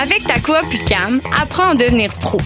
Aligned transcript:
Avec 0.00 0.24
ta 0.26 0.38
coop 0.40 0.64
UCAM, 0.72 1.20
apprends 1.40 1.70
à 1.70 1.74
devenir 1.74 2.12
pro. 2.12 2.38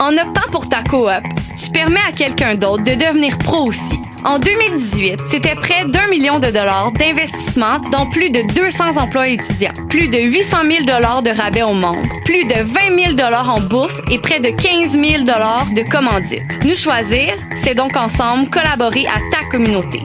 En 0.00 0.16
optant 0.18 0.50
pour 0.50 0.68
ta 0.68 0.82
coop, 0.82 1.10
tu 1.56 1.70
permets 1.70 2.00
à 2.08 2.12
quelqu'un 2.12 2.54
d'autre 2.54 2.84
de 2.84 2.94
devenir 2.94 3.38
pro 3.38 3.66
aussi. 3.66 3.98
En 4.24 4.38
2018, 4.38 5.20
c'était 5.26 5.54
près 5.54 5.84
d'un 5.86 6.08
million 6.08 6.38
de 6.40 6.48
dollars 6.48 6.90
d'investissement 6.92 7.78
dans 7.92 8.06
plus 8.10 8.30
de 8.30 8.42
200 8.52 8.96
emplois 8.96 9.28
étudiants, 9.28 9.72
plus 9.88 10.08
de 10.08 10.18
800 10.18 10.56
000 10.68 10.84
dollars 10.84 11.22
de 11.22 11.30
rabais 11.30 11.62
aux 11.62 11.72
membres, 11.72 12.08
plus 12.24 12.44
de 12.44 12.54
20 12.54 13.04
000 13.04 13.12
dollars 13.14 13.48
en 13.48 13.60
bourse 13.60 14.00
et 14.10 14.18
près 14.18 14.40
de 14.40 14.50
15 14.50 14.92
000 14.92 15.24
dollars 15.24 15.66
de 15.74 15.82
commandites. 15.88 16.42
Nous 16.64 16.74
choisir, 16.74 17.34
c'est 17.54 17.74
donc 17.74 17.96
ensemble 17.96 18.50
collaborer 18.50 19.06
à 19.06 19.18
ta 19.30 19.48
communauté. 19.50 20.02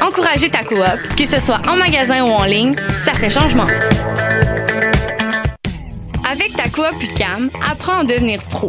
Encourager 0.00 0.48
ta 0.50 0.62
coop, 0.62 1.16
que 1.16 1.26
ce 1.26 1.40
soit 1.40 1.60
en 1.68 1.76
magasin 1.76 2.22
ou 2.24 2.30
en 2.30 2.44
ligne, 2.44 2.76
ça 3.04 3.14
fait 3.14 3.30
changement. 3.30 3.66
Avec 6.30 6.56
ta 6.56 6.68
coop 6.68 6.94
UCAM, 7.02 7.50
apprends 7.70 8.00
à 8.00 8.04
devenir 8.04 8.40
pro. 8.42 8.68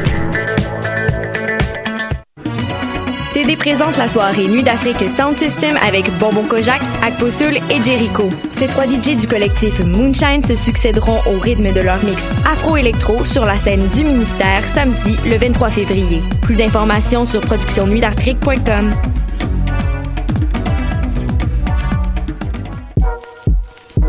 Présente 3.57 3.97
la 3.97 4.07
soirée 4.07 4.47
Nuit 4.47 4.63
d'Afrique 4.63 5.09
Sound 5.09 5.37
System 5.37 5.77
avec 5.85 6.09
Bonbon 6.19 6.43
Kojak, 6.43 6.81
Akposul 7.03 7.57
et 7.69 7.83
Jericho. 7.83 8.29
Ces 8.49 8.67
trois 8.67 8.85
DJ 8.85 9.15
du 9.15 9.27
collectif 9.27 9.79
Moonshine 9.83 10.43
se 10.43 10.55
succéderont 10.55 11.19
au 11.27 11.37
rythme 11.37 11.71
de 11.73 11.81
leur 11.81 12.03
mix 12.03 12.23
afro-électro 12.45 13.25
sur 13.25 13.45
la 13.45 13.57
scène 13.57 13.87
du 13.89 14.03
ministère 14.03 14.63
samedi 14.65 15.17
le 15.29 15.37
23 15.37 15.69
février. 15.69 16.21
Plus 16.41 16.55
d'informations 16.55 17.25
sur 17.25 17.41
productionnuitdafrique.com. 17.41 18.91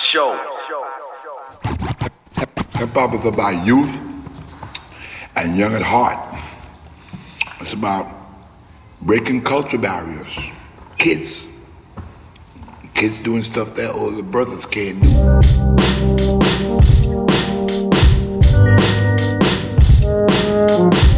Show. 0.00 0.32
Hip 2.76 2.90
hop 2.94 3.14
is 3.14 3.26
about 3.26 3.66
youth 3.66 4.00
and 5.36 5.56
young 5.56 5.74
at 5.74 5.82
heart. 5.82 6.18
It's 7.60 7.74
about 7.74 8.10
breaking 9.02 9.42
culture 9.42 9.78
barriers. 9.78 10.38
Kids. 10.96 11.46
Kids 12.94 13.22
doing 13.22 13.42
stuff 13.42 13.74
that 13.74 13.94
older 13.94 14.22
brothers 14.22 14.64
can't 14.64 15.02
do. 21.02 21.09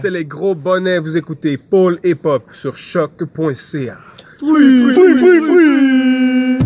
C'est 0.00 0.10
les 0.10 0.24
gros 0.24 0.54
bonnets, 0.54 0.98
vous 0.98 1.18
écoutez 1.18 1.58
Paul 1.58 1.98
Hip 2.02 2.20
Hop 2.24 2.44
sur 2.54 2.74
choc.ca. 2.74 3.98
Free, 4.38 4.94
free. 4.94 6.60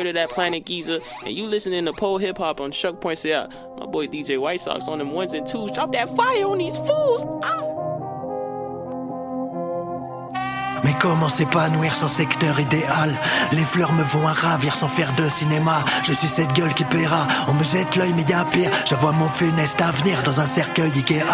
Third 0.00 0.06
of 0.06 0.14
that 0.14 0.30
planet 0.30 0.64
Giza, 0.64 1.02
and 1.26 1.34
you 1.36 1.46
listening 1.46 1.84
to 1.84 1.92
pole 1.92 2.16
hip 2.16 2.38
hop 2.38 2.58
on 2.58 2.72
Shuck 2.72 3.02
Points 3.02 3.26
Out. 3.26 3.52
My 3.78 3.84
boy 3.84 4.06
DJ 4.06 4.40
White 4.40 4.62
Sox 4.62 4.88
on 4.88 4.96
them 4.96 5.10
ones 5.10 5.34
and 5.34 5.46
twos. 5.46 5.72
Drop 5.72 5.92
that 5.92 6.08
fire 6.16 6.46
on 6.46 6.56
these 6.56 6.74
fools. 6.74 7.39
Comment 11.00 11.28
s'épanouir 11.28 11.94
sans 11.94 12.08
secteur 12.08 12.60
idéal? 12.60 13.14
Les 13.52 13.64
fleurs 13.64 13.92
me 13.92 14.02
vont 14.02 14.28
à 14.28 14.32
ravir 14.32 14.74
sans 14.74 14.86
faire 14.86 15.12
de 15.14 15.28
cinéma. 15.28 15.82
Je 16.04 16.12
suis 16.12 16.28
cette 16.28 16.52
gueule 16.52 16.74
qui 16.74 16.84
paiera. 16.84 17.26
On 17.48 17.54
me 17.54 17.64
jette 17.64 17.96
l'œil 17.96 18.12
mais 18.14 18.22
y 18.22 18.32
a 18.32 18.44
pire. 18.44 18.70
Je 18.88 18.94
vois 18.94 19.12
mon 19.12 19.28
funeste 19.28 19.80
avenir 19.80 20.22
dans 20.22 20.40
un 20.40 20.46
cercueil 20.46 20.92
Ikea. 20.94 21.24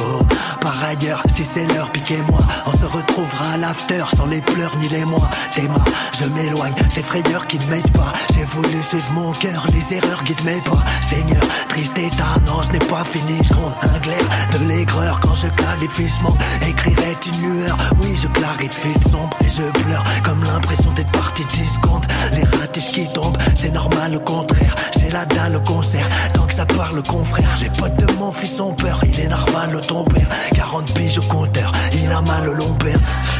Oh, 0.00 0.22
par 0.60 0.76
ailleurs, 0.84 1.22
si 1.28 1.44
c'est 1.44 1.66
l'heure, 1.66 1.90
piquez-moi. 1.90 2.40
On 2.66 2.72
se 2.72 2.84
retrouvera 2.84 3.52
à 3.54 3.56
l'after 3.56 4.04
sans 4.16 4.26
les 4.26 4.40
pleurs 4.40 4.76
ni 4.78 4.88
les 4.88 5.04
mois. 5.04 5.30
Théma, 5.52 5.82
je 6.12 6.24
m'éloigne, 6.24 6.74
ces 6.90 7.02
frayeurs 7.02 7.46
qui 7.46 7.58
ne 7.58 7.66
m'aident 7.66 7.92
pas. 7.92 8.12
J'ai 8.34 8.44
voulu 8.44 8.82
suivre 8.82 9.12
mon 9.12 9.32
cœur, 9.32 9.66
les 9.72 9.96
erreurs 9.96 10.22
guident 10.24 10.44
mes 10.44 10.60
pas. 10.62 10.82
Seigneur, 11.00 11.42
triste 11.68 11.96
état, 11.98 12.34
non 12.46 12.62
je 12.62 12.72
n'ai 12.72 12.78
pas 12.78 13.04
fini. 13.04 13.38
Je 13.42 13.52
gronde 13.52 13.74
un 13.82 13.98
glaire 13.98 14.28
de 14.52 14.66
l'aigreur 14.66 15.20
quand 15.20 15.34
je 15.34 15.48
qualifie 15.48 16.08
ce 16.08 16.22
monde 16.22 16.38
Écrirait 16.66 17.18
une 17.26 17.42
lueur, 17.42 17.76
oui 18.00 18.16
je 18.20 18.26
clarifie 18.28 18.98
et 19.40 19.50
je 19.50 19.62
pleure 19.82 20.04
comme 20.22 20.42
l'impression 20.44 20.90
d'être 20.92 21.10
parti 21.12 21.44
10 21.44 21.74
secondes. 21.74 22.06
Les 22.32 22.44
ratiches 22.44 22.92
qui 22.92 23.12
tombent, 23.12 23.36
c'est 23.54 23.72
normal 23.72 24.16
au 24.16 24.20
contraire. 24.20 24.74
J'ai 24.98 25.10
la 25.10 25.24
dalle 25.26 25.56
au 25.56 25.60
concert, 25.60 26.06
tant 26.32 26.46
que 26.46 26.54
ça 26.54 26.66
parle 26.66 27.02
confrère. 27.02 27.48
Les 27.60 27.70
potes 27.70 27.96
de 27.96 28.12
mon 28.14 28.32
fils 28.32 28.60
ont 28.60 28.74
peur, 28.74 29.00
il 29.04 29.20
est 29.20 29.28
normal 29.28 29.80
ton 29.86 30.04
père. 30.04 30.26
40 30.54 30.94
piges 30.94 31.18
au 31.18 31.22
compteur, 31.22 31.72
il 31.92 32.10
a 32.10 32.20
mal 32.22 32.48
au 32.48 32.54
long. 32.54 32.72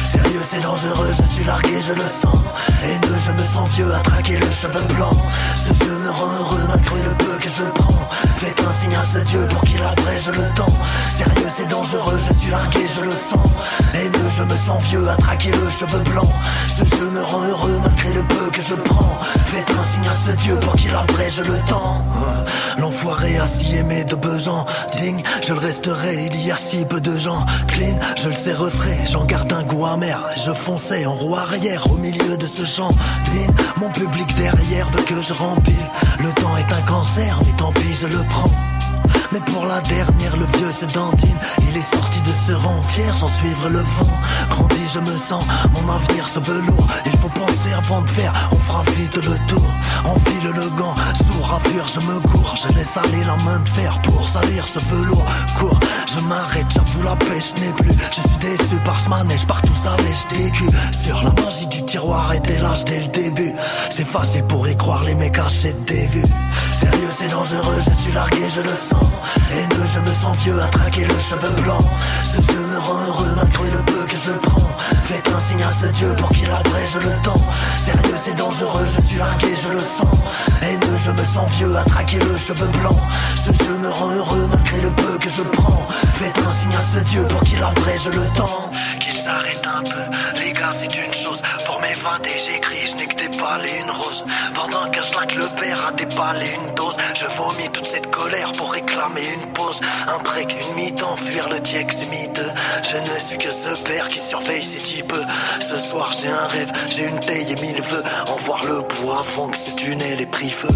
Sérieux, 0.03 0.41
c'est 0.43 0.61
dangereux, 0.61 1.11
je 1.11 1.23
suis 1.33 1.43
largué, 1.43 1.81
je 1.81 1.93
le 1.93 2.01
sens. 2.01 2.37
Haineux, 2.83 3.17
je 3.25 3.31
me 3.31 3.47
sens 3.53 3.69
vieux 3.71 3.93
à 3.93 3.99
traquer 3.99 4.37
le 4.37 4.51
cheveu 4.51 4.93
blanc. 4.93 5.11
Ce 5.55 5.73
jeu 5.73 5.97
me 5.97 6.09
rend 6.09 6.31
heureux 6.39 6.61
malgré 6.67 7.01
le 7.01 7.15
peu 7.17 7.37
que 7.39 7.49
je 7.49 7.63
prends. 7.73 8.09
Faites 8.37 8.61
un 8.61 8.71
signe 8.71 8.95
à 8.95 9.05
ce 9.11 9.19
Dieu 9.25 9.47
pour 9.49 9.61
qu'il 9.61 9.81
abrège 9.81 10.27
le 10.27 10.53
temps. 10.53 10.77
Sérieux, 11.09 11.49
c'est 11.55 11.67
dangereux, 11.67 12.19
je 12.27 12.33
suis 12.39 12.51
largué, 12.51 12.81
je 12.95 13.05
le 13.05 13.11
sens. 13.11 13.49
Haineux, 13.95 14.29
je 14.37 14.43
me 14.43 14.55
sens 14.55 14.83
vieux 14.83 15.09
à 15.09 15.15
traquer 15.15 15.51
le 15.51 15.62
cheveu 15.69 15.99
blanc. 16.11 16.31
Ce 16.67 16.83
jeu 16.85 17.09
me 17.11 17.21
rend 17.23 17.43
heureux 17.43 17.79
malgré 17.83 18.13
le 18.13 18.21
peu 18.23 18.49
que 18.51 18.61
je 18.61 18.75
prends. 18.75 19.19
Faites 19.47 19.69
un 19.71 19.83
signe 19.83 20.09
à 20.09 20.29
ce 20.29 20.35
Dieu 20.37 20.55
pour 20.57 20.73
qu'il 20.73 20.93
abrège 20.93 21.39
le 21.39 21.57
temps. 21.65 22.03
L'enfoiré 22.77 23.37
a 23.37 23.45
aimé 23.77 24.03
de 24.03 24.15
besoin. 24.15 24.65
Digne, 24.97 25.23
je 25.41 25.53
le 25.53 25.59
resterai, 25.59 26.29
il 26.31 26.45
y 26.45 26.51
a 26.51 26.57
si 26.57 26.85
peu 26.85 26.99
de 26.99 27.17
gens. 27.17 27.45
Clean, 27.67 27.97
je 28.17 28.29
le 28.29 28.35
sais 28.35 28.53
refrais, 28.53 28.99
j'en 29.05 29.25
garde 29.25 29.51
un 29.53 29.63
goût 29.63 29.85
amer. 29.85 30.19
Je 30.35 30.51
fonçais 30.51 31.05
en 31.05 31.13
roue 31.13 31.35
arrière 31.35 31.89
au 31.91 31.95
milieu 31.95 32.37
de 32.37 32.47
ce 32.47 32.65
champ. 32.65 32.89
Clean, 33.25 33.53
mon 33.77 33.89
public 33.89 34.27
derrière 34.35 34.89
veut 34.89 35.03
que 35.03 35.21
je 35.21 35.33
rempile. 35.33 35.85
Le 36.19 36.31
temps 36.41 36.57
est 36.57 36.73
un 36.73 36.81
cancer, 36.87 37.39
mais 37.45 37.57
tant 37.57 37.71
pis, 37.71 37.93
je 37.93 38.07
le 38.07 38.23
prends. 38.29 38.72
Mais 39.33 39.39
pour 39.51 39.65
la 39.65 39.81
dernière, 39.81 40.37
le 40.37 40.45
vieux 40.57 40.71
se 40.71 40.85
dandine. 40.85 41.39
Il 41.67 41.75
est 41.75 41.81
sorti 41.81 42.21
de 42.21 42.29
ce 42.29 42.51
rang, 42.51 42.83
fier 42.83 43.11
sans 43.15 43.27
suivre 43.27 43.67
le 43.67 43.79
vent. 43.79 44.19
Grandi, 44.51 44.81
je 44.93 44.99
me 44.99 45.17
sens, 45.17 45.43
mon 45.73 45.91
avenir 45.91 46.27
se 46.27 46.39
velours. 46.39 46.87
Il 47.07 47.17
faut 47.17 47.29
penser 47.29 47.73
avant 47.75 48.03
de 48.03 48.09
faire, 48.11 48.31
on 48.51 48.55
fera 48.57 48.83
vite 48.95 49.15
le 49.15 49.35
tour. 49.47 49.67
Enfile 50.05 50.51
le 50.53 50.69
gant, 50.77 50.93
sourd 51.15 51.55
à 51.55 51.67
fuir, 51.67 51.87
je 51.87 51.99
me 52.05 52.19
cours. 52.19 52.55
Je 52.55 52.77
laisse 52.77 52.95
aller 52.95 53.23
la 53.25 53.35
main 53.43 53.59
de 53.59 53.69
fer 53.69 53.99
pour 54.03 54.29
salir 54.29 54.67
ce 54.67 54.77
velours. 54.93 55.25
Cours, 55.57 55.79
je 56.05 56.21
m'arrête, 56.27 56.67
j'avoue 56.69 57.01
la 57.01 57.15
pêche 57.15 57.55
n'est 57.59 57.73
plus. 57.73 57.97
Je 58.11 58.21
suis 58.21 58.37
déçu 58.39 58.75
par 58.85 58.95
ce 58.95 59.09
manège, 59.09 59.47
partout 59.47 59.73
ça 59.73 59.95
lèche 59.97 60.27
des 60.29 60.51
culs. 60.51 60.69
Sur 60.91 61.23
la 61.23 61.31
magie 61.41 61.67
du 61.67 61.83
tiroir 61.85 62.33
était 62.33 62.59
l'âge 62.59 62.85
dès 62.85 62.99
le 62.99 63.07
début. 63.07 63.53
C'est 63.89 64.05
facile 64.05 64.43
pour 64.43 64.67
y 64.67 64.77
croire, 64.77 65.03
les 65.03 65.15
mecs 65.15 65.39
achètent 65.39 65.85
des 65.85 66.05
vues. 66.05 66.25
Sérieux, 66.71 67.09
c'est 67.09 67.31
dangereux, 67.31 67.79
je 67.79 67.93
suis 67.93 68.11
largué, 68.11 68.47
je 68.53 68.61
le 68.61 68.67
sens. 68.67 69.05
Haineux, 69.51 69.87
je 69.93 69.99
me 69.99 70.13
sens 70.21 70.37
vieux 70.37 70.61
à 70.61 70.67
traquer 70.67 71.05
le 71.05 71.17
cheveu 71.19 71.61
blanc. 71.61 71.81
Ce 72.23 72.41
jeu 72.41 72.59
me 72.71 72.79
rend 72.79 72.99
heureux 73.07 73.33
malgré 73.35 73.71
le 73.71 73.83
peu 73.83 74.05
que 74.05 74.17
je 74.17 74.31
prends. 74.31 74.69
Faites 75.05 75.27
un 75.27 75.39
signe 75.39 75.63
à 75.63 75.73
ce 75.73 75.87
Dieu 75.87 76.15
pour 76.17 76.29
qu'il 76.29 76.49
abrège 76.49 76.95
le 76.95 77.21
temps. 77.21 77.41
Sérieux, 77.77 78.15
c'est 78.23 78.35
dangereux, 78.35 78.85
je 78.85 79.01
suis 79.07 79.17
largué, 79.17 79.47
je 79.63 79.73
le 79.73 79.79
sens. 79.79 80.17
Haineux, 80.61 80.97
je 81.05 81.11
me 81.11 81.25
sens 81.25 81.49
vieux 81.57 81.75
à 81.75 81.83
traquer 81.83 82.19
le 82.19 82.37
cheveu 82.37 82.67
blanc. 82.79 82.97
Ce 83.35 83.51
jeu 83.63 83.77
me 83.81 83.89
rend 83.89 84.09
heureux 84.11 84.47
malgré 84.49 84.81
le 84.81 84.89
peu 84.91 85.17
que 85.19 85.29
je 85.29 85.43
prends. 85.43 85.87
Faites 86.15 86.37
un 86.37 86.51
signe 86.51 86.75
à 86.75 86.95
ce 86.95 86.99
Dieu 87.03 87.23
pour 87.27 87.41
qu'il 87.41 87.61
abrège 87.61 88.07
le 88.07 88.25
temps. 88.33 88.71
Qu'il 89.23 89.31
s'arrête 89.31 89.65
un 89.65 89.83
peu, 89.83 90.43
les 90.43 90.51
gars, 90.51 90.71
c'est 90.73 90.93
une 90.97 91.13
chose. 91.13 91.41
Pour 91.65 91.79
mes 91.79 91.93
20 91.93 92.27
et 92.27 92.39
j'écris, 92.39 92.87
je 92.87 92.95
n'ai 92.95 93.07
que 93.07 93.15
des 93.15 93.37
balais, 93.37 93.79
une 93.85 93.91
rose. 93.91 94.25
Pendant 94.53 94.91
que 94.91 95.01
je 95.01 95.15
laque 95.15 95.35
le 95.35 95.45
père 95.61 95.87
a 95.87 95.91
déballé 95.93 96.45
une 96.45 96.75
dose. 96.75 96.97
Je 97.15 97.25
vomis 97.37 97.69
toute 97.71 97.85
cette 97.85 98.11
colère 98.11 98.51
pour 98.57 98.73
réclamer 98.73 99.21
une 99.21 99.53
pause. 99.53 99.79
Un 100.09 100.21
break, 100.23 100.53
une 100.59 100.75
mi-temps, 100.75 101.15
fuir 101.15 101.47
le 101.47 101.55
c'est 101.63 102.09
miteux. 102.11 102.51
Je 102.83 102.97
ne 102.97 103.19
suis 103.19 103.37
que 103.37 103.49
ce 103.49 103.81
père 103.83 104.07
qui 104.09 104.19
surveille 104.19 104.61
ces 104.61 104.79
types. 104.79 105.15
Ce 105.61 105.77
soir, 105.77 106.11
j'ai 106.19 106.27
un 106.27 106.47
rêve, 106.47 106.73
j'ai 106.87 107.07
une 107.07 107.19
taille 107.21 107.49
et 107.49 107.61
mille 107.61 107.81
vœux. 107.81 108.03
En 108.27 108.35
voir 108.43 108.61
le 108.65 108.81
bout 108.81 109.11
avant 109.13 109.47
que 109.47 109.57
ce 109.57 109.73
tunnel 109.75 110.19
ait 110.19 110.25
pris 110.25 110.49
feu. 110.49 110.67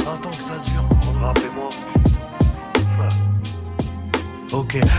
Attends 0.00 0.30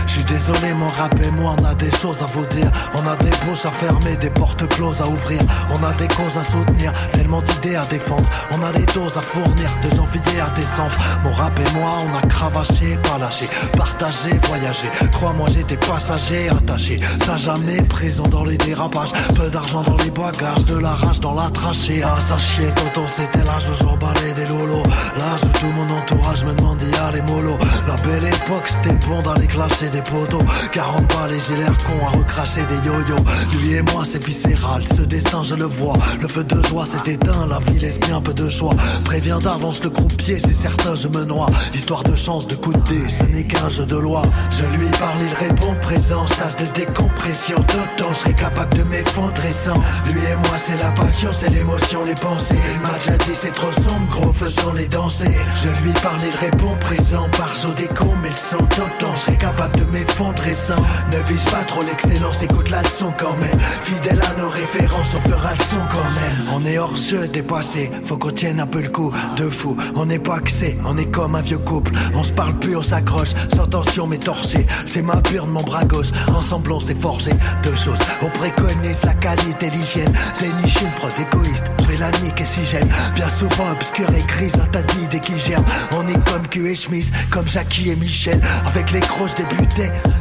Je 0.06 0.12
suis 0.12 0.24
désolé 0.24 0.72
mon 0.72 0.86
rap 0.86 1.12
et 1.20 1.30
moi 1.32 1.56
on 1.58 1.64
a 1.64 1.74
des 1.74 1.90
choses 1.90 2.22
à 2.22 2.26
vous 2.26 2.46
dire. 2.46 2.70
On 2.94 3.04
a 3.08 3.16
des 3.16 3.36
bouches 3.44 3.66
à 3.66 3.70
fermer, 3.70 4.16
des 4.16 4.30
portes 4.30 4.68
closes 4.68 5.00
à 5.00 5.08
ouvrir. 5.08 5.40
On 5.72 5.84
a 5.84 5.92
des 5.94 6.06
causes 6.06 6.38
à 6.38 6.44
soutenir, 6.44 6.92
tellement 7.12 7.42
d'idées 7.42 7.74
à 7.74 7.84
défendre. 7.86 8.28
On 8.52 8.62
a 8.62 8.70
des 8.70 8.86
doses 8.92 9.16
à 9.16 9.22
fournir, 9.22 9.68
de 9.82 9.90
janvier 9.90 10.40
à 10.40 10.50
décembre 10.50 10.94
Mon 11.24 11.32
rap 11.32 11.58
et 11.58 11.72
moi 11.72 11.98
on 12.06 12.16
a 12.16 12.22
cravaché, 12.28 12.96
pas 13.02 13.18
lâché. 13.18 13.48
Partagé, 13.76 14.30
voyagé, 14.46 14.88
crois-moi 15.10 15.48
j'étais 15.52 15.76
passager 15.76 16.48
attaché. 16.50 17.00
Ça 17.26 17.36
jamais 17.36 17.82
présent 17.82 18.28
dans 18.28 18.44
les 18.44 18.58
dérapages. 18.58 19.12
Peu 19.34 19.50
d'argent 19.50 19.82
dans 19.82 19.96
les 19.96 20.12
bagages, 20.12 20.66
de 20.66 20.78
la 20.78 20.92
rage 20.92 21.18
dans 21.18 21.34
la 21.34 21.50
trachée. 21.50 22.02
Ah 22.04 22.20
ça 22.20 22.38
chier 22.38 22.68
Toto 22.76 23.06
c'était 23.08 23.44
l'âge 23.44 23.68
où 23.70 23.74
j'emballais 23.82 24.34
des 24.34 24.46
lolos. 24.46 24.84
L'âge 25.18 25.42
où 25.42 25.58
tout 25.58 25.72
mon 25.74 25.90
entourage 25.98 26.44
me 26.44 26.52
demandait 26.52 26.86
les 27.12 27.22
mollo. 27.22 27.58
La 27.88 27.96
belle 27.96 28.32
époque 28.32 28.68
c'était 28.68 28.94
bon 29.06 29.20
d'aller 29.22 29.47
clasher 29.48 29.88
des 29.88 30.02
poteaux 30.02 30.44
40 30.72 31.06
balles 31.08 31.32
et 31.32 31.40
j'ai 31.40 31.56
l'air 31.56 31.76
con 31.84 32.06
à 32.06 32.16
recracher 32.16 32.64
des 32.66 32.86
yo-yo. 32.86 33.16
Lui 33.58 33.74
et 33.74 33.82
moi 33.82 34.04
c'est 34.04 34.24
viscéral, 34.24 34.84
ce 34.96 35.02
destin 35.02 35.42
je 35.42 35.54
le 35.54 35.64
vois. 35.64 35.96
Le 36.20 36.28
feu 36.28 36.44
de 36.44 36.62
joie 36.66 36.86
s'est 36.86 37.12
éteint, 37.12 37.46
la 37.48 37.58
vie 37.58 37.78
laisse 37.78 37.98
bien 38.00 38.20
peu 38.20 38.34
de 38.34 38.48
choix. 38.48 38.74
Préviens 39.04 39.38
d'avance 39.38 39.82
le 39.82 39.90
croupier, 39.90 40.38
c'est 40.38 40.52
certain 40.52 40.94
je 40.94 41.08
me 41.08 41.24
noie. 41.24 41.46
Histoire 41.74 42.04
de 42.04 42.14
chance, 42.14 42.46
de 42.46 42.54
coup 42.54 42.72
de 42.72 42.80
dé, 42.80 43.08
ce 43.08 43.24
n'est 43.24 43.44
qu'un 43.44 43.68
jeu 43.68 43.86
de 43.86 43.96
loi. 43.96 44.22
Je 44.50 44.64
lui 44.78 44.88
parle, 44.98 45.18
il 45.20 45.46
répond 45.46 45.74
présent, 45.80 46.26
sas 46.26 46.56
de 46.56 46.66
décompression. 46.78 47.56
Tonton, 47.56 48.10
je 48.12 48.18
serais 48.18 48.34
capable 48.34 48.76
de 48.76 48.82
m'effondrer 48.84 49.52
sans 49.52 49.74
Lui 50.06 50.20
et 50.32 50.36
moi 50.48 50.56
c'est 50.58 50.78
la 50.82 50.90
passion, 50.92 51.30
c'est 51.32 51.50
l'émotion, 51.50 52.04
les 52.04 52.14
pensées. 52.14 52.58
Il 52.74 52.80
m'a 52.80 52.98
déjà 52.98 53.12
c'est 53.34 53.52
trop 53.52 53.72
sombre, 53.72 54.06
gros 54.10 54.32
faisons-les 54.32 54.88
danser 54.88 55.30
Je 55.54 55.68
lui 55.82 55.92
parle, 56.00 56.20
il 56.24 56.36
répond 56.46 56.76
présent 56.80 57.28
Par 57.36 57.52
des 57.76 57.88
cons, 57.88 58.14
mais 58.22 58.30
le 58.30 58.58
tonton, 58.74 59.14
je 59.14 59.27
serais 59.28 59.36
capable 59.36 59.76
de 59.78 59.84
m'effondrer. 59.92 60.54
Sans 60.54 60.76
Ne 60.76 61.22
vise 61.28 61.44
pas 61.44 61.64
trop 61.64 61.82
l'excellence, 61.82 62.42
écoute 62.42 62.70
la 62.70 62.82
leçon 62.82 63.12
quand 63.18 63.36
même. 63.36 63.60
Fidèle 63.82 64.20
à 64.20 64.40
nos 64.40 64.48
références, 64.48 65.14
on 65.14 65.20
fera 65.20 65.52
le 65.52 65.64
son 65.64 65.80
quand 65.90 66.10
même. 66.20 66.54
On 66.54 66.66
est 66.66 66.78
hors 66.78 66.96
jeu, 66.96 67.28
dépassé, 67.28 67.90
faut 68.02 68.16
qu'on 68.16 68.30
tienne 68.30 68.60
un 68.60 68.66
peu 68.66 68.80
le 68.80 68.88
coup. 68.88 69.12
De 69.36 69.48
fou, 69.48 69.76
on 69.94 70.06
n'est 70.06 70.18
pas 70.18 70.36
axé, 70.36 70.76
on 70.84 70.96
est 70.96 71.10
comme 71.10 71.34
un 71.34 71.42
vieux 71.42 71.58
couple. 71.58 71.92
On 72.14 72.22
se 72.22 72.32
parle 72.32 72.58
plus, 72.58 72.76
on 72.76 72.82
s'accroche, 72.82 73.34
sans 73.54 73.66
tension 73.66 74.06
mais 74.06 74.18
torché. 74.18 74.66
C'est 74.86 75.02
ma 75.02 75.16
burne, 75.16 75.50
mon 75.50 75.62
bras 75.62 75.84
gauche, 75.84 76.10
ensemble 76.34 76.72
on 76.72 76.80
s'est 76.80 76.94
forgé 76.94 77.30
Deux 77.62 77.76
choses, 77.76 78.00
on 78.22 78.30
préconise 78.30 79.04
la 79.04 79.14
qualité, 79.14 79.70
l'hygiène. 79.70 80.12
Déniche 80.40 80.80
une 80.82 80.92
prod 80.92 81.12
égoïste, 81.18 81.64
je 81.80 81.86
vais 81.86 81.96
la 81.98 82.10
niquer 82.20 82.46
si 82.46 82.64
j'aime. 82.64 82.88
Bien 83.14 83.28
souvent 83.28 83.70
obscure 83.72 84.08
et 84.10 84.26
grise, 84.26 84.54
un 84.54 84.66
tas 84.66 84.82
d'idées 84.82 85.20
qui 85.20 85.38
germent 85.38 85.64
On 85.96 86.06
est 86.08 86.24
comme 86.24 86.46
Q 86.48 86.70
et 86.70 86.76
Schmiss, 86.76 87.10
comme 87.30 87.46
Jackie 87.46 87.90
et 87.90 87.96
Michel. 87.96 88.40
Avec 88.66 88.90
les 88.92 89.00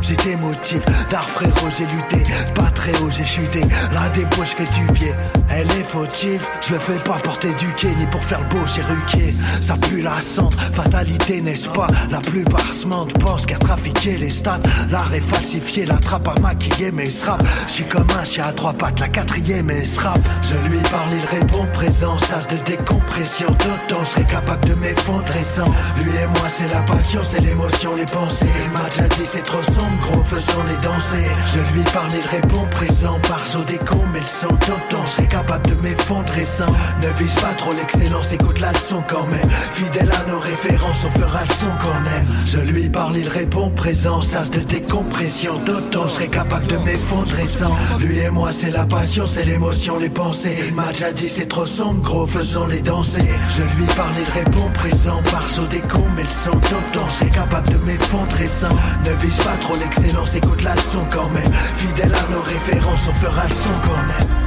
j'étais 0.01 0.35
motif 0.35 0.81
D'art 1.09 1.27
frérot 1.29 1.69
j'ai 1.77 1.85
lutté, 1.85 2.31
pas 2.55 2.69
très 2.71 2.91
haut 2.99 3.09
j'ai 3.09 3.25
chuté 3.25 3.61
La 3.93 4.09
dépôt 4.09 4.43
je 4.43 4.55
fais 4.55 4.79
du 4.79 4.91
pied, 4.93 5.13
Elle 5.49 5.69
est 5.71 5.83
fautive, 5.83 6.47
je 6.61 6.73
le 6.73 6.79
fais 6.79 6.99
pas 6.99 7.19
pour 7.19 7.37
t'éduquer 7.39 7.93
ni 7.95 8.05
pour 8.07 8.23
faire 8.23 8.41
le 8.41 8.47
beau 8.47 8.65
chéruquet. 8.65 9.33
Ça 9.61 9.75
pue 9.75 10.01
la 10.01 10.21
cendre, 10.21 10.57
fatalité 10.73 11.41
n'est-ce 11.41 11.69
pas? 11.69 11.87
La 12.11 12.19
plupart 12.19 12.73
se 12.73 12.85
pensent 13.19 13.45
qu'à 13.45 13.57
trafiquer 13.57 14.17
les 14.17 14.29
stats. 14.29 14.59
L'art 14.89 15.13
est 15.13 15.21
falsifié, 15.21 15.85
la 15.85 15.97
trappe 15.97 16.27
à 16.27 16.39
maquiller 16.39 16.91
mes 16.91 17.09
sraps. 17.09 17.43
Je 17.67 17.73
suis 17.73 17.85
comme 17.85 18.09
un 18.11 18.23
chien 18.23 18.45
à 18.45 18.53
trois 18.53 18.73
pattes, 18.73 18.99
la 18.99 19.09
quatrième 19.09 19.69
est 19.69 19.97
rap. 19.97 20.19
Je 20.41 20.55
lui 20.69 20.79
parle, 20.91 21.11
il 21.13 21.39
répond 21.39 21.65
présent, 21.73 22.17
sas 22.19 22.47
de 22.47 22.57
décompression. 22.65 23.47
Tonton 23.47 24.05
serait 24.05 24.25
capable 24.25 24.65
de 24.67 24.73
m'effondrer 24.75 25.43
sans. 25.43 25.65
Lui 25.97 26.11
et 26.23 26.27
moi, 26.27 26.47
c'est 26.49 26.71
la 26.73 26.81
passion, 26.81 27.21
c'est 27.23 27.41
l'émotion, 27.41 27.95
les 27.95 28.05
pensées. 28.05 28.47
Il 28.65 28.71
dit, 28.89 29.25
c'est 29.25 29.43
trop 29.43 29.63
sombre, 29.63 29.97
gros, 30.01 30.23
faisons-les 30.23 30.75
danser. 30.83 31.27
Je 31.45 31.59
lui 31.73 31.83
parle, 31.91 32.11
il 32.13 32.27
répond 32.27 32.65
présent, 32.71 33.19
par 33.27 33.43
des 33.65 33.77
cons, 33.77 34.05
mais 34.13 34.19
le 34.19 34.27
son 34.27 34.47
tonton 34.47 35.05
serait 35.05 35.27
capable 35.27 35.67
de 35.67 35.81
m'effondrer 35.81 36.43
sans. 36.43 36.65
Ne 37.01 37.07
vise 37.19 37.35
pas 37.35 37.53
trop 37.57 37.73
l'excellence, 37.73 38.31
écoute 38.33 38.59
la 38.59 38.71
leçon 38.71 39.03
quand 39.07 39.25
même. 39.27 39.49
Fidèle 39.73 40.11
à 40.11 40.29
nos 40.29 40.39
références, 40.39 41.05
on 41.05 41.19
fera 41.19 41.43
le 41.43 41.53
son 41.53 41.69
qu'on 41.81 42.19
aime. 42.19 42.27
Je 42.45 42.59
lui 42.59 42.89
parle, 42.89 43.17
il 43.17 43.27
répond 43.27 43.69
présent, 43.71 44.21
sas 44.21 44.49
de 44.49 44.59
décompression. 44.59 45.59
Tonton 45.65 46.07
serait 46.07 46.27
capable 46.27 46.67
de 46.67 46.77
m'effondrer 46.77 47.45
sans. 47.45 47.75
Lui 47.99 48.19
et 48.19 48.29
moi, 48.29 48.51
c'est 48.51 48.71
la 48.71 48.85
passion, 48.85 49.25
c'est 49.27 49.45
l'émotion, 49.45 49.99
les 49.99 50.09
pensées. 50.09 50.57
Il 50.69 51.13
dit, 51.13 51.29
c'est 51.29 51.47
trop 51.47 51.65
sombre, 51.65 52.01
gros, 52.01 52.27
faisons-les 52.27 52.81
danser. 52.81 53.27
Je 53.49 53.63
lui 53.63 53.85
parle, 53.95 54.13
il 54.19 54.39
répond 54.39 54.69
présent, 54.73 55.21
par 55.23 55.47
des 55.69 55.81
cons, 55.81 56.03
mais 56.15 56.23
le 56.23 56.29
son 56.29 56.51
tonton 56.51 57.09
serait 57.09 57.29
capable 57.29 57.69
de 57.69 57.77
m'effondrer 57.79 58.47
sans. 58.47 58.76
Ne 59.03 59.11
vise 59.21 59.37
pas 59.37 59.57
trop 59.61 59.75
l'excellence, 59.75 60.35
écoute 60.35 60.63
la 60.63 60.75
leçon 60.75 61.05
quand 61.11 61.29
même. 61.29 61.53
Fidèle 61.77 62.13
à 62.13 62.31
nos 62.31 62.41
références, 62.41 63.07
on 63.09 63.13
fera 63.13 63.45
le 63.45 63.53
son 63.53 63.69
qu'on 63.83 63.93
aime. 64.19 64.37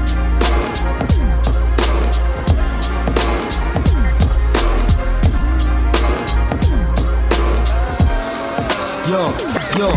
Yo, 9.10 9.32
yo, 9.78 9.90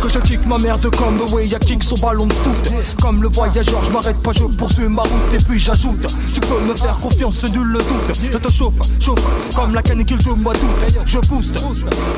que 0.00 0.08
je 0.08 0.18
kick 0.18 0.46
ma 0.46 0.58
merde 0.58 0.88
comme 0.96 1.18
the 1.18 1.30
way 1.32 1.46
ya 1.46 1.58
kick 1.58 1.82
son 1.82 1.96
ballon 1.96 2.26
de 2.26 2.32
foot. 2.32 2.96
Comme 3.00 3.22
le 3.22 3.28
voyageur, 3.28 3.82
je 3.84 3.90
m'arrête 3.90 4.16
pas, 4.22 4.32
je 4.32 4.44
poursuis 4.44 4.88
ma 4.88 5.02
route 5.02 5.34
et 5.34 5.38
puis 5.38 5.58
j'ajoute. 5.58 6.06
Tu 6.32 6.40
peux 6.40 6.60
me 6.68 6.74
faire 6.74 6.98
confiance, 7.00 7.44
nul 7.52 7.66
le 7.66 7.78
doute. 7.78 8.30
Je 8.32 8.38
te 8.38 8.52
chauffe, 8.52 8.74
chauffe, 8.98 9.54
comme 9.54 9.74
la 9.74 9.82
canicule 9.82 10.18
du 10.18 10.30
mois 10.30 10.54
d'août. 10.54 11.04
Je 11.04 11.18
booste, 11.28 11.54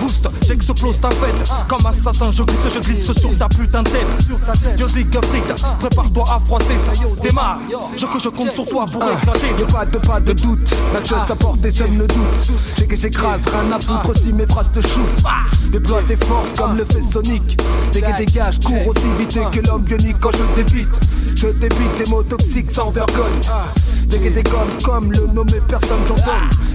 booste, 0.00 0.28
j'explose 0.46 1.00
ta 1.00 1.10
fête. 1.10 1.50
Comme 1.68 1.84
assassin, 1.86 2.30
je 2.30 2.42
glisse, 2.42 2.74
je 2.74 2.78
glisse 2.78 3.12
sur 3.12 3.36
ta 3.36 3.48
putain 3.48 3.82
de 3.82 3.90
tête. 3.90 4.78
Yo 4.78 4.88
Siegfried, 4.88 5.54
prépare-toi 5.80 6.24
à 6.28 6.40
froisser 6.40 6.78
ça. 6.78 6.92
Démarre, 7.22 7.58
je 7.96 8.06
que 8.06 8.18
je 8.18 8.28
compte 8.28 8.52
sur 8.52 8.66
toi 8.66 8.86
pour 8.90 9.02
éclater. 9.02 9.46
Y'a 9.58 9.66
pas 9.66 9.84
de 9.84 9.98
pas 9.98 10.20
de 10.20 10.32
doute, 10.32 10.74
la 10.94 11.04
chose 11.04 11.30
à 11.30 11.34
porter 11.34 11.70
sème 11.70 11.98
le 11.98 12.06
doute. 12.06 12.96
J'écrase, 13.02 13.42
rien 13.46 13.76
à 13.76 13.80
foutre 13.80 14.16
si 14.16 14.32
mes 14.32 14.46
phrases 14.46 14.70
te 14.72 14.80
shoot. 14.80 15.02
Déploie 15.72 16.02
tes 16.06 16.16
forces 16.16 16.52
comme 16.56 16.76
le 16.76 16.84
fait 16.84 17.02
Sonic. 17.02 17.56
Dégage, 17.92 18.18
dégage, 18.18 18.60
cours 18.60 18.86
aussi 18.88 19.06
vite 19.18 19.38
que 19.50 19.60
l'homme 19.66 19.82
bionique 19.82 20.16
quand 20.20 20.32
je 20.32 20.62
débite. 20.62 20.88
Je 21.36 21.48
débite 21.48 21.98
des 21.98 22.10
mots 22.10 22.22
toxiques 22.22 22.70
sans 22.70 22.90
vergogne. 22.90 23.40
Dégué 24.06 24.30
des 24.30 24.42
gommes 24.42 24.82
comme 24.84 25.12
le 25.12 25.26
nommé 25.32 25.60
personne 25.66 25.98
j'en. 26.06 26.14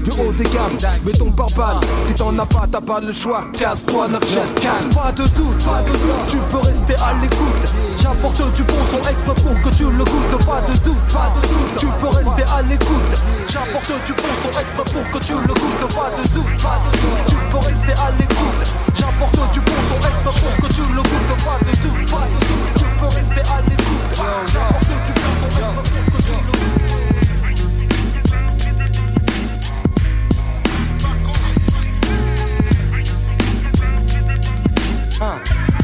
Du 0.04 0.12
haut 0.20 0.32
des 0.34 0.44
gammes, 0.46 0.78
mets 1.06 1.12
ton 1.12 1.32
par 1.32 1.50
balle. 1.56 1.80
Si 2.06 2.14
t'en 2.14 2.38
as 2.40 2.46
pas, 2.46 2.66
t'as 2.72 2.82
pas 2.82 3.00
le 3.00 3.12
choix. 3.12 3.46
Casse-toi, 3.54 4.08
notre 4.08 4.28
chaise 4.28 4.56
calme. 4.62 4.90
Pas 4.94 5.12
de 5.12 5.24
doute, 5.36 5.64
pas 5.64 5.82
de 5.84 5.92
doute, 5.92 6.28
tu 6.28 6.38
peux 6.50 6.58
rester 6.68 6.96
à 6.96 7.14
l'écoute. 7.22 7.74
J'apporte 8.02 8.54
du 8.56 8.64
bon 8.64 8.82
son 8.92 9.10
exprès 9.10 9.36
pour 9.36 9.62
que 9.62 9.76
tu 9.76 9.84
le 9.84 10.04
goûtes. 10.04 10.46
Pas 10.46 10.62
de 10.62 10.78
doute, 10.84 11.08
pas 11.14 11.32
de 11.36 11.48
doute, 11.48 11.78
tu 11.80 11.88
peux 12.00 12.08
rester 12.08 12.44
à 12.44 12.62
l'écoute. 12.64 13.14
J'apporte 13.48 13.94
du 14.06 14.14
bon 14.14 14.34
son 14.42 14.60
exprès 14.60 14.86
pour 14.86 15.10
que 15.12 15.26
tu 15.26 15.34
le 15.34 15.54
goûtes. 15.54 15.96
Pas 15.96 16.12
de 16.18 16.28
doute, 16.34 16.64
pas 16.64 16.82
de 16.84 16.98
doute, 16.98 17.26
tu 17.28 17.36
peux 17.52 17.66
rester 17.66 17.94
à 17.94 18.12
l'écoute. 18.18 18.62
J'apporte 18.96 19.54
du 19.54 19.60
bon 19.60 19.80
son 19.90 19.98
exprès 20.08 20.42
pour 20.42 20.68
que 20.68 20.74
tu 20.74 20.82
le 20.94 21.02
goûtes. 21.02 21.36
Pas 21.46 21.60
de 21.60 21.72
doute, 21.82 22.12
pas 22.12 22.28
de 22.28 22.40
doute, 22.48 22.72
tu 22.78 22.86
peux 23.00 23.08
rester 23.16 23.42
à 23.42 23.62
l'écoute. 23.62 24.14
J'apporte 24.52 24.88
du 24.88 25.12
bon 25.14 25.34
son 25.40 25.48
exprès 25.48 25.72
pour 25.74 26.18
que 26.18 26.22
tu 26.24 26.32
le 26.32 26.38
goûtes. 26.38 26.58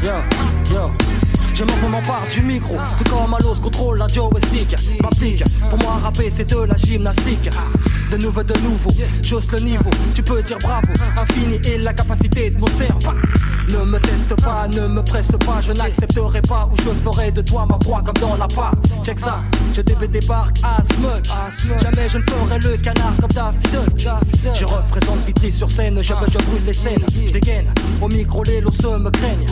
Yo, 0.02 0.16
yo. 0.70 1.23
Je 1.54 1.62
m'en 1.62 1.88
m'empare 1.88 2.26
du 2.32 2.42
micro, 2.42 2.74
tout 2.98 3.04
comme 3.04 3.32
à 3.32 3.38
l'os 3.38 3.60
contrôle 3.60 3.98
la 3.98 4.08
joystick. 4.08 4.74
Ma 5.00 5.08
pique, 5.10 5.44
pour 5.70 5.78
moi 5.78 6.00
rapper 6.02 6.28
c'est 6.28 6.50
de 6.50 6.58
la 6.64 6.74
gymnastique. 6.74 7.48
De 8.10 8.16
nouveau, 8.16 8.42
de 8.42 8.58
nouveau, 8.60 8.90
j'ose 9.22 9.48
le 9.52 9.60
niveau. 9.60 9.90
Tu 10.14 10.22
peux 10.24 10.42
dire 10.42 10.58
bravo, 10.58 10.88
infini 11.16 11.60
et 11.64 11.78
la 11.78 11.94
capacité 11.94 12.50
de 12.50 12.58
mon 12.58 12.66
cerveau. 12.66 13.12
Ne 13.70 13.84
me 13.84 14.00
teste 14.00 14.34
pas, 14.42 14.66
ne 14.66 14.88
me 14.88 15.02
presse 15.02 15.30
pas, 15.46 15.60
je 15.62 15.72
n'accepterai 15.72 16.42
pas 16.42 16.68
ou 16.72 16.76
je 16.76 16.90
ferai 17.08 17.30
de 17.30 17.40
toi 17.40 17.66
ma 17.70 17.78
proie 17.78 18.02
comme 18.04 18.20
dans 18.20 18.36
la 18.36 18.48
part. 18.48 18.74
Check 19.04 19.20
ça, 19.20 19.38
je 19.72 19.80
DB 19.80 20.08
débarque 20.08 20.56
à 20.64 20.82
smug. 20.82 21.78
Jamais 21.80 22.08
je 22.08 22.18
ne 22.18 22.22
ferai 22.24 22.58
le 22.58 22.76
canard 22.78 23.14
comme 23.20 23.30
Daffy 23.30 23.58
Je 24.54 24.64
représente 24.64 25.24
Vitry 25.24 25.52
sur 25.52 25.70
scène, 25.70 26.02
je 26.02 26.12
je 26.12 26.44
brûle 26.46 26.64
les 26.66 26.72
scènes. 26.72 27.04
Je 27.26 27.32
dégaine, 27.32 27.72
au 28.02 28.08
micro 28.08 28.42
les 28.42 28.60
lots 28.60 28.72
se 28.72 28.88
me 28.98 29.10
craignent. 29.10 29.46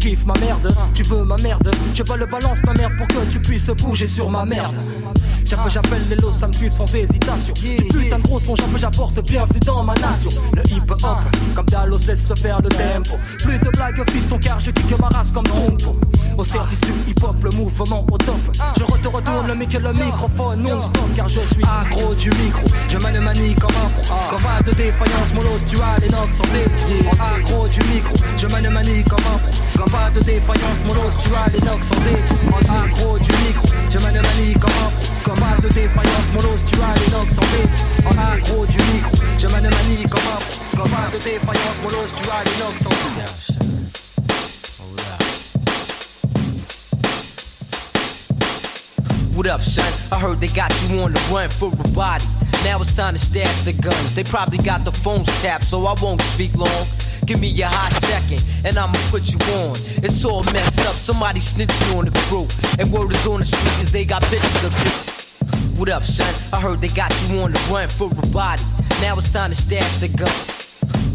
Tu 0.00 0.10
kiffes 0.10 0.26
ma 0.26 0.34
merde, 0.38 0.68
tu 0.94 1.02
veux 1.02 1.24
ma 1.24 1.36
merde. 1.36 1.70
Je 1.94 2.02
bats 2.02 2.16
le 2.16 2.26
balance 2.26 2.58
ma 2.64 2.72
merde 2.74 2.92
pour 2.96 3.06
que 3.08 3.24
tu 3.30 3.40
puisses 3.40 3.70
bouger 3.70 4.06
sur 4.06 4.30
ma 4.30 4.44
merde. 4.44 4.76
J'appelle, 5.44 5.72
j'appelle 5.72 6.02
les 6.10 6.16
lots, 6.16 6.32
ça 6.32 6.46
me 6.46 6.52
suivent 6.52 6.72
sans 6.72 6.94
hésitation. 6.94 7.54
Du 7.54 7.76
putain 7.76 8.18
de 8.18 8.22
gros 8.22 8.38
son, 8.38 8.54
j'appelle, 8.54 8.78
j'apporte 8.78 9.20
bienvenue 9.22 9.60
dans 9.60 9.82
ma 9.82 9.94
nation. 9.94 10.30
Le 10.54 10.62
hip 10.70 10.90
hop, 10.90 11.18
comme 11.54 11.66
Dallos 11.66 12.06
laisse 12.06 12.26
se 12.26 12.34
faire 12.34 12.60
le 12.60 12.68
tempo. 12.68 13.16
Plus 13.38 13.58
de 13.58 13.70
blagues, 13.70 14.10
fiston, 14.10 14.38
car 14.38 14.60
je 14.60 14.70
kick 14.70 14.98
ma 15.00 15.08
race 15.08 15.32
comme 15.32 15.44
Tompo. 15.44 15.96
Au 16.36 16.44
service 16.44 16.80
du 16.82 16.92
hip 17.08 17.24
hop, 17.24 17.36
le 17.42 17.50
mouvement 17.56 18.06
au 18.10 18.18
top. 18.18 18.36
Je 18.78 18.84
te 18.84 19.08
retourne 19.08 19.46
le 19.46 19.54
mic 19.54 19.74
et 19.74 19.78
le 19.78 19.92
microphone 19.92 20.62
non-stop, 20.62 21.08
car 21.16 21.28
je 21.28 21.40
suis 21.40 21.64
accro 21.64 22.14
du 22.14 22.30
micro. 22.30 22.64
Je 22.88 22.98
mène 22.98 23.20
manie 23.20 23.54
comme 23.54 23.74
un 23.84 23.88
pro. 23.88 24.36
Combat 24.36 24.60
de 24.64 24.70
défaillance, 24.72 25.34
molos, 25.34 25.64
tu 25.66 25.76
as 25.80 25.98
les 26.00 26.08
notes 26.10 26.34
sont 26.34 26.44
dépliées. 26.52 27.08
Accro 27.18 27.66
du 27.68 27.80
micro, 27.88 28.14
je 28.36 28.46
mène 28.46 28.70
manie 28.70 29.02
comme 29.04 29.18
un 29.34 29.38
pro. 29.38 29.50
Combat 29.90 30.10
de 30.10 30.20
défaillance, 30.20 30.84
molos, 30.84 31.16
tu 31.18 31.30
as 31.34 31.48
sont 31.82 31.94
dépliées. 32.02 32.50
Accro 32.68 33.18
du 33.18 33.32
micro, 33.32 33.68
je 33.88 33.98
mène 34.00 34.20
comme 34.60 34.70
un 34.70 34.90
pro. 34.90 35.32
Combat 35.32 35.56
de 35.62 35.68
défaillance, 35.68 36.30
molos, 36.34 36.60
tu 36.66 36.76
as 36.76 37.34
sont 37.34 37.40
dépliées. 37.40 38.20
Accro 38.20 38.66
du 38.66 38.76
micro, 38.92 39.16
je 39.38 39.46
mène 39.46 39.70
comme 40.10 40.20
un 40.20 40.40
pro. 40.44 40.82
Combat 40.82 41.08
de 41.10 41.16
défaillance, 41.16 41.80
molos, 41.82 42.12
tu 42.14 42.28
as 42.28 42.82
sont. 42.82 42.90
What 49.34 49.46
up, 49.46 49.62
son? 49.62 49.82
I 50.12 50.20
heard 50.20 50.40
they 50.40 50.48
got 50.48 50.70
you 50.82 51.00
on 51.00 51.12
the 51.14 51.20
run 51.32 51.48
for 51.48 51.72
a 51.72 51.88
body. 51.94 52.26
Now 52.64 52.82
it's 52.82 52.94
time 52.94 53.14
to 53.14 53.20
stash 53.20 53.62
the 53.62 53.72
guns. 53.72 54.12
They 54.12 54.24
probably 54.24 54.58
got 54.58 54.84
the 54.84 54.92
phones 54.92 55.28
tapped, 55.40 55.64
so 55.64 55.86
I 55.86 55.94
won't 56.02 56.20
speak 56.20 56.54
long. 56.56 56.86
Give 57.28 57.42
me 57.42 57.60
a 57.60 57.68
hot 57.68 57.92
second, 57.92 58.42
and 58.64 58.78
I'ma 58.78 58.96
put 59.12 59.28
you 59.28 59.36
on. 59.60 59.76
It's 60.00 60.24
all 60.24 60.42
messed 60.44 60.80
up. 60.88 60.96
Somebody 60.96 61.40
snitching 61.40 61.98
on 61.98 62.06
the 62.06 62.10
crew, 62.24 62.48
and 62.80 62.90
word 62.90 63.12
is 63.12 63.26
on 63.26 63.40
the 63.40 63.44
street 63.44 63.84
is 63.84 63.92
they 63.92 64.06
got 64.06 64.22
bitches 64.32 64.64
of 64.64 64.72
you. 64.80 65.78
What 65.78 65.90
up, 65.90 66.04
son? 66.04 66.24
I 66.54 66.58
heard 66.58 66.80
they 66.80 66.88
got 66.88 67.12
you 67.28 67.40
on 67.40 67.52
the 67.52 67.60
run 67.70 67.86
for 67.90 68.08
a 68.08 68.26
body. 68.32 68.62
Now 69.02 69.18
it's 69.18 69.30
time 69.30 69.50
to 69.50 69.56
stash 69.56 69.98
the 69.98 70.08
gun. 70.08 70.32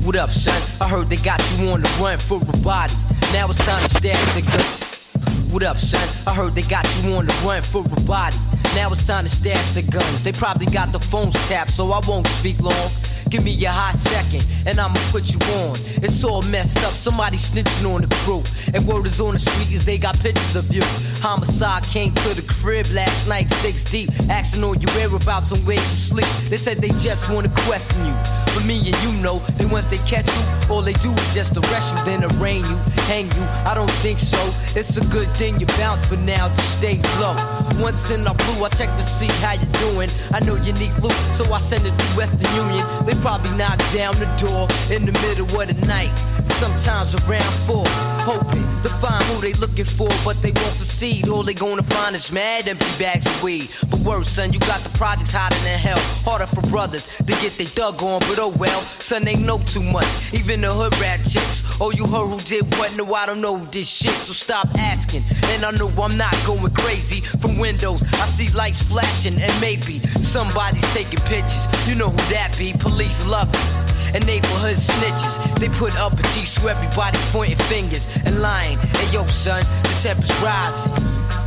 What 0.06 0.16
up, 0.16 0.30
son? 0.30 0.54
I 0.80 0.88
heard 0.88 1.10
they 1.10 1.18
got 1.18 1.42
you 1.58 1.70
on 1.70 1.82
the 1.82 1.90
run 2.00 2.20
for 2.20 2.38
a 2.38 2.58
body. 2.62 2.94
Now 3.34 3.50
it's 3.50 3.66
time 3.66 3.82
to 3.82 3.90
stash 3.90 4.34
the 4.38 4.44
gun. 4.46 5.50
What 5.50 5.64
up, 5.64 5.78
son? 5.78 6.08
I 6.28 6.36
heard 6.36 6.54
they 6.54 6.62
got 6.62 6.86
you 7.02 7.16
on 7.16 7.26
the 7.26 7.34
run 7.44 7.64
for 7.64 7.82
a 7.82 8.02
body. 8.06 8.38
Now 8.76 8.92
it's 8.92 9.04
time 9.04 9.24
to 9.24 9.30
stash 9.32 9.72
the 9.72 9.82
guns. 9.82 10.22
They 10.22 10.32
probably 10.32 10.68
got 10.68 10.94
the 10.94 11.00
phones 11.00 11.34
tapped, 11.50 11.72
so 11.72 11.92
I 11.92 12.02
won't 12.08 12.28
speak 12.28 12.60
long. 12.62 12.92
Give 13.34 13.44
me 13.44 13.66
a 13.66 13.72
hot 13.72 13.96
second, 13.96 14.46
and 14.68 14.80
I'ma 14.80 15.00
put 15.10 15.34
you 15.34 15.40
on. 15.66 15.74
It's 16.06 16.24
all 16.24 16.44
messed 16.54 16.86
up, 16.86 16.94
somebody 16.94 17.38
snitching 17.38 17.92
on 17.92 18.02
the 18.02 18.16
crew. 18.22 18.44
And 18.76 18.86
word 18.88 19.08
is 19.08 19.20
on 19.20 19.34
the 19.34 19.40
street 19.40 19.72
is 19.74 19.86
they 19.86 19.98
got 19.98 20.20
pictures 20.20 20.56
of 20.56 20.72
you. 20.72 20.84
Homicide 21.18 21.82
came 21.82 22.14
to 22.14 22.36
the 22.36 22.44
crib 22.46 22.86
last 22.94 23.28
night, 23.28 23.50
six 23.50 23.86
deep. 23.86 24.12
Asking 24.30 24.64
on 24.64 24.80
your 24.80 24.92
whereabouts 24.94 25.52
and 25.52 25.66
where 25.66 25.82
you 25.82 25.98
sleep. 25.98 26.28
They 26.52 26.58
said 26.58 26.78
they 26.78 26.90
just 27.02 27.34
wanna 27.34 27.50
question 27.66 28.06
you. 28.06 28.14
But 28.54 28.66
me 28.68 28.78
and 28.86 28.98
you 29.02 29.12
know 29.24 29.40
that 29.58 29.66
once 29.72 29.88
they 29.88 29.98
catch 30.06 30.30
you, 30.30 30.46
all 30.70 30.84
they 30.84 30.94
do 31.02 31.10
is 31.10 31.34
just 31.34 31.58
arrest 31.58 31.98
you, 31.98 32.06
then 32.06 32.24
arraign 32.38 32.62
you, 32.70 32.78
hang 33.10 33.26
you. 33.34 33.46
I 33.66 33.74
don't 33.74 33.90
think 34.06 34.20
so. 34.20 34.38
It's 34.78 34.96
a 34.98 35.06
good 35.10 35.30
thing 35.34 35.60
you 35.60 35.66
bounce 35.82 36.06
for 36.06 36.18
now, 36.18 36.50
just 36.50 36.78
stay 36.78 37.02
low. 37.18 37.34
Once 37.82 38.12
in 38.12 38.28
our 38.28 38.36
blue, 38.36 38.64
I 38.64 38.70
check 38.70 38.94
to 38.94 39.02
see 39.02 39.32
how 39.42 39.54
you 39.54 39.66
doing. 39.90 40.10
I 40.32 40.40
know 40.46 40.54
you 40.62 40.74
need 40.74 40.94
loot, 41.02 41.18
so 41.34 41.52
I 41.52 41.58
send 41.58 41.88
it 41.88 41.98
to 41.98 42.06
Western 42.14 42.46
Union. 42.54 42.86
They 43.08 43.16
Probably 43.24 43.56
knock 43.56 43.80
down 43.94 44.16
the 44.16 44.28
door 44.36 44.68
in 44.94 45.06
the 45.06 45.14
middle 45.24 45.46
of 45.46 45.68
the 45.68 45.88
night. 45.88 46.12
Sometimes 46.60 47.16
around 47.24 47.54
four, 47.66 47.86
hoping 48.28 48.64
to 48.84 48.90
find 49.00 49.24
who 49.32 49.40
they 49.40 49.54
looking 49.54 49.86
for, 49.86 50.10
but 50.26 50.42
they 50.42 50.52
won't 50.52 50.76
succeed. 50.76 51.30
All 51.30 51.42
they 51.42 51.54
gonna 51.54 51.84
find 51.84 52.16
is 52.16 52.34
mad 52.34 52.68
empty 52.68 52.86
bags 53.00 53.26
of 53.26 53.42
weed. 53.42 53.70
But 53.90 54.00
worse, 54.02 54.28
son, 54.28 54.52
you 54.52 54.60
got 54.60 54.82
the 54.82 54.90
projects 54.98 55.32
hotter 55.32 55.56
than 55.64 55.80
hell. 55.80 56.00
Harder 56.26 56.48
for 56.48 56.62
brothers 56.70 57.18
to 57.18 57.34
get 57.40 57.58
they 57.58 57.66
dug 57.66 58.04
on, 58.04 58.20
but 58.28 58.40
oh 58.40 58.54
well, 58.60 58.82
son, 58.82 59.24
they 59.24 59.36
know 59.36 59.58
too 59.60 59.84
much. 59.84 60.08
Even 60.34 60.60
the 60.60 60.72
hood 60.72 60.98
rat 61.00 61.20
chicks. 61.24 61.64
Oh, 61.80 61.92
you 61.92 62.06
heard 62.06 62.28
who 62.28 62.40
did 62.40 62.66
what? 62.78 62.96
No, 62.98 63.14
I 63.14 63.26
don't 63.26 63.42
know 63.42 63.58
this 63.72 63.90
shit, 63.90 64.12
so 64.12 64.34
stop 64.34 64.68
asking. 64.78 65.24
And 65.52 65.64
I 65.64 65.72
know 65.72 65.88
I'm 66.02 66.18
not 66.18 66.36
going 66.46 66.74
crazy. 66.74 67.22
From 67.40 67.58
windows, 67.58 68.04
I 68.20 68.28
see 68.28 68.54
lights 68.56 68.84
flashing, 68.84 69.42
and 69.42 69.54
maybe 69.62 70.00
somebody's 70.00 70.88
taking 70.94 71.20
pictures. 71.28 71.68
You 71.88 71.96
know 71.96 72.10
who 72.10 72.18
that 72.32 72.56
be? 72.58 72.74
Police 72.74 73.03
lovers 73.28 73.84
and 74.14 74.26
neighborhood 74.26 74.78
snitches. 74.78 75.38
They 75.60 75.70
put 75.70 75.98
up 76.00 76.14
a 76.14 76.24
T 76.34 76.46
so 76.46 76.68
everybody 76.68 77.18
pointing 77.32 77.58
fingers 77.58 78.08
and 78.26 78.42
lying. 78.42 78.78
Hey 78.78 79.14
yo, 79.14 79.26
son, 79.28 79.64
the 79.84 80.00
temper's 80.02 80.32
rising. 80.42 81.43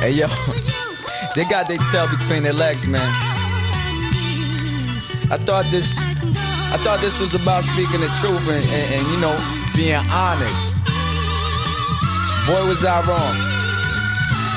Hey 0.00 0.12
yo, 0.12 0.28
they 1.36 1.44
got 1.44 1.68
their 1.68 1.76
tail 1.92 2.08
between 2.08 2.42
their 2.42 2.54
legs, 2.54 2.86
man. 2.88 3.04
I 5.30 5.36
thought 5.36 5.66
this, 5.70 5.98
I 6.72 6.78
thought 6.80 7.00
this 7.02 7.20
was 7.20 7.34
about 7.34 7.64
speaking 7.64 8.00
the 8.00 8.08
truth 8.18 8.48
and, 8.48 8.64
and, 8.64 8.94
and 8.96 9.06
you 9.12 9.20
know 9.20 9.36
being 9.76 10.00
honest. 10.08 10.78
Boy, 12.48 12.66
was 12.66 12.82
I 12.82 13.04
wrong. 13.04 13.36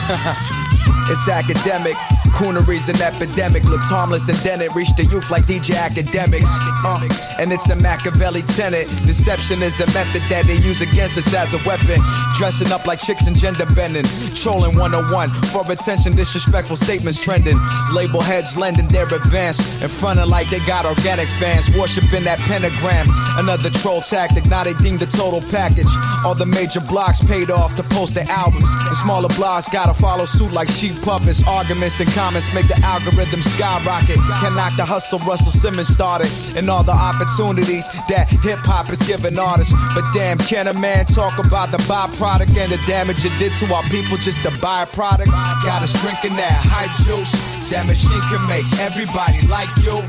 it's 1.12 1.28
academic. 1.28 1.98
Coonery's 2.34 2.90
an 2.90 3.02
epidemic, 3.02 3.64
looks 3.66 3.90
harmless, 3.90 4.28
and 4.28 4.38
then 4.40 4.62
it 4.62 4.74
reached 4.76 4.98
the 4.98 5.06
youth 5.06 5.30
like 5.32 5.44
DJ 5.44 5.76
Akademiks. 5.76 6.50
Uh, 6.84 7.08
and 7.40 7.52
it's 7.52 7.70
a 7.70 7.76
Machiavelli 7.76 8.42
tenet. 8.42 8.88
Deception 9.06 9.62
is 9.62 9.80
a 9.80 9.86
method 9.94 10.22
that 10.30 10.46
they 10.46 10.56
use 10.56 10.82
against 10.82 11.18
us 11.18 11.34
as 11.34 11.54
a 11.54 11.62
weapon. 11.68 12.02
Dressing 12.38 12.72
up 12.72 12.86
like 12.86 13.00
chicks 13.00 13.28
and 13.28 13.36
gender 13.36 13.66
bending. 13.76 14.06
Trolling 14.36 14.78
101 14.78 15.30
for 15.54 15.70
attention, 15.72 16.16
disrespectful 16.16 16.76
statements 16.76 17.20
trending. 17.24 17.60
Label 17.94 18.22
heads 18.22 18.58
lending 18.58 18.88
their 18.88 19.08
advance. 19.08 19.60
In 19.82 19.88
front 19.88 20.20
of 20.20 20.28
like 20.28 20.50
they 20.50 20.60
got 20.60 20.86
organic 20.86 21.28
fans. 21.40 21.70
Worshipping 21.78 22.24
that 22.24 22.40
pentagram. 22.40 23.08
Another 23.38 23.70
troll 23.70 24.02
tactic, 24.02 24.46
now 24.48 24.64
they 24.64 24.74
deemed 24.76 25.00
the 25.00 25.06
total 25.06 25.42
package. 25.50 25.88
All 26.26 26.36
the 26.36 26.46
major 26.46 26.82
blocks 26.82 27.24
paid 27.24 27.52
off 27.52 27.76
to 27.76 27.84
post 27.84 28.16
their 28.16 28.28
albums. 28.30 28.70
The 28.90 28.96
smaller 28.96 29.30
blocks 29.30 29.70
gotta 29.70 29.94
follow 29.94 30.26
suit 30.26 30.52
like 30.52 30.70
sheep 30.70 31.00
puppets. 31.02 31.46
Arguments 31.48 32.00
and 32.00 32.10
comments 32.24 32.54
make 32.54 32.70
the 32.70 32.80
algorithm 32.88 33.42
skyrocket. 33.42 34.16
Can 34.40 34.56
knock 34.56 34.72
the 34.78 34.86
hustle 34.86 35.20
Russell 35.28 35.52
Simmons 35.52 35.90
started. 35.90 36.32
And 36.56 36.70
all 36.70 36.84
the 36.84 36.96
opportunities 36.96 37.84
that 38.08 38.32
hip 38.48 38.64
hop 38.64 38.88
is 38.96 39.02
giving 39.04 39.38
artists. 39.38 39.76
But 39.94 40.06
damn, 40.14 40.38
can 40.38 40.68
a 40.72 40.74
man 40.74 41.04
talk 41.06 41.36
about 41.36 41.72
the 41.76 41.84
byproduct 41.84 42.56
and 42.56 42.72
the 42.72 42.80
damage 42.88 43.26
it 43.26 43.36
did 43.40 43.52
to 43.60 43.66
our 43.76 43.84
people 43.92 44.16
just 44.16 44.40
to 44.48 44.52
buy 44.64 44.84
a 44.84 44.88
product? 44.88 45.32
Got 45.68 45.84
us 45.84 45.92
drinking 46.00 46.40
that 46.40 46.56
hype 46.64 46.96
juice. 47.04 47.34
That 47.72 47.84
machine 47.92 48.24
can 48.32 48.44
make 48.48 48.68
everybody 48.80 49.44
like 49.52 49.72
you. 49.84 50.00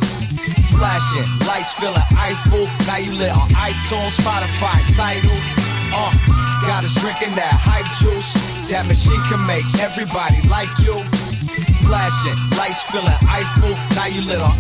Flashing, 0.70 1.27
lights 1.50 1.74
feeling 1.74 2.07
Eiffel. 2.14 2.70
Now 2.87 3.03
you 3.03 3.11
lit 3.18 3.35
on 3.35 3.50
iTunes, 3.59 4.14
Spotify, 4.22 4.79
Tidal. 4.94 5.35
Uh, 5.90 6.14
got 6.62 6.87
us 6.87 6.94
drinking 7.03 7.35
that 7.35 7.59
hype 7.59 7.90
juice. 7.98 8.31
That 8.70 8.87
machine 8.87 9.22
can 9.27 9.42
make 9.50 9.66
everybody 9.83 10.38
like 10.46 10.70
you. 10.79 11.23
Flashing, 11.86 12.38
lights 12.56 12.82
feeling 12.90 13.12
Eiffel. 13.28 13.74
Now 13.94 14.06
you 14.06 14.22
lit 14.22 14.40
on 14.40 14.54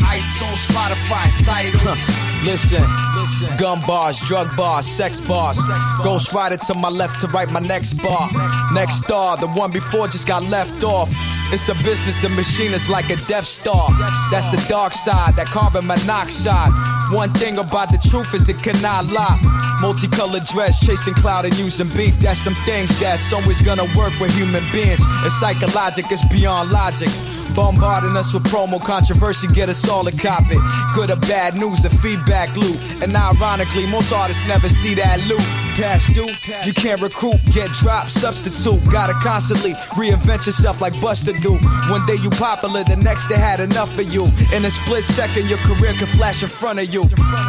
Spotify, 0.54 1.26
Tidal. 1.44 1.96
Listen, 2.44 2.84
Listen, 3.16 3.56
gun 3.56 3.80
bars, 3.86 4.20
drug 4.20 4.54
bars, 4.56 4.86
sex 4.86 5.20
bars. 5.20 5.58
Ghost 6.02 6.32
rider 6.32 6.56
to 6.56 6.74
my 6.74 6.88
left 6.88 7.20
to 7.20 7.26
right, 7.28 7.48
my 7.48 7.60
next 7.60 7.94
bar. 7.94 8.30
Next 8.72 8.98
star, 9.04 9.36
the 9.36 9.48
one 9.48 9.72
before 9.72 10.08
just 10.08 10.26
got 10.26 10.42
left 10.44 10.84
off. 10.84 11.10
It's 11.52 11.68
a 11.68 11.74
business, 11.84 12.20
the 12.20 12.28
machine 12.30 12.72
is 12.72 12.88
like 12.90 13.10
a 13.10 13.16
Death 13.26 13.46
Star. 13.46 13.88
That's 14.30 14.50
the 14.50 14.64
dark 14.68 14.92
side, 14.92 15.36
that 15.36 15.46
carbon 15.46 15.86
monoxide. 15.86 16.72
One 17.14 17.30
thing 17.34 17.58
about 17.58 17.92
the 17.92 17.98
truth 18.10 18.34
is 18.34 18.48
it 18.48 18.60
cannot 18.60 19.06
lie. 19.12 19.38
Multicolored 19.80 20.42
dress, 20.52 20.84
chasing 20.84 21.14
cloud 21.14 21.44
and 21.44 21.56
using 21.56 21.86
beef. 21.96 22.18
That's 22.18 22.40
some 22.40 22.56
things 22.66 22.90
that's 22.98 23.32
always 23.32 23.62
gonna 23.62 23.86
work 23.96 24.18
with 24.18 24.34
human 24.34 24.64
beings. 24.72 24.98
It's 25.22 25.38
psychological, 25.38 26.10
it's 26.10 26.24
beyond 26.24 26.72
logic. 26.72 27.08
Bombarding 27.54 28.16
us 28.16 28.32
with 28.32 28.44
promo 28.44 28.80
controversy, 28.80 29.46
get 29.48 29.68
us 29.68 29.88
all 29.88 30.06
a 30.06 30.12
copy. 30.12 30.56
Good 30.94 31.10
or 31.10 31.16
bad 31.16 31.54
news, 31.54 31.84
a 31.84 31.90
feedback 31.90 32.56
loop. 32.56 32.78
And 33.02 33.14
ironically, 33.14 33.86
most 33.86 34.12
artists 34.12 34.46
never 34.46 34.68
see 34.68 34.94
that 34.94 35.20
loop. 35.28 35.44
Past 35.76 36.14
due, 36.14 36.30
you 36.64 36.72
can't 36.72 37.02
recruit, 37.02 37.40
get 37.52 37.70
dropped, 37.72 38.10
substitute. 38.12 38.80
Gotta 38.92 39.14
constantly 39.14 39.72
reinvent 39.98 40.46
yourself 40.46 40.80
like 40.80 40.98
Buster 41.00 41.32
do. 41.32 41.54
One 41.90 42.06
day 42.06 42.16
you 42.22 42.30
popular, 42.30 42.84
the 42.84 42.96
next 42.96 43.28
they 43.28 43.38
had 43.38 43.60
enough 43.60 43.98
of 43.98 44.12
you. 44.12 44.26
In 44.54 44.64
a 44.64 44.70
split 44.70 45.04
second, 45.04 45.48
your 45.48 45.58
career 45.58 45.92
can 45.94 46.06
flash 46.06 46.42
in 46.42 46.48
front 46.48 46.78
of 46.78 46.92
you. 46.94 47.08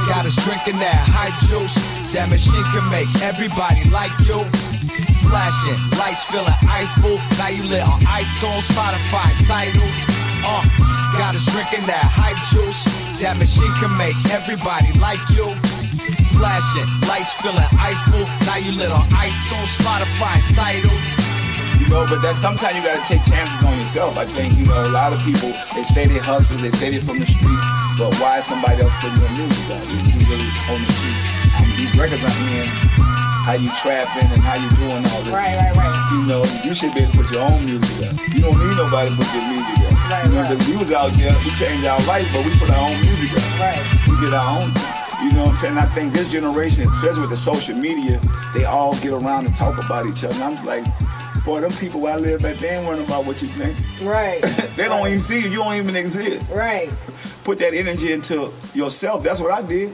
Got 0.09 0.25
us 0.25 0.35
drinking 0.43 0.79
that 0.79 0.97
high 1.05 1.33
juice. 1.47 1.75
That 2.13 2.29
machine 2.29 2.63
can 2.73 2.89
make 2.89 3.09
everybody 3.21 3.87
like 3.89 4.11
you. 4.27 4.74
Flashing, 5.19 5.79
lights 5.99 6.23
feeling 6.31 6.55
Eiffel. 6.71 7.19
Now 7.35 7.49
you 7.51 7.63
lit 7.67 7.83
on 7.83 7.99
iTunes, 8.07 8.63
Spotify, 8.71 9.27
Tidal. 9.43 9.83
Uh, 10.47 10.63
got 11.19 11.35
us 11.35 11.43
drinking 11.51 11.83
that 11.91 12.07
hype 12.07 12.39
juice. 12.47 12.87
That 13.19 13.35
machine 13.35 13.71
can 13.83 13.91
make 13.99 14.15
everybody 14.31 14.95
like 15.03 15.19
you. 15.35 15.51
Flashing, 16.39 16.87
lights 17.11 17.35
feeling 17.43 17.67
Eiffel. 17.75 18.23
Now 18.47 18.55
you 18.55 18.71
lit 18.79 18.91
on 18.91 19.03
iTunes, 19.19 19.75
Spotify, 19.75 20.39
Tidal. 20.55 20.95
You 21.81 21.91
know, 21.91 22.07
but 22.07 22.23
that 22.23 22.39
sometimes 22.39 22.79
you 22.79 22.83
gotta 22.83 23.03
take 23.03 23.23
chances 23.27 23.67
on 23.67 23.75
yourself. 23.77 24.15
I 24.15 24.23
think, 24.23 24.55
you 24.57 24.65
know, 24.65 24.87
a 24.87 24.93
lot 24.95 25.11
of 25.11 25.19
people 25.27 25.51
they 25.75 25.83
say 25.83 26.07
they 26.07 26.19
hustle, 26.23 26.57
they 26.57 26.71
say 26.71 26.89
they 26.95 27.03
from 27.03 27.19
the 27.19 27.27
street, 27.27 27.61
but 27.99 28.15
why 28.23 28.39
is 28.39 28.45
somebody 28.47 28.81
else 28.81 28.95
putting 29.03 29.19
your 29.19 29.31
music 29.35 29.75
out? 29.75 29.83
You, 29.91 29.99
really 30.31 30.49
on 30.71 30.79
the 30.79 30.91
street. 30.95 31.19
These 31.75 31.91
records 31.99 32.23
I'm 32.23 33.14
how 33.45 33.53
you 33.53 33.69
trapping 33.77 34.25
and 34.33 34.41
how 34.41 34.57
you 34.57 34.67
doing 34.81 35.05
all 35.13 35.21
this. 35.21 35.29
Right, 35.29 35.53
right, 35.53 35.75
right. 35.77 36.09
You 36.17 36.25
know, 36.25 36.41
you 36.65 36.73
should 36.73 36.95
be 36.95 37.01
able 37.01 37.11
to 37.11 37.17
put 37.21 37.31
your 37.31 37.45
own 37.45 37.63
music 37.63 38.09
out. 38.09 38.17
You 38.33 38.41
don't 38.41 38.57
need 38.57 38.75
nobody 38.75 39.13
to 39.13 39.15
put 39.15 39.29
your 39.37 39.45
music 39.45 39.85
out. 39.85 40.09
Right, 40.09 40.25
you 40.25 40.31
know, 40.33 40.41
right. 40.41 40.57
the 40.57 40.63
views 40.65 40.91
out 40.91 41.11
there, 41.13 41.35
we 41.45 41.51
change 41.53 41.85
our 41.85 42.01
life, 42.09 42.25
but 42.33 42.43
we 42.43 42.57
put 42.57 42.71
our 42.71 42.89
own 42.89 42.97
music 43.05 43.37
out. 43.37 43.59
Right. 43.61 43.81
We 44.09 44.17
get 44.19 44.33
our 44.33 44.49
own. 44.49 44.73
You 45.21 45.31
know 45.31 45.45
what 45.45 45.49
I'm 45.49 45.55
saying? 45.57 45.77
I 45.77 45.85
think 45.85 46.13
this 46.13 46.27
generation, 46.31 46.89
especially 46.89 47.21
with 47.21 47.29
the 47.29 47.37
social 47.37 47.77
media, 47.77 48.19
they 48.55 48.65
all 48.65 48.93
get 48.97 49.13
around 49.13 49.45
and 49.45 49.55
talk 49.55 49.77
about 49.77 50.07
each 50.07 50.23
other. 50.23 50.33
And 50.33 50.57
I'm 50.57 50.65
like, 50.65 50.83
boy, 51.45 51.61
them 51.61 51.71
people 51.73 52.01
where 52.01 52.15
I 52.15 52.17
live 52.17 52.43
at, 52.45 52.57
they 52.57 52.69
ain't 52.69 52.87
worrying 52.87 53.05
about 53.05 53.25
what 53.25 53.43
you 53.43 53.47
think. 53.49 53.77
Right. 54.01 54.41
they 54.75 54.85
don't 54.85 55.05
even 55.05 55.21
see 55.21 55.41
you. 55.41 55.49
You 55.49 55.57
don't 55.57 55.75
even 55.75 55.95
exist. 55.95 56.51
Right. 56.51 56.89
Put 57.43 57.59
that 57.59 57.75
energy 57.75 58.11
into 58.11 58.51
yourself. 58.73 59.23
That's 59.23 59.39
what 59.39 59.53
I 59.53 59.61
did. 59.61 59.93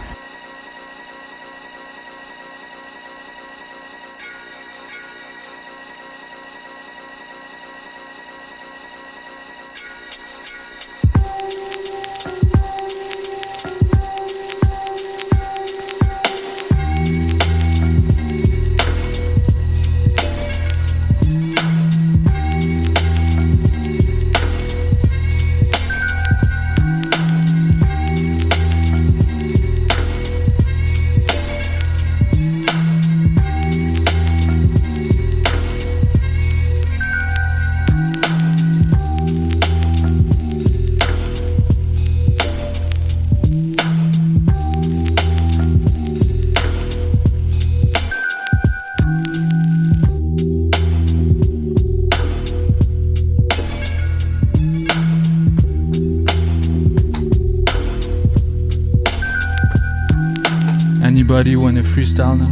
Freestyle 61.91 62.39
now? 62.39 62.51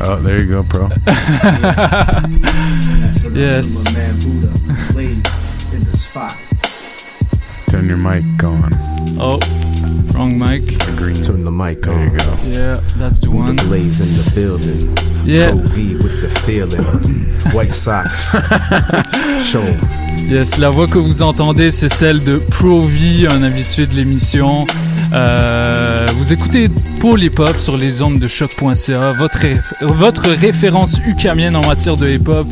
Oh, 0.00 0.20
there 0.22 0.38
you 0.40 0.46
go, 0.48 0.62
pro. 0.62 0.86
yes. 3.34 3.96
in 5.72 5.84
the 5.84 5.90
spot. 5.90 6.36
Turn 7.66 7.88
your 7.88 7.96
mic 7.96 8.22
on. 8.44 8.72
Oh, 9.20 9.38
wrong 10.14 10.38
mic. 10.38 10.62
Green. 10.96 11.16
Turn 11.16 11.40
the 11.40 11.50
mic 11.50 11.82
There 11.82 11.94
on. 11.94 12.12
you 12.12 12.18
go. 12.18 12.36
Yeah, 12.44 12.80
that's 12.96 13.20
the 13.20 13.26
Buddha 13.26 13.42
one. 13.42 13.56
Blaze 13.56 14.00
in 14.00 14.06
the 14.06 14.30
building. 14.34 15.17
Yeah. 15.28 15.50
Pro 15.50 15.60
V 15.60 15.96
with 15.96 16.22
the 16.22 16.28
feeling. 16.40 16.82
White 17.52 17.70
Sox. 17.70 18.34
Show. 19.44 19.62
Yes, 20.26 20.56
la 20.56 20.70
voix 20.70 20.86
que 20.86 20.96
vous 20.96 21.20
entendez, 21.20 21.70
c'est 21.70 21.90
celle 21.90 22.24
de 22.24 22.38
Pro 22.38 22.80
V, 22.80 23.26
un 23.28 23.42
habitué 23.42 23.84
de 23.84 23.94
l'émission. 23.94 24.66
Euh, 25.12 26.06
vous 26.16 26.32
écoutez 26.32 26.70
Paul 27.02 27.22
Hip 27.22 27.38
Hop 27.40 27.58
sur 27.58 27.76
les 27.76 28.00
ondes 28.00 28.18
de 28.18 28.26
choc.ca, 28.26 29.12
votre, 29.12 29.44
votre 29.82 30.30
référence 30.30 30.98
ukamienne 31.06 31.56
en 31.56 31.66
matière 31.66 31.98
de 31.98 32.08
hip 32.08 32.26
hop, 32.28 32.46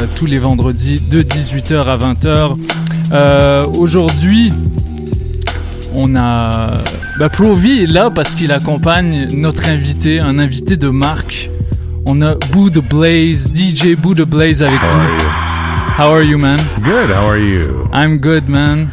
euh, 0.00 0.06
tous 0.16 0.26
les 0.26 0.38
vendredis 0.38 1.00
de 1.00 1.22
18h 1.22 1.84
à 1.84 1.96
20h. 1.96 2.56
Euh, 3.12 3.64
Aujourd'hui, 3.78 4.52
on 5.94 6.16
a. 6.16 6.82
Bah, 7.20 7.28
Pro 7.28 7.54
V 7.54 7.84
est 7.84 7.86
là 7.86 8.10
parce 8.10 8.34
qu'il 8.34 8.50
accompagne 8.50 9.28
notre 9.34 9.68
invité, 9.68 10.18
un 10.18 10.40
invité 10.40 10.76
de 10.76 10.88
marque. 10.88 11.50
On 12.08 12.22
a 12.22 12.36
Buddha 12.52 12.80
Blaze, 12.80 13.46
DJ 13.48 13.94
Buddha 13.94 14.24
Blaze 14.24 14.62
avec 14.62 14.80
nous. 14.80 15.28
How 15.98 16.10
are 16.10 16.22
you, 16.22 16.38
man? 16.38 16.58
Good. 16.82 17.10
How 17.10 17.26
are 17.26 17.36
you? 17.38 17.86
I'm 17.92 18.16
good, 18.18 18.48
man. 18.48 18.90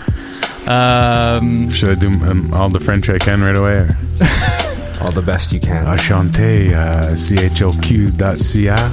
Um, 0.68 1.70
Should 1.70 1.90
I 1.90 1.96
do 1.96 2.08
um, 2.30 2.54
all 2.54 2.70
the 2.70 2.82
French 2.82 3.10
I 3.10 3.18
can 3.18 3.42
right 3.42 3.56
away? 3.56 3.78
Or? 3.78 3.90
All 5.02 5.12
the 5.12 5.22
best 5.22 5.54
you 5.54 5.60
can. 5.60 5.86
Enchanté, 5.86 6.74
uh, 6.74 7.16
choq.ca. 7.16 8.92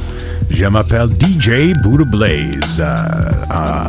Je 0.50 0.66
m'appelle 0.66 1.08
DJ 1.08 1.72
Buddha 1.82 2.04
Blaze, 2.04 2.80
uh, 2.80 3.46
uh, 3.50 3.88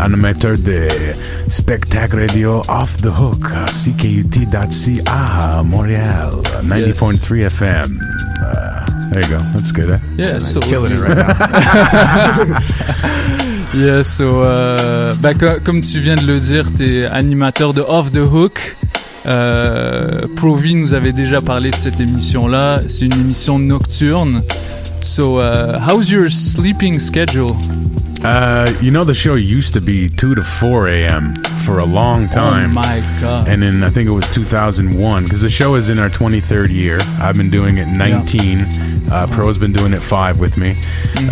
animateur 0.00 0.56
de 0.58 0.88
spectacle 1.48 2.18
radio 2.18 2.62
Off 2.68 2.96
the 2.98 3.10
Hook, 3.10 3.44
uh, 3.52 3.66
CKUT.ca, 3.68 5.62
Montréal, 5.62 6.40
uh, 6.40 6.62
90.3 6.62 7.44
FM. 7.44 8.00
There 9.12 9.22
you 9.22 9.28
go. 9.28 9.38
That's 9.52 9.72
good. 9.72 9.90
Eh? 9.90 9.98
yeah, 10.16 10.38
so 10.38 10.60
Killing 10.60 10.92
it 10.92 11.00
right 11.00 11.16
now. 11.16 12.58
Yeah, 13.74 14.02
so, 14.04 14.42
euh, 14.44 15.14
bah, 15.20 15.32
co- 15.34 15.58
comme 15.64 15.80
tu 15.80 15.98
viens 16.00 16.16
de 16.16 16.26
le 16.26 16.38
dire, 16.38 16.66
t'es 16.76 17.06
animateur 17.06 17.72
de 17.72 17.80
Off 17.80 18.12
the 18.12 18.18
Hook. 18.18 18.76
Euh, 19.24 20.26
Provi 20.36 20.74
nous 20.74 20.92
avait 20.94 21.12
déjà 21.12 21.40
parlé 21.40 21.70
de 21.70 21.76
cette 21.76 21.98
émission-là. 22.00 22.80
C'est 22.88 23.06
une 23.06 23.12
émission 23.20 23.58
nocturne. 23.58 24.42
So, 25.00 25.40
uh, 25.40 25.78
how's 25.88 26.10
your 26.10 26.30
sleeping 26.30 27.00
schedule? 27.00 27.54
Uh, 28.24 28.72
you 28.80 28.90
know, 28.92 29.02
the 29.04 29.14
show 29.14 29.34
used 29.34 29.74
to 29.74 29.80
be 29.80 30.08
2 30.08 30.36
to 30.36 30.42
4 30.44 30.88
a.m. 30.88 31.34
for 31.66 31.78
a 31.78 31.84
long 31.84 32.28
time. 32.28 32.70
Oh 32.70 32.74
my 32.74 33.18
god. 33.20 33.48
And 33.48 33.62
then 33.62 33.82
I 33.82 33.90
think 33.90 34.08
it 34.08 34.12
was 34.12 34.28
2001, 34.30 35.24
because 35.24 35.42
the 35.42 35.50
show 35.50 35.74
is 35.74 35.88
in 35.88 35.98
our 35.98 36.08
23rd 36.08 36.70
year. 36.70 36.98
I've 37.20 37.36
been 37.36 37.50
doing 37.50 37.78
it 37.78 37.86
19. 37.88 38.60
Uh, 39.10 39.26
Pro's 39.30 39.58
been 39.58 39.72
doing 39.72 39.92
it 39.92 40.00
five 40.02 40.38
with 40.38 40.56
me. 40.56 40.76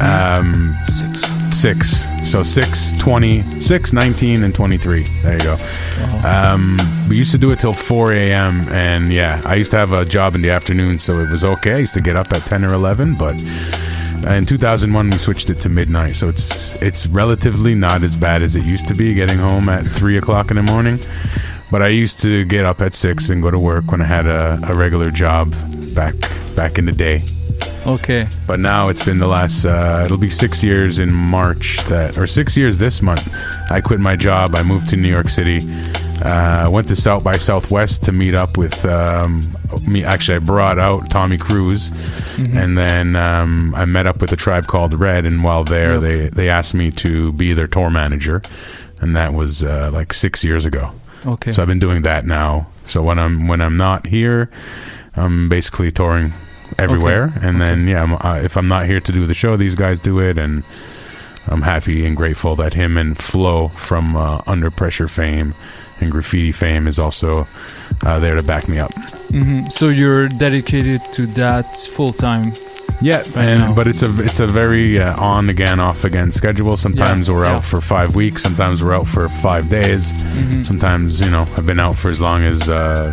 Um, 0.00 0.74
six. 0.86 1.22
Six. 1.52 2.08
So 2.30 2.42
6, 2.42 2.92
20, 2.92 3.42
6, 3.60 3.92
19, 3.92 4.44
and 4.44 4.54
23. 4.54 5.02
There 5.02 5.32
you 5.32 5.44
go. 5.44 5.58
Um, 6.24 6.78
we 7.08 7.16
used 7.16 7.32
to 7.32 7.38
do 7.38 7.50
it 7.50 7.58
till 7.58 7.72
4 7.72 8.12
a.m. 8.12 8.60
And 8.68 9.12
yeah, 9.12 9.42
I 9.44 9.56
used 9.56 9.70
to 9.72 9.76
have 9.76 9.92
a 9.92 10.04
job 10.04 10.34
in 10.34 10.42
the 10.42 10.50
afternoon, 10.50 10.98
so 10.98 11.18
it 11.18 11.30
was 11.30 11.44
okay. 11.44 11.74
I 11.74 11.78
used 11.78 11.94
to 11.94 12.00
get 12.00 12.16
up 12.16 12.32
at 12.32 12.46
10 12.46 12.64
or 12.64 12.74
11, 12.74 13.16
but 13.16 13.34
in 14.26 14.44
2001 14.44 15.10
we 15.10 15.16
switched 15.16 15.48
it 15.48 15.58
to 15.60 15.70
midnight 15.70 16.14
so 16.14 16.28
it's 16.28 16.74
it's 16.82 17.06
relatively 17.06 17.74
not 17.74 18.02
as 18.02 18.16
bad 18.16 18.42
as 18.42 18.54
it 18.54 18.64
used 18.64 18.86
to 18.86 18.94
be 18.94 19.14
getting 19.14 19.38
home 19.38 19.66
at 19.70 19.82
3 19.82 20.18
o'clock 20.18 20.50
in 20.50 20.56
the 20.56 20.62
morning 20.62 21.00
but 21.70 21.80
i 21.80 21.88
used 21.88 22.20
to 22.20 22.44
get 22.44 22.66
up 22.66 22.82
at 22.82 22.94
6 22.94 23.30
and 23.30 23.42
go 23.42 23.50
to 23.50 23.58
work 23.58 23.90
when 23.90 24.02
i 24.02 24.04
had 24.04 24.26
a, 24.26 24.60
a 24.64 24.74
regular 24.74 25.10
job 25.10 25.54
back 25.94 26.14
back 26.54 26.76
in 26.76 26.84
the 26.84 26.92
day 26.92 27.22
Okay. 27.94 28.28
but 28.46 28.58
now 28.60 28.88
it's 28.88 29.04
been 29.04 29.18
the 29.18 29.26
last 29.26 29.64
uh, 29.66 30.02
it'll 30.04 30.16
be 30.16 30.30
six 30.30 30.62
years 30.62 30.98
in 30.98 31.12
march 31.12 31.78
that 31.88 32.16
or 32.18 32.26
six 32.26 32.56
years 32.56 32.78
this 32.78 33.00
month 33.02 33.28
i 33.70 33.80
quit 33.80 34.00
my 34.00 34.16
job 34.16 34.54
i 34.54 34.62
moved 34.62 34.88
to 34.90 34.96
new 34.96 35.08
york 35.08 35.28
city 35.28 35.60
uh, 36.22 36.68
went 36.70 36.86
to 36.88 36.94
south 36.96 37.24
by 37.24 37.36
southwest 37.38 38.04
to 38.04 38.12
meet 38.12 38.34
up 38.34 38.56
with 38.58 38.84
um, 38.84 39.42
me 39.86 40.04
actually 40.04 40.36
i 40.36 40.38
brought 40.38 40.78
out 40.78 41.08
tommy 41.10 41.38
Cruise, 41.38 41.90
and 42.54 42.76
then 42.76 43.16
um, 43.16 43.74
i 43.74 43.84
met 43.84 44.06
up 44.06 44.20
with 44.20 44.32
a 44.32 44.36
tribe 44.36 44.66
called 44.66 44.98
red 44.98 45.24
and 45.26 45.42
while 45.42 45.64
there 45.64 45.92
Yep. 45.94 46.00
they, 46.02 46.28
they 46.28 46.48
asked 46.48 46.74
me 46.74 46.90
to 46.92 47.32
be 47.32 47.52
their 47.54 47.66
tour 47.66 47.90
manager 47.90 48.42
and 49.00 49.16
that 49.16 49.32
was 49.32 49.64
uh, 49.64 49.90
like 49.92 50.12
six 50.14 50.44
years 50.44 50.64
ago 50.66 50.92
Okay. 51.26 51.52
so 51.52 51.60
I've 51.60 51.68
been 51.68 51.78
doing 51.78 52.00
that 52.02 52.24
now. 52.24 52.68
So 52.86 53.02
when 53.02 53.18
I'm 53.18 53.46
when 53.46 53.60
I'm 53.60 53.76
not 53.76 54.06
here, 54.06 54.48
I'm 55.14 55.50
basically 55.50 55.92
touring 55.92 56.32
everywhere. 56.78 57.32
And 57.42 57.60
then 57.60 57.86
yeah, 57.88 58.02
I'm, 58.02 58.14
uh, 58.14 58.40
if 58.42 58.56
I'm 58.56 58.68
not 58.68 58.86
here 58.86 59.00
to 59.00 59.12
do 59.12 59.26
the 59.26 59.34
show, 59.34 59.56
these 59.56 59.74
guys 59.74 60.00
do 60.00 60.18
it, 60.20 60.38
and 60.38 60.62
I'm 61.48 61.62
happy 61.62 62.06
and 62.06 62.16
grateful 62.16 62.56
that 62.56 62.74
him 62.74 62.96
and 62.96 63.16
Flo 63.18 63.68
from 63.68 64.16
uh, 64.16 64.42
Under 64.46 64.70
Pressure 64.70 65.08
fame 65.08 65.54
and 66.00 66.10
Graffiti 66.10 66.52
fame 66.52 66.86
is 66.86 66.98
also 66.98 67.46
uh, 68.06 68.18
there 68.20 68.34
to 68.36 68.42
back 68.42 68.68
me 68.68 68.78
up. 68.78 68.92
Mhm. 69.30 69.70
So 69.70 69.88
you're 69.88 70.28
dedicated 70.28 71.00
to 71.12 71.26
that 71.26 71.76
full 71.78 72.12
time. 72.12 72.52
Yeah, 73.02 73.18
Right 73.18 73.36
and 73.36 73.74
but 73.74 73.86
it's 73.88 74.02
a 74.02 74.10
it's 74.22 74.40
a 74.40 74.46
very 74.46 75.00
uh, 75.00 75.18
on 75.18 75.48
again 75.48 75.80
off 75.80 76.04
again 76.04 76.32
schedule. 76.32 76.76
Sometimes 76.76 77.28
Yeah, 77.28 77.34
we're 77.34 77.44
yeah. 77.46 77.54
out 77.56 77.64
for 77.64 77.80
five 77.80 78.14
weeks. 78.14 78.42
Sometimes 78.42 78.84
we're 78.84 78.94
out 78.94 79.08
for 79.08 79.28
five 79.28 79.70
days. 79.70 80.12
Mhm. 80.12 80.66
Sometimes 80.66 81.20
you 81.20 81.30
know 81.30 81.46
I've 81.56 81.64
been 81.66 81.80
out 81.80 81.96
for 81.96 82.10
as 82.10 82.20
long 82.20 82.44
as 82.44 82.68
uh, 82.68 83.10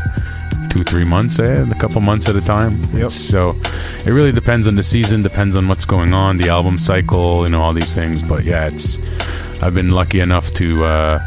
two 0.78 0.84
three 0.84 1.04
months, 1.04 1.40
eh? 1.40 1.66
a 1.70 1.76
couple 1.76 2.02
months 2.02 2.30
at 2.30 2.36
a 2.36 2.42
time. 2.42 2.84
It's- 2.94 3.14
So 3.14 3.56
it 4.06 4.12
really 4.12 4.32
depends 4.32 4.68
on 4.68 4.76
the 4.76 4.84
season, 4.84 5.24
depends 5.24 5.56
on 5.56 5.68
what's 5.68 5.86
going 5.86 6.14
on, 6.14 6.38
the 6.38 6.50
album 6.50 6.78
cycle, 6.78 7.44
you 7.46 7.52
know 7.52 7.62
all 7.62 7.74
these 7.74 7.94
things. 7.94 8.22
But 8.22 8.44
yeah, 8.44 8.68
it's 8.68 9.00
I've 9.62 9.74
been 9.74 9.90
lucky 9.90 10.20
enough 10.20 10.54
to. 10.56 10.86
Uh, 10.86 11.20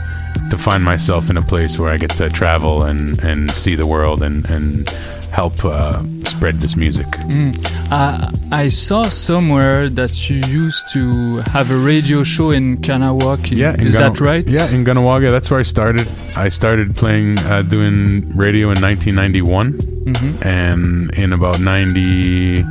to 0.50 0.58
find 0.58 0.84
myself 0.84 1.30
in 1.30 1.36
a 1.36 1.42
place 1.42 1.78
where 1.78 1.90
I 1.90 1.96
get 1.96 2.10
to 2.18 2.28
travel 2.28 2.82
and, 2.82 3.18
and 3.22 3.50
see 3.52 3.74
the 3.76 3.86
world 3.86 4.22
and, 4.22 4.44
and 4.50 4.88
help 5.30 5.64
uh, 5.64 6.02
spread 6.24 6.60
this 6.60 6.74
music. 6.76 7.06
Mm. 7.06 7.54
Uh, 7.90 8.30
I 8.50 8.68
saw 8.68 9.04
somewhere 9.08 9.88
that 9.88 10.28
you 10.28 10.38
used 10.38 10.88
to 10.92 11.38
have 11.52 11.70
a 11.70 11.76
radio 11.76 12.24
show 12.24 12.50
in 12.50 12.78
Kahnawake. 12.78 13.56
Yeah, 13.56 13.74
in 13.74 13.86
is 13.86 13.94
Gana- 13.96 14.10
that 14.14 14.20
right? 14.20 14.44
Yeah, 14.46 14.68
in 14.70 14.84
Kahnawake. 14.84 15.30
That's 15.30 15.50
where 15.50 15.60
I 15.60 15.62
started. 15.64 16.08
I 16.36 16.48
started 16.48 16.96
playing, 16.96 17.38
uh, 17.40 17.62
doing 17.62 18.36
radio 18.36 18.70
in 18.72 18.80
1991, 18.80 19.72
Mhm. 20.06 20.44
and 20.44 21.10
in 21.14 21.32
about 21.32 21.60
90, 21.60 22.64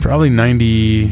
probably 0.00 0.30
90, 0.30 1.10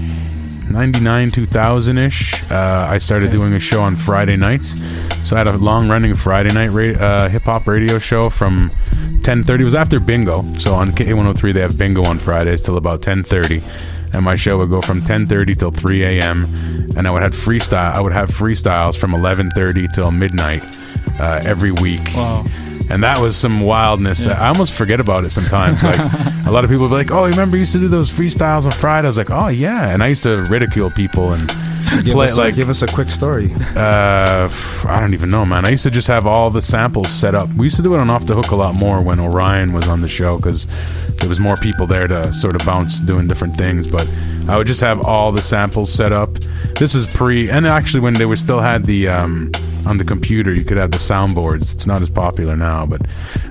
99, 0.75 1.31
2000 1.31 1.99
ish, 1.99 2.43
uh, 2.51 2.87
I 2.91 2.99
started 2.99 3.31
doing 3.31 3.53
a 3.53 3.61
show 3.61 3.81
on 3.81 3.95
Friday 3.95 4.35
nights. 4.37 4.75
So 5.23 5.37
I 5.37 5.39
had 5.39 5.47
a 5.47 5.57
long 5.57 5.89
running 5.89 6.17
Friday 6.17 6.53
night 6.53 6.69
ra- 6.69 7.01
uh, 7.01 7.29
hip 7.29 7.43
hop 7.43 7.69
radio 7.69 8.01
show 8.01 8.29
from 8.29 8.71
10:30. 9.23 9.61
It 9.61 9.65
was 9.65 9.75
after 9.77 10.01
bingo. 10.01 10.43
So 10.59 10.75
on 10.75 10.91
K103 10.91 11.53
they 11.55 11.61
have 11.61 11.79
bingo 11.79 12.03
on 12.05 12.19
Fridays 12.19 12.61
till 12.61 12.77
about 12.77 13.03
10:30 13.03 13.63
and 14.15 14.25
my 14.25 14.35
show 14.35 14.59
would 14.59 14.71
go 14.71 14.81
from 14.81 15.03
10:30 15.03 15.57
till 15.57 15.71
3 15.71 16.03
a.m. 16.05 16.53
and 16.97 17.07
I 17.07 17.11
would 17.13 17.23
have 17.23 17.35
freestyle. 17.35 17.93
I 17.95 18.01
would 18.01 18.13
have 18.13 18.31
freestyles 18.31 18.97
from 18.97 19.13
11:30 19.13 19.95
till 19.95 20.11
midnight 20.11 20.65
uh, 21.21 21.41
every 21.45 21.71
week. 21.71 22.11
Wow. 22.17 22.45
And 22.91 23.03
that 23.03 23.21
was 23.21 23.37
some 23.37 23.61
wildness. 23.61 24.27
Yeah. 24.27 24.41
I 24.41 24.49
almost 24.49 24.75
forget 24.75 25.01
about 25.01 25.25
it 25.25 25.31
sometimes. 25.31 25.83
Like 25.83 25.99
a 26.47 26.51
lot 26.51 26.65
of 26.65 26.71
people 26.71 26.89
be 26.89 26.95
like, 26.95 27.11
"Oh, 27.11 27.25
you 27.25 27.31
remember 27.31 27.57
you 27.57 27.61
used 27.61 27.73
to 27.73 27.81
do 27.81 27.89
those 27.89 28.11
freestyles 28.13 28.67
on 28.67 28.73
Friday?" 28.73 29.07
I 29.07 29.11
was 29.11 29.17
like, 29.17 29.31
"Oh 29.31 29.49
yeah," 29.49 29.89
and 29.91 30.03
I 30.03 30.09
used 30.09 30.23
to 30.25 30.43
ridicule 30.45 30.91
people 30.91 31.33
and 31.33 31.51
Give 32.03 32.15
play 32.15 32.27
us, 32.27 32.39
like 32.39 32.55
give 32.55 32.69
us 32.69 32.83
a 32.83 32.87
quick 32.87 33.11
story. 33.11 33.53
uh, 33.77 34.49
I 34.87 34.99
don't 35.01 35.15
even 35.15 35.29
know, 35.31 35.45
man. 35.45 35.65
I 35.65 35.71
used 35.71 35.85
to 35.85 35.91
just 35.91 36.09
have 36.09 36.27
all 36.27 36.51
the 36.51 36.63
samples 36.63 37.09
set 37.11 37.35
up. 37.35 37.49
We 37.55 37.67
used 37.67 37.77
to 37.77 37.83
do 37.83 37.95
it 37.95 37.99
on 37.99 38.11
Off 38.11 38.27
the 38.27 38.35
Hook 38.35 38.51
a 38.51 38.57
lot 38.57 38.75
more 38.79 39.01
when 39.01 39.21
Orion 39.21 39.73
was 39.73 39.89
on 39.89 40.01
the 40.01 40.09
show 40.09 40.37
because 40.37 40.67
there 41.19 41.29
was 41.29 41.41
more 41.41 41.57
people 41.57 41.87
there 41.87 42.07
to 42.07 42.33
sort 42.33 42.57
of 42.57 42.67
bounce 42.67 43.01
doing 43.01 43.29
different 43.29 43.57
things. 43.57 43.87
But 43.87 44.09
I 44.49 44.57
would 44.57 44.67
just 44.67 44.81
have 44.81 45.01
all 45.07 45.33
the 45.33 45.43
samples 45.43 45.93
set 45.93 46.13
up. 46.13 46.35
This 46.79 46.95
is 46.95 47.07
pre, 47.07 47.49
and 47.51 47.67
actually 47.67 48.01
when 48.01 48.15
they 48.15 48.27
were 48.27 48.37
still 48.37 48.61
had 48.61 48.85
the 48.85 49.09
um, 49.09 49.53
on 49.87 49.99
the 49.99 50.05
computer, 50.05 50.53
you 50.53 50.65
could 50.65 50.77
have 50.79 50.91
the 50.91 50.99
soundboards. 50.99 51.75
It's 51.75 51.87
not 51.87 52.01
as 52.03 52.11
popular 52.11 52.57
now, 52.57 52.87
but 52.87 53.03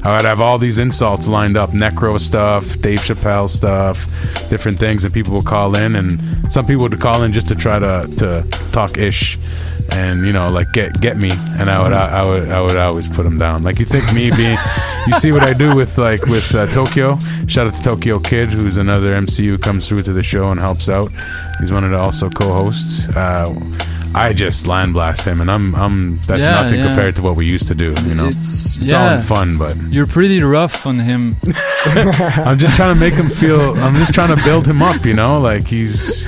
I 0.04 0.16
would 0.16 0.26
have 0.26 0.42
all 0.42 0.58
these 0.58 0.80
insults 0.80 1.28
lined 1.28 1.56
up: 1.58 1.72
Necro 1.72 2.20
stuff, 2.20 2.80
Dave 2.82 3.00
Chappelle 3.00 3.48
stuff, 3.50 4.08
different 4.50 4.80
things 4.80 5.04
that 5.04 5.14
people 5.14 5.34
would 5.36 5.46
call 5.46 5.76
in, 5.76 5.96
and 5.96 6.20
some 6.52 6.66
people 6.66 6.84
would 6.84 7.00
call 7.00 7.24
in 7.24 7.34
just 7.34 7.48
to 7.48 7.56
try 7.56 7.80
to 7.80 8.08
to 8.18 8.33
talk 8.72 8.98
ish 8.98 9.38
and 9.92 10.26
you 10.26 10.34
know, 10.34 10.50
like 10.50 10.72
get 10.72 11.00
get 11.02 11.18
me, 11.18 11.30
and 11.60 11.70
I 11.70 11.84
would 11.84 11.94
I, 11.94 12.24
would 12.26 12.50
I 12.50 12.62
would 12.62 12.78
always 12.78 13.08
put 13.10 13.26
him 13.26 13.38
down. 13.38 13.64
Like 13.64 13.80
you 13.80 13.86
think 13.86 14.12
me 14.14 14.32
being, 14.32 14.58
you 15.08 15.14
see 15.16 15.32
what 15.34 15.44
I 15.44 15.54
do 15.54 15.76
with 15.76 15.98
like 15.98 16.26
with 16.26 16.56
uh, 16.56 16.68
Tokyo. 16.68 17.20
Shout 17.48 17.68
out 17.68 17.76
to 17.76 17.82
Tokyo 17.82 18.18
Kid, 18.20 18.48
who's 18.48 18.78
another 18.78 19.14
mcu 19.14 19.44
who 19.44 19.58
comes 19.58 19.88
through 19.88 20.04
to 20.04 20.14
the 20.14 20.24
show 20.24 20.50
and 20.52 20.60
helps 20.60 20.88
out. 20.90 21.10
He's 21.60 21.72
one 21.72 21.84
of 21.84 21.92
the 21.92 21.98
also 22.00 22.30
co-hosts. 22.30 23.10
Uh, 23.16 23.54
I 24.16 24.32
just 24.32 24.68
land 24.68 24.94
blast 24.94 25.26
him, 25.28 25.42
and 25.42 25.52
I'm 25.52 25.76
I'm 25.76 26.18
that's 26.28 26.44
Yeah, 26.44 26.64
nothing 26.64 26.80
yeah. 26.80 26.88
compared 26.88 27.16
to 27.18 27.22
what 27.22 27.36
we 27.36 27.46
used 27.46 27.68
to 27.68 27.76
do. 27.76 27.94
You 28.08 28.16
know, 28.16 28.28
It's- 28.28 28.78
it's 28.82 28.94
all 28.94 29.16
in 29.16 29.22
fun, 29.22 29.58
but 29.58 29.76
You're 29.92 30.08
pretty 30.08 30.42
rough 30.42 30.86
on 30.88 31.00
him. 31.00 31.36
I'm 31.86 32.58
just 32.58 32.76
trying 32.78 32.94
to 32.94 33.00
make 33.00 33.16
him 33.16 33.30
feel. 33.30 33.76
I'm 33.80 33.96
just 33.96 34.14
trying 34.14 34.36
to 34.36 34.42
build 34.46 34.66
him 34.66 34.82
up. 34.82 35.06
You 35.06 35.14
know, 35.14 35.40
like 35.42 35.68
he's. 35.68 36.26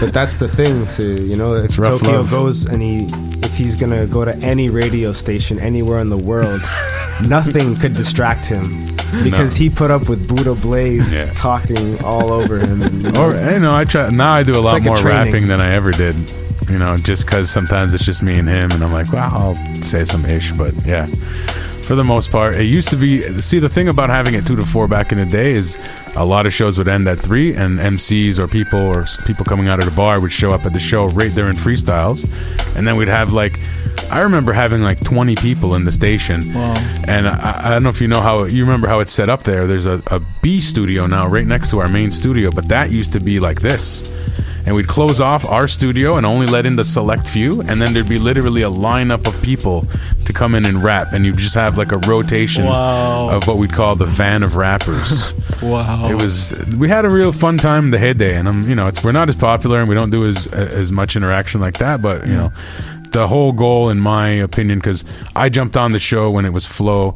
But 0.00 0.12
that's 0.12 0.36
the 0.38 0.48
thing, 0.48 0.88
so, 0.88 1.02
you 1.02 1.36
know, 1.36 1.54
if 1.54 1.78
rough 1.78 2.00
Tokyo 2.00 2.18
love. 2.18 2.30
goes 2.30 2.64
and 2.66 2.80
he, 2.82 3.06
if 3.44 3.56
he's 3.56 3.74
gonna 3.74 4.06
go 4.06 4.24
to 4.24 4.34
any 4.38 4.68
radio 4.70 5.12
station 5.12 5.58
anywhere 5.58 6.00
in 6.00 6.08
the 6.08 6.16
world, 6.16 6.60
nothing 7.28 7.76
could 7.76 7.92
distract 7.94 8.46
him 8.46 8.86
because 9.22 9.58
No. 9.58 9.64
he 9.64 9.68
put 9.70 9.90
up 9.90 10.08
with 10.08 10.26
Buddha 10.28 10.54
Blaze 10.54 11.12
Yeah. 11.12 11.30
talking 11.34 12.02
all 12.02 12.32
over 12.32 12.58
him. 12.58 12.82
And, 12.82 13.02
you 13.02 13.10
know, 13.12 13.24
Or 13.26 13.34
you 13.52 13.58
know, 13.60 13.74
I 13.74 13.84
try 13.84 14.08
now. 14.10 14.32
I 14.32 14.42
do 14.42 14.56
a 14.56 14.60
lot 14.60 14.74
like 14.74 14.84
more 14.84 14.96
training. 14.96 15.24
rapping 15.32 15.48
than 15.48 15.60
I 15.60 15.72
ever 15.74 15.90
did. 15.92 16.16
You 16.68 16.78
know, 16.78 16.96
just 16.96 17.26
because 17.26 17.50
sometimes 17.50 17.92
it's 17.94 18.04
just 18.04 18.22
me 18.22 18.38
and 18.38 18.48
him, 18.48 18.70
and 18.70 18.84
I'm 18.84 18.92
like, 18.92 19.12
well, 19.12 19.28
I'll 19.34 19.82
say 19.82 20.04
some 20.04 20.24
ish, 20.24 20.52
but 20.52 20.72
yeah. 20.86 21.08
For 21.90 21.96
the 21.96 22.04
most 22.04 22.30
part, 22.30 22.54
it 22.54 22.66
used 22.66 22.88
to 22.90 22.96
be. 22.96 23.20
See, 23.40 23.58
the 23.58 23.68
thing 23.68 23.88
about 23.88 24.10
having 24.10 24.34
it 24.34 24.46
two 24.46 24.54
to 24.54 24.64
four 24.64 24.86
back 24.86 25.10
in 25.10 25.18
the 25.18 25.26
day 25.26 25.50
is 25.50 25.76
a 26.14 26.24
lot 26.24 26.46
of 26.46 26.54
shows 26.54 26.78
would 26.78 26.86
end 26.86 27.08
at 27.08 27.18
three, 27.18 27.52
and 27.52 27.80
MCs 27.80 28.38
or 28.38 28.46
people 28.46 28.78
or 28.78 29.06
people 29.26 29.44
coming 29.44 29.66
out 29.66 29.80
of 29.80 29.86
the 29.86 29.90
bar 29.90 30.20
would 30.20 30.30
show 30.30 30.52
up 30.52 30.64
at 30.64 30.72
the 30.72 30.78
show 30.78 31.08
right 31.08 31.34
there 31.34 31.48
in 31.50 31.56
freestyles, 31.56 32.30
and 32.76 32.86
then 32.86 32.96
we'd 32.96 33.08
have 33.08 33.32
like. 33.32 33.58
I 34.08 34.20
remember 34.20 34.52
having 34.52 34.82
like 34.82 35.00
20 35.02 35.34
people 35.34 35.74
in 35.74 35.84
the 35.84 35.90
station, 35.90 36.54
Wow. 36.54 36.74
and 37.08 37.26
I, 37.26 37.60
I 37.64 37.70
don't 37.70 37.82
know 37.82 37.88
if 37.88 38.00
you 38.00 38.06
know 38.06 38.20
how 38.20 38.44
you 38.44 38.62
remember 38.62 38.86
how 38.86 39.00
it's 39.00 39.12
set 39.12 39.28
up 39.28 39.42
there. 39.42 39.66
There's 39.66 39.86
a, 39.86 40.00
a 40.12 40.20
B 40.42 40.60
studio 40.60 41.06
now 41.08 41.26
right 41.26 41.46
next 41.46 41.70
to 41.70 41.80
our 41.80 41.88
main 41.88 42.12
studio, 42.12 42.52
but 42.52 42.68
that 42.68 42.92
used 42.92 43.10
to 43.14 43.20
be 43.20 43.40
like 43.40 43.62
this. 43.62 44.08
And 44.66 44.76
we'd 44.76 44.88
close 44.88 45.20
off 45.20 45.44
our 45.46 45.66
studio 45.68 46.16
and 46.16 46.26
only 46.26 46.46
let 46.46 46.66
in 46.66 46.76
the 46.76 46.84
select 46.84 47.26
few, 47.26 47.60
and 47.62 47.80
then 47.80 47.92
there'd 47.94 48.08
be 48.08 48.18
literally 48.18 48.62
a 48.62 48.70
lineup 48.70 49.26
of 49.26 49.40
people 49.42 49.86
to 50.26 50.32
come 50.32 50.54
in 50.54 50.64
and 50.66 50.82
rap, 50.82 51.12
and 51.12 51.24
you'd 51.24 51.38
just 51.38 51.54
have 51.54 51.78
like 51.78 51.92
a 51.92 51.98
rotation 51.98 52.66
Wow. 52.66 53.30
of 53.30 53.46
what 53.48 53.56
we'd 53.56 53.72
call 53.72 53.96
the 53.96 54.06
van 54.06 54.42
of 54.42 54.56
rappers. 54.56 55.32
Wow. 55.60 56.08
It 56.08 56.14
was 56.14 56.54
we 56.78 56.88
had 56.88 57.04
a 57.04 57.10
real 57.10 57.32
fun 57.32 57.58
time 57.58 57.90
the 57.90 57.98
heyday, 57.98 58.34
and 58.36 58.48
I'm 58.48 58.66
you 58.66 58.74
know 58.74 58.86
it's 58.86 59.04
we're 59.04 59.12
not 59.12 59.28
as 59.28 59.36
popular 59.36 59.78
and 59.80 59.90
we 59.90 59.94
don't 59.94 60.08
do 60.08 60.24
as 60.26 60.46
as 60.46 60.90
much 60.90 61.16
interaction 61.16 61.60
like 61.60 61.76
that, 61.78 62.00
but 62.00 62.26
you 62.26 62.32
know 62.32 62.50
the 63.10 63.28
whole 63.28 63.52
goal, 63.52 63.90
in 63.90 64.00
my 64.00 64.30
opinion, 64.30 64.78
because 64.78 65.04
I 65.36 65.50
jumped 65.50 65.76
on 65.76 65.92
the 65.92 65.98
show 65.98 66.30
when 66.30 66.46
it 66.46 66.52
was 66.54 66.64
Flo, 66.64 67.14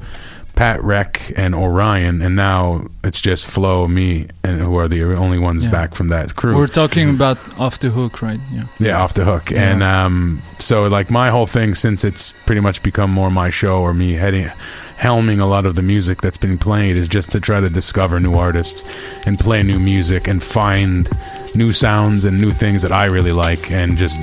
Pat 0.56 0.82
Reck, 0.84 1.32
and 1.36 1.52
Orion, 1.54 2.22
and 2.22 2.36
now 2.36 2.86
it's 3.02 3.20
just 3.20 3.44
Flo, 3.46 3.88
me, 3.88 4.28
and 4.44 4.60
who 4.60 4.76
are 4.76 4.86
the 4.86 5.02
only 5.16 5.38
ones 5.38 5.64
Yeah. 5.64 5.70
back 5.70 5.94
from 5.94 6.08
that 6.08 6.36
crew. 6.36 6.56
We're 6.56 6.68
talking 6.68 7.10
about 7.10 7.38
off 7.58 7.80
the 7.80 7.90
hook, 7.90 8.22
right? 8.22 8.38
Yeah. 8.52 8.62
Yeah, 8.78 9.02
off 9.02 9.14
the 9.14 9.24
hook. 9.24 9.50
Yeah. 9.50 9.70
And 9.70 9.82
um, 9.82 10.42
so, 10.58 10.86
like, 10.86 11.10
my 11.10 11.30
whole 11.30 11.46
thing, 11.46 11.74
since 11.74 12.04
it's 12.04 12.30
pretty 12.46 12.60
much 12.60 12.82
become 12.84 13.10
more 13.10 13.30
my 13.30 13.50
show 13.50 13.80
or 13.82 13.92
me 13.92 14.12
heading, 14.12 14.48
helming 14.96 15.40
a 15.40 15.46
lot 15.46 15.66
of 15.66 15.74
the 15.74 15.82
music 15.82 16.20
that's 16.22 16.38
been 16.38 16.56
played, 16.56 16.98
is 16.98 17.08
just 17.08 17.32
to 17.32 17.40
try 17.40 17.60
to 17.60 17.68
discover 17.68 18.20
new 18.20 18.34
artists 18.34 18.84
and 19.26 19.38
play 19.40 19.62
new 19.64 19.80
music 19.80 20.28
and 20.28 20.40
find 20.42 21.08
new 21.54 21.72
sounds 21.72 22.24
and 22.24 22.40
new 22.40 22.52
things 22.52 22.82
that 22.82 22.92
I 22.92 23.04
really 23.06 23.32
like 23.32 23.70
and 23.70 23.96
just 23.96 24.20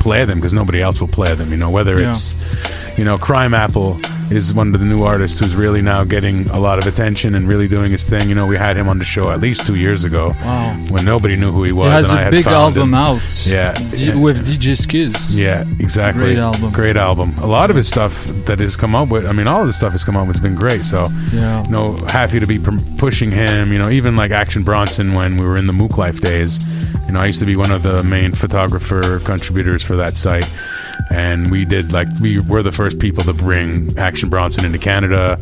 play 0.00 0.24
them 0.24 0.38
because 0.38 0.52
nobody 0.52 0.82
else 0.82 1.00
will 1.00 1.08
play 1.08 1.34
them. 1.34 1.50
You 1.50 1.56
know, 1.56 1.70
whether 1.70 2.00
Yeah. 2.00 2.08
it's, 2.08 2.34
you 2.96 3.04
know, 3.04 3.16
Crimeapple 3.18 4.04
is 4.32 4.54
one 4.54 4.74
of 4.74 4.80
the 4.80 4.86
new 4.86 5.02
artists 5.02 5.38
who's 5.38 5.54
really 5.54 5.82
now 5.82 6.04
getting 6.04 6.48
a 6.50 6.58
lot 6.58 6.78
of 6.78 6.86
attention 6.86 7.34
and 7.34 7.46
really 7.46 7.68
doing 7.68 7.90
his 7.92 8.08
thing. 8.08 8.28
You 8.30 8.34
know, 8.34 8.46
we 8.46 8.56
had 8.56 8.76
him 8.78 8.88
on 8.88 8.98
the 8.98 9.04
show 9.04 9.30
at 9.30 9.40
least 9.40 9.66
two 9.66 9.74
years 9.74 10.04
ago 10.04 10.34
Wow. 10.42 10.74
when 10.88 11.04
nobody 11.04 11.36
knew 11.36 11.52
who 11.52 11.64
he 11.64 11.72
was. 11.72 11.88
He 11.88 11.92
has 11.92 12.10
and 12.10 12.18
I 12.18 12.22
a 12.22 12.24
had 12.24 12.30
big 12.32 12.46
album 12.46 12.82
him. 12.88 12.94
out. 12.94 13.46
Yeah, 13.46 13.74
D- 13.74 14.06
yeah. 14.06 14.14
With 14.16 14.46
DJ 14.46 14.72
Skizz. 14.72 15.36
Yeah, 15.36 15.64
exactly. 15.78 16.22
Great 16.24 16.38
album. 16.38 16.70
Great 16.72 16.96
album. 16.96 17.34
A 17.42 17.46
lot 17.46 17.68
of 17.70 17.76
his 17.76 17.88
stuff 17.88 18.24
that 18.46 18.58
has 18.58 18.74
come 18.74 18.94
up 18.94 19.08
with, 19.10 19.26
I 19.26 19.32
mean, 19.32 19.46
all 19.46 19.60
of 19.60 19.66
the 19.66 19.72
stuff 19.74 19.92
has 19.92 20.02
come 20.02 20.16
up 20.16 20.26
with 20.26 20.36
has 20.36 20.42
been 20.42 20.54
great. 20.54 20.84
So, 20.84 21.12
Yeah. 21.32 21.62
you 21.64 21.70
know, 21.70 21.96
happy 22.08 22.40
to 22.40 22.46
be 22.46 22.58
pushing 22.58 23.30
him. 23.30 23.70
You 23.72 23.78
know, 23.78 23.90
even 23.90 24.16
like 24.16 24.30
Action 24.30 24.62
Bronson 24.62 25.12
when 25.12 25.36
we 25.36 25.44
were 25.44 25.56
in 25.58 25.66
the 25.66 25.72
Mook 25.74 25.98
Life 25.98 26.20
days. 26.20 26.58
You 27.06 27.12
know, 27.12 27.20
I 27.20 27.26
used 27.26 27.40
to 27.40 27.46
be 27.46 27.56
one 27.56 27.70
of 27.70 27.82
the 27.82 28.02
main 28.02 28.32
photographer 28.32 29.18
contributors 29.20 29.82
for 29.82 29.96
that 29.96 30.16
site. 30.16 30.50
And 31.10 31.50
we 31.50 31.64
did 31.66 31.92
like, 31.92 32.08
we 32.20 32.38
were 32.38 32.62
the 32.62 32.72
first 32.72 32.98
people 32.98 33.22
to 33.24 33.32
bring 33.34 33.96
Action 33.98 34.30
Bronson 34.30 34.64
into 34.64 34.78
Canada. 34.78 35.38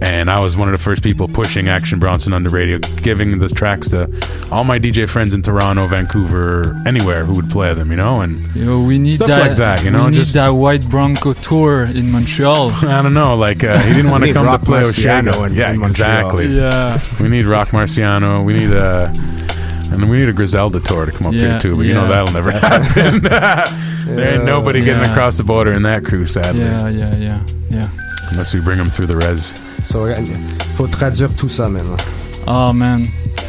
And 0.00 0.30
I 0.30 0.42
was 0.42 0.56
one 0.56 0.68
of 0.68 0.72
the 0.72 0.82
first 0.82 1.02
people 1.02 1.28
pushing 1.28 1.68
Action 1.68 1.98
Bronson 1.98 2.32
on 2.32 2.42
the 2.42 2.48
radio, 2.48 2.78
giving 2.78 3.38
the 3.38 3.48
tracks 3.48 3.88
to 3.90 4.08
all 4.50 4.64
my 4.64 4.78
DJ 4.78 5.08
friends 5.08 5.34
in 5.34 5.42
Toronto, 5.42 5.86
Vancouver, 5.88 6.80
anywhere 6.86 7.24
who 7.24 7.34
would 7.34 7.50
play 7.50 7.74
them, 7.74 7.90
you 7.90 7.96
know? 7.98 8.20
And 8.22 8.54
Yo, 8.56 8.82
we 8.82 8.98
need 8.98 9.14
Stuff 9.14 9.28
that, 9.28 9.48
like 9.48 9.56
that, 9.58 9.84
you 9.84 9.90
know, 9.90 10.04
We 10.06 10.10
need 10.12 10.16
just- 10.18 10.34
that 10.34 10.48
White 10.50 10.88
Bronco 10.88 11.32
tour 11.34 11.82
in 11.82 12.10
Montreal. 12.10 12.70
I 12.82 13.02
don't 13.02 13.12
know. 13.14 13.36
Like 13.36 13.62
uh, 13.62 13.78
he 13.80 13.92
didn't 13.92 14.10
want 14.10 14.24
to 14.24 14.32
come 14.32 14.46
Rock 14.46 14.60
to 14.60 14.66
play 14.66 14.82
Marciano 14.82 15.32
Oshiaga. 15.32 15.46
in- 15.48 15.54
Yeah, 15.54 15.70
in 15.72 15.80
Montreal. 15.80 16.30
exactly. 16.30 16.46
Yeah. 16.56 16.98
We 17.20 17.28
need 17.28 17.44
Roc 17.44 17.68
Marciano. 17.70 18.42
We 18.44 18.54
need 18.54 18.70
a. 18.72 19.12
And 19.92 20.08
we 20.08 20.18
need 20.18 20.28
a 20.28 20.32
Griselda 20.32 20.80
tour 20.80 21.06
to 21.06 21.12
come 21.12 21.26
up 21.28 21.32
Yeah, 21.34 21.40
here 21.40 21.58
too, 21.60 21.76
but 21.76 21.86
you 21.86 21.94
know 21.94 22.06
that'll 22.08 22.32
never 22.32 22.50
happen. 22.68 23.22
there 24.16 24.34
ain't 24.34 24.44
nobody 24.44 24.82
getting 24.84 25.02
Yeah. 25.02 25.10
across 25.12 25.36
the 25.36 25.44
border 25.44 25.72
in 25.72 25.82
that 25.82 26.04
crew, 26.04 26.26
sadly, 26.26 26.60
Yeah, 26.62 26.88
yeah, 26.88 27.16
yeah, 27.16 27.40
yeah. 27.70 27.88
unless 28.30 28.54
we 28.54 28.60
bring 28.60 28.78
them 28.78 28.88
through 28.88 29.06
the 29.08 29.16
res. 29.16 29.54
So, 29.82 30.06
faut 30.76 30.86
traduire 30.88 31.34
tout 31.36 31.48
ça 31.50 31.68
maintenant. 31.68 31.96
Oh 32.46 32.72
man, 32.72 33.04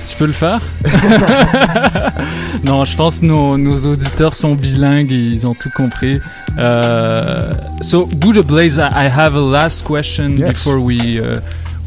tu 0.05 0.15
peux 0.17 0.27
le 0.27 0.33
faire? 0.33 0.59
non, 2.63 2.85
je 2.85 2.95
pense 2.95 3.21
que 3.21 3.25
nos, 3.25 3.57
nos 3.57 3.85
auditeurs 3.87 4.35
sont 4.35 4.55
bilingues 4.55 5.11
et 5.11 5.15
ils 5.15 5.47
ont 5.47 5.53
tout 5.55 5.69
compris. 5.75 6.19
Uh, 6.57 7.53
so, 7.81 8.05
Buddha 8.05 8.43
Blaze, 8.43 8.77
I 8.79 8.89
I 9.05 9.09
have 9.09 9.35
a 9.35 9.39
last 9.41 9.83
question 9.85 10.37
Yes. 10.37 10.49
before 10.53 10.79
we 10.79 11.19
uh, 11.19 11.39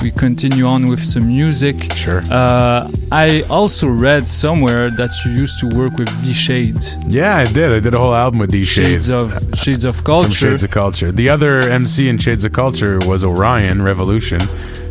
we 0.04 0.10
continue 0.10 0.66
on 0.66 0.86
with 0.90 1.02
some 1.02 1.26
music. 1.26 1.90
Sure. 1.94 2.20
Uh, 2.30 2.86
I 3.10 3.40
also 3.48 3.88
read 3.88 4.28
somewhere 4.28 4.90
that 4.90 5.10
you 5.24 5.32
used 5.32 5.58
to 5.60 5.66
work 5.74 5.96
with 5.96 6.10
D 6.22 6.34
Shades. 6.34 6.96
Yeah, 7.08 7.36
I 7.36 7.46
did. 7.46 7.72
I 7.72 7.80
did 7.80 7.94
a 7.94 7.98
whole 7.98 8.14
album 8.14 8.38
with 8.40 8.50
D 8.50 8.64
Shades 8.66 9.06
shades. 9.06 9.08
of 9.10 9.32
Shades 9.56 9.86
of 9.86 9.96
From 9.96 10.04
Culture. 10.04 10.32
Shades 10.50 10.62
of 10.62 10.70
Culture. 10.70 11.10
The 11.10 11.30
other 11.30 11.60
MC 11.60 12.08
in 12.10 12.18
Shades 12.18 12.44
of 12.44 12.52
Culture 12.52 12.98
was 13.06 13.24
Orion 13.24 13.80
Revolution. 13.80 14.40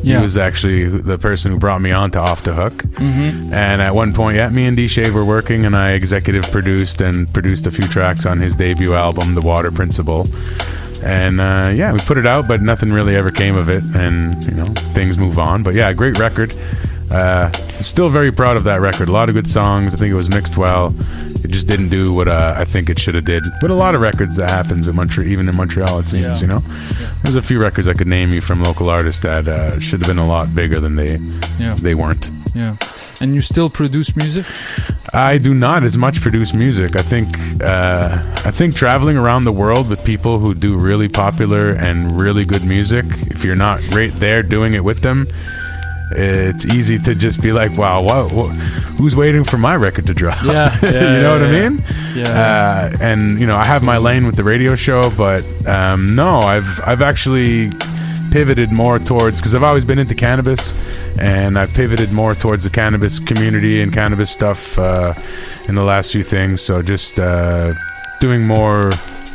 Yeah. 0.01 0.17
He 0.17 0.23
was 0.23 0.35
actually 0.35 0.87
the 0.89 1.19
person 1.19 1.51
who 1.51 1.59
brought 1.59 1.81
me 1.81 1.91
on 1.91 2.09
to 2.11 2.19
Off 2.19 2.41
the 2.43 2.53
Hook. 2.55 2.83
Mhm. 2.95 3.53
And 3.53 3.81
at 3.83 3.93
one 3.93 4.13
point, 4.13 4.35
yeah, 4.37 4.49
me 4.49 4.65
and 4.65 4.75
D 4.75 4.87
Shade 4.87 5.11
were 5.13 5.23
working, 5.23 5.63
and 5.63 5.75
I 5.75 5.91
executive 5.91 6.51
produced 6.51 7.01
and 7.01 7.31
produced 7.31 7.67
a 7.67 7.71
few 7.71 7.87
tracks 7.87 8.25
on 8.25 8.39
his 8.39 8.55
debut 8.55 8.95
album, 8.95 9.35
The 9.35 9.41
Water 9.41 9.69
Principle. 9.71 10.27
And 11.03 11.41
uh, 11.41 11.71
yeah, 11.75 11.91
we 11.91 11.99
put 11.99 12.17
it 12.17 12.25
out, 12.25 12.47
but 12.47 12.61
nothing 12.61 12.91
really 12.93 13.15
ever 13.15 13.29
came 13.29 13.55
of 13.57 13.69
it, 13.69 13.83
and 13.95 14.43
you 14.45 14.51
know 14.51 14.65
things 14.93 15.17
move 15.17 15.37
on. 15.37 15.61
But 15.63 15.73
yeah, 15.75 15.91
great 15.93 16.17
record. 16.17 16.55
Uh, 17.11 17.51
still 17.83 18.09
very 18.09 18.31
proud 18.31 18.57
of 18.57 18.63
that 18.63 18.79
record. 18.81 19.07
A 19.09 19.11
lot 19.11 19.29
of 19.29 19.35
good 19.35 19.47
songs. 19.47 19.93
I 19.93 19.97
think 19.97 20.11
it 20.11 20.15
was 20.15 20.29
mixed 20.29 20.57
well. 20.57 20.95
It 21.43 21.49
just 21.51 21.67
didn't 21.67 21.89
do 21.89 22.13
what 22.13 22.27
uh, 22.27 22.55
I 22.57 22.65
think 22.65 22.89
it 22.89 22.97
should 22.97 23.13
have 23.15 23.25
did. 23.25 23.43
But 23.61 23.69
a 23.69 23.75
lot 23.75 23.93
of 23.95 24.01
records 24.01 24.37
that 24.37 24.49
happens 24.49 24.87
in 24.87 24.95
Montreal, 24.95 25.27
even 25.29 25.47
in 25.49 25.55
Montreal, 25.55 25.99
it 25.99 26.07
seems. 26.07 26.25
Yeah. 26.25 26.37
You 26.39 26.47
know, 26.47 26.59
there's 27.21 27.35
a 27.35 27.41
few 27.41 27.61
records 27.61 27.87
I 27.87 27.93
could 27.93 28.07
name 28.07 28.29
you 28.29 28.39
from 28.41 28.63
local 28.63 28.89
artists 28.89 29.21
that 29.23 29.47
uh, 29.47 29.79
should 29.79 29.99
have 30.01 30.07
been 30.07 30.17
a 30.17 30.25
lot 30.27 30.55
bigger 30.55 30.79
than 30.79 30.95
they 30.95 31.17
Yeah. 31.59 31.75
they 31.75 31.93
weren't. 31.95 32.31
Yeah. 32.55 32.77
And 33.23 33.33
you 33.33 33.39
still 33.39 33.69
produce 33.69 34.17
music? 34.17 34.45
I 35.13 35.37
do 35.37 35.53
not 35.53 35.83
as 35.83 35.97
much 35.97 36.19
produce 36.19 36.53
music. 36.53 36.97
I 36.97 37.01
think 37.01 37.37
uh, 37.63 38.21
I 38.43 38.51
think 38.51 38.75
traveling 38.75 39.15
around 39.15 39.45
the 39.45 39.51
world 39.53 39.87
with 39.87 40.03
people 40.03 40.39
who 40.39 40.53
do 40.53 40.77
really 40.77 41.07
popular 41.07 41.71
and 41.71 42.19
really 42.19 42.43
good 42.43 42.65
music, 42.65 43.05
if 43.31 43.45
you're 43.45 43.55
not 43.55 43.79
right 43.91 44.11
there 44.19 44.43
doing 44.43 44.73
it 44.73 44.83
with 44.83 45.03
them, 45.03 45.29
it's 46.11 46.65
easy 46.65 46.99
to 46.99 47.15
just 47.15 47.41
be 47.41 47.53
like, 47.53 47.77
"Wow, 47.77 48.01
what, 48.01 48.33
what, 48.33 48.49
who's 48.97 49.15
waiting 49.15 49.45
for 49.45 49.57
my 49.57 49.77
record 49.77 50.05
to 50.07 50.13
drop?" 50.13 50.43
Yeah, 50.43 50.77
yeah, 50.83 51.15
you 51.15 51.21
know 51.21 51.39
what 51.39 51.49
yeah, 51.49 51.57
I 51.57 51.69
mean? 51.69 51.83
Yeah. 52.13 52.27
Uh, 52.27 52.97
and 52.99 53.39
you 53.39 53.47
know, 53.47 53.55
I 53.55 53.63
have 53.63 53.83
my 53.83 53.99
lane 53.99 54.25
with 54.25 54.35
the 54.35 54.43
radio 54.43 54.75
show, 54.75 55.11
but 55.11 55.45
um, 55.65 56.13
no, 56.13 56.39
I've 56.39 56.81
I've 56.85 57.01
actually 57.01 57.71
pivoted 58.33 58.71
more 58.71 58.97
towards 58.97 59.37
because 59.39 59.53
I've 59.53 59.61
always 59.63 59.85
been 59.85 59.99
into 59.99 60.15
cannabis, 60.15 60.73
and 61.19 61.57
I've 61.57 61.71
pivoted 61.75 62.11
more 62.11 62.33
towards 62.33 62.63
the 62.63 62.69
cannabis 62.71 63.19
community 63.19 63.79
and 63.79 63.93
cannabis 63.93 64.31
stuff 64.31 64.77
uh, 64.79 65.13
in 65.69 65.75
the 65.75 65.83
last 65.83 66.11
few 66.11 66.23
things. 66.23 66.59
So 66.61 66.81
just 66.81 67.19
uh, 67.19 67.73
doing 68.19 68.45
more 68.47 68.91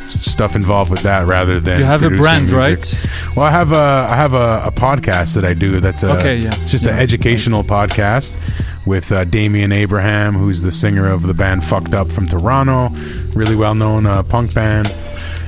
stuff 0.09 0.55
involved 0.55 0.91
with 0.91 1.03
that 1.03 1.27
rather 1.27 1.59
than 1.61 1.79
You 1.79 1.85
have 1.85 2.03
a 2.03 2.09
brand, 2.09 2.51
music. 2.51 2.57
right? 2.57 3.05
Well, 3.37 3.45
I 3.45 3.51
have 3.51 3.71
a 3.71 4.07
I 4.11 4.15
have 4.17 4.33
a, 4.33 4.63
a 4.65 4.71
podcast 4.71 5.35
that 5.35 5.45
I 5.45 5.53
do. 5.53 5.79
That's 5.79 6.03
a 6.03 6.11
Okay, 6.19 6.37
yeah. 6.37 6.53
it's 6.59 6.71
just 6.71 6.85
an 6.85 6.95
Yeah. 6.97 7.01
educational 7.01 7.63
podcast 7.63 8.37
with 8.85 9.11
uh, 9.13 9.23
Damian 9.23 9.71
Abraham, 9.71 10.33
who's 10.33 10.61
the 10.61 10.71
singer 10.73 11.07
of 11.07 11.21
the 11.21 11.33
band 11.33 11.63
Fucked 11.63 11.93
Up 11.93 12.11
from 12.11 12.27
Toronto, 12.27 12.89
really 13.33 13.55
well 13.55 13.75
known 13.75 14.05
uh, 14.05 14.23
punk 14.23 14.53
band. 14.53 14.93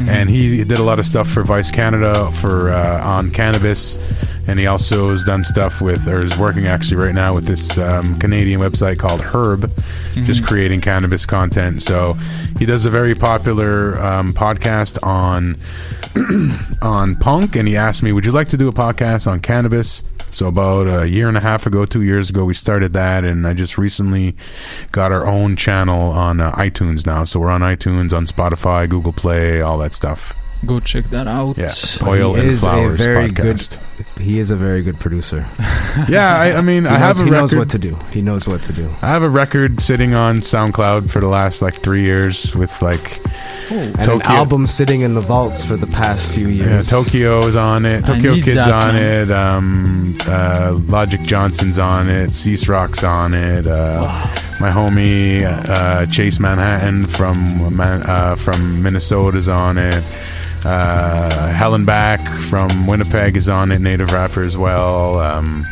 And 0.10 0.30
he 0.30 0.64
did 0.64 0.80
a 0.80 0.84
lot 0.84 1.00
of 1.00 1.06
stuff 1.08 1.30
for 1.30 1.44
Vice 1.44 1.72
Canada 1.72 2.32
for 2.42 2.70
uh, 2.72 3.04
on 3.06 3.32
cannabis, 3.32 3.98
and 4.48 4.60
he 4.60 4.68
also 4.68 5.12
has 5.12 5.24
done 5.24 5.44
stuff 5.44 5.82
with 5.82 6.08
or 6.08 6.26
is 6.26 6.38
working 6.38 6.68
actually 6.68 6.98
right 6.98 7.14
now 7.16 7.34
with 7.34 7.46
this 7.46 7.78
um, 7.78 8.18
Canadian 8.20 8.60
website 8.60 8.98
called 9.00 9.22
Herb, 9.22 9.72
just 10.14 10.44
Mhm. 10.44 10.48
creating 10.48 10.82
cannabis 10.82 11.26
content. 11.26 11.82
So 11.84 12.18
he 12.60 12.66
does 12.66 12.86
a 12.86 12.90
very 12.90 13.16
popular 13.16 14.00
um, 14.02 14.34
podcast 14.34 14.98
on 15.04 15.58
on 16.82 17.16
punk, 17.16 17.56
and 17.56 17.68
he 17.68 17.78
asked 17.78 18.04
me, 18.04 18.12
"Would 18.12 18.26
you 18.26 18.32
like 18.32 18.50
to 18.50 18.58
do 18.58 18.68
a 18.68 18.74
podcast 18.74 19.28
on 19.28 19.40
cannabis?" 19.40 20.04
So 20.32 20.48
about 20.48 20.88
a 20.88 21.08
year 21.08 21.28
and 21.28 21.38
a 21.38 21.42
half 21.42 21.66
ago, 21.66 21.86
two 21.86 22.02
years 22.02 22.30
ago, 22.30 22.46
we 22.46 22.54
started 22.54 22.94
that, 22.94 23.24
and 23.24 23.46
I 23.46 23.54
just 23.54 23.78
recently 23.78 24.36
got 24.92 25.12
our 25.12 25.28
own 25.28 25.56
channel 25.58 26.12
on 26.12 26.40
uh, 26.40 26.52
iTunes 26.54 27.06
now. 27.06 27.26
So 27.26 27.40
we're 27.40 27.52
on 27.52 27.62
iTunes, 27.62 28.14
on 28.14 28.26
Spotify, 28.26 28.90
Google 28.90 29.14
Play, 29.14 29.62
all 29.62 29.78
that 29.80 29.94
stuff. 29.94 30.41
Go 30.66 30.80
check 30.80 31.06
that 31.06 31.28
out. 31.28 31.58
Yeah, 31.58 31.68
Oil 32.04 32.36
he 32.36 32.42
and 32.42 32.50
is 32.52 32.60
Flowers 32.62 33.00
a 33.00 33.04
very 33.04 33.30
podcast. 33.30 33.80
good. 33.98 34.22
He 34.24 34.38
is 34.40 34.52
a 34.52 34.56
very 34.56 34.82
good 34.84 35.00
producer. 35.00 35.48
Yeah, 36.08 36.38
I, 36.38 36.54
I 36.54 36.62
mean, 36.62 36.84
He 36.84 36.90
I 36.90 36.98
have 36.98 37.18
knows- 37.18 37.20
a 37.20 37.24
he 37.26 37.30
record. 37.32 37.42
knows 37.42 37.56
what 37.56 37.70
to 37.72 37.78
do. 37.78 37.98
He 38.14 38.22
knows 38.22 38.48
what 38.48 38.62
to 38.64 38.72
do. 38.74 38.90
I 39.02 39.10
have 39.10 39.24
a 39.24 39.30
record 39.30 39.82
sitting 39.82 40.16
on 40.16 40.40
SoundCloud 40.40 41.10
for 41.10 41.20
the 41.20 41.28
last 41.28 41.62
like 41.62 41.82
three 41.82 42.04
years 42.04 42.56
with 42.56 42.82
like 42.82 43.20
And 43.70 44.00
an 44.00 44.22
album 44.22 44.68
sitting 44.68 45.02
in 45.02 45.16
the 45.16 45.20
vaults 45.22 45.66
for 45.66 45.76
the 45.76 45.88
past 45.88 46.32
few 46.32 46.48
years. 46.48 46.90
Yeah. 46.90 46.98
Tokyo's 47.04 47.58
on 47.58 47.86
it. 47.86 48.06
Tokyo 48.06 48.36
Kid's 48.36 48.60
on 48.68 48.94
man. 48.94 49.22
it. 49.24 49.32
Um, 49.32 50.18
uh, 50.26 50.80
Logic 50.88 51.22
Johnson's 51.24 51.78
on 51.78 52.10
it. 52.10 52.32
Cease 52.34 52.70
Rock's 52.70 53.04
on 53.04 53.34
it. 53.34 53.68
Uh, 53.68 54.02
my 54.62 54.70
homie 54.72 55.44
uh, 55.44 56.06
Chase 56.06 56.40
Manhattan 56.40 57.06
from 57.06 57.80
uh, 57.82 58.36
from 58.38 58.82
Minnesota's 58.82 59.50
on 59.50 59.78
it. 59.78 60.04
Uh, 60.66 61.52
Hellnback 61.54 62.26
from 62.50 62.88
Winnipeg 62.88 63.36
is 63.36 63.50
on 63.50 63.72
it. 63.72 63.80
Native 63.80 64.12
rapper 64.14 64.42
as 64.42 64.58
well. 64.58 65.20
Um, 65.20 65.66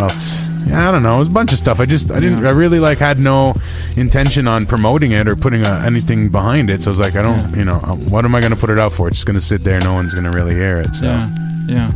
else? 0.00 0.48
Yeah, 0.66 0.88
I 0.88 0.92
don't 0.92 1.02
know. 1.02 1.16
It 1.16 1.18
was 1.18 1.28
a 1.28 1.32
bunch 1.32 1.52
of 1.52 1.58
stuff. 1.58 1.78
I 1.78 1.84
just, 1.86 2.10
I 2.10 2.20
didn't, 2.20 2.46
I 2.46 2.50
really 2.50 2.80
like 2.80 2.98
had 2.98 3.18
no 3.18 3.54
intention 3.96 4.48
on 4.48 4.64
promoting 4.64 5.12
it 5.12 5.28
or 5.28 5.36
putting 5.36 5.64
uh, 5.64 5.82
anything 5.86 6.30
behind 6.30 6.70
it. 6.70 6.82
So 6.82 6.90
I 6.90 6.92
was 6.92 7.00
like, 7.00 7.16
I 7.16 7.22
don't, 7.22 7.56
you 7.56 7.64
know, 7.64 7.74
uh, 7.74 7.94
what 7.94 8.24
am 8.24 8.34
I 8.34 8.40
going 8.40 8.52
to 8.52 8.58
put 8.58 8.70
it 8.70 8.78
out 8.78 8.92
for? 8.92 9.08
It's 9.08 9.18
just 9.18 9.26
going 9.26 9.38
to 9.38 9.44
sit 9.44 9.62
there. 9.62 9.78
No 9.80 9.92
one's 9.92 10.14
going 10.14 10.24
to 10.24 10.30
really 10.30 10.54
hear 10.54 10.80
it. 10.80 10.96
So 10.96 11.06
Yeah, 11.06 11.28
yeah. 11.68 11.90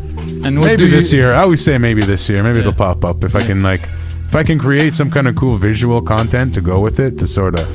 And 0.44 0.60
what 0.60 0.66
maybe 0.66 0.88
this 0.88 1.12
you, 1.12 1.20
year. 1.20 1.32
I 1.32 1.42
always 1.42 1.64
say 1.64 1.78
maybe 1.78 2.02
this 2.02 2.28
year. 2.28 2.42
Maybe 2.42 2.60
it'll 2.60 2.72
pop 2.74 3.04
up 3.04 3.24
if 3.24 3.34
I 3.34 3.40
can 3.40 3.62
like, 3.62 3.88
if 4.26 4.36
I 4.36 4.44
can 4.44 4.58
create 4.58 4.94
some 4.94 5.10
kind 5.10 5.26
of 5.26 5.36
cool 5.36 5.56
visual 5.56 6.02
content 6.02 6.52
to 6.54 6.60
go 6.60 6.80
with 6.80 7.00
it 7.00 7.18
to 7.18 7.26
sort 7.26 7.58
of 7.58 7.66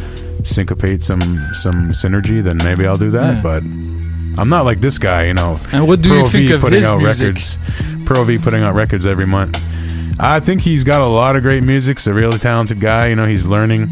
syncopate 0.43 1.01
some 1.03 1.21
some 1.53 1.89
synergy. 1.89 2.43
Then 2.43 2.57
maybe 2.57 2.85
I'll 2.85 2.97
do 2.97 3.09
that. 3.11 3.37
Yeah. 3.37 3.41
But 3.41 3.63
I'm 4.37 4.49
not 4.49 4.65
like 4.65 4.79
this 4.79 4.97
guy, 4.97 5.25
you 5.27 5.33
know. 5.33 5.59
And 5.71 5.87
what 5.87 6.01
do 6.01 6.09
you 6.15 6.27
think 6.27 6.47
V 6.47 6.53
of 6.53 6.61
putting 6.61 6.77
his 6.79 6.89
out 6.89 6.97
music? 6.99 7.27
records? 7.27 7.57
Pro 8.05 8.23
V 8.23 8.37
putting 8.37 8.63
out 8.63 8.73
records 8.75 9.05
every 9.05 9.27
month. 9.27 9.61
I 10.19 10.39
think 10.39 10.61
he's 10.61 10.83
got 10.83 11.01
a 11.01 11.07
lot 11.07 11.35
of 11.35 11.43
great 11.43 11.63
music. 11.63 11.97
He's 11.99 12.07
a 12.07 12.13
really 12.13 12.37
talented 12.37 12.79
guy. 12.79 13.07
You 13.07 13.15
know, 13.15 13.25
he's 13.25 13.45
learning. 13.45 13.83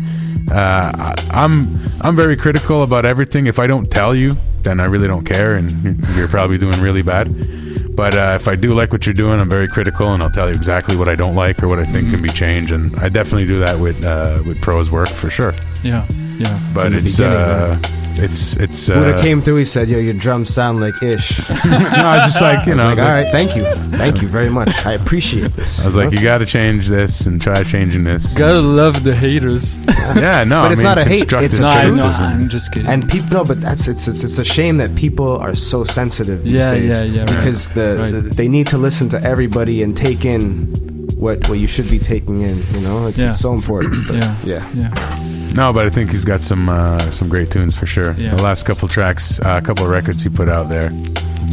Uh, 0.51 0.91
I, 0.93 1.15
I'm 1.31 1.79
I'm 2.01 2.15
very 2.15 2.35
critical 2.35 2.83
about 2.83 3.05
everything. 3.05 3.47
If 3.47 3.59
I 3.59 3.67
don't 3.67 3.89
tell 3.89 4.13
you, 4.15 4.35
then 4.63 4.79
I 4.79 4.85
really 4.85 5.07
don't 5.07 5.25
care, 5.25 5.55
and 5.55 6.05
you're 6.15 6.27
probably 6.27 6.57
doing 6.57 6.79
really 6.81 7.01
bad. 7.01 7.95
But 7.95 8.13
uh, 8.15 8.37
if 8.39 8.47
I 8.47 8.55
do 8.55 8.73
like 8.73 8.91
what 8.91 9.05
you're 9.05 9.13
doing, 9.13 9.39
I'm 9.39 9.49
very 9.49 9.67
critical, 9.67 10.13
and 10.13 10.21
I'll 10.23 10.29
tell 10.31 10.47
you 10.49 10.55
exactly 10.55 10.95
what 10.95 11.07
I 11.09 11.15
don't 11.15 11.35
like 11.35 11.61
or 11.63 11.67
what 11.67 11.79
I 11.79 11.85
think 11.85 12.05
Mm-hmm. 12.07 12.13
can 12.15 12.23
be 12.23 12.29
changed. 12.29 12.71
And 12.71 12.95
I 12.97 13.09
definitely 13.09 13.47
do 13.47 13.59
that 13.59 13.79
with 13.79 14.03
uh, 14.05 14.41
with 14.45 14.61
Pro's 14.61 14.89
work 14.91 15.09
for 15.09 15.29
sure. 15.29 15.53
Yeah, 15.83 16.05
yeah. 16.37 16.59
But 16.73 16.87
In 16.87 16.93
it's 16.99 17.17
beginning, 17.17 17.37
uh, 17.37 17.81
it's 18.17 18.57
it's. 18.57 18.87
Buddha 18.89 19.15
Uh, 19.15 19.21
came 19.21 19.41
through. 19.41 19.57
He 19.57 19.65
said, 19.65 19.87
"Yo, 19.89 19.97
your 19.99 20.13
drums 20.13 20.49
sound 20.53 20.79
like 20.81 21.01
ish." 21.03 21.39
no, 21.49 21.55
I 21.65 22.21
just 22.25 22.41
like 22.41 22.65
you 22.67 22.73
I 22.73 22.75
was 22.75 22.77
know. 22.77 22.87
I 22.87 22.89
was 22.91 22.99
all 22.99 23.05
like- 23.05 23.23
right, 23.25 23.31
thank 23.31 23.55
you, 23.55 23.63
thank 23.97 24.21
you 24.21 24.27
very 24.27 24.49
much. 24.49 24.69
I 24.85 24.93
appreciate 24.93 25.53
this. 25.53 25.81
I 25.83 25.85
was 25.87 25.95
like, 25.95 26.11
you 26.11 26.21
got 26.21 26.39
to 26.39 26.45
change 26.45 26.87
this 26.87 27.25
and 27.25 27.41
try 27.41 27.63
changing 27.63 28.03
this. 28.03 28.33
Gotta 28.33 28.59
love 28.61 29.03
the 29.03 29.15
haters. 29.15 29.77
Yeah, 29.87 30.43
no, 30.43 30.61
but 30.63 30.69
I 30.69 30.71
it's 30.71 30.79
mean, 30.81 30.85
not 30.85 30.97
a 30.97 31.03
hate. 31.05 31.19
constructive 31.29 31.51
It's 31.51 31.59
a 31.59 31.61
No, 31.61 31.67
I 31.67 31.83
know, 31.83 31.89
criticism. 31.91 32.25
I'm 32.27 32.49
just 32.49 32.71
kidding. 32.71 32.87
And 32.89 33.09
people, 33.09 33.29
no, 33.37 33.43
but 33.45 33.61
that's 33.61 33.87
it's, 33.87 34.07
it's 34.07 34.23
it's 34.23 34.37
a 34.39 34.43
shame 34.45 34.77
that 34.77 34.95
people 34.95 35.37
are 35.37 35.55
so 35.55 35.83
sensitive 35.83 36.43
these 36.43 36.53
Yeah, 36.53 36.71
days 36.71 36.89
yeah, 36.99 37.03
yeah, 37.03 37.19
right. 37.21 37.27
because 37.29 37.67
the, 37.69 37.97
Right. 37.99 38.11
the 38.11 38.21
they 38.21 38.47
need 38.47 38.67
to 38.67 38.77
listen 38.77 39.09
to 39.09 39.21
everybody 39.23 39.83
and 39.83 39.95
take 39.95 40.25
in 40.25 40.90
what 41.21 41.47
what 41.47 41.59
you 41.59 41.67
should 41.67 41.89
be 41.89 41.99
taking 41.99 42.41
in. 42.41 42.57
You 42.73 42.81
know, 42.81 43.07
it's, 43.07 43.19
Yeah. 43.19 43.29
it's 43.29 43.39
so 43.39 43.53
important. 43.53 44.07
But 44.07 44.15
Yeah. 44.21 44.35
yeah, 44.43 44.69
yeah. 44.75 45.53
No, 45.55 45.71
but 45.73 45.85
I 45.85 45.89
think 45.89 46.11
he's 46.11 46.25
got 46.25 46.41
some 46.41 46.67
uh, 46.69 46.99
some 47.11 47.29
great 47.29 47.49
tunes 47.51 47.77
for 47.77 47.85
sure. 47.85 48.13
Yeah. 48.17 48.35
The 48.35 48.41
last 48.43 48.65
couple 48.65 48.87
tracks, 48.87 49.39
uh, 49.39 49.59
a 49.61 49.65
couple 49.65 49.85
of 49.85 49.91
records 49.91 50.23
he 50.23 50.29
put 50.29 50.49
out 50.49 50.67
there, 50.69 50.89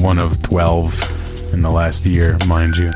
one 0.00 0.18
of 0.18 0.40
twelve 0.42 0.92
in 1.52 1.62
the 1.62 1.70
last 1.70 2.06
year, 2.06 2.36
mind 2.46 2.76
you, 2.76 2.90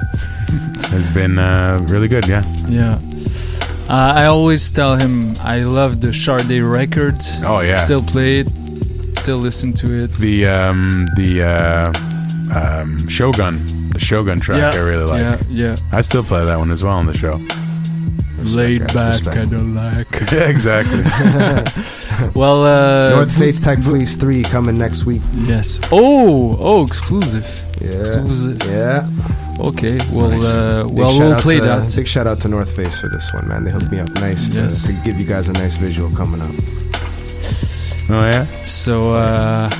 has 0.90 1.08
been 1.08 1.38
uh, 1.38 1.84
really 1.90 2.08
good. 2.08 2.26
Yeah. 2.28 2.44
Yeah. 2.68 2.98
Uh, 3.88 4.12
I 4.22 4.26
always 4.26 4.70
tell 4.70 4.96
him 4.96 5.34
I 5.42 5.64
love 5.64 6.00
the 6.00 6.12
Sade 6.14 6.62
record. 6.62 7.16
Oh, 7.44 7.60
yeah. 7.60 7.78
Still 7.78 8.02
play 8.02 8.40
it. 8.40 8.48
Still 9.18 9.38
listen 9.38 9.72
to 9.74 10.04
it. 10.04 10.12
The 10.14 10.46
um, 10.46 11.06
the 11.16 11.42
uh, 11.42 11.92
um, 12.58 13.08
Shogun, 13.08 13.58
the 13.92 13.98
Shogun 13.98 14.40
track, 14.40 14.58
Yeah, 14.74 14.80
I 14.80 14.82
really 14.82 15.04
like. 15.04 15.20
yeah, 15.20 15.42
yeah. 15.48 15.76
I 15.92 16.00
still 16.00 16.24
play 16.24 16.44
that 16.44 16.58
one 16.58 16.70
as 16.70 16.82
well 16.84 16.94
on 16.94 17.06
the 17.06 17.14
show. 17.16 17.40
Laid 18.56 18.80
guys, 18.88 18.92
back, 18.92 19.08
respect. 19.12 19.38
I 19.38 19.44
don't 19.44 19.74
like. 19.74 20.08
Yeah, 20.32 20.48
exactly. 20.48 21.02
well, 22.34 22.64
uh, 22.64 23.10
North 23.10 23.38
Face 23.38 23.60
Tech 23.60 23.78
Fleece 23.78 24.16
three 24.16 24.42
coming 24.42 24.74
next 24.76 25.04
week. 25.04 25.22
Yes. 25.32 25.78
Oh, 25.92 26.56
oh, 26.58 26.84
exclusive. 26.84 27.46
Yeah, 27.80 27.88
Exclusive. 27.90 28.58
yeah. 28.64 29.08
Okay. 29.60 29.98
Well, 30.10 30.30
Nice. 30.30 30.44
uh, 30.44 30.84
Big 30.84 30.92
well, 30.98 31.10
shout 31.10 31.20
we'll 31.20 31.32
out 31.34 31.40
play 31.40 31.58
to- 31.58 31.64
that. 31.64 31.94
Big 31.94 32.06
shout 32.08 32.26
out 32.26 32.40
to 32.40 32.48
North 32.48 32.74
Face 32.74 32.98
for 33.00 33.08
this 33.08 33.32
one, 33.32 33.46
man. 33.46 33.62
They 33.64 33.70
hooked 33.70 33.90
me 33.92 34.00
up 34.00 34.10
nice 34.14 34.48
to, 34.50 34.62
Yes. 34.62 34.86
to 34.88 34.92
give 35.04 35.20
you 35.20 35.26
guys 35.26 35.48
a 35.48 35.52
nice 35.52 35.76
visual 35.76 36.10
coming 36.10 36.40
up. 36.40 36.50
Oh 38.10 38.24
yeah. 38.28 38.46
So, 38.64 39.12
uh, 39.14 39.70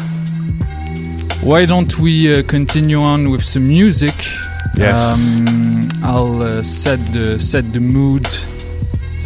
why 1.42 1.64
don't 1.66 1.98
we 1.98 2.32
uh, 2.32 2.42
continue 2.44 3.02
on 3.02 3.30
with 3.30 3.44
some 3.44 3.68
music? 3.68 4.14
Yes. 4.76 5.18
Um, 5.18 5.88
I'll 6.02 6.42
uh, 6.42 6.62
set 6.62 6.98
the 7.12 7.38
set 7.38 7.72
the 7.72 7.80
mood 7.80 8.26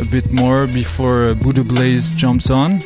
a 0.00 0.04
bit 0.04 0.30
more 0.32 0.66
before 0.66 1.30
uh, 1.30 1.34
Buddha 1.34 1.62
Blaze 1.64 2.10
jumps 2.10 2.50
on, 2.50 2.80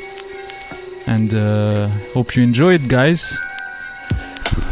and 1.07 1.35
uh, 1.35 1.89
hope 2.15 2.37
you 2.37 2.43
enjoy 2.43 2.75
it, 2.75 2.89
guys. 2.89 3.39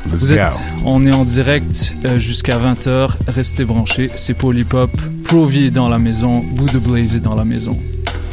Vous 0.07 0.33
êtes, 0.33 0.61
on 0.85 1.07
est 1.07 1.13
en 1.13 1.25
direct 1.25 1.93
euh, 2.05 2.19
jusqu'à 2.19 2.59
20h. 2.59 3.11
Restez 3.29 3.65
branchés. 3.65 4.11
C'est 4.17 4.35
Polypop. 4.35 4.91
Provi 5.25 5.67
est 5.67 5.71
dans 5.71 5.89
la 5.89 5.99
maison. 5.99 6.41
Buddha 6.41 6.79
Blaze 6.79 7.15
est 7.15 7.21
dans 7.21 7.35
la 7.35 7.45
maison. 7.45 7.79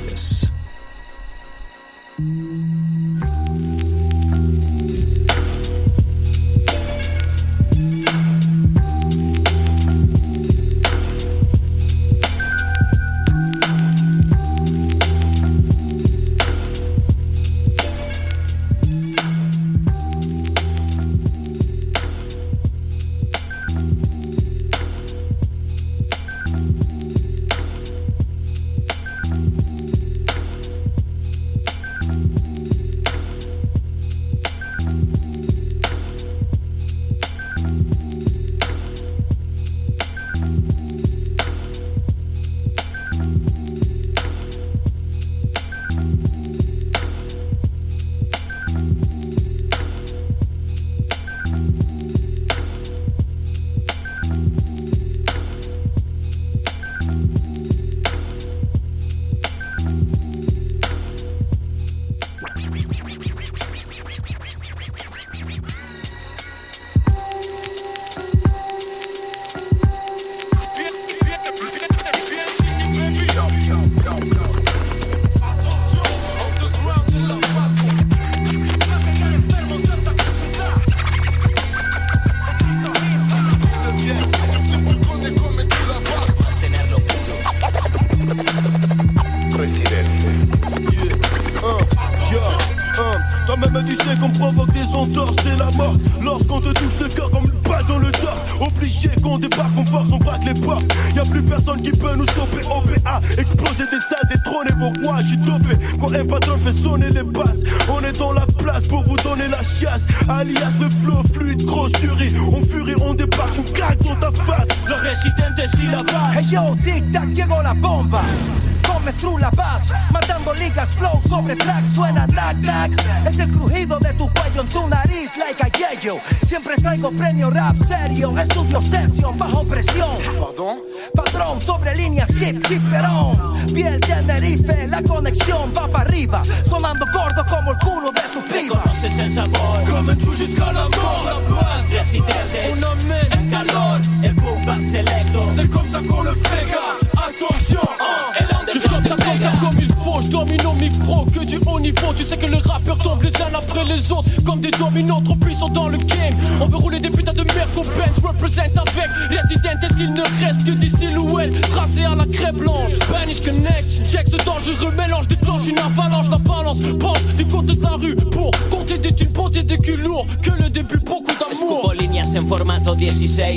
Yes. 0.10 0.45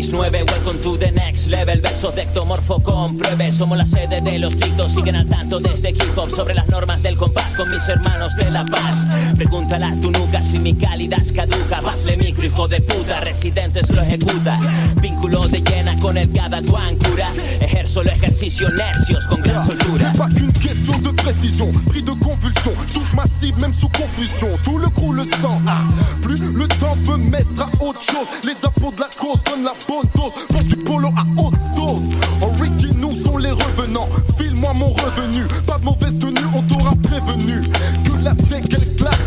16-9 0.09 0.51
Welcome 0.51 0.81
to 0.81 0.97
the 0.97 1.11
next 1.13 1.49
level. 1.49 1.81
Verso 1.81 2.11
dectomorfo 2.11 2.81
compruebe. 2.83 3.53
Somos 3.53 3.77
la 3.77 3.87
sede 3.87 4.21
de 4.21 4.39
los 4.39 4.57
gritos 4.57 4.93
Siguen 4.95 5.17
al 5.17 5.29
tanto 5.29 5.61
desde 5.61 5.91
hip 5.91 6.17
hop 6.17 6.31
Sobre 6.31 6.55
las 6.55 6.69
normas 6.69 7.03
del 7.03 7.17
compás 7.17 7.55
Con 7.55 7.69
mis 7.69 7.87
hermanos 7.89 8.35
de 8.37 8.51
La 8.51 8.65
Paz. 8.65 9.07
Pregúntale 9.37 9.85
a 9.85 10.01
tu 10.01 10.11
nuca 10.11 10.28
Si 10.49 10.59
mi 10.59 10.75
calidad 10.75 11.21
es 11.21 11.33
caduca 11.33 11.83
Pasle 11.83 12.17
micro 12.17 12.45
hijo 12.47 12.67
de 12.69 12.81
puta 12.81 13.21
Residentes 13.21 13.91
lo 13.91 14.01
ejecuta 14.01 14.59
Vínculo 15.01 15.47
de 15.47 15.61
llena 15.61 15.95
con 15.99 16.17
el 16.17 16.33
Gadaguan 16.33 16.97
cura 16.97 17.33
Ejerzo 17.61 18.01
el 18.01 18.09
ejercicio 18.09 18.69
nercios 18.71 19.27
con 19.27 19.43
gran 19.43 19.63
soltura 19.63 20.13
Pas 20.13 20.29
qu'une 20.33 20.53
question 20.53 20.99
de 21.01 21.11
précision, 21.11 21.71
pris 21.87 22.03
de 22.03 22.13
convulsion, 22.13 22.73
touche 22.93 23.13
ma 23.15 23.25
cible 23.27 23.61
même 23.61 23.75
sous 23.75 23.89
confusion. 23.89 24.49
Tout 24.63 24.79
le 24.79 24.89
crew 24.89 25.13
le 25.13 25.25
sent. 25.25 25.59
Ah, 25.67 25.83
plus 26.23 26.41
le 26.41 26.67
temps 26.67 26.97
peut 27.05 27.17
mettre 27.17 27.61
à 27.61 27.85
autre 27.85 28.03
chose. 28.03 28.27
Les 28.45 28.57
apôts 28.65 28.91
de 28.93 29.01
la 29.01 29.11
cause 29.19 29.39
donnent 29.45 29.65
la 29.65 29.75
bonne 29.87 30.09
dose. 30.15 30.33
Mange 30.53 30.67
du 30.67 30.77
polo 30.77 31.09
à 31.09 31.27
haute 31.41 31.55
dose. 31.77 32.03
Originaux 32.41 33.15
sont 33.15 33.37
les 33.37 33.51
revenants. 33.51 34.09
File-moi 34.37 34.73
mon 34.75 34.91
revenu. 34.91 35.45
Pas 35.67 35.79
de 35.79 35.85
mauvaise 35.85 36.19
tenue, 36.19 36.41
on 36.55 36.63
t'aura 36.63 36.95
prévenu. 37.03 37.61
Que 38.05 38.25
la 38.25 38.35
tech 38.35 38.65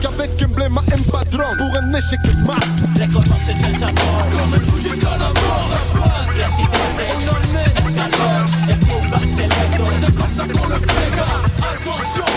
qu'avec 0.02 0.44
emblème 0.44 0.78
à 0.78 0.82
M 0.94 1.04
patron 1.12 1.56
pour 1.58 1.76
un 1.78 1.94
échec 1.94 2.20
mat. 2.46 2.56
Reconoces 3.00 3.64
el 3.64 3.76
sabor, 3.78 4.26
como 4.38 4.56
el 4.56 4.62
tuyo 4.62 4.94
está 4.94 5.12
la 5.18 5.28
mort. 5.28 5.72
Presidente, 6.28 7.06
on 7.28 7.36
en 7.36 7.56
est, 7.60 7.96
calor, 7.96 8.46
el 8.70 8.80
combat 8.80 9.24
c'est 9.36 9.48
l'heure, 9.48 9.88
c'est 10.02 10.16
comme 10.16 10.34
ça 10.36 10.44
qu'on 10.44 10.68
le 10.68 10.80
fait, 10.80 11.12
attention. 11.62 12.31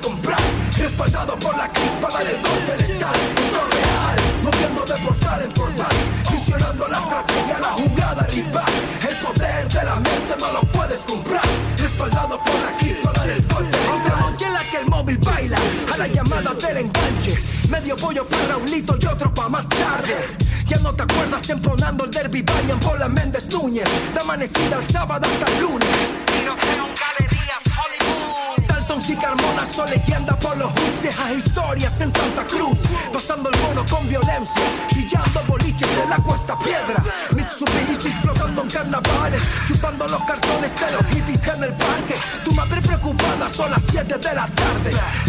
Comprar, 0.00 0.40
respaldado 0.78 1.38
por 1.38 1.56
la 1.56 1.68
clipa 1.68 2.08
del 2.18 2.36
golpe 2.42 2.76
letal. 2.78 3.14
Esto 3.36 3.60
es 3.66 3.74
real, 3.74 4.18
moviendo 4.42 4.84
de 4.84 5.06
portal 5.06 5.42
en 5.42 5.52
portal, 5.52 5.96
visionando 6.30 6.88
la 6.88 6.98
estrategia, 6.98 7.58
la 7.60 7.68
jugada 7.68 8.22
rival. 8.26 8.72
El 9.08 9.16
poder 9.16 9.68
de 9.68 9.84
la 9.84 9.96
mente 9.96 10.34
no 10.38 10.52
lo 10.52 10.60
puedes 10.72 11.00
comprar, 11.00 11.44
respaldado 11.78 12.38
por 12.38 12.54
la 12.54 12.76
clipa 12.78 13.12
del 13.24 13.42
golpe 13.46 13.78
letal. 13.78 14.46
en 14.46 14.52
la 14.52 14.64
que 14.68 14.76
el 14.78 14.86
móvil 14.86 15.18
baila 15.18 15.58
a 15.92 15.96
la 15.96 16.06
llamada 16.06 16.54
del 16.54 16.76
enganche. 16.78 17.38
Medio 17.68 17.96
pollo 17.96 18.24
para 18.24 18.48
Raulito 18.48 18.96
y 19.00 19.06
otro 19.06 19.32
pa' 19.32 19.48
más 19.48 19.68
tarde. 19.68 20.16
Ya 20.66 20.78
no 20.78 20.94
te 20.94 21.02
acuerdas 21.02 21.48
empronando 21.50 22.04
el 22.04 22.10
derby 22.10 22.42
varian 22.42 22.78
por 22.80 22.98
la 22.98 23.08
Méndez 23.08 23.48
Núñez. 23.50 23.88
De 24.14 24.20
amanecida 24.20 24.76
el 24.76 24.88
sábado 24.88 25.26
hasta 25.28 25.52
el 25.52 25.60
lunes. 25.60 25.88
Galerías 26.40 27.29
Hollywood. 29.00 29.10
Dalton 29.10 29.12
y 29.12 29.16
Carmona 29.16 29.66
son 29.66 29.90
leyenda 29.90 30.36
por 30.36 30.56
los 30.56 30.70
hoods. 30.70 31.02
Viejas 31.02 31.32
historias 31.32 32.00
en 32.00 32.10
Santa 32.10 32.44
Cruz. 32.44 32.78
Pasando 33.12 33.50
el 33.50 33.60
mono 33.60 33.84
con 33.90 34.08
violencia. 34.08 34.62
Pillando 34.90 35.42
boliches 35.48 35.96
de 35.96 36.06
la 36.08 36.16
cuesta 36.16 36.58
piedra. 36.58 37.02
Mitsubishi 37.34 38.08
explotando 38.08 38.62
en 38.62 38.68
carnavales. 38.68 39.42
Chupando 39.66 40.06
los 40.06 40.22
cartones 40.24 40.74
de 40.78 40.90
los 40.92 41.06
hippies 41.12 41.48
en 41.48 41.64
el 41.64 41.72
parque. 41.74 42.14
Tu 42.44 42.52
madre 42.54 42.80
preocupada 42.82 43.48
son 43.48 43.70
las 43.70 43.82
7 43.90 44.18
de 44.18 44.34
la 44.34 44.46
tarde. 44.46 44.59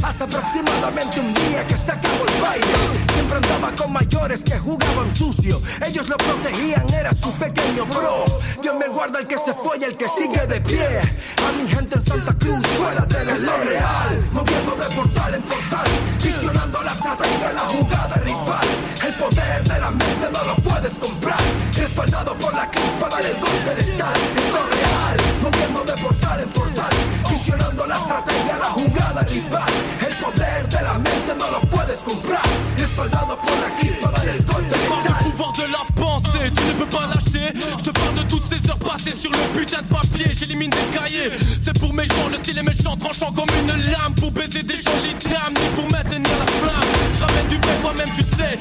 Hace 0.03 0.23
aproximadamente 0.23 1.19
un 1.19 1.33
día 1.33 1.65
que 1.65 1.75
se 1.75 1.91
acabó 1.91 2.25
el 2.27 2.41
baile. 2.41 2.65
Siempre 3.13 3.37
andaba 3.37 3.71
con 3.75 3.91
mayores 3.91 4.43
que 4.43 4.57
jugaban 4.59 5.15
sucio. 5.15 5.61
Ellos 5.85 6.07
lo 6.09 6.17
protegían, 6.17 6.87
era 6.93 7.11
su 7.13 7.31
pequeño 7.33 7.85
bro. 7.85 8.25
Dios 8.61 8.75
me 8.77 8.87
guarda 8.87 9.19
el 9.19 9.27
que 9.27 9.37
se 9.37 9.53
fue 9.53 9.77
y 9.79 9.83
el 9.83 9.97
que 9.97 10.07
sigue 10.09 10.45
de 10.47 10.61
pie. 10.61 11.01
A 11.47 11.51
mi 11.53 11.67
gente 11.69 11.95
en 11.95 12.03
Santa 12.03 12.33
Cruz, 12.37 12.65
fuera 12.75 13.05
de 13.05 13.25
la 13.25 13.33
ley. 13.33 13.67
real, 13.67 14.29
moviendo 14.31 14.75
de 14.75 14.95
portal 14.95 15.33
en 15.33 15.41
portal. 15.43 15.87
Visionando 16.23 16.81
la 16.81 16.91
estrategia, 16.91 17.53
la 17.53 17.61
jugada 17.61 18.15
rival. 18.17 18.67
El 19.05 19.13
poder 19.15 19.63
de 19.63 19.79
la 19.79 19.91
mente 19.91 20.29
no 20.31 20.43
lo 20.45 20.55
puedes 20.57 20.93
comprar. 20.99 21.39
Respaldado 21.75 22.35
por 22.37 22.53
la 22.53 22.69
clipa 22.69 23.09
del 23.17 23.33
golpe 23.39 23.75
letal. 23.77 24.13
Esto 24.35 24.57
es 24.57 24.75
real, 24.75 25.00
moviendo 25.41 25.83
de 25.83 25.93
portal 26.01 26.41
en 26.41 27.01
le 34.61 35.23
pouvoir 35.23 35.53
de 35.53 35.63
la 35.63 35.83
pensée, 35.95 36.51
tu 36.55 36.63
ne 36.63 36.73
peux 36.73 36.85
pas 36.85 37.07
l'acheter. 37.07 37.53
Je 37.77 37.83
te 37.83 37.89
parle 37.91 38.15
de 38.15 38.23
toutes 38.23 38.45
ces 38.45 38.69
heures 38.69 38.77
passées 38.79 39.13
sur 39.13 39.31
le 39.31 39.59
putain 39.59 39.81
de 39.81 39.87
papier. 39.87 40.31
J'élimine 40.33 40.69
des 40.69 40.97
cahiers. 40.97 41.31
C'est 41.59 41.77
pour 41.79 41.93
mes 41.93 42.05
gens, 42.07 42.29
le 42.29 42.37
style 42.37 42.57
est 42.57 42.63
méchant, 42.63 42.95
tranchant 42.97 43.31
comme 43.31 43.49
une 43.59 43.67
lame. 43.67 44.15
Pour 44.15 44.31
baiser 44.31 44.63
des 44.63 44.77
jolies 44.77 45.15
dames, 45.23 45.53
ni 45.53 45.69
pour 45.75 45.89
maintenir 45.91 46.31
la 46.39 46.47
flamme. 46.59 46.89
Je 47.17 47.23
ramène 47.23 47.47
du 47.47 47.57
vrai, 47.57 47.77
moi-même, 47.81 48.09
tu 48.17 48.23
sais. 48.23 48.57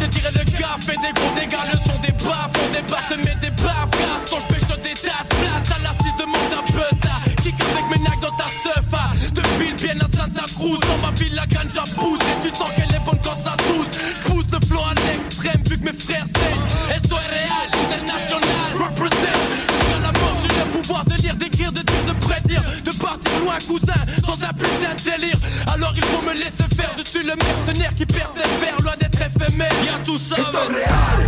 Le 0.00 0.08
tiré 0.08 0.30
de 0.32 0.44
gaffe 0.58 0.88
et 0.88 0.96
des 0.96 1.12
gros 1.14 1.34
dégâts. 1.34 1.66
Le 1.72 1.78
son 1.84 1.98
des 2.00 2.12
baffes, 2.12 2.50
on 2.64 2.72
débarque, 2.72 3.16
mais 3.16 3.36
des 3.40 3.50
baffes. 3.62 3.90
Garçon, 3.98 4.36
je 4.40 4.67
tasses. 4.82 5.28
Place 5.28 5.70
à 5.76 5.82
l'artiste, 5.82 6.18
demande 6.18 6.52
un 6.52 6.72
peu 6.72 6.88
ça. 7.02 7.16
Kick 7.42 7.54
avec 7.60 7.84
mes 7.90 8.02
nags 8.04 8.20
dans 8.20 8.36
ta 8.36 8.48
sefa. 8.62 9.12
Depuis 9.32 9.70
le 9.70 9.76
bien 9.76 9.98
à 10.00 10.08
Santa 10.08 10.44
Cruz, 10.54 10.80
dans 10.80 10.98
ma 11.06 11.12
ville, 11.14 11.34
la 11.34 11.46
ganja 11.46 11.84
pousse. 11.96 12.20
Et 12.22 12.48
tu 12.48 12.54
sens 12.54 12.70
qu'elle 12.76 12.94
est 12.94 13.04
bonne 13.04 13.20
quand 13.22 13.38
ça 13.44 13.56
tousse. 13.56 13.90
Je 14.16 14.22
pousse 14.30 14.46
le 14.52 14.60
flow 14.66 14.80
à 14.80 14.94
l'extrême, 14.94 15.62
vu 15.68 15.78
que 15.78 15.84
mes 15.84 15.98
frères 15.98 16.26
saignent. 16.36 16.96
Esto 16.96 17.16
est 17.16 17.30
réel, 17.36 17.68
international. 17.84 18.70
Represent. 18.74 19.42
Jusqu'à 19.68 20.00
la 20.02 20.12
mort, 20.18 20.36
j'ai 20.42 20.54
le 20.58 20.70
pouvoir 20.70 21.04
de 21.06 21.14
lire, 21.22 21.36
d'écrire, 21.36 21.72
de 21.72 21.82
dire, 21.82 22.04
de 22.06 22.12
prédire. 22.24 22.62
De 22.84 22.92
partir 22.92 23.38
loin, 23.40 23.58
cousin, 23.66 24.00
dans 24.26 24.42
un 24.44 24.52
putain 24.52 24.94
de 24.96 25.02
délire. 25.10 25.38
Alors 25.72 25.92
il 25.94 26.04
faut 26.04 26.22
me 26.22 26.32
laisser 26.32 26.64
faire, 26.76 26.90
je 26.96 27.02
suis 27.02 27.22
le 27.22 27.34
mercenaire 27.36 27.94
qui 27.94 28.06
persévère, 28.06 28.76
loin 28.82 28.94
d'être 28.98 29.20
éphémère. 29.20 29.72
Y'a 29.84 29.98
tout 30.04 30.18
ça, 30.18 30.36
Esto 30.38 30.58
es 30.58 30.68
real, 30.68 31.18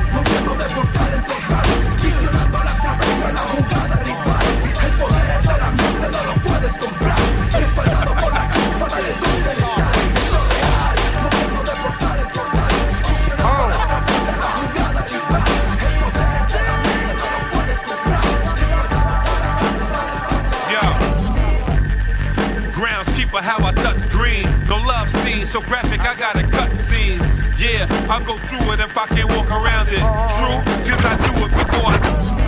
Groundskeeper, 22.81 23.43
how 23.43 23.63
I 23.65 23.73
touch 23.73 24.09
green. 24.09 24.45
No 24.67 24.77
love 24.77 25.11
scene, 25.11 25.45
so 25.45 25.61
graphic, 25.61 26.01
I 26.01 26.15
gotta 26.15 26.43
cut 26.45 26.75
scenes. 26.75 27.23
Yeah, 27.59 27.87
Yeah, 27.87 28.07
I'll 28.09 28.25
go 28.25 28.39
through 28.49 28.73
it 28.73 28.81
if 28.81 28.97
I 28.97 29.07
can't 29.09 29.31
walk 29.31 29.51
around 29.51 29.89
it. 29.89 30.01
True, 30.01 30.61
cause 30.89 31.05
I 31.05 31.17
do 31.27 31.45
it 31.45 31.51
before 31.51 31.91
I 31.91 32.40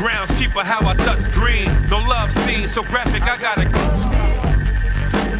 Groundskeeper, 0.00 0.62
how 0.62 0.88
I 0.88 0.94
touch 0.94 1.30
green. 1.30 1.66
No 1.90 1.98
love 1.98 2.32
scene, 2.32 2.66
so 2.66 2.82
graphic, 2.82 3.22
I 3.24 3.36
gotta. 3.36 3.66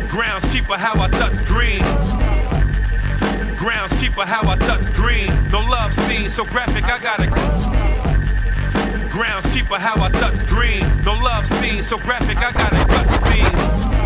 Groundskeeper, 0.08 0.76
how 0.76 1.00
I 1.00 1.08
touch 1.08 1.42
green. 1.46 1.80
Groundskeeper, 3.56 4.26
how 4.26 4.46
I 4.46 4.56
touch 4.56 4.92
green. 4.92 5.28
No 5.50 5.60
love 5.60 5.94
scene, 5.94 6.28
so 6.28 6.44
graphic, 6.44 6.84
I 6.84 6.98
gotta. 6.98 7.28
Go. 7.28 7.40
Groundskeeper, 9.08 9.78
how 9.78 10.04
I 10.04 10.10
touch 10.10 10.46
green. 10.46 10.84
No 11.04 11.14
love 11.14 11.46
scene, 11.46 11.82
so 11.82 11.96
graphic, 11.96 12.36
I 12.36 12.52
gotta 12.52 12.84
cut 12.84 13.06
the 13.06 13.18
scene. 13.18 13.99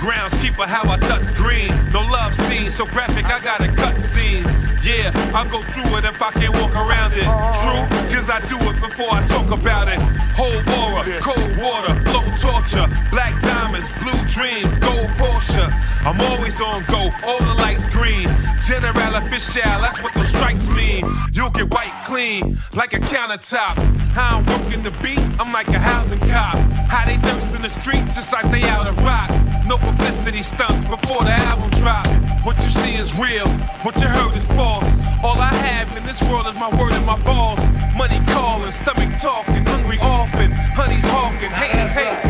Groundskeeper, 0.00 0.64
how 0.64 0.90
I 0.90 0.96
touch 0.96 1.34
green. 1.34 1.68
No 1.92 2.00
love 2.00 2.34
scene, 2.34 2.70
so 2.70 2.86
graphic, 2.86 3.26
I 3.26 3.38
gotta 3.38 3.68
cut 3.68 4.00
scenes. 4.00 4.48
Yeah, 4.82 5.12
I'll 5.34 5.44
go 5.44 5.62
through 5.74 5.98
it 5.98 6.06
if 6.06 6.22
I 6.22 6.32
can't 6.32 6.56
walk 6.56 6.74
around 6.74 7.12
it. 7.12 7.28
True, 7.60 7.84
cause 8.08 8.30
I 8.30 8.40
do 8.48 8.56
it 8.70 8.80
before 8.80 9.12
I 9.12 9.20
talk 9.26 9.50
about 9.50 9.88
it. 9.88 9.98
Whole 10.32 10.56
aura, 10.80 11.04
cold 11.20 11.54
water, 11.58 11.92
low 12.12 12.24
torture, 12.40 12.88
black 13.10 13.42
diamonds, 13.42 13.92
blue 14.00 14.24
dreams, 14.24 14.74
gold 14.78 15.08
Porsche. 15.20 15.68
I'm 16.06 16.18
always 16.32 16.58
on 16.62 16.82
go, 16.84 17.10
all 17.26 17.38
the 17.38 17.54
lights 17.60 17.86
green. 17.88 18.26
General 18.64 19.16
official, 19.16 19.82
that's 19.84 20.02
what 20.02 20.14
those 20.14 20.30
strikes 20.30 20.66
mean. 20.68 21.04
You'll 21.34 21.50
get 21.50 21.70
white 21.74 21.92
clean, 22.06 22.56
like 22.74 22.94
a 22.94 23.00
countertop. 23.00 23.76
How 24.16 24.38
I'm 24.38 24.46
working 24.46 24.82
the 24.82 24.92
beat, 25.02 25.20
I'm 25.38 25.52
like 25.52 25.68
a 25.68 25.78
housing 25.78 26.20
cop. 26.20 26.56
How 26.90 27.04
they 27.06 27.18
thirst 27.18 27.46
in 27.54 27.62
the 27.62 27.70
streets, 27.70 28.18
it's 28.18 28.32
like 28.32 28.50
they 28.50 28.64
out 28.64 28.88
of 28.88 28.98
rock. 29.04 29.30
No 29.64 29.78
publicity 29.78 30.42
stunts 30.42 30.84
before 30.84 31.22
the 31.22 31.30
album 31.30 31.70
drop. 31.78 32.04
What 32.44 32.56
you 32.64 32.68
see 32.68 32.96
is 32.96 33.14
real, 33.14 33.46
what 33.86 33.94
you 34.00 34.08
heard 34.08 34.36
is 34.36 34.44
false. 34.48 34.90
All 35.22 35.38
I 35.38 35.54
have 35.54 35.96
in 35.96 36.04
this 36.04 36.20
world 36.24 36.48
is 36.48 36.56
my 36.56 36.68
word 36.80 36.92
and 36.92 37.06
my 37.06 37.16
balls. 37.22 37.60
Money 37.94 38.20
calling, 38.26 38.72
stomach 38.72 39.20
talking, 39.20 39.64
hungry 39.64 39.98
often. 40.00 40.50
Honey's 40.50 41.04
hawking, 41.04 41.50
haters 41.50 41.92
hate, 41.92 42.29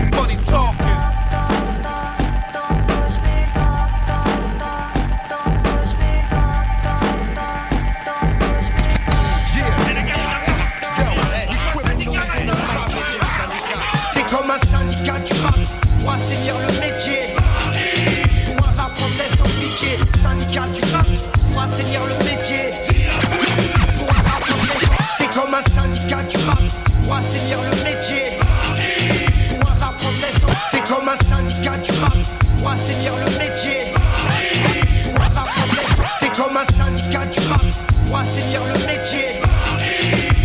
comme 25.51 25.59
un 25.59 25.74
syndicat 25.74 26.22
du 26.22 26.36
rap 26.44 26.59
pour 27.03 27.14
assainir 27.14 27.59
le 27.62 27.70
métier. 27.82 28.38
Pour 29.48 29.68
un 29.68 29.74
rap 29.74 29.98
français 29.98 30.30
C'est 30.70 30.84
comme 30.86 31.09
un 31.09 31.16
syndicat 31.16 31.78
du 31.78 31.90
rap 32.01 32.12
pour 32.59 32.70
assainir 32.70 33.12
le 33.16 33.24
métier. 33.38 33.92
Un 35.16 35.30
C'est 36.18 36.30
comme 36.36 36.57
un 36.57 36.64
syndicat 36.64 37.26
du 37.26 37.40
rap 37.48 37.64
pour 38.07 38.18
assainir 38.18 38.61
le 38.64 38.78
métier. 38.86 39.40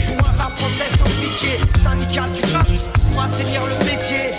Pour 0.07 0.27
un 0.27 0.31
rap 0.31 0.57
français 0.57 0.89
sans 0.97 1.21
pitié. 1.21 1.59
Syndicat 1.83 2.27
du 2.29 2.53
rap 2.53 2.67
pour 3.11 3.21
assainir 3.21 3.61
le 3.65 3.77
métier. 3.85 4.31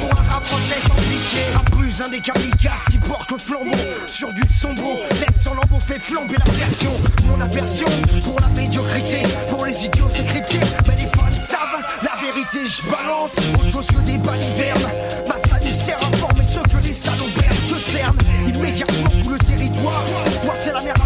Pour 0.00 0.10
un 0.10 0.32
rap 0.32 0.44
français 0.44 0.80
sans 0.88 0.94
pitié. 0.94 1.65
Un 1.98 2.08
des 2.08 2.20
kamikazes 2.20 2.84
qui 2.90 2.98
porte 2.98 3.32
le 3.32 3.38
flambeau 3.38 3.70
sur 4.06 4.30
du 4.34 4.42
sombre. 4.52 4.98
Laisse 5.12 5.42
son 5.42 5.54
lambeau 5.54 5.80
fait 5.80 5.98
flamber 5.98 6.36
la 6.44 6.52
version. 6.52 6.92
Mon 7.24 7.40
aversion 7.40 7.86
pour 8.22 8.38
la 8.38 8.48
médiocrité. 8.48 9.22
Pour 9.48 9.64
les 9.64 9.86
idiots 9.86 10.08
c'est 10.14 10.26
crypté. 10.26 10.58
Mais 10.86 10.94
les 10.94 11.06
fans 11.06 11.30
savent 11.40 11.82
la 12.02 12.20
vérité. 12.20 12.66
Je 12.66 12.90
balance 12.90 13.36
autre 13.54 13.70
chose 13.70 13.86
que 13.86 14.00
des 14.00 14.18
balivernes. 14.18 14.90
Ma 15.26 15.36
salut 15.48 15.74
sert 15.74 15.98
à 16.04 16.14
former 16.18 16.44
ceux 16.44 16.62
que 16.62 16.84
les 16.84 16.92
salauds 16.92 17.30
perdent. 17.34 17.56
Je 17.66 17.76
cerne 17.76 18.18
immédiatement 18.46 19.08
tout 19.22 19.30
le 19.30 19.38
territoire. 19.38 20.04
Toi 20.42 20.52
c'est 20.54 20.72
la 20.74 20.82
mer 20.82 20.94
à 21.02 21.05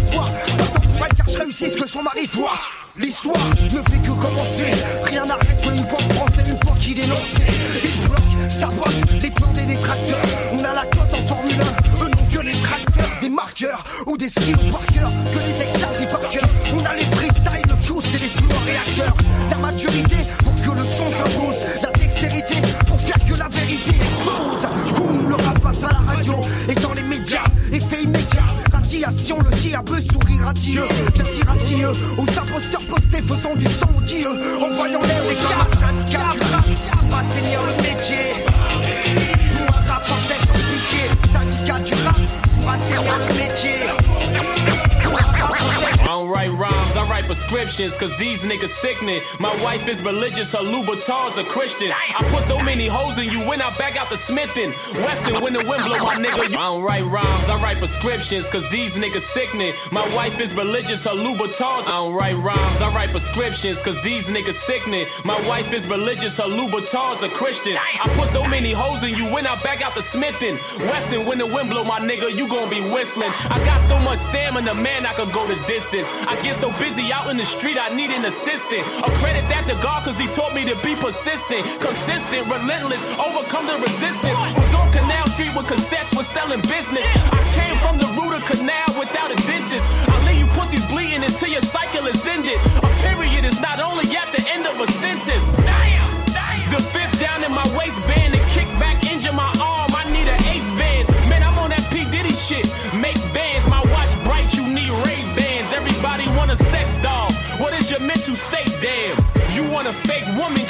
que 1.51 1.87
son 1.87 2.01
mari 2.01 2.27
foire. 2.27 2.71
L'histoire 2.97 3.35
ne 3.63 3.69
fait 3.69 4.01
que 4.01 4.11
commencer. 4.11 4.71
Rien 5.03 5.25
n'arrête 5.25 5.65
le 5.65 5.75
hip-hop 5.75 6.13
français 6.13 6.43
une 6.49 6.57
fois 6.57 6.75
qu'il 6.77 6.97
est 6.97 7.07
lancé. 7.07 7.45
Il 7.83 8.07
bloque, 8.07 8.49
sabote 8.49 9.21
les 9.21 9.29
plans 9.31 9.51
des 9.51 9.65
détracteurs. 9.65 10.21
On 10.53 10.63
a 10.63 10.73
la 10.73 10.85
cote 10.85 11.13
en 11.13 11.21
Formule 11.21 11.59
1. 11.99 12.03
Eux 12.03 12.09
n'ont 12.09 12.27
que 12.27 12.39
les 12.45 12.61
tracteurs, 12.61 13.19
des 13.19 13.29
marqueurs 13.29 13.83
ou 14.05 14.17
des 14.17 14.29
stylos 14.29 14.71
par. 14.71 14.81
Que 14.85 15.39
des 15.39 15.57
textes 15.57 15.85
par 16.09 16.29
cœur. 16.29 16.47
On 16.73 16.85
a 16.85 16.95
les 16.95 17.05
freestyles, 17.17 17.67
le 17.67 17.75
coup, 17.85 18.01
c'est 18.01 18.21
les 18.21 18.29
flots 18.29 18.65
réacteurs. 18.65 19.15
La 19.49 19.57
maturité 19.57 20.17
pour 20.43 20.55
que 20.55 20.79
le 20.79 20.85
son 20.85 21.11
s'impose. 21.11 21.65
La 21.81 21.91
dextérité 21.91 22.55
pour 22.87 22.99
faire 22.99 23.19
que 23.25 23.35
la 23.37 23.49
vérité 23.49 23.95
explose. 23.95 24.67
Boum, 24.95 25.29
le 25.29 25.35
rap 25.35 25.59
passe 25.59 25.83
à 25.83 25.89
la 25.89 26.13
radio 26.13 26.20
diable 30.41 30.57
sourire 30.57 30.85
radieux. 30.85 30.87
Bien 31.13 31.53
adieu 31.53 31.91
aux 32.17 32.39
imposteurs 32.39 32.81
postés 32.81 33.21
faisant 33.21 33.55
du 33.55 33.65
sang 33.65 33.91
dieu. 34.05 34.29
En 34.29 34.75
voyant 34.75 35.01
l'air, 35.01 35.21
c'est 35.23 35.35
comme 35.35 35.61
un 35.61 35.79
syndicat 35.79 36.29
du 36.31 36.39
rap. 36.39 36.65
pour 37.09 37.17
assainir 37.17 37.61
le 37.63 37.73
métier. 37.83 38.33
Pour 39.51 39.75
un 39.75 39.91
rap 39.91 40.05
sans 40.05 40.53
pitié. 40.53 41.09
Syndicat 41.31 41.79
du 41.79 41.93
rap 42.03 42.19
pour 42.59 42.69
assainir 42.69 43.17
le 43.19 43.33
métier. 43.33 44.00
Write 47.11 47.25
prescriptions, 47.25 47.97
cause 47.97 48.15
these 48.17 48.45
niggas 48.45 48.69
sickening. 48.69 49.21
My 49.37 49.53
wife 49.61 49.85
is 49.89 50.01
religious, 50.01 50.53
her 50.53 50.59
Louboutins 50.59 51.37
a 51.37 51.43
Christian. 51.43 51.91
I 51.91 52.23
put 52.31 52.41
so 52.41 52.57
many 52.63 52.87
hoes 52.87 53.17
in 53.17 53.29
you 53.29 53.41
when 53.41 53.61
I 53.61 53.75
back 53.77 53.97
out 53.97 54.09
the 54.09 54.15
smithing. 54.15 54.71
Wesson, 54.95 55.41
when 55.41 55.51
the 55.51 55.65
wind 55.67 55.83
blow, 55.83 55.99
my 56.05 56.15
nigga. 56.15 56.55
I 56.55 56.69
don't 56.71 56.81
write 56.81 57.03
rhymes, 57.03 57.49
I 57.49 57.61
write 57.61 57.79
prescriptions, 57.79 58.49
cause 58.49 58.65
these 58.69 58.95
niggas 58.95 59.27
sickening. 59.27 59.73
My 59.91 60.07
wife 60.15 60.39
is 60.39 60.55
religious, 60.55 61.03
her 61.03 61.09
Louboutins. 61.09 61.89
I 61.89 61.99
don't 61.99 62.13
write 62.13 62.37
rhymes, 62.37 62.79
I 62.79 62.87
write 62.95 63.09
prescriptions, 63.09 63.81
cause 63.81 64.01
these 64.01 64.29
niggas 64.29 64.53
sickening. 64.53 65.05
My 65.25 65.45
wife 65.49 65.73
is 65.73 65.89
religious, 65.89 66.37
her 66.37 66.45
Louboutins 66.45 67.23
a 67.23 67.29
Christian. 67.29 67.75
I 67.75 68.07
put 68.15 68.29
so 68.29 68.47
many 68.47 68.71
hoes 68.71 69.03
in 69.03 69.15
you 69.15 69.25
when 69.25 69.45
I 69.45 69.61
back 69.63 69.81
out 69.81 69.95
the 69.95 70.01
smithing. 70.01 70.55
Wesson, 70.87 71.25
when 71.25 71.39
the 71.39 71.45
wind 71.45 71.71
blow, 71.71 71.83
my 71.83 71.99
nigga, 71.99 72.33
you 72.33 72.47
gon' 72.47 72.69
be 72.69 72.79
whistling. 72.79 73.31
I 73.49 73.61
got 73.65 73.81
so 73.81 73.99
much 73.99 74.19
stamina, 74.19 74.75
man, 74.75 75.05
I 75.05 75.13
could 75.13 75.33
go 75.33 75.45
the 75.45 75.61
distance. 75.67 76.09
I 76.25 76.41
get 76.41 76.55
so 76.55 76.71
busy 76.79 77.00
out 77.09 77.31
in 77.31 77.37
the 77.37 77.45
street, 77.45 77.77
I 77.81 77.89
need 77.89 78.11
an 78.11 78.25
assistant. 78.25 78.85
A 79.01 79.09
credit 79.17 79.47
that 79.49 79.65
to 79.65 79.75
God, 79.81 80.03
cause 80.05 80.19
he 80.19 80.27
taught 80.29 80.53
me 80.53 80.61
to 80.69 80.75
be 80.85 80.93
persistent, 80.93 81.65
consistent, 81.81 82.45
relentless, 82.45 83.01
overcome 83.17 83.65
the 83.65 83.79
resistance. 83.81 84.37
Was 84.53 84.73
on 84.77 84.91
Canal 84.93 85.25
Street 85.33 85.55
with 85.57 85.65
cassettes, 85.65 86.13
was 86.13 86.27
selling 86.29 86.61
business. 86.69 87.05
I 87.33 87.41
came 87.57 87.77
from 87.81 87.97
the 87.97 88.09
root 88.19 88.37
of 88.37 88.43
canal 88.45 88.89
without 88.99 89.31
a 89.33 89.37
dentist. 89.49 89.87
I 90.05 90.15
leave 90.27 90.39
you 90.45 90.49
pussies 90.53 90.85
bleeding 90.85 91.23
until 91.23 91.49
your 91.49 91.63
cycle 91.65 92.05
is 92.05 92.21
ended. 92.27 92.59
A 92.83 92.89
period 93.07 93.45
is 93.47 93.57
not 93.61 93.79
only 93.79 94.05
at 94.13 94.29
the 94.35 94.43
end 94.51 94.67
of 94.67 94.77
a 94.77 94.87
sentence. 94.91 95.55
Damn, 95.57 96.05
The 96.69 96.81
fifth 96.93 97.17
down 97.19 97.43
in 97.43 97.51
my 97.55 97.65
waistband 97.73 98.35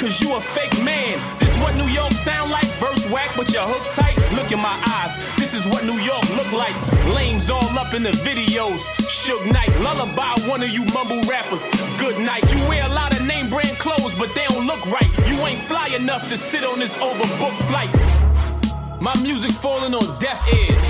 cause 0.02 0.20
you 0.20 0.34
a 0.34 0.40
fake 0.40 0.76
man. 0.82 1.14
This 1.38 1.56
what 1.58 1.76
New 1.76 1.86
York 1.86 2.10
sound 2.10 2.50
like? 2.50 2.66
Verse 2.82 3.08
whack, 3.08 3.30
but 3.36 3.52
your 3.54 3.62
hook 3.62 3.86
tight. 3.94 4.18
Look 4.34 4.50
in 4.50 4.58
my 4.58 4.76
eyes. 4.98 5.14
This 5.36 5.54
is 5.54 5.64
what 5.66 5.84
New 5.84 5.98
York 6.02 6.26
look 6.34 6.50
like. 6.50 6.74
Lames 7.14 7.48
all 7.48 7.70
up 7.78 7.94
in 7.94 8.02
the 8.02 8.10
videos. 8.26 8.82
Shook 9.08 9.46
night, 9.46 9.70
lullaby 9.78 10.34
one 10.50 10.60
of 10.60 10.70
you 10.70 10.84
mumble 10.92 11.22
rappers. 11.30 11.68
Good 12.00 12.18
night. 12.18 12.42
You 12.52 12.58
wear 12.68 12.84
a 12.84 12.92
lot 12.92 13.14
of 13.14 13.24
name 13.24 13.48
brand 13.48 13.78
clothes, 13.78 14.16
but 14.16 14.34
they 14.34 14.44
don't 14.48 14.66
look 14.66 14.84
right. 14.86 15.10
You 15.28 15.38
ain't 15.46 15.60
fly 15.60 15.88
enough 15.94 16.28
to 16.30 16.36
sit 16.36 16.64
on 16.64 16.80
this 16.80 16.96
overbooked 16.96 17.62
flight. 17.70 17.92
My 19.00 19.14
music 19.22 19.52
falling 19.52 19.94
on 19.94 20.18
deaf 20.18 20.42
ears. 20.52 20.82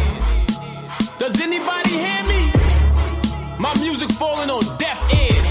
Does 1.18 1.38
anybody 1.38 1.90
hear 1.90 2.22
me? 2.24 2.50
My 3.58 3.74
music 3.80 4.10
falling 4.12 4.48
on 4.48 4.62
deaf 4.78 4.98
ears. 5.12 5.50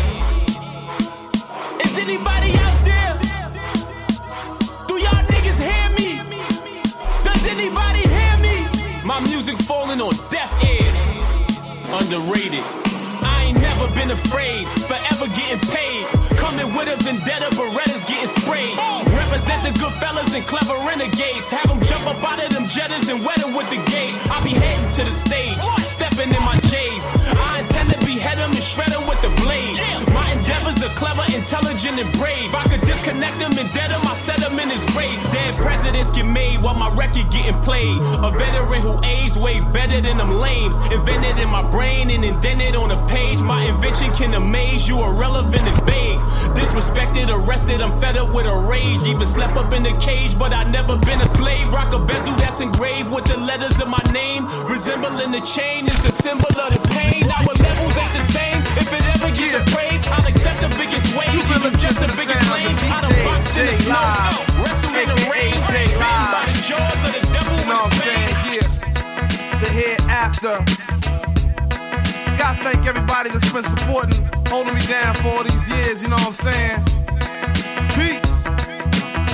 Is 1.86 1.98
anybody 2.00 2.54
out 2.58 2.86
there? 2.86 3.01
Niggas 5.42 5.58
hear 5.58 5.90
me? 5.98 6.22
Does 7.24 7.46
anybody 7.48 8.06
hear 8.06 8.38
me? 8.38 8.70
My 9.04 9.20
music 9.22 9.58
falling 9.58 10.00
on 10.00 10.14
deaf 10.30 10.54
ears. 10.62 11.02
Underrated. 11.90 12.62
I 13.26 13.50
ain't 13.50 13.58
never 13.58 13.88
been 13.96 14.12
afraid, 14.12 14.68
forever 14.86 15.26
getting 15.34 15.58
paid. 15.74 16.06
Coming 16.38 16.76
with 16.76 16.94
a 16.94 16.98
vendetta, 17.04 17.50
Berettas 17.58 18.06
getting 18.06 18.28
sprayed. 18.28 18.78
Represent 19.18 19.66
the 19.66 19.74
good 19.82 19.94
fellas 19.94 20.32
and 20.36 20.46
clever 20.46 20.78
renegades. 20.86 21.50
Have 21.50 21.70
them 21.70 21.82
jump 21.82 22.06
up 22.06 22.22
out 22.22 22.38
of 22.38 22.54
them 22.54 22.68
jetters 22.68 23.10
and 23.10 23.26
wet 23.26 23.42
with 23.42 23.68
the 23.72 23.82
gauge. 23.90 24.14
I 24.30 24.44
be 24.44 24.54
heading 24.54 24.94
to 24.94 25.04
the 25.10 25.12
stage, 25.12 25.58
stepping 25.90 26.30
in 26.30 26.44
my 26.46 26.62
behead 28.14 28.38
him 28.38 28.52
and 28.52 28.64
shred 28.64 28.92
him 28.92 29.08
with 29.08 29.22
the 29.22 29.32
blade. 29.42 29.78
My 30.12 30.28
endeavors 30.36 30.84
are 30.84 30.94
clever, 30.96 31.24
intelligent, 31.32 31.96
and 32.00 32.12
brave. 32.20 32.54
I 32.54 32.64
could 32.68 32.82
disconnect 32.82 33.38
him 33.40 33.54
and 33.56 33.70
dead 33.72 33.90
him, 33.92 34.04
I 34.04 34.16
set 34.16 34.40
him 34.44 34.60
in 34.60 34.70
his 34.70 34.84
grave. 34.94 35.20
Dead 35.32 35.56
presidents 35.62 36.12
get 36.12 36.26
made 36.26 36.62
while 36.62 36.76
my 36.76 36.90
record 36.94 37.32
getting 37.32 37.60
played. 37.62 37.98
A 38.28 38.30
veteran 38.32 38.82
who 38.82 39.00
aged 39.04 39.38
way 39.38 39.62
better 39.62 40.02
than 40.02 40.18
them 40.18 40.32
lames. 40.32 40.78
Invented 40.92 41.40
in 41.40 41.50
my 41.50 41.64
brain 41.70 42.10
and 42.10 42.24
indented 42.26 42.76
on 42.76 42.92
a 42.92 43.00
page. 43.08 43.42
My 43.42 43.64
invention 43.64 44.12
can 44.14 44.34
amaze 44.34 44.88
you, 44.88 44.98
irrelevant 45.04 45.64
and 45.64 45.80
vague. 45.88 46.20
Disrespected, 46.60 47.28
arrested, 47.30 47.82
I'm 47.82 48.00
fed 48.02 48.18
up 48.18 48.34
with 48.34 48.46
a 48.46 48.58
rage. 48.74 49.04
Even 49.04 49.26
slept 49.26 49.56
up 49.58 49.72
in 49.74 49.86
a 49.86 49.96
cage, 50.00 50.38
but 50.38 50.54
I 50.54 50.64
never 50.64 50.98
been 50.98 51.22
a 51.22 51.30
slave. 51.40 51.68
Rock 51.72 51.94
a 51.94 52.00
bezel 52.00 52.36
that's 52.36 52.60
engraved 52.60 53.12
with 53.12 53.26
the 53.26 53.38
letters 53.38 53.80
of 53.80 53.88
my 53.88 54.04
name. 54.12 54.46
Resembling 54.68 55.32
the 55.32 55.42
chain, 55.42 55.86
it's 55.86 56.04
a 56.08 56.12
symbol 56.12 56.54
of 56.66 56.70
the 56.76 56.82
pain. 56.90 57.24
I 57.32 57.46
was 57.48 57.61
if 58.78 58.88
it 58.94 59.04
ever 59.16 59.32
gets 59.34 59.54
a 59.56 59.64
praise, 59.76 60.08
I'll 60.08 60.28
accept 60.28 60.62
the 60.62 60.70
biggest 60.78 61.16
wage. 61.16 61.30
Even 61.30 61.72
just 61.80 62.00
the 62.00 62.08
biggest 62.16 62.52
lane. 62.52 62.76
Out 62.92 63.04
of 63.04 63.16
box 63.26 63.58
in 63.58 63.66
the 63.68 63.74
snow. 63.74 64.64
Wrestle 64.64 64.96
in 64.96 65.08
the 65.10 65.20
rain. 65.32 65.54
Bitten 65.72 66.00
by 66.00 66.46
the 66.48 66.56
jaws 66.68 67.00
of 67.06 67.12
the 67.12 67.22
devil 67.34 67.58
You 67.60 67.66
know 67.68 67.84
what 67.84 67.92
I'm 67.92 67.92
with 67.92 68.08
saying? 68.08 68.32
Yeah. 68.56 69.60
The 69.60 69.70
hereafter. 69.76 70.56
Gotta 72.38 72.64
thank 72.64 72.86
everybody 72.88 73.30
that's 73.30 73.52
been 73.52 73.64
supporting, 73.64 74.18
holding 74.48 74.74
me 74.74 74.82
down 74.88 75.16
for 75.16 75.28
all 75.30 75.44
these 75.44 75.70
years, 75.70 76.02
you 76.02 76.08
know 76.10 76.16
what 76.16 76.28
I'm 76.28 76.34
saying? 76.34 76.80
Peace. 77.94 78.46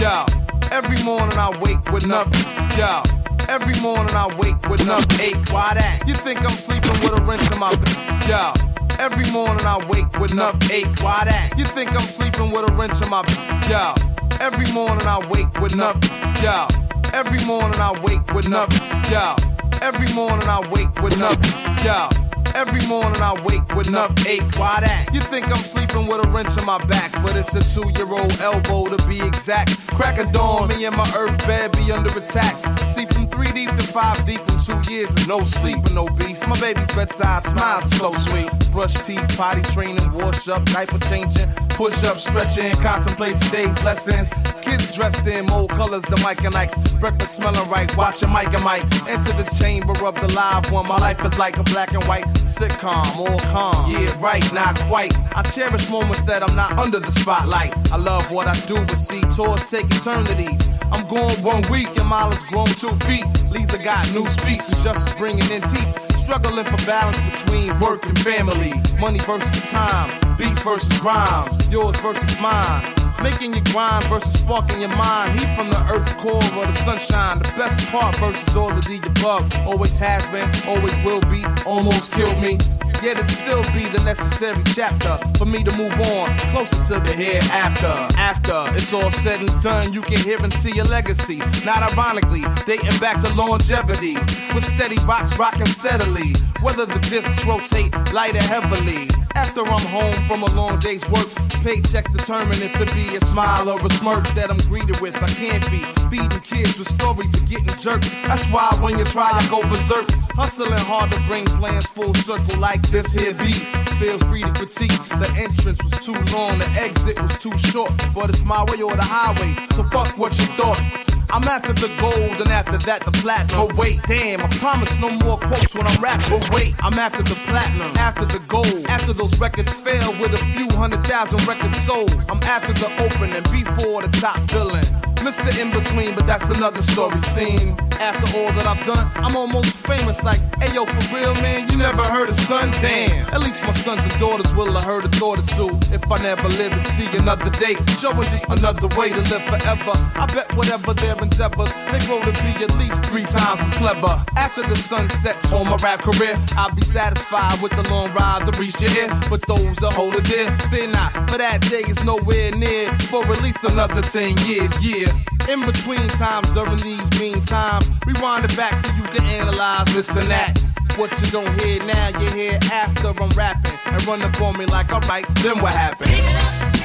Yo, 0.01 0.25
every 0.71 1.01
morning 1.03 1.38
I 1.38 1.57
wake 1.61 1.83
with 1.91 2.07
nothing. 2.07 2.43
Yo, 2.77 3.01
every 3.47 3.79
morning 3.81 4.13
I 4.15 4.27
wake 4.38 4.61
with 4.69 4.85
nothing 4.85 5.21
aches. 5.21 5.53
Why 5.53 5.73
that? 5.75 6.03
You 6.05 6.15
think 6.15 6.41
I'm 6.41 6.49
sleeping 6.49 6.91
with 7.01 7.13
a 7.13 7.21
wrench 7.21 7.45
in 7.53 7.59
my 7.59 7.73
b- 7.75 8.29
Yo, 8.29 8.51
every 8.99 9.29
morning 9.31 9.65
I 9.65 9.85
wake 9.87 10.11
with 10.19 10.35
nothing 10.35 10.71
aches. 10.71 11.03
Why 11.03 11.23
that? 11.25 11.53
You 11.57 11.65
think 11.65 11.91
I'm 11.91 11.99
sleeping 11.99 12.51
with 12.51 12.69
a 12.69 12.71
wrench 12.73 13.01
in 13.01 13.09
my 13.09 13.23
Yo, 13.69 13.93
every 14.39 14.71
morning 14.73 15.07
I 15.07 15.25
wake 15.29 15.53
with 15.59 15.75
nothing. 15.75 16.09
Yo, 16.43 16.67
every 17.13 17.43
morning 17.45 17.79
I 17.79 17.99
wake 18.01 18.25
with 18.33 18.49
nothing. 18.49 19.11
Yo, 19.11 19.35
every 19.81 20.11
morning 20.13 20.47
I 20.47 20.67
wake 20.69 20.93
with 21.01 21.17
nothing. 21.17 21.85
Yo. 21.85 22.26
Every 22.58 22.82
morning 22.88 23.22
I 23.22 23.39
wake 23.43 23.76
with 23.76 23.89
enough 23.89 24.26
ache. 24.26 24.41
Why 24.58 24.80
that? 24.80 25.14
You 25.14 25.22
think 25.22 25.47
I'm 25.47 25.58
sleeping 25.58 26.08
with 26.08 26.26
a 26.26 26.28
wrench 26.30 26.58
in 26.58 26.66
my 26.66 26.84
back, 26.86 27.12
but 27.22 27.36
it's 27.36 27.53
a 27.53 27.62
two-year-old 27.62 28.34
elbow 28.41 28.97
to 28.97 29.08
be 29.08 29.22
exact. 29.22 29.78
Crack 29.89 30.18
of 30.18 30.32
dawn, 30.32 30.70
me 30.70 30.86
and 30.86 30.97
my 30.97 31.08
earth 31.16 31.38
bed 31.45 31.74
be 31.74 31.91
under 31.91 32.10
attack. 32.18 32.80
See 32.80 33.05
from 33.05 33.30
three 33.30 33.51
deep 33.53 33.70
to 33.70 33.86
five 33.86 34.26
deep 34.26 34.39
in 34.39 34.58
two 34.60 34.82
years 34.91 35.28
no 35.28 35.43
sleep 35.43 35.78
and 35.78 35.93
no 35.93 36.10
beef. 36.10 36.39
My 36.47 36.60
baby's 36.60 36.95
bedside 36.95 37.43
smiles 37.45 37.95
so 37.95 38.12
sweet. 38.12 38.49
Brush 38.72 38.95
teeth, 39.05 39.38
potty 39.38 39.62
training, 39.62 40.12
wash 40.12 40.49
up, 40.49 40.66
diaper 40.66 40.97
changing, 40.97 41.51
push 41.70 42.03
up, 42.05 42.18
stretching, 42.18 42.74
contemplate 42.82 43.39
today's 43.39 43.84
lessons. 43.84 44.34
Kids 44.62 44.95
dressed 44.95 45.28
in 45.28 45.45
mold 45.45 45.70
colors, 45.70 46.03
the 46.03 46.20
Mike 46.24 46.43
and 46.43 46.55
Ike's. 46.55 46.95
Breakfast 46.95 47.36
smelling 47.36 47.70
right, 47.70 47.95
watching 47.95 48.30
Mike 48.30 48.51
and 48.51 48.64
Mike. 48.64 48.84
Enter 49.08 49.34
the 49.34 49.47
chamber 49.62 49.93
of 50.05 50.16
the 50.16 50.34
live 50.34 50.72
one. 50.72 50.88
My 50.88 50.97
life 50.97 51.24
is 51.24 51.38
like 51.38 51.58
a 51.58 51.64
black 51.64 51.93
and 51.93 52.03
white 52.05 52.26
sitcom, 52.47 53.05
all 53.17 53.39
calm. 53.51 53.91
Yeah, 53.91 54.15
right, 54.19 54.43
not 54.53 54.79
quite. 54.81 55.13
I 55.35 55.43
cherish 55.43 55.89
moments 55.89 56.21
that 56.23 56.43
I'm 56.43 56.55
not 56.55 56.77
under 56.77 56.99
the 56.99 57.11
spotlight. 57.11 57.73
I 57.91 57.97
love 57.97 58.31
what 58.31 58.47
I 58.47 58.53
do, 58.65 58.75
but 58.75 58.91
see 58.91 59.21
tours 59.21 59.69
take 59.69 59.85
eternities. 59.85 60.69
I'm 60.91 61.05
going 61.07 61.43
one 61.43 61.63
week 61.69 61.89
and 61.97 62.07
Miles 62.07 62.41
grown 62.43 62.67
two 62.67 62.91
feet. 63.05 63.25
Lisa 63.51 63.81
got 63.83 64.11
new 64.13 64.25
speaks 64.27 64.71
and 64.71 64.83
just 64.83 65.17
bringing 65.17 65.49
in 65.51 65.61
teeth. 65.61 66.16
Struggling 66.28 66.65
for 66.65 66.86
balance 66.86 67.21
between 67.21 67.80
work 67.80 68.05
and 68.05 68.19
family. 68.19 68.73
Money 68.99 69.19
versus 69.19 69.71
time, 69.71 70.11
beats 70.36 70.61
versus 70.61 71.01
rhymes, 71.01 71.69
yours 71.69 71.97
versus 72.01 72.41
mine. 72.41 72.93
Making 73.23 73.53
you 73.53 73.61
grind 73.71 74.03
versus 74.07 74.41
sparking 74.41 74.82
your 74.82 74.89
mind. 74.89 75.39
Heat 75.39 75.55
from 75.55 75.69
the 75.69 75.82
earth's 75.89 76.17
core 76.17 76.36
or 76.36 76.65
the 76.67 76.73
sunshine. 76.73 77.39
The 77.39 77.53
best 77.55 77.80
part 77.88 78.17
versus 78.17 78.57
all 78.57 78.73
of 78.73 78.84
the 78.84 78.97
above. 79.07 79.49
Always 79.65 79.95
has 79.95 80.28
been, 80.28 80.51
always 80.67 80.97
will 81.05 81.21
be, 81.32 81.45
almost 81.65 82.11
killed 82.11 82.41
me. 82.41 82.57
Yet 83.03 83.19
it 83.19 83.29
still 83.29 83.61
be 83.73 83.87
the 83.87 84.01
necessary 84.03 84.61
chapter 84.73 85.19
for 85.37 85.45
me 85.45 85.63
to 85.63 85.77
move 85.77 85.93
on 86.11 86.35
closer 86.51 86.95
to 86.95 86.99
the 86.99 87.13
hereafter. 87.15 87.93
After 88.17 88.65
it's 88.75 88.91
all 88.91 89.11
said 89.11 89.39
and 89.39 89.61
done, 89.61 89.93
you 89.93 90.01
can 90.01 90.17
hear 90.17 90.41
and 90.41 90.51
see 90.51 90.77
a 90.79 90.83
legacy. 90.83 91.37
Not 91.63 91.91
ironically, 91.93 92.43
dating 92.65 92.97
back 92.99 93.23
to 93.23 93.33
longevity. 93.35 94.15
With 94.53 94.63
steady 94.63 94.97
rocks 95.05 95.37
rocking 95.37 95.67
steadily. 95.67 96.33
Whether 96.61 96.85
the 96.85 96.99
discs 96.99 97.45
rotate 97.45 97.93
light 98.13 98.35
or 98.35 98.43
heavily. 98.43 99.07
After 99.35 99.61
I'm 99.61 99.85
home 99.87 100.13
from 100.27 100.43
a 100.43 100.51
long 100.55 100.79
day's 100.79 101.07
work, 101.07 101.27
paychecks 101.61 102.11
determine 102.11 102.61
if 102.61 102.75
it 102.81 102.93
be 102.95 103.15
a 103.15 103.21
smile 103.21 103.69
or 103.69 103.79
a 103.85 103.89
smirk 103.91 104.27
that 104.29 104.49
I'm 104.49 104.57
greeted 104.67 104.99
with. 105.01 105.15
I 105.15 105.27
can't 105.27 105.63
be 105.69 105.79
feeding 106.09 106.41
kids 106.41 106.77
with 106.77 106.89
stories 106.89 107.33
of 107.41 107.47
getting 107.47 107.77
jerked. 107.77 108.09
That's 108.25 108.45
why 108.47 108.75
when 108.81 108.97
you 108.97 109.05
try, 109.05 109.29
I 109.31 109.47
go 109.49 109.61
berserk. 109.69 110.09
Hustling 110.38 110.71
hard 110.71 111.11
to 111.13 111.19
bring 111.23 111.45
plans 111.45 111.88
full 111.88 112.13
circle 112.13 112.59
like 112.59 112.83
this 112.89 113.11
here 113.11 113.33
beat. 113.33 113.55
Feel 113.97 114.19
free 114.29 114.43
to 114.43 114.53
critique. 114.53 114.91
The 115.09 115.33
entrance 115.35 115.81
was 115.83 116.05
too 116.05 116.13
long, 116.31 116.59
the 116.59 116.69
exit 116.79 117.19
was 117.19 117.39
too 117.39 117.57
short. 117.57 117.91
But 118.13 118.29
it's 118.29 118.43
my 118.43 118.63
way 118.69 118.83
or 118.83 118.95
the 118.95 119.01
highway, 119.01 119.55
so 119.71 119.81
fuck 119.85 120.15
what 120.15 120.38
you 120.38 120.45
thought. 120.53 121.16
I'm 121.30 121.43
after 121.43 121.73
the 121.73 121.88
gold 121.99 122.39
and 122.39 122.49
after 122.49 122.78
that 122.86 123.03
the 123.03 123.11
platinum. 123.11 123.67
But 123.67 123.78
wait, 123.78 124.01
damn, 124.07 124.41
I 124.41 124.47
promise 124.47 124.97
no 124.97 125.09
more 125.09 125.38
quotes 125.38 125.75
when 125.75 125.86
I'm 125.86 126.01
rapping. 126.01 126.39
But 126.39 126.49
wait, 126.51 126.73
I'm 126.80 126.93
after 126.93 127.21
the 127.21 127.36
platinum, 127.47 127.91
after 127.97 128.25
the 128.25 128.39
gold. 128.47 128.86
After 128.88 129.13
those 129.13 129.39
records 129.39 129.73
fail 129.73 130.11
with 130.19 130.34
a 130.34 130.43
few 130.55 130.67
hundred 130.78 131.05
thousand 131.05 131.45
records 131.47 131.78
sold. 131.84 132.11
I'm 132.30 132.39
after 132.43 132.73
the 132.73 132.88
opening 133.03 133.43
before 133.51 134.01
the 134.03 134.09
top 134.19 134.39
billing. 134.51 134.88
Mr. 135.25 135.49
In 135.59 135.71
Between, 135.71 136.15
but 136.15 136.25
that's 136.25 136.49
another 136.49 136.82
story 136.82 137.19
scene. 137.21 137.75
After 137.99 138.38
all 138.38 138.51
that 138.53 138.67
I've 138.67 138.86
done, 138.86 139.11
I'm 139.15 139.36
almost 139.36 139.75
famous. 139.75 140.23
Like, 140.23 140.39
hey 140.61 140.73
yo, 140.73 140.86
for 140.86 141.15
real, 141.15 141.34
man, 141.41 141.69
you 141.69 141.78
never 141.78 142.03
heard 142.03 142.30
of 142.30 142.36
Sun? 142.36 142.71
Damn. 142.80 143.28
At 143.34 143.41
least 143.41 143.61
my 143.63 143.71
sons 143.71 144.01
and 144.01 144.19
daughters 144.19 144.53
will 144.55 144.71
have 144.73 144.84
heard 144.84 145.05
a 145.05 145.09
thought 145.09 145.39
or 145.39 145.47
two. 145.57 145.78
If 145.93 146.09
I 146.09 146.21
never 146.21 146.47
live 146.49 146.71
to 146.71 146.82
see 146.82 147.07
another 147.17 147.49
day, 147.49 147.75
showing 147.99 148.21
just 148.30 148.45
another 148.45 148.88
way 148.97 149.09
to 149.09 149.21
live 149.34 149.43
forever. 149.49 149.93
I 150.15 150.25
bet 150.34 150.55
whatever 150.55 150.93
endeavors, 151.22 151.74
they 151.91 151.99
grow 152.05 152.22
to 152.22 152.32
be 152.43 152.63
at 152.63 152.78
least 152.78 153.03
three 153.05 153.24
times 153.24 153.61
as 153.61 153.72
clever. 153.72 154.24
After 154.36 154.63
the 154.63 154.76
sun 154.76 155.09
sets 155.09 155.51
on 155.53 155.65
my 155.68 155.78
rap 155.84 156.01
career, 156.01 156.38
I'll 156.57 156.74
be 156.74 156.82
satisfied 156.82 157.61
with 157.61 157.72
the 157.72 157.88
long 157.93 158.13
ride 158.13 158.45
to 158.45 158.59
reach 158.59 158.80
your 158.82 158.91
ear. 158.91 159.09
But 159.30 159.45
those 159.47 159.76
that 159.78 159.93
hold 159.93 160.15
it 160.15 160.26
dear, 160.26 160.55
fear 160.70 160.88
not, 160.88 161.13
for 161.30 161.38
that 161.38 161.61
day 161.70 161.84
is 161.88 162.03
nowhere 162.03 162.51
near. 162.51 162.91
For 163.09 163.26
at 163.26 163.41
least 163.41 163.63
another 163.63 164.01
10 164.01 164.38
years, 164.47 164.74
yeah. 164.84 165.07
In 165.49 165.65
between 165.65 166.07
times, 166.09 166.51
during 166.51 166.78
these 166.78 167.09
mean 167.20 167.41
times, 167.43 167.91
rewind 168.05 168.45
it 168.45 168.55
back 168.57 168.76
so 168.76 168.95
you 168.97 169.03
can 169.03 169.24
analyze 169.26 169.93
this 169.95 170.15
and 170.15 170.28
that. 170.28 170.59
What 170.97 171.11
you 171.22 171.32
don't 171.32 171.61
hear 171.61 171.84
now, 171.86 172.20
you 172.20 172.30
hear 172.32 172.59
after 172.72 173.09
I'm 173.09 173.30
rapping. 173.30 173.80
And 173.86 174.05
run 174.07 174.22
up 174.22 174.41
on 174.41 174.57
me 174.57 174.65
like, 174.65 174.91
alright, 174.91 175.26
then 175.43 175.61
what 175.61 175.74
happened? 175.74 176.76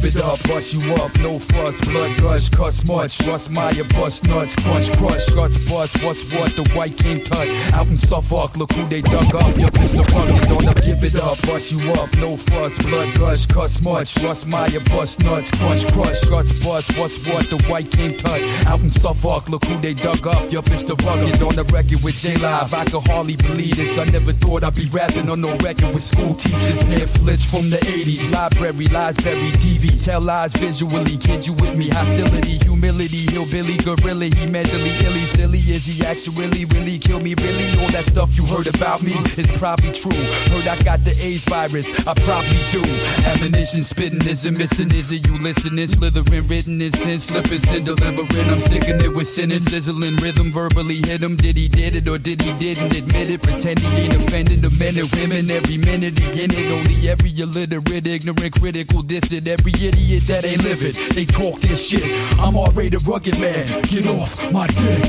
Give 0.00 0.16
it 0.16 0.22
up, 0.22 0.42
bust 0.44 0.74
you 0.74 0.94
up, 0.94 1.16
no 1.18 1.38
fuss, 1.38 1.80
blood 1.88 2.16
gush, 2.18 2.48
cuss 2.48 2.86
much, 2.86 3.18
trust 3.18 3.50
Maya, 3.50 3.84
bust 3.90 4.26
nuts, 4.28 4.54
crunch, 4.56 4.90
crush, 4.96 5.26
guts 5.30 5.70
bust, 5.70 6.04
what's 6.04 6.34
what, 6.34 6.50
the 6.52 6.62
white 6.74 6.96
king 6.96 7.24
cut, 7.24 7.48
out 7.74 7.86
in 7.86 7.96
Suffolk, 7.96 8.56
look 8.56 8.72
who 8.72 8.86
they 8.88 9.00
dug 9.00 9.34
up, 9.34 9.56
your 9.56 9.70
Mr. 9.70 10.04
Rugged, 10.14 10.50
on 10.50 10.64
the 10.64 10.82
give 10.84 11.02
it 11.02 11.16
up, 11.16 11.40
bust 11.42 11.72
you 11.72 11.92
up, 11.92 12.14
no 12.16 12.36
fuss, 12.36 12.78
blood 12.86 13.14
gush, 13.16 13.46
cuss 13.46 13.82
much, 13.82 14.14
trust 14.14 14.46
Maya, 14.46 14.80
bust 14.90 15.22
nuts, 15.22 15.50
crunch, 15.58 15.86
crush, 15.92 16.24
guts 16.24 16.64
bust, 16.64 16.98
what's 16.98 17.18
what, 17.28 17.48
the 17.50 17.58
white 17.68 17.90
king 17.90 18.16
cut, 18.18 18.40
out 18.66 18.80
in 18.80 18.90
Suffolk, 18.90 19.48
look 19.48 19.64
who 19.64 19.78
they 19.80 19.94
dug 19.94 20.26
up, 20.26 20.50
your 20.52 20.62
Mr. 20.62 20.94
Rugged, 21.04 21.42
on 21.42 21.54
the 21.54 21.64
record 21.72 22.02
with 22.04 22.16
J 22.16 22.36
Live, 22.36 22.72
I 22.74 22.84
could 22.84 23.06
hardly 23.08 23.36
believe 23.36 23.76
this, 23.76 23.98
I 23.98 24.04
never 24.06 24.32
thought 24.32 24.64
I'd 24.64 24.74
be 24.74 24.86
rapping 24.86 25.28
on 25.28 25.40
no 25.40 25.56
record 25.58 25.94
with 25.94 26.04
school 26.04 26.34
teachers, 26.34 26.84
Netflix 26.84 27.48
from 27.50 27.70
the 27.70 27.78
80s, 27.78 28.32
library, 28.32 28.86
lies 28.86 29.16
buried, 29.16 29.54
TV, 29.54 29.87
tell 29.96 30.20
lies 30.20 30.52
visually, 30.54 31.16
kid 31.16 31.46
you 31.46 31.52
with 31.54 31.76
me, 31.78 31.88
hostility, 31.88 32.58
humility, 32.58 33.24
hillbilly, 33.30 33.76
gorilla, 33.78 34.26
he 34.26 34.46
mentally 34.46 34.92
illy, 35.06 35.24
silly, 35.32 35.58
is 35.58 35.86
he 35.86 36.04
actually 36.04 36.64
really 36.66 36.98
kill 36.98 37.20
me, 37.20 37.34
really, 37.40 37.66
all 37.80 37.90
that 37.90 38.04
stuff 38.04 38.36
you 38.36 38.44
heard 38.46 38.66
about 38.66 39.02
me 39.02 39.12
is 39.36 39.50
probably 39.52 39.92
true, 39.92 40.22
heard 40.52 40.68
I 40.68 40.76
got 40.82 41.04
the 41.04 41.14
AIDS 41.22 41.44
virus, 41.44 42.06
I 42.06 42.14
probably 42.14 42.62
do, 42.70 42.82
ammunition 43.26 43.82
spitting 43.82 44.26
is 44.28 44.44
a 44.44 44.52
missing, 44.52 44.90
is 44.94 45.12
it 45.12 45.26
you 45.26 45.38
listening, 45.38 45.88
slithering, 45.88 46.46
written 46.46 46.80
in 46.82 46.92
sin, 46.92 47.20
slipping, 47.20 47.60
sin, 47.60 47.84
delivering, 47.84 48.50
I'm 48.50 48.58
sticking 48.58 49.00
it 49.00 49.14
with 49.14 49.28
sinning, 49.28 49.60
sizzling, 49.60 50.16
rhythm, 50.16 50.52
verbally 50.52 50.96
hit 50.96 51.22
him, 51.22 51.36
did 51.36 51.56
he 51.56 51.68
did 51.68 51.96
it 51.96 52.08
or 52.08 52.18
did 52.18 52.42
he 52.42 52.52
didn't? 52.58 52.96
Admit 52.96 53.30
it, 53.30 53.42
pretend 53.42 53.78
he 53.80 54.02
ain't 54.02 54.16
offending 54.16 54.60
the 54.60 54.70
men 54.78 54.98
and 54.98 55.10
women, 55.16 55.50
every 55.50 55.78
minute 55.78 56.18
he 56.18 56.44
in 56.44 56.50
it, 56.50 56.70
only 56.72 57.08
every 57.08 57.30
illiterate, 57.38 58.06
ignorant, 58.06 58.52
critical, 58.58 59.02
diss 59.02 59.30
it, 59.32 59.46
every 59.46 59.72
idiot 59.80 60.24
that 60.24 60.44
ain't 60.44 60.64
living. 60.64 60.94
They 61.14 61.24
talk 61.24 61.60
their 61.60 61.76
shit. 61.76 62.04
I'm 62.38 62.56
already 62.56 62.90
the 62.90 62.98
rugged 63.06 63.40
man. 63.40 63.66
Get 63.84 64.06
off 64.06 64.50
my 64.52 64.66
dick. 64.66 65.02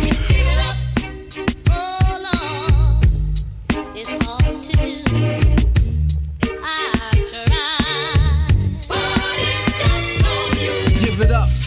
Give 3.94 4.08
it 4.10 4.28
up 4.28 4.30
oh, 4.30 4.39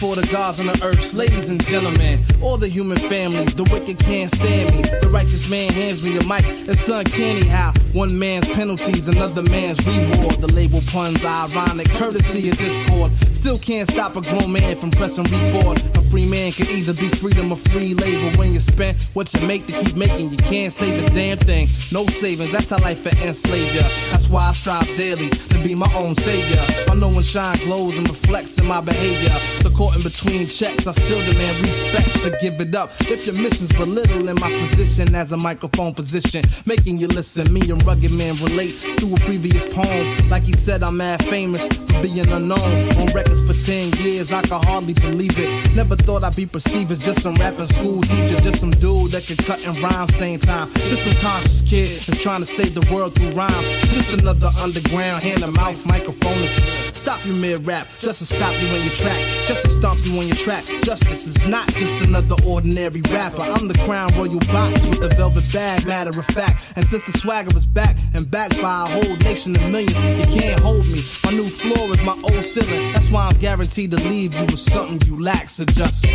for 0.03 0.15
the 0.17 0.27
gods 0.33 0.59
on 0.59 0.65
the 0.65 0.77
earth, 0.83 1.13
ladies 1.13 1.49
and 1.49 1.63
gentlemen. 1.63 2.19
All 2.41 2.57
the 2.57 2.67
human 2.67 2.97
families, 2.97 3.55
the 3.55 3.63
wicked 3.71 3.97
can't 3.99 4.29
stand 4.29 4.75
me. 4.75 4.81
The 4.99 5.09
righteous 5.09 5.49
man 5.49 5.71
hands 5.71 6.03
me 6.03 6.17
a 6.17 6.23
mic. 6.27 6.43
It's 6.67 6.89
uncanny 6.89 7.47
how 7.47 7.71
one 7.93 8.19
man's 8.19 8.49
penalties, 8.49 9.07
another 9.07 9.43
man's 9.43 9.79
reward. 9.87 10.35
The 10.43 10.51
label 10.51 10.81
puns, 10.91 11.23
ironic, 11.23 11.87
courtesy 11.91 12.49
of 12.49 12.57
discord. 12.57 13.15
Still 13.31 13.57
can't 13.57 13.87
stop 13.87 14.17
a 14.17 14.21
grown 14.21 14.51
man 14.51 14.75
from 14.77 14.91
pressing 14.91 15.23
record. 15.23 15.79
A 15.95 16.01
free 16.11 16.27
man 16.29 16.51
can 16.51 16.67
either 16.75 16.93
be 16.93 17.07
freedom 17.07 17.53
or 17.53 17.57
free 17.57 17.93
labor. 17.93 18.37
When 18.37 18.51
you 18.51 18.59
spend 18.59 18.97
what 19.13 19.33
you 19.33 19.47
make 19.47 19.67
to 19.67 19.73
keep 19.83 19.95
making, 19.95 20.31
you 20.31 20.37
can't 20.37 20.73
save 20.73 21.01
a 21.01 21.09
damn 21.11 21.37
thing. 21.37 21.69
No 21.93 22.05
savings, 22.07 22.51
that's 22.51 22.69
how 22.69 22.79
life 22.79 23.05
will 23.05 23.17
enslave 23.23 23.73
ya. 23.73 23.87
That's 24.11 24.27
why 24.27 24.49
I 24.49 24.51
strive 24.51 24.87
daily 24.97 25.29
to 25.29 25.63
be 25.63 25.75
my 25.75 25.91
own 25.95 26.13
savior. 26.13 26.61
I 26.91 26.95
know 26.95 27.07
when 27.07 27.21
shine 27.21 27.55
glows 27.63 27.97
and 27.97 28.09
reflects 28.09 28.59
in 28.59 28.67
my 28.67 28.81
behavior. 28.81 29.39
So 29.59 29.69
caught 29.69 29.92
in 29.95 30.01
between 30.03 30.47
checks, 30.47 30.87
I 30.87 30.91
still 30.91 31.19
demand 31.29 31.61
respect. 31.61 32.09
So 32.09 32.31
give 32.41 32.59
it 32.61 32.75
up 32.75 32.91
if 33.01 33.25
your 33.25 33.35
mission's 33.41 33.73
belittling 33.73 34.35
my 34.41 34.51
position 34.59 35.13
as 35.15 35.31
a 35.31 35.37
microphone 35.37 35.93
physician, 35.93 36.43
making 36.65 36.97
you 36.97 37.07
listen. 37.07 37.51
Me 37.53 37.61
and 37.69 37.83
rugged 37.85 38.15
man 38.15 38.35
relate 38.35 38.71
through 38.71 39.15
a 39.15 39.19
previous 39.19 39.65
poem. 39.67 40.29
Like 40.29 40.45
he 40.45 40.53
said, 40.53 40.83
I'm 40.83 40.97
mad 40.97 41.23
famous 41.25 41.67
for 41.67 42.01
being 42.01 42.27
unknown 42.29 42.59
on 42.59 43.07
records 43.13 43.43
for 43.43 43.53
10 43.53 43.91
years. 44.03 44.31
I 44.31 44.41
can 44.41 44.61
hardly 44.63 44.93
believe 44.93 45.37
it. 45.37 45.75
Never 45.75 45.95
thought 45.95 46.23
I'd 46.23 46.35
be 46.35 46.45
perceived 46.45 46.91
as 46.91 46.99
just 46.99 47.21
some 47.21 47.35
rapping 47.35 47.65
school 47.65 48.01
teacher, 48.01 48.39
just 48.41 48.59
some 48.59 48.71
dude 48.71 49.11
that 49.11 49.25
can 49.25 49.37
cut 49.37 49.65
and 49.65 49.77
rhyme 49.79 50.07
same 50.09 50.39
time. 50.39 50.71
Just 50.73 51.03
some 51.03 51.15
conscious 51.21 51.61
kid 51.61 52.01
that's 52.01 52.21
trying 52.21 52.41
to 52.41 52.45
save 52.45 52.73
the 52.73 52.85
world 52.93 53.15
through 53.15 53.31
rhyme. 53.31 53.63
Just 53.91 54.09
another 54.09 54.49
underground 54.59 55.23
hand 55.23 55.39
to 55.39 55.47
mouth 55.47 55.83
microphonist. 55.85 56.93
Stop 56.93 57.25
you 57.25 57.33
mid 57.33 57.65
rap, 57.65 57.87
just 57.99 58.19
to 58.19 58.25
stop 58.25 58.53
you 58.61 58.67
in 58.67 58.83
your 58.83 58.93
tracks, 58.93 59.27
just 59.47 59.63
to 59.63 59.69
stomp 59.83 60.05
you 60.05 60.17
on 60.17 60.25
your 60.25 60.35
track. 60.37 60.63
Justice 60.83 61.27
is 61.27 61.45
not 61.45 61.67
just 61.75 62.07
another 62.07 62.35
ordinary 62.47 63.01
rapper. 63.11 63.41
I'm 63.41 63.67
the 63.67 63.77
crown 63.83 64.09
royal 64.15 64.39
box 64.47 64.87
with 64.87 65.01
the 65.01 65.09
velvet 65.09 65.43
bag, 65.51 65.85
matter 65.85 66.17
of 66.17 66.25
fact. 66.25 66.71
And 66.77 66.85
since 66.85 67.03
the 67.03 67.11
swagger 67.11 67.53
is 67.57 67.65
back 67.65 67.97
and 68.13 68.31
backed 68.31 68.61
by 68.61 68.83
a 68.83 68.85
whole 68.85 69.17
nation 69.17 69.53
of 69.57 69.69
millions, 69.69 69.93
you 69.99 70.39
can't 70.39 70.61
hold 70.61 70.85
me. 70.85 71.03
My 71.25 71.31
new 71.31 71.47
floor 71.47 71.91
is 71.91 72.01
my 72.01 72.13
old 72.13 72.45
ceiling. 72.45 72.93
That's 72.93 73.09
why 73.09 73.27
I'm 73.27 73.37
guaranteed 73.39 73.91
to 73.91 74.07
leave 74.07 74.33
you 74.35 74.45
with 74.45 74.59
something 74.59 75.05
you 75.05 75.21
lack. 75.21 75.49
So 75.49 75.65
just. 75.65 76.05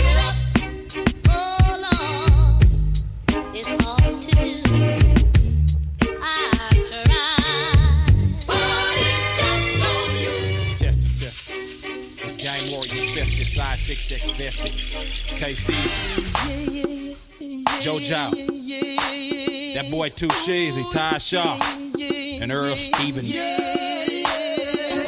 Test 3.68 3.97
Festive, 13.18 13.48
size 13.48 13.80
6X 13.80 14.38
Vested. 14.38 14.72
KC. 15.40 15.74
Joe 17.82 17.98
Jow. 17.98 18.30
That 19.74 19.90
boy 19.90 20.10
Two 20.10 20.28
Sheezy, 20.28 20.88
Ty 20.92 21.18
Shaw. 21.18 21.58
And 22.40 22.52
Earl 22.52 22.76
Stevens. 22.76 23.34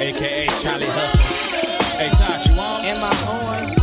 AKA 0.01 0.49
Charlie 0.61 0.87
Hustle. 0.89 1.99
Hey, 1.99 2.11
Todd, 2.11 2.47
you 2.47 2.61
on? 2.61 2.85
Am 2.85 3.05
I 3.05 3.07
on? 3.77 3.80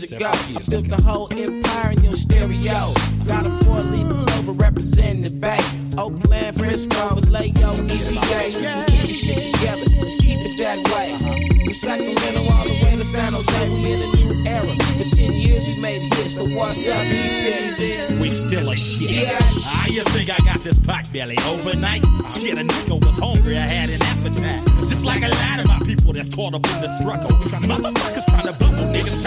Years 0.00 0.12
ago. 0.12 0.30
I 0.30 0.62
built 0.68 0.88
the 0.88 1.02
whole 1.02 1.28
empire 1.32 1.92
in 1.92 2.04
your 2.04 2.12
stereo. 2.12 2.92
Got 3.26 3.46
a 3.46 3.50
four 3.64 3.80
leaf 3.80 4.08
clover 4.26 4.52
representing 4.52 5.22
the 5.22 5.30
bay. 5.30 5.58
Oakland, 5.98 6.56
Frisco, 6.56 7.14
Vallejo, 7.16 7.72
EPA. 7.88 8.44
We 8.46 8.86
keep 8.86 9.08
this 9.08 9.24
shit 9.24 9.54
together. 9.54 9.86
Let's 10.00 10.16
keep 10.20 10.38
it 10.44 10.58
that 10.58 10.78
way. 10.92 11.16
From 11.64 11.74
Sacramento 11.74 12.40
all 12.52 12.64
the 12.64 12.76
way 12.84 12.92
to 12.96 13.04
San 13.04 13.32
Jose, 13.32 13.68
we 13.70 13.92
in 13.92 14.02
a 14.02 14.10
new 14.16 14.50
era. 14.50 14.74
For 14.98 15.16
10 15.16 15.32
years 15.32 15.68
we 15.68 15.80
made 15.80 16.02
it 16.12 16.28
so 16.28 16.44
what's 16.56 16.88
up, 16.88 17.00
E-Fizzy? 17.00 18.20
We 18.20 18.30
still 18.30 18.70
a 18.70 18.76
shit. 18.76 19.10
Yeah. 19.10 19.32
How 19.32 19.88
you 19.88 20.02
think 20.12 20.30
I 20.30 20.38
got 20.44 20.60
this 20.60 20.78
pot 20.78 21.08
belly 21.12 21.38
overnight? 21.48 22.04
Shit, 22.30 22.58
a 22.58 22.64
nigga 22.64 23.04
was 23.04 23.18
hungry, 23.18 23.56
I 23.56 23.66
had 23.66 23.88
an 23.90 24.02
appetite. 24.02 24.66
Just 24.88 25.04
like 25.04 25.22
a 25.22 25.28
lot 25.28 25.60
of 25.60 25.68
my 25.68 25.80
people 25.86 26.12
that's 26.12 26.34
caught 26.34 26.54
up 26.54 26.64
in 26.66 26.80
the 26.80 26.88
struggle. 26.88 27.30
Motherfuckers 27.64 28.26
trying 28.28 28.46
to 28.46 28.52
bubble 28.52 28.86
niggas 28.92 29.22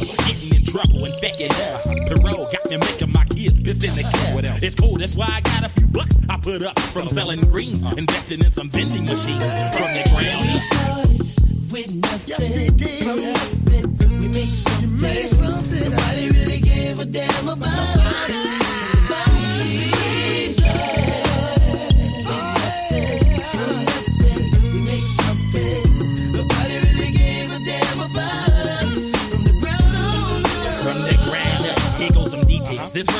of 0.00 0.08
slinging 0.08 0.16
body 0.16 0.16
rubble. 0.16 0.24
Getting 0.26 0.52
in 0.56 0.64
trouble 0.64 1.04
and 1.04 1.14
fucking 1.20 1.52
up. 1.72 1.82
Parole 2.10 2.46
got 2.52 2.64
me 2.68 2.76
making 2.76 3.12
my 3.12 3.24
kids 3.24 3.60
piss 3.60 3.82
in 3.84 3.94
the 3.96 4.02
car. 4.02 4.40
It's 4.62 4.76
cool, 4.76 4.96
that's 4.96 5.16
why 5.16 5.28
I 5.28 5.40
got 5.40 5.64
a 5.64 5.68
few 5.70 5.86
bucks 5.88 6.16
I 6.28 6.36
put 6.38 6.62
up 6.62 6.78
from 6.78 7.08
selling 7.08 7.40
greens, 7.40 7.84
investing 7.92 8.42
in 8.44 8.50
some 8.50 8.70
vending 8.70 9.04
machines 9.04 9.54
from 9.76 9.88
the 9.94 10.04
ground 10.12 10.46
up. 10.72 11.72
with 11.72 11.94
nothing. 11.94 12.26
Yes, 12.26 12.50
we 12.54 12.68
did. 12.68 13.04
From 13.04 13.20
nothing, 13.22 14.20
we 14.20 14.28
made 14.28 14.46
something. 14.46 14.90
You 14.90 15.02
made 15.02 15.28
something. 15.28 15.90
Nobody 15.90 16.28
really 16.30 16.60
gave 16.60 17.00
a 17.00 17.04
damn 17.04 17.48
about 17.48 17.98
us. 17.98 18.65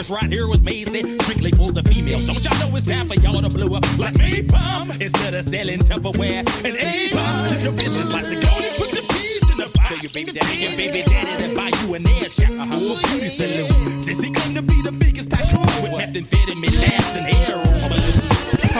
This 0.06 0.22
right 0.22 0.30
here 0.30 0.46
was 0.46 0.60
say, 0.60 1.02
strictly 1.18 1.50
for 1.50 1.72
the 1.72 1.82
females. 1.82 2.28
Don't 2.28 2.38
y'all 2.38 2.54
know 2.62 2.76
it's 2.76 2.86
time 2.86 3.08
for 3.08 3.16
y'all 3.18 3.42
to 3.42 3.50
blow 3.50 3.76
up 3.76 3.82
like 3.98 4.16
me, 4.18 4.42
bomb? 4.42 4.88
Instead 5.02 5.34
of 5.34 5.42
selling 5.42 5.80
Tupperware 5.80 6.46
and 6.62 6.76
Avon, 6.78 7.48
get 7.48 7.64
your 7.64 7.72
business 7.72 8.12
license. 8.12 8.38
Go 8.38 8.54
and 8.54 8.76
put 8.78 8.90
the 8.94 9.02
peas 9.02 9.42
in 9.50 9.58
the 9.58 9.66
pie. 9.66 9.88
Tell 9.88 9.98
your 9.98 10.12
baby 10.14 10.30
daddy, 10.30 10.62
your 10.62 10.76
baby 10.78 11.02
daddy 11.02 11.48
to 11.48 11.56
buy 11.56 11.74
you 11.82 11.94
an 11.94 12.06
air 12.06 12.30
shot 12.30 12.54
or 12.54 12.94
a 12.94 12.96
beauty 13.10 13.26
salon. 13.26 14.00
Since 14.00 14.22
he 14.22 14.30
claimed 14.30 14.54
to 14.54 14.62
be 14.62 14.80
the 14.80 14.92
biggest 14.92 15.28
tycoon 15.28 15.82
with 15.82 15.90
methamphetamine 15.98 16.78
labs 16.78 17.16
and 17.16 17.26
heroin. 17.26 17.95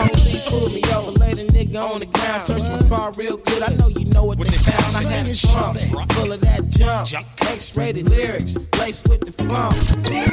Police 0.05 0.49
pulled 0.49 0.73
me 0.73 0.81
over, 0.93 1.11
laid 1.11 1.39
a 1.39 1.45
nigga 1.47 1.81
on 1.81 1.99
the 1.99 2.05
ground. 2.05 2.41
Search 2.41 2.63
my 2.63 2.81
car 2.87 3.11
real 3.17 3.37
good, 3.37 3.63
I 3.63 3.73
know 3.75 3.87
you 3.87 4.05
know 4.05 4.25
what 4.25 4.37
they 4.37 4.57
found. 4.57 5.07
I 5.07 5.09
had 5.09 5.27
a 5.27 5.35
trunk 5.35 5.79
full 6.13 6.31
of 6.31 6.41
that 6.41 6.69
junk. 6.69 7.13
X-rated 7.41 8.09
lyrics, 8.09 8.55
laced 8.79 9.09
with 9.09 9.21
the 9.21 9.31
funk. 9.31 9.75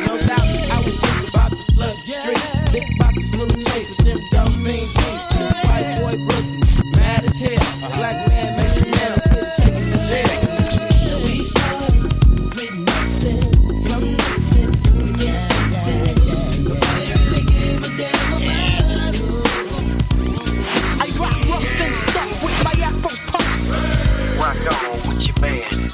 No 0.04 0.16
doubt, 0.20 0.48
I 0.72 0.78
was 0.84 0.96
just 1.00 1.28
about 1.28 1.50
to 1.50 1.56
flood 1.74 1.96
the 1.96 2.12
streets. 2.12 2.50
Big 2.72 2.84
boxes 2.98 3.30
full 3.32 3.44
of 3.44 3.64
tapes, 3.64 3.98
them 4.04 4.18
dope 4.30 4.48
fiend 4.48 4.88
beats. 4.96 5.26
The 5.32 5.44
white 5.64 5.96
boy 6.00 6.16
Brooklyn, 6.28 6.92
mad 6.96 7.24
as 7.24 7.36
hell. 7.36 7.90
Black 7.96 8.28
man 8.28 8.44
you 8.76 8.90
now, 8.92 9.14
couldn't 9.24 9.54
take 9.56 9.74
him 9.74 9.92
to 9.92 9.98
jail. 10.06 10.43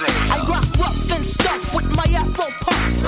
I 0.03 0.39
rock 0.49 0.65
rough 0.79 1.13
and 1.13 1.25
stuff 1.27 1.75
with 1.75 1.85
my 1.95 2.05
afro 2.17 2.47
puffs. 2.61 3.03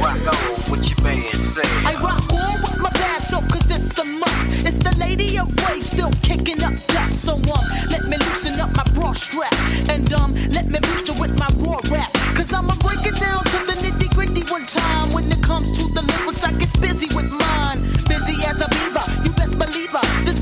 Rock 0.00 0.16
on 0.32 0.70
with 0.70 0.88
your 0.88 0.98
band, 1.04 1.40
say. 1.40 1.62
I 1.84 1.94
rock 1.94 2.22
all 2.32 2.54
with 2.62 2.80
my 2.80 2.90
bad 2.90 3.22
self 3.24 3.48
cause 3.48 3.68
it's 3.68 3.98
a 3.98 4.04
must. 4.04 4.64
It's 4.64 4.78
the 4.78 4.94
lady 4.98 5.38
of 5.38 5.48
rage 5.66 5.84
still 5.84 6.12
kicking 6.22 6.62
up 6.62 6.74
dust. 6.86 7.24
So 7.24 7.34
um, 7.34 7.42
let 7.90 8.04
me 8.06 8.16
loosen 8.16 8.60
up 8.60 8.70
my 8.76 8.84
bra 8.94 9.12
strap. 9.12 9.52
And 9.88 10.12
um, 10.12 10.34
let 10.50 10.68
me 10.68 10.78
boost 10.78 11.08
you 11.08 11.14
with 11.14 11.36
my 11.36 11.48
raw 11.56 11.80
rap. 11.90 12.12
Cause 12.36 12.52
I'ma 12.52 12.76
break 12.76 13.04
it 13.04 13.18
down 13.18 13.42
to 13.42 13.58
the 13.66 13.74
nitty 13.82 14.14
gritty 14.14 14.48
one 14.52 14.66
time. 14.66 15.12
When 15.12 15.30
it 15.32 15.42
comes 15.42 15.76
to 15.78 15.82
the 15.94 16.02
lyrics, 16.02 16.44
I 16.44 16.52
get 16.52 16.72
busy 16.80 17.12
with 17.12 17.30
mine. 17.32 17.82
Busy 18.06 18.38
as 18.46 18.60
a 18.60 18.68
beaver, 18.68 19.02
you 19.24 19.32
best 19.32 19.58
believe 19.58 19.90
her. 19.90 20.24
This 20.24 20.38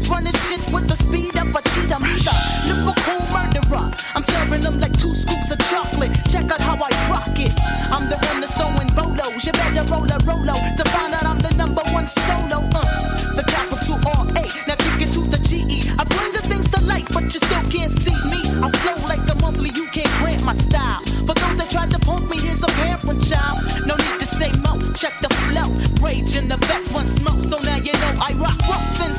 diva's 0.00 0.08
running 0.08 0.32
shit 0.32 0.72
with 0.72 0.88
the 0.88 0.96
speed 0.96 1.36
of 1.36 1.54
a 1.54 1.62
cheetah. 1.70 2.00
Meter, 2.00 2.36
lyrical 2.66 3.20
murderer. 3.32 3.92
I'm 4.14 4.22
serving 4.22 4.62
them 4.62 4.80
like 4.80 4.96
two 4.98 5.14
scoops 5.14 5.50
of 5.50 5.58
chocolate. 5.70 6.12
Check 6.30 6.50
out 6.50 6.60
how 6.60 6.76
I 6.76 6.90
rock 7.10 7.38
it. 7.38 7.52
I'm 7.90 8.08
the 8.08 8.16
one 8.28 8.40
that's 8.40 8.52
throwing 8.52 8.88
bolos. 8.94 9.44
You 9.44 9.52
better 9.52 9.84
roll 9.92 10.10
a 10.10 10.18
rolo 10.24 10.54
to 10.76 10.84
find 10.90 11.14
out 11.14 11.24
I'm 11.24 11.38
the 11.38 11.54
number 11.56 11.82
one 11.92 12.08
solo. 12.08 12.68
Uh, 12.74 13.36
the 13.36 13.44
capital 13.46 13.98
R 14.06 14.26
A 14.36 14.44
Now 14.66 14.76
kick 14.76 15.08
it 15.08 15.12
to 15.12 15.22
the 15.26 15.38
GE. 15.38 15.88
I 15.98 16.04
bring 16.04 16.32
the 16.32 16.42
things 16.48 16.68
to 16.70 16.80
light, 16.84 17.06
but 17.12 17.24
you 17.24 17.40
still 17.40 17.64
can't 17.70 17.92
see 17.92 18.16
me. 18.30 18.40
I 18.62 18.70
flow 18.82 18.96
like 19.06 19.24
the 19.26 19.34
monthly, 19.40 19.70
you 19.70 19.86
can't 19.88 20.10
grant 20.18 20.42
my 20.42 20.54
style. 20.54 21.02
For 21.26 21.34
those 21.34 21.56
that 21.58 21.68
tried 21.70 21.90
to 21.90 21.98
punk 21.98 22.28
me, 22.30 22.38
here's 22.38 22.62
a 22.62 22.66
parent 22.66 23.22
child. 23.24 23.58
No 23.86 23.94
need 23.96 24.20
to 24.20 24.26
say 24.26 24.52
mo, 24.64 24.92
check 24.92 25.14
the 25.20 25.30
flow. 25.46 25.68
Rage 26.04 26.36
in 26.36 26.48
the 26.48 26.56
vet 26.68 26.82
one 26.92 27.08
smoke, 27.08 27.40
so 27.40 27.58
now 27.58 27.76
you 27.76 27.92
know 27.92 28.14
I 28.20 28.32
rock 28.34 28.49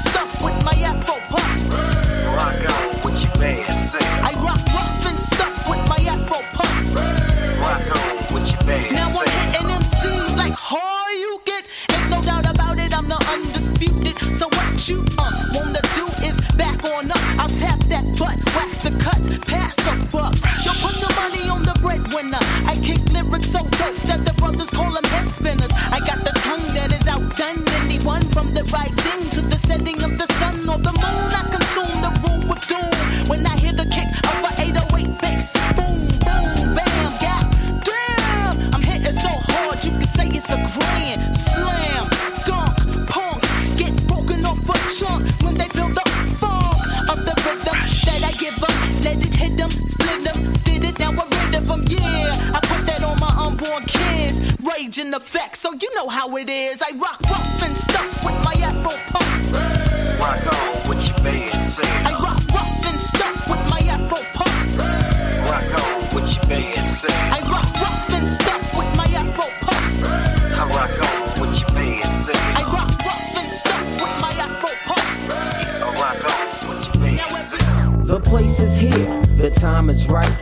stuff 0.01 0.41
with 0.43 0.57
my 0.65 0.73
afro 0.73 1.15
puffs. 1.29 1.65
Rock 2.35 2.69
on 2.73 3.01
what 3.03 3.15
you 3.23 3.29
bad 3.39 3.75
say. 3.77 3.99
I 4.01 4.31
rock 4.41 4.61
rough 4.73 5.05
and 5.05 5.19
stuff 5.19 5.69
with 5.69 5.83
my 5.87 5.97
afro 6.13 6.39
puffs. 6.57 6.87
Rock 7.61 7.87
on 7.97 8.33
what 8.33 8.45
you 8.51 8.57
bad 8.65 8.91
Now 8.93 9.07
I'm 9.07 9.27
say. 9.27 9.31
hitting 9.51 9.67
MCs 9.81 10.37
like 10.37 10.53
how 10.53 11.09
you 11.09 11.41
get. 11.45 11.67
Ain't 11.93 12.09
no 12.09 12.21
doubt 12.21 12.49
about 12.49 12.79
it, 12.79 12.97
I'm 12.97 13.07
the 13.07 13.19
undisputed. 13.33 14.35
So 14.35 14.47
what 14.47 14.89
you 14.89 15.05
uh, 15.17 15.31
wanna 15.53 15.81
do 15.93 16.05
is 16.25 16.39
back 16.57 16.83
on 16.85 17.11
up. 17.11 17.21
I'll 17.39 17.49
tap 17.49 17.79
that 17.93 18.05
butt, 18.17 18.37
wax 18.55 18.77
the 18.77 18.91
cuts, 18.97 19.27
pass 19.49 19.75
the 19.75 19.93
bucks. 20.11 20.41
Yo, 20.65 20.71
put 20.81 20.99
your 21.01 21.13
money 21.15 21.47
on 21.49 21.63
the 21.63 21.77
breadwinner. 21.81 22.39
I 22.65 22.75
kick 22.83 23.01
lyrics 23.11 23.51
so 23.51 23.59
dope 23.59 24.01
that 24.09 24.25
the 24.25 24.33
brothers 24.33 24.69
call 24.71 24.91
them 24.91 25.03
head 25.05 25.29
spinners. 25.31 25.71
I 25.91 25.99
got 25.99 26.19
the 26.25 26.33
tongue 26.45 26.67
that 26.73 26.91
is 26.91 27.07
outdone 27.07 27.63
anyone 27.83 28.23
from 28.29 28.53
the 28.53 28.63
rising 28.73 29.29
to 29.29 29.41
the 29.41 29.57
setting 29.57 29.59
of 29.59 29.59
the 29.59 29.60
time 79.81 79.89
is 79.89 80.07
right 80.07 80.40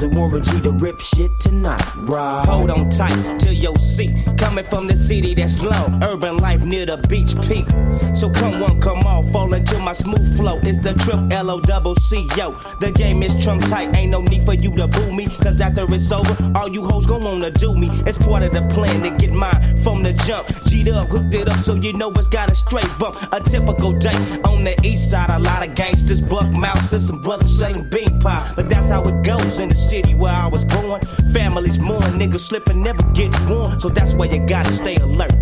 the 0.00 0.06
and 0.06 0.16
Warren 0.16 0.42
G 0.42 0.60
to 0.62 0.70
rip 0.70 1.00
shit 1.00 1.30
tonight. 1.38 1.82
Right. 1.96 2.44
Hold 2.46 2.70
on 2.70 2.90
tight 2.90 3.38
to 3.40 3.54
your 3.54 3.74
seat. 3.76 4.12
Coming 4.38 4.64
from 4.64 4.86
the 4.86 4.96
city 4.96 5.34
that's 5.34 5.60
low, 5.60 5.86
urban 6.02 6.36
life 6.38 6.62
near 6.62 6.86
the 6.86 6.96
beach 7.08 7.34
peak. 7.46 7.66
So 8.14 8.30
come 8.30 8.60
one, 8.60 8.80
come 8.80 9.00
all, 9.06 9.22
fall 9.32 9.52
into 9.54 9.78
my 9.78 9.92
smooth 9.92 10.36
flow. 10.36 10.58
It's 10.62 10.78
the 10.78 10.94
trip 10.94 11.32
L 11.32 11.50
O 11.50 11.60
double 11.60 11.94
C 11.96 12.26
yo. 12.36 12.52
The 12.80 12.92
game 12.92 13.22
is 13.22 13.34
trump 13.42 13.62
tight, 13.66 13.94
ain't 13.96 14.10
no 14.10 14.22
need 14.22 14.44
for 14.44 14.54
you 14.54 14.74
to 14.76 14.86
boo 14.86 15.12
me. 15.12 15.24
Cause 15.24 15.60
after 15.60 15.86
it's 15.94 16.10
over, 16.10 16.36
all 16.56 16.68
you 16.68 16.84
hoes 16.84 17.06
gon' 17.06 17.20
wanna 17.20 17.50
do 17.50 17.74
me. 17.74 17.88
It's 18.06 18.18
part 18.18 18.42
of 18.42 18.52
the 18.52 18.62
plan 18.74 19.02
to 19.02 19.10
get 19.10 19.32
mine 19.32 19.78
from 19.78 20.02
the 20.02 20.12
jump. 20.12 20.48
G'd 20.48 20.88
up, 20.88 21.08
hooked 21.08 21.34
it 21.34 21.48
up 21.48 21.60
so 21.60 21.74
you 21.74 21.92
know 21.92 22.10
it's 22.12 22.28
got 22.28 22.50
a 22.50 22.54
straight 22.54 22.90
bump. 22.98 23.16
A 23.32 23.40
typical 23.40 23.92
day 23.92 24.16
on 24.44 24.64
the 24.64 24.74
east 24.82 25.10
side, 25.10 25.30
a 25.30 25.38
lot 25.38 25.66
of 25.66 25.74
gangsters, 25.74 26.20
buck 26.20 26.50
mouths, 26.50 26.92
and 26.92 27.02
some 27.02 27.20
brothers 27.20 27.58
saying 27.58 27.88
bean 27.90 28.20
pie. 28.20 28.52
But 28.56 28.68
that's 28.68 28.90
how 28.90 29.02
it 29.02 29.22
goes 29.24 29.60
in 29.60 29.68
the 29.68 29.83
city 29.84 30.14
where 30.14 30.32
I 30.32 30.46
was 30.46 30.64
born. 30.64 31.00
Families 31.32 31.78
mourn, 31.78 32.02
niggas 32.20 32.40
slipping, 32.40 32.82
never 32.82 33.02
get 33.12 33.32
warm. 33.48 33.78
So 33.78 33.88
that's 33.88 34.14
why 34.14 34.26
you 34.26 34.44
gotta 34.46 34.72
stay 34.72 34.96
alert. 34.96 35.32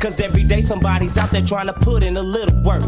Cause 0.00 0.20
every 0.20 0.44
day 0.44 0.60
somebody's 0.60 1.16
out 1.16 1.30
there 1.30 1.40
trying 1.40 1.66
to 1.66 1.72
put 1.72 2.02
in 2.02 2.16
a 2.16 2.22
little 2.22 2.60
work 2.62 2.82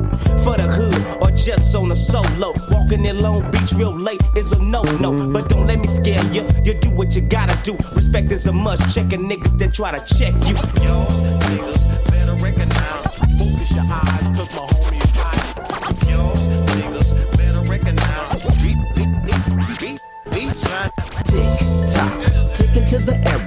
for 0.45 0.55
the 0.57 0.69
hood 0.69 1.23
or 1.23 1.31
just 1.35 1.75
on 1.75 1.91
a 1.91 1.97
solo. 1.97 2.53
Walking 2.71 3.07
in 3.07 3.21
Long 3.21 3.51
Beach 3.51 3.73
real 3.73 3.97
late 3.97 4.23
is 4.37 4.53
a 4.53 4.63
no 4.63 4.83
no. 5.01 5.13
But 5.33 5.49
don't 5.49 5.67
let 5.67 5.79
me 5.79 5.87
scare 5.87 6.25
you. 6.27 6.47
You 6.63 6.75
do 6.75 6.91
what 6.91 7.17
you 7.17 7.23
gotta 7.23 7.59
do. 7.63 7.73
Respect 7.73 8.31
is 8.33 8.47
a 8.47 8.53
must. 8.53 8.95
Checking 8.95 9.23
niggas 9.31 9.59
that 9.59 9.73
try 9.73 9.99
to 9.99 10.03
check 10.15 10.35
you. 10.47 10.57
Yours, 10.85 11.17
niggas 11.49 12.11
better 12.11 12.35
recognize. 12.45 13.05
Focus 13.39 13.75
your 13.75 13.85
eyes, 13.89 14.26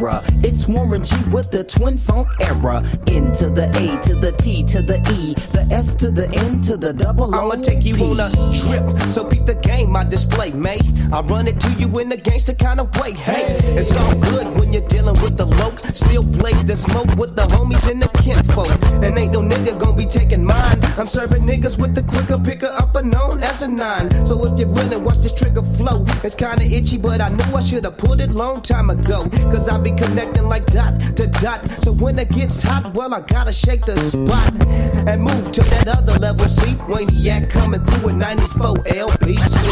It's 0.02 0.66
Warren 0.66 1.04
G 1.04 1.14
with 1.30 1.52
the 1.52 1.62
twin 1.62 1.97
funk 1.97 2.30
era. 2.41 2.80
Into 3.08 3.50
the 3.50 3.68
A 3.76 4.00
to 4.08 4.16
the 4.16 4.32
T 4.32 4.64
to 4.64 4.82
the 4.82 4.97
E, 5.12 5.34
the 5.34 5.68
S 5.76 5.93
to 5.95 6.10
the 6.10 6.30
N 6.34 6.62
to 6.62 6.78
the 6.78 6.93
double 6.93 7.36
O. 7.36 7.52
I'ma 7.52 7.62
take 7.62 7.84
you 7.84 7.95
on 8.06 8.20
a 8.20 8.30
trip. 8.56 8.84
So 9.12 9.26
peep 9.26 9.45
the 9.45 9.56
game 9.56 9.95
I 9.97 10.06
display, 10.06 10.52
mate. 10.52 10.84
I 11.12 11.20
run 11.22 11.47
it 11.47 11.60
to 11.60 11.70
you 11.74 11.88
in 12.00 12.08
the 12.08 12.16
gangster 12.16 12.54
kind 12.54 12.80
of 12.80 12.95
way. 12.97 13.12
Hey, 13.12 13.58
it's 13.76 13.93
all 13.97 14.16
good 14.16 14.58
when 14.58 14.72
you're 14.72 14.88
dealing 14.88 15.22
with 15.22 15.36
the 15.36 15.45
loc. 15.45 15.80
Still 15.88 16.24
blaze 16.38 16.64
the 16.66 16.78
smoke 16.78 17.14
with 17.18 17.36
the 17.36 17.43
homies 17.54 17.91
and 17.91 18.02
the 18.02 18.08
kinfolk. 18.20 18.72
And 19.04 19.18
ain't 19.18 19.34
no 19.34 19.41
nigga 19.41 19.78
gonna 19.78 19.97
be 19.97 20.06
taking 20.06 20.45
mine. 20.45 20.80
I'm 20.97 21.08
serving 21.08 21.41
niggas 21.41 21.78
with 21.78 21.93
the 21.93 22.04
quicker 22.04 22.39
picker 22.39 22.68
up 22.68 22.89
upper 22.89 23.08
known 23.08 23.43
as 23.43 23.62
a 23.62 23.68
nine. 23.68 24.10
So 24.26 24.36
if 24.45 24.60
you're 24.60 24.68
willing, 24.68 25.04
watch 25.04 25.20
this 25.20 25.34
trigger 25.34 25.62
flow. 25.62 26.06
It's 26.24 26.36
kinda 26.36 26.64
itchy, 26.64 26.97
but 26.97 27.22
I 27.22 27.30
knew 27.30 27.56
I 27.56 27.62
should've 27.62 27.97
put 27.97 28.20
it 28.20 28.32
long 28.32 28.62
time 28.62 28.89
ago. 28.89 29.28
Cause 29.52 29.70
I 29.70 29.78
be 29.78 29.89
connecting 29.98 30.46
like 30.46 30.66
dot 30.68 31.00
to 31.16 31.28
dot. 31.28 31.68
So 31.68 31.92
when 31.94 32.20
it 32.20 32.30
gets 32.30 32.62
hot, 32.62 32.94
well, 32.94 33.14
I 33.14 33.22
gotta 33.22 33.54
shake 33.54 33.86
the 33.86 33.96
spot 33.98 34.54
and 35.08 35.24
move 35.24 35.52
to 35.54 35.62
that 35.62 35.88
other 35.88 36.18
level. 36.20 36.48
See, 36.48 36.76
Waniac 36.90 37.50
coming 37.50 37.86
through 37.86 38.10
a 38.10 38.14
94 38.14 38.76
LBC. 38.86 39.70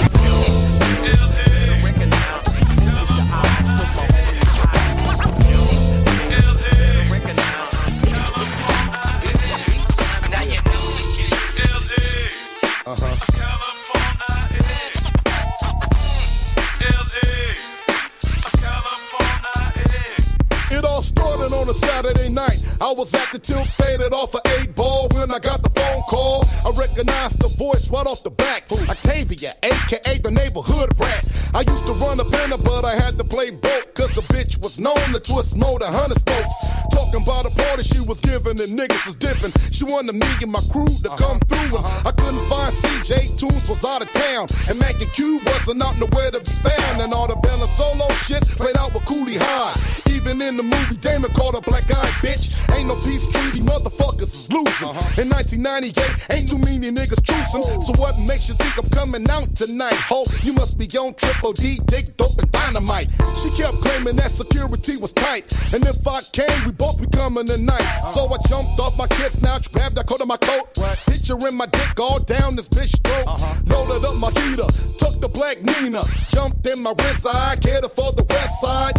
On 21.67 21.71
a 21.71 21.73
Saturday 21.73 22.29
night. 22.29 22.63
I 22.81 22.93
was 22.95 23.13
at 23.13 23.29
the 23.31 23.39
tilt, 23.39 23.67
faded 23.67 24.13
off 24.13 24.33
an 24.35 24.41
eight 24.59 24.75
ball 24.75 25.09
when 25.13 25.31
I 25.31 25.39
got 25.39 25.63
the 25.63 25.69
phone 25.69 26.01
call. 26.03 26.45
I 26.65 26.71
recognized 26.79 27.39
the 27.39 27.49
voice 27.57 27.89
right 27.89 28.07
off 28.07 28.23
the 28.23 28.31
back. 28.31 28.71
Octavia, 28.71 29.53
aka 29.63 30.17
the 30.19 30.31
neighborhood 30.31 30.89
rat. 30.99 31.23
I 31.53 31.61
used 31.61 31.85
to 31.87 31.93
run 31.93 32.19
a 32.19 32.25
banner, 32.25 32.57
but 32.57 32.85
I 32.85 32.95
had 32.95 33.17
to 33.17 33.23
play 33.23 33.49
boat. 33.49 33.96
The 34.17 34.23
bitch 34.33 34.57
was 34.63 34.79
known 34.79 34.97
to 35.13 35.19
twist 35.19 35.55
more 35.55 35.77
than 35.77 35.93
hundred 35.93 36.17
spokes. 36.17 36.57
Talking 36.89 37.21
about 37.21 37.45
a 37.45 37.53
party 37.53 37.83
she 37.83 38.01
was 38.01 38.19
giving 38.19 38.57
and 38.57 38.73
niggas 38.73 39.05
was 39.05 39.13
dipping. 39.13 39.53
She 39.69 39.85
wanted 39.85 40.17
me 40.17 40.25
and 40.41 40.49
my 40.49 40.57
crew 40.73 40.89
to 41.05 41.13
uh-huh. 41.13 41.21
come 41.21 41.39
through. 41.45 41.77
And 41.77 41.85
uh-huh. 41.85 42.09
I 42.09 42.11
couldn't 42.17 42.41
find 42.49 42.73
CJ 42.73 43.37
Tunes 43.37 43.69
was 43.69 43.85
out 43.85 44.01
of 44.01 44.09
town. 44.17 44.49
And 44.65 44.79
Mac 44.79 44.97
and 44.97 45.13
Q 45.13 45.37
wasn't 45.45 45.85
out 45.85 46.01
nowhere 46.01 46.33
to 46.33 46.41
be 46.41 46.49
found. 46.65 46.97
And 46.97 47.13
all 47.13 47.29
the 47.29 47.37
Bella 47.45 47.69
Solo 47.69 48.09
shit 48.25 48.41
played 48.57 48.75
out 48.77 48.89
with 48.97 49.05
Cooley 49.05 49.37
High. 49.37 49.77
Even 50.09 50.41
in 50.41 50.57
the 50.57 50.63
movie, 50.63 50.97
Damon 50.97 51.29
called 51.37 51.53
a 51.53 51.61
black 51.61 51.85
eyed 51.93 52.09
bitch. 52.25 52.57
Ain't 52.73 52.89
no 52.89 52.95
peace 53.05 53.29
treaty, 53.29 53.61
motherfuckers 53.61 54.33
is 54.33 54.51
losing. 54.51 54.89
Uh-huh. 54.89 55.21
In 55.21 55.29
1998, 55.29 56.33
ain't 56.33 56.49
too 56.49 56.57
many 56.57 56.89
niggas 56.89 57.21
choosing. 57.21 57.81
So 57.85 57.93
what 58.01 58.17
makes 58.25 58.49
you 58.49 58.55
think 58.55 58.73
I'm 58.81 58.89
coming 58.89 59.29
out 59.29 59.53
tonight? 59.53 59.93
Ho, 60.09 60.25
you 60.41 60.53
must 60.53 60.81
be 60.81 60.89
on 60.97 61.13
triple 61.13 61.53
D, 61.53 61.79
dick, 61.85 62.17
dope, 62.17 62.37
and 62.41 62.51
dynamite. 62.51 63.09
She 63.37 63.49
kept 63.51 63.77
claiming 63.85 64.06
that 64.15 64.31
security 64.31 64.95
was 64.95 65.11
tight. 65.11 65.51
And 65.73 65.85
if 65.85 66.07
I 66.07 66.21
came, 66.31 66.65
we 66.65 66.71
both 66.71 66.99
be 66.99 67.07
coming 67.07 67.45
tonight. 67.45 67.83
So 68.13 68.25
I 68.31 68.37
jumped 68.47 68.79
off 68.79 68.97
my 68.97 69.07
kid 69.07 69.31
snatch, 69.31 69.71
grabbed 69.73 69.95
that 69.95 70.07
coat 70.07 70.21
of 70.21 70.27
my 70.27 70.37
coat. 70.37 70.69
Right. 70.77 70.97
Picturing 71.07 71.57
my 71.57 71.65
dick 71.65 71.99
all 71.99 72.19
down 72.19 72.55
this 72.55 72.69
bitch 72.69 72.95
throat. 73.03 73.27
Loaded 73.67 74.05
up 74.07 74.15
my 74.15 74.31
heater, 74.39 74.67
took 74.97 75.19
the 75.19 75.27
black 75.27 75.61
Nina. 75.61 76.01
Jumped 76.29 76.65
in 76.67 76.81
my 76.81 76.93
wrist, 76.99 77.27
I 77.27 77.57
catered 77.57 77.91
for 77.91 78.13
the 78.13 78.23
west 78.29 78.61
side. 78.61 78.95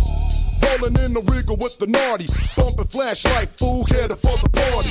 Rolling 0.62 0.98
in 1.04 1.14
the 1.14 1.22
Regal 1.32 1.56
with 1.56 1.78
the 1.78 1.86
naughty. 1.86 2.26
Bumping 2.56 2.84
flashlight, 2.84 3.48
fool, 3.48 3.86
headed 3.86 4.18
for 4.18 4.36
the 4.38 4.48
party. 4.50 4.90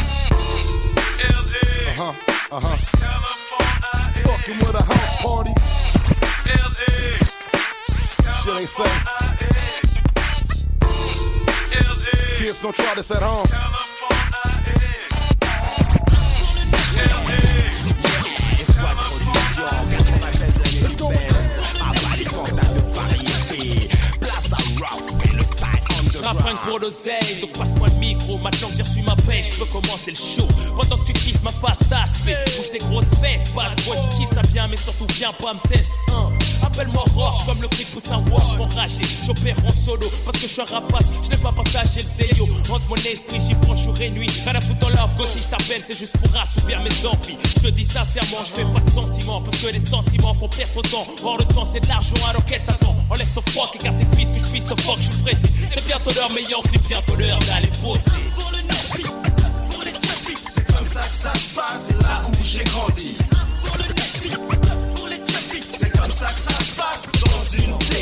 Uh 1.87 1.93
huh, 1.93 2.13
uh 2.51 2.61
huh. 2.63 2.77
Fucking 4.23 4.57
with 4.65 4.75
a 4.75 4.83
house 4.83 5.21
party. 5.21 5.53
LA. 6.47 7.19
Shit 8.33 8.55
ain't 8.55 8.69
safe. 8.69 9.76
Kids, 12.37 12.61
don't 12.61 12.75
try 12.75 12.93
this 12.95 13.11
at 13.11 13.21
home. 13.21 13.47
Let's 20.81 20.95
go. 20.95 21.36
L'oseille. 26.79 27.39
Donc 27.41 27.51
passe-moi 27.57 27.87
le 27.87 27.99
micro, 27.99 28.37
maintenant 28.37 28.69
que 28.69 28.75
j'ai 28.77 28.83
reçu 28.83 29.01
ma 29.01 29.15
paix, 29.15 29.43
je 29.43 29.57
peux 29.57 29.65
commencer 29.65 30.11
le 30.11 30.17
show. 30.17 30.47
Pendant 30.75 30.97
que 30.97 31.07
tu 31.07 31.13
kiffes 31.13 31.41
ma 31.43 31.51
face 31.51 31.87
d'aspect, 31.89 32.37
bouge 32.57 32.71
tes 32.71 32.79
grosses 32.79 33.09
fesses. 33.21 33.51
Pas 33.51 33.69
de 33.75 33.83
boy 33.83 33.97
qui 34.09 34.19
kiffe 34.19 34.33
ça 34.33 34.41
bien, 34.53 34.67
mais 34.67 34.77
surtout 34.77 35.07
viens 35.15 35.33
pas 35.33 35.53
me 35.53 35.59
tester. 35.69 35.91
Hein. 36.09 36.31
Appelle-moi 36.63 37.03
rock 37.15 37.45
comme 37.45 37.61
le 37.61 37.67
cri 37.67 37.85
pousse 37.85 38.11
un 38.11 38.19
walk 38.29 38.59
enragé. 38.59 39.01
J'opère 39.25 39.55
en 39.65 39.73
solo 39.73 40.07
parce 40.25 40.37
que 40.39 40.47
je 40.47 40.53
suis 40.53 40.61
un 40.61 40.65
rapace, 40.65 41.07
je 41.23 41.29
n'ai 41.29 41.37
pas 41.37 41.51
partagé 41.51 42.01
le 42.01 42.13
zéyo. 42.13 42.47
Entre 42.69 42.87
mon 42.89 42.95
esprit, 42.95 43.39
j'y 43.45 43.55
prends 43.55 43.75
jour 43.75 43.99
et 44.01 44.09
nuit. 44.09 44.29
Rien 44.43 44.55
à 44.55 44.61
foutre 44.61 44.89
love, 44.89 45.15
go 45.17 45.25
si 45.25 45.39
je 45.39 45.49
t'appelle, 45.49 45.81
c'est 45.85 45.97
juste 45.97 46.17
pour 46.17 46.35
assouvir 46.39 46.81
mes 46.81 47.05
envies. 47.05 47.37
Je 47.55 47.61
te 47.61 47.67
dis 47.69 47.85
sincèrement, 47.85 48.43
je 48.45 48.61
fais 48.61 48.65
pas 48.65 48.79
de 48.79 48.89
sentiments 48.89 49.41
parce 49.41 49.57
que 49.57 49.67
les 49.67 49.79
sentiments 49.79 50.33
font 50.33 50.49
perdre 50.49 50.81
ton 50.81 50.89
temps. 50.89 51.07
Or 51.23 51.37
le 51.37 51.45
temps 51.45 51.67
c'est 51.71 51.79
de 51.79 51.87
l'argent, 51.87 52.15
alors 52.27 52.45
qu'est-ce 52.45 52.65
t'attends? 52.65 52.95
Enlève 53.09 53.31
ton 53.33 53.41
froc 53.51 53.69
et 53.75 53.77
garde 53.77 53.97
tes 53.99 54.15
cuisses 54.15 54.31
que 54.31 54.39
je 54.39 54.51
puisse 54.51 54.65
te 54.65 54.81
fuck, 54.81 54.97
je 54.99 55.11
suis 55.11 55.21
pressé. 55.21 55.41
C'est 55.73 55.85
bientôt 55.87 56.11
l'heure 56.17 56.33
meilleure 56.33 56.63
que 56.63 56.79
bientôt 56.87 57.15
l'heure 57.15 57.39
d'aller 57.39 57.69
poser. 57.81 58.01
C'est 60.49 60.75
comme 60.75 60.87
ça 60.87 61.01
que 61.01 61.15
ça 61.15 61.33
se 61.33 61.53
passe 61.53 61.87
là 62.01 62.23
où 62.27 62.43
j'ai 62.43 62.63
grandi. 62.63 63.26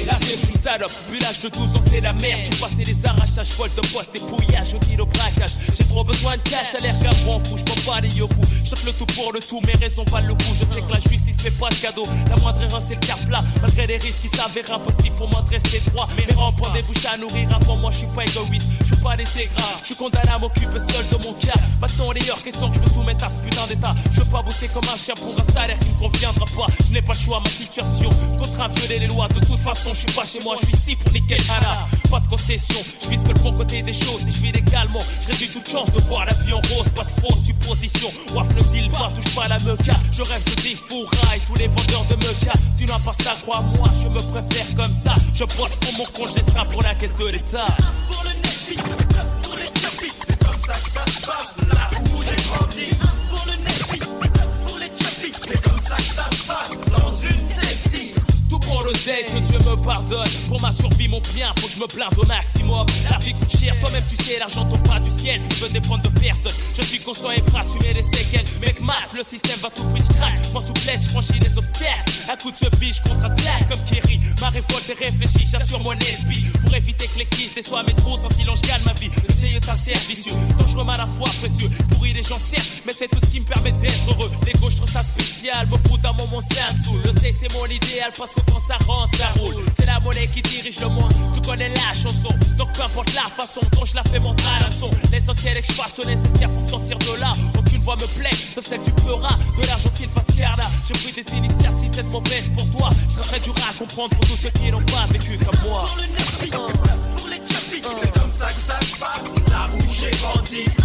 Dans 0.06 0.12
une 0.12 0.20
La 0.20 0.26
vie 0.26 0.32
est 0.34 0.54
une 0.54 0.60
salope, 0.60 0.92
vu 1.10 1.20
l'âge 1.20 1.40
de 1.42 1.50
12 1.50 1.62
ans 1.64 1.82
c'est 1.90 2.02
la 2.02 2.14
merde. 2.14 2.42
J'ai 2.44 2.60
passé 2.60 2.84
les 2.86 3.06
arrachages, 3.06 3.50
folles 3.50 3.70
de 3.76 3.88
poste, 3.94 4.12
des 4.14 4.22
au 4.22 4.80
deal 4.80 5.02
au 5.02 5.06
braquage. 5.06 5.52
J'ai 5.76 5.86
trop 5.86 6.04
besoin 6.04 6.38
de 6.38 6.42
cash, 6.42 6.76
à 6.78 6.82
l'air 6.82 6.96
gabron, 7.02 7.44
fou, 7.44 7.58
j'peux 7.58 7.82
pas 7.86 8.02
les 8.02 8.10
yoku 8.10 8.42
Choque 8.66 8.84
le 8.86 8.92
tout 8.94 9.06
pour 9.14 9.32
le 9.34 9.40
tout, 9.40 9.62
mes 9.66 9.74
raisons 9.74 10.06
valent 10.12 10.28
le 10.28 10.34
coup. 10.34 10.54
Je 10.60 10.66
sais 10.74 10.82
que 10.82 10.92
la 10.92 11.00
justice 11.00 11.42
fait 11.42 11.58
pas 11.60 11.70
de 11.70 11.76
cadeau, 11.76 12.04
la 12.30 12.36
moindre 12.38 12.62
erreur 12.62 12.82
c'est 12.82 12.96
le 12.96 13.02
cap 13.02 13.20
plat 13.28 13.44
Malgré 13.62 13.88
les 13.88 13.98
risques 13.98 14.22
qui 14.22 14.38
s'avèrent 14.38 14.74
impossibles 14.74 15.16
pour 15.18 15.30
moi 15.30 15.44
de 15.48 15.56
rester 15.56 15.82
droit 15.92 16.08
Mes 16.18 16.26
des 16.26 16.82
bouches 16.84 17.06
à 17.06 17.18
nourrir 17.18 17.50
avant 17.56 17.78
moi, 17.78 17.92
je 17.92 17.98
suis 18.00 18.08
pas 18.08 18.24
égoïste. 18.24 18.70
Je 18.82 18.94
suis 18.94 19.04
pas 19.04 19.16
des 19.16 19.24
gras, 19.24 19.78
je 19.82 19.86
suis 19.86 19.96
condamné 19.96 20.30
à 20.30 20.40
m'occuper 20.40 20.80
seul 20.80 21.08
de 21.10 21.26
mon 21.26 21.34
cas. 21.34 21.54
Maintenant 21.80 22.12
les 22.12 22.30
heures 22.30 22.42
question 22.44 22.70
que 22.70 22.76
je 22.76 22.82
me 22.82 22.88
soumette 22.88 23.22
à 23.24 23.30
ce 23.30 23.38
putain 23.38 23.68
d'état. 23.68 23.96
Je 24.14 24.22
veux 24.22 24.32
pas 24.32 24.42
bosser 24.42 24.68
comme 24.74 24.88
un 24.94 24.98
chien 24.98 25.14
pour 25.16 25.36
un 25.40 25.54
salaire 25.54 25.80
qui 25.80 25.90
me 25.90 26.00
conviendra 26.00 26.46
pas. 26.46 26.68
Je 26.88 26.94
n'ai 26.94 27.02
pas 27.02 27.14
le 27.14 27.20
choix, 27.20 27.42
ma 27.44 27.50
situation. 27.50 28.10
Contraint 28.40 28.66
à 28.66 28.68
violer 28.70 29.00
les 29.00 29.08
lois, 29.08 29.28
de 29.30 29.40
toute 29.40 29.60
façon 29.60 29.94
je 29.96 30.02
suis 30.02 30.12
pas 30.12 30.26
chez 30.26 30.40
moi, 30.44 30.56
je 30.60 30.66
suis 30.68 30.76
ici 30.76 30.96
pour 30.98 31.12
niquer 31.14 31.38
le 31.38 31.44
hana. 31.50 31.72
Pas 32.12 32.20
de 32.20 32.28
concession, 32.28 32.80
je 33.02 33.10
vise 33.10 33.24
que 33.24 33.30
le 33.30 33.40
bon 33.40 33.54
côté 33.54 33.82
des 33.82 33.94
choses 33.94 34.28
et 34.28 34.32
je 34.32 34.42
vis 34.42 34.52
légalement. 34.52 35.00
Je 35.00 35.32
réduis 35.32 35.48
toute 35.48 35.70
chance 35.70 35.92
de 35.92 36.02
voir 36.02 36.26
la 36.26 36.34
vie 36.34 36.54
en 36.54 36.62
rose, 36.76 36.90
pas 36.90 37.04
de 37.04 37.22
fausses 37.22 37.46
suppositions. 37.46 38.12
Waf 38.36 38.48
ne 38.56 38.62
deal 38.62 38.92
pas, 38.92 39.12
touche 39.16 39.34
pas 39.34 39.48
la 39.48 39.58
meca. 39.60 39.94
Je 40.12 40.22
rêve 40.22 40.44
de 40.44 40.62
des 40.62 40.76
fous 40.76 41.06
rails, 41.24 41.42
tous 41.48 41.56
les 41.56 41.68
vendeurs 41.68 42.06
de 42.06 42.16
meca. 42.16 42.54
Sinon, 42.78 42.96
à 42.96 43.00
part 43.00 43.16
ça, 43.22 43.36
crois-moi, 43.42 43.88
je 44.04 44.10
me 44.10 44.20
préfère 44.20 44.76
comme 44.76 44.94
ça. 44.94 45.16
Je 45.34 45.44
bosse 45.44 45.76
pour 45.80 45.94
mon 45.98 46.06
je 46.28 46.52
serai 46.52 46.66
pour 46.72 46.82
la 46.82 46.94
caisse 46.96 47.16
de 47.18 47.26
l'État. 47.28 47.68
Pour 48.10 48.24
le 48.24 48.30
Navy, 48.44 48.76
pour 49.42 49.58
les 49.58 49.70
c'est 50.28 50.44
comme 50.44 50.60
ça 50.60 50.74
que 50.74 50.90
ça 50.90 51.06
se 51.06 51.26
passe 51.26 51.58
là 51.70 51.90
où 52.02 52.24
j'ai 52.24 52.36
grandi. 52.50 52.90
Pour 53.30 53.46
le 53.46 53.64
Navy, 53.64 54.00
pour 54.68 54.78
les 54.78 54.90
c'est 55.48 55.62
comme 55.62 55.80
ça 55.80 55.96
que 55.96 56.04
ça 56.04 56.26
se 56.36 56.44
passe 56.46 56.72
dans 56.92 57.12
une 57.12 57.48
décide. 57.62 58.16
Tout 58.66 58.72
pour 58.72 58.84
l'oseille, 58.84 59.26
que 59.26 59.40
Dieu 59.40 59.60
me 59.60 59.76
pardonne. 59.84 60.28
Pour 60.48 60.62
ma 60.62 60.72
survie, 60.72 61.08
mon 61.08 61.22
bien, 61.34 61.48
faut 61.60 61.68
que 61.68 61.74
je 61.74 61.80
me 61.80 61.88
blinde 61.88 62.18
au 62.18 62.26
maximum. 62.26 62.86
La 63.10 63.18
vie 63.18 63.34
coûte 63.34 63.60
cher, 63.60 63.76
toi-même 63.80 64.04
tu 64.10 64.24
sais, 64.24 64.40
l'argent 64.40 64.66
tombe 64.66 64.88
pas 64.88 65.00
du 65.00 65.12
ciel. 65.12 65.42
Je 65.56 65.66
veux 65.66 65.70
dépendre 65.70 66.04
de 66.04 66.20
personne. 66.20 66.52
Je 66.78 66.82
suis 66.84 67.00
conscient 67.00 67.32
et 67.32 67.42
prêt 67.42 67.60
à 67.60 67.94
les 67.94 68.04
séquelles. 68.18 68.46
Mec, 68.62 68.82
mat, 68.82 69.10
le 69.14 69.24
système 69.24 69.60
va 69.62 69.70
tout 69.70 69.88
prix, 69.90 70.04
je 70.08 70.16
craque. 70.16 70.54
M'en 70.54 70.62
souplesse, 70.62 71.04
je 71.04 71.10
franchis 71.10 71.40
les 71.40 71.58
obstacles. 71.58 72.12
À 72.30 72.38
coup 72.38 72.52
de 72.52 72.58
ce 72.58 72.80
vie, 72.80 72.94
je 72.94 73.02
contre-attaque 73.10 73.70
comme 73.70 73.84
Kerry. 73.86 74.20
Ma 74.42 74.50
révolte 74.50 74.90
est 74.90 75.06
réfléchie, 75.06 75.48
j'assure 75.50 75.82
mon 75.82 75.94
esprit. 75.94 76.46
Pour 76.64 76.76
éviter 76.76 77.08
que 77.08 77.20
les 77.20 77.26
crises 77.26 77.54
déçoivent 77.54 77.86
mes 77.88 77.96
trousses, 77.96 78.22
en 78.24 78.30
silence, 78.30 78.60
je 78.64 78.68
gagne 78.68 78.84
ma 78.86 78.94
vie. 78.94 79.10
Essaye 79.30 79.60
ta 79.60 79.76
service, 79.76 80.28
dangereux, 80.58 80.84
mal 80.84 80.96
à 80.96 81.06
la 81.06 81.08
fois 81.08 81.30
précieux. 81.42 81.70
Pourri 81.92 82.14
les 82.14 82.24
gens, 82.24 82.40
certes, 82.40 82.84
mais 82.86 82.94
c'est 82.94 83.08
tout 83.08 83.20
ce 83.22 83.32
qui 83.32 83.40
me 83.40 83.46
permet 83.46 83.72
d'être 83.74 84.10
heureux. 84.10 84.32
Les 84.46 84.54
gauches, 84.54 84.74
je 84.74 84.78
trouve 84.78 84.92
ça 84.92 85.04
spécial. 85.04 85.68
Me 85.68 85.98
d'un 85.98 86.14
moment 86.14 86.42
simple 86.42 86.80
sous. 86.84 86.98
Le 87.06 87.20
sait, 87.20 87.34
c'est 87.40 87.54
mon 87.54 87.66
idéal 87.66 88.12
parce 88.18 88.34
que 88.34 88.42
ça 88.68 88.78
rentre, 88.86 89.18
ça 89.18 89.28
roule. 89.40 89.64
C'est 89.78 89.86
la 89.86 90.00
monnaie 90.00 90.28
qui 90.28 90.42
dirige 90.42 90.80
le 90.80 90.90
monde. 90.90 91.14
Tu 91.34 91.42
connais 91.42 91.70
la 91.70 91.94
chanson, 91.94 92.30
donc 92.58 92.72
peu 92.74 92.84
importe 92.84 93.14
la 93.14 93.30
façon 93.38 93.62
dont 93.74 93.86
je 93.86 93.96
la 93.96 94.04
fais 94.04 94.20
la 94.20 94.72
son. 94.72 94.90
L'essentiel 95.12 95.58
est 95.58 95.62
que 95.62 95.74
je 95.74 95.74
fasse 95.74 95.98
le 95.98 96.16
nécessaire 96.16 96.50
pour 96.50 96.62
me 96.62 96.68
sortir 96.68 96.98
de 96.98 97.20
là. 97.20 97.32
Aucune 97.58 97.82
voix 97.82 97.96
me 97.96 98.20
plaît, 98.20 98.38
sauf 98.54 98.66
celle 98.66 98.84
du 98.84 98.92
pleuras. 98.92 99.36
De 99.58 99.68
l'argent 99.68 99.90
s'il 99.94 100.10
faire 100.10 100.56
là. 100.58 100.68
J'ai 100.88 100.94
pris 100.94 101.22
des 101.22 101.38
initiatives 101.38 101.90
peut-être 101.92 102.10
mauvaises 102.10 102.52
pour 102.58 102.70
toi. 102.72 102.90
Je 103.10 103.22
serais 103.22 103.40
dur 103.40 103.56
à 103.70 103.74
comprendre 103.78 104.16
pour 104.16 104.28
tous 104.28 104.38
ceux 104.38 104.52
qui 104.52 104.72
n'ont 104.72 104.84
pas 104.84 105.06
vécu 105.12 105.38
comme 105.38 105.70
moi. 105.70 105.86
Pour 105.86 105.98
le 105.98 107.18
pour 107.18 107.30
les 107.30 107.42
c'est 107.46 108.20
comme 108.20 108.32
ça 108.32 108.48
que 108.48 108.54
ça 108.54 108.80
se 108.80 109.00
passe 109.00 109.24
là 109.50 109.70
où 109.74 109.94
j'ai 109.94 110.12
grandi. 110.12 110.85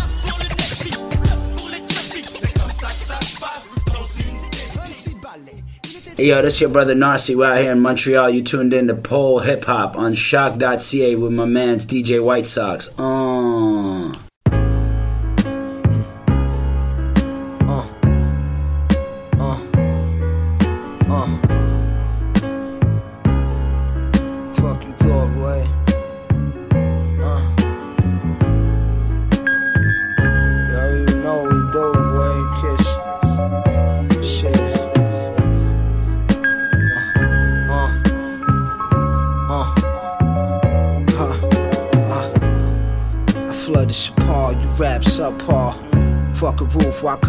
Yo, 6.23 6.43
this 6.43 6.55
is 6.55 6.61
your 6.61 6.71
brother 6.71 6.95
Narcy. 6.95 7.37
We're 7.37 7.47
out 7.47 7.61
here 7.61 7.73
in 7.73 7.81
Montreal. 7.81 8.31
You 8.31 8.43
tuned 8.43 8.75
in 8.75 8.89
to 8.89 8.95
Pole 8.95 9.41
Hip 9.41 9.65
Hop 9.65 9.97
on 9.97 10.15
shock.ca 10.15 11.15
with 11.17 11.33
my 11.33 11.45
man's 11.45 11.87
DJ 11.87 12.23
White 12.23 12.47
Sox. 12.47 12.89
Uh. 12.99 14.30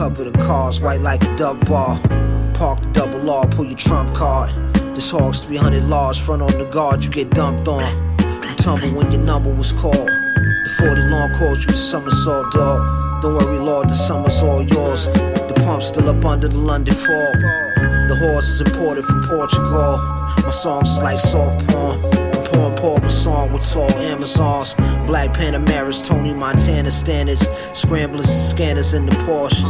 Cover 0.01 0.23
the 0.23 0.35
cars? 0.39 0.81
White 0.81 1.01
like 1.01 1.23
a 1.23 1.35
dub 1.35 1.63
bar. 1.67 1.99
Park 2.55 2.81
the 2.81 2.89
double 2.91 3.29
R, 3.29 3.47
pull 3.47 3.65
your 3.65 3.77
trump 3.77 4.15
card. 4.15 4.49
This 4.95 5.11
hog's 5.11 5.45
300 5.45 5.83
large, 5.83 6.19
front 6.21 6.41
on 6.41 6.57
the 6.57 6.65
guard, 6.65 7.03
you 7.03 7.11
get 7.11 7.29
dumped 7.29 7.67
on. 7.67 7.85
You 8.17 8.55
tumble 8.55 8.89
when 8.95 9.11
your 9.11 9.21
number 9.21 9.53
was 9.53 9.71
called. 9.73 10.09
The 10.65 10.71
40 10.79 11.01
long 11.01 11.29
calls 11.37 11.59
you 11.59 11.67
the 11.67 11.77
somersault 11.77 12.51
dog. 12.51 13.21
Don't 13.21 13.35
worry, 13.35 13.59
Lord, 13.59 13.89
the 13.89 13.93
summer's 13.93 14.41
all 14.41 14.63
yours. 14.63 15.05
The 15.05 15.53
pump's 15.63 15.89
still 15.89 16.09
up 16.09 16.25
under 16.25 16.47
the 16.47 16.57
London 16.57 16.95
fog. 16.95 17.35
The 18.09 18.17
horse 18.23 18.47
is 18.47 18.61
imported 18.61 19.05
from 19.05 19.21
Portugal. 19.27 19.97
My 20.41 20.49
songs 20.49 20.97
like 20.97 21.19
soft 21.19 21.67
porn. 21.67 22.10
Paul 22.81 23.09
song 23.09 23.53
with 23.53 23.63
tall 23.71 23.91
Amazons. 23.91 24.73
Black 25.05 25.33
Panameras, 25.33 26.03
Tony 26.03 26.33
Montana 26.33 26.89
standards. 26.89 27.47
Scramblers 27.73 28.27
and 28.27 28.41
scanners 28.41 28.93
in 28.93 29.05
the 29.05 29.11
Porsche. 29.17 29.63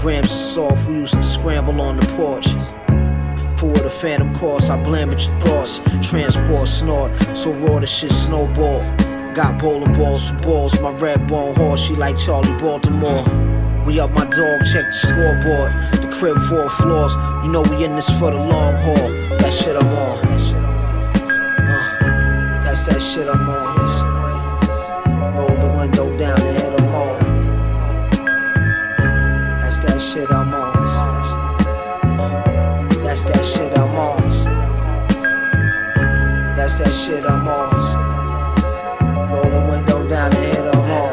Grams 0.00 0.24
of 0.24 0.36
soft, 0.36 0.88
we 0.88 0.96
used 0.96 1.14
to 1.14 1.22
scramble 1.22 1.80
on 1.80 1.96
the 1.96 2.06
porch. 2.16 2.48
For 3.56 3.72
the 3.72 3.88
phantom 3.88 4.34
course, 4.34 4.68
I 4.68 4.82
blame 4.82 5.10
at 5.10 5.24
your 5.24 5.38
thoughts. 5.38 5.80
Transport 6.02 6.66
snort, 6.66 7.12
so 7.36 7.52
raw 7.52 7.78
the 7.78 7.86
shit 7.86 8.10
snowball. 8.10 8.80
Got 9.34 9.60
bowling 9.60 9.92
balls 9.92 10.28
for 10.28 10.36
balls, 10.38 10.80
my 10.80 10.90
red 10.90 11.24
bone 11.28 11.54
horse, 11.54 11.80
she 11.80 11.94
like 11.94 12.18
Charlie 12.18 12.50
Baltimore. 12.60 13.22
We 13.86 14.00
up 14.00 14.10
my 14.10 14.24
dog, 14.24 14.60
check 14.72 14.86
the 14.86 14.92
scoreboard. 14.92 15.72
The 16.02 16.10
crib 16.18 16.36
four 16.48 16.68
floors, 16.68 17.14
you 17.44 17.52
know 17.52 17.62
we 17.62 17.84
in 17.84 17.94
this 17.94 18.10
for 18.18 18.32
the 18.32 18.38
long 18.38 18.74
haul. 18.74 19.08
That 19.38 19.52
shit 19.52 19.76
I'm 19.76 19.86
on. 19.86 20.27
That 22.88 23.00
shit 23.02 23.28
I'm 23.28 23.48
on. 23.48 23.64
Roll 25.36 25.56
the 25.64 25.70
window 25.78 26.06
down 26.18 26.40
and 26.40 26.56
hit 26.58 26.72
'em 26.80 26.94
all. 26.94 27.16
That's 29.60 29.78
that 29.84 29.98
shit 30.00 30.30
I'm 30.30 30.54
on. 30.54 30.72
That's 33.04 33.24
that 33.24 33.44
shit 33.44 33.72
I'm 33.78 33.94
on. 34.06 34.30
That's 36.56 36.74
that 36.80 36.92
shit 37.02 37.24
I'm 37.24 37.48
on. 37.48 37.70
Roll 39.32 39.48
the 39.56 39.62
window 39.70 39.98
down 40.08 40.30
and 40.34 40.44
hit 40.52 40.66
'em 40.74 40.90
all. 40.98 41.12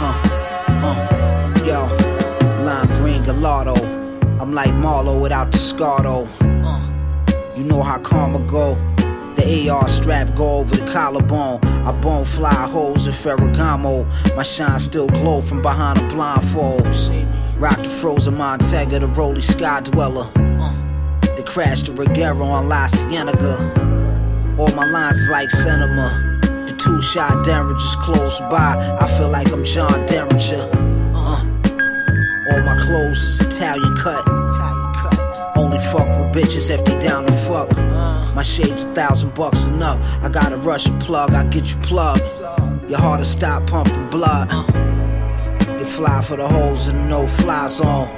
Huh, 0.00 0.16
uh, 0.88 0.96
yo, 1.70 1.80
lime 2.64 2.90
green 2.98 3.22
gelato. 3.24 3.76
I'm 4.40 4.52
like 4.52 4.72
Marlo 4.84 5.20
without 5.20 5.50
the 5.52 5.58
Scardo. 5.58 6.28
Uh, 6.40 6.47
how 7.98 8.08
karma 8.08 8.38
go. 8.40 8.74
The 9.36 9.70
AR 9.70 9.88
strap 9.88 10.34
go 10.34 10.58
over 10.58 10.76
the 10.76 10.90
collarbone. 10.92 11.62
I 11.64 11.92
bone 11.92 12.24
fly 12.24 12.54
holes 12.54 13.06
in 13.06 13.12
Ferragamo. 13.12 14.04
My 14.36 14.42
shine 14.42 14.80
still 14.80 15.08
glow 15.08 15.40
from 15.40 15.62
behind 15.62 15.98
the 15.98 16.14
blindfolds. 16.14 17.10
Rock 17.60 17.82
the 17.82 17.88
frozen 17.88 18.34
Montega, 18.34 19.00
the 19.00 19.06
Rolly 19.06 19.42
Sky 19.42 19.80
Dweller. 19.80 20.30
Uh, 20.34 20.74
the 21.20 21.42
Regero 21.42 22.44
on 22.44 22.68
La 22.68 22.88
Cienega. 22.88 23.56
All 24.58 24.72
my 24.74 24.86
lines 24.86 25.28
like 25.30 25.50
cinema. 25.50 26.40
The 26.66 26.76
two 26.76 27.00
shot 27.00 27.44
Derringer's 27.44 27.96
close 27.96 28.40
by. 28.40 28.98
I 29.00 29.06
feel 29.16 29.28
like 29.28 29.50
I'm 29.52 29.64
John 29.64 30.04
Derringer. 30.06 30.68
Uh. 31.14 31.44
All 32.50 32.62
my 32.62 32.76
clothes 32.80 33.18
is 33.18 33.40
Italian 33.40 33.96
cut. 33.96 34.37
Only 35.68 35.80
fuck 35.80 36.08
with 36.08 36.32
bitches 36.32 36.70
if 36.70 36.82
they 36.86 36.98
down 36.98 37.26
to 37.26 37.32
fuck. 37.32 37.76
My 38.34 38.42
shades 38.42 38.84
a 38.84 38.94
thousand 38.94 39.34
bucks 39.34 39.66
and 39.66 39.82
up. 39.82 40.00
I 40.22 40.30
gotta 40.30 40.56
rush 40.56 40.86
a 40.86 40.92
plug, 40.92 41.34
I 41.34 41.44
get 41.44 41.70
you 41.70 41.76
plugged. 41.82 42.22
Your 42.88 42.98
heart 42.98 43.20
to 43.20 43.26
stop 43.26 43.66
pumping 43.66 44.08
blood. 44.08 44.50
You 45.68 45.84
fly 45.84 46.22
for 46.22 46.38
the 46.38 46.48
holes 46.48 46.88
in 46.88 46.96
the 46.96 47.04
no 47.04 47.26
fly 47.26 47.68
zone. 47.68 48.08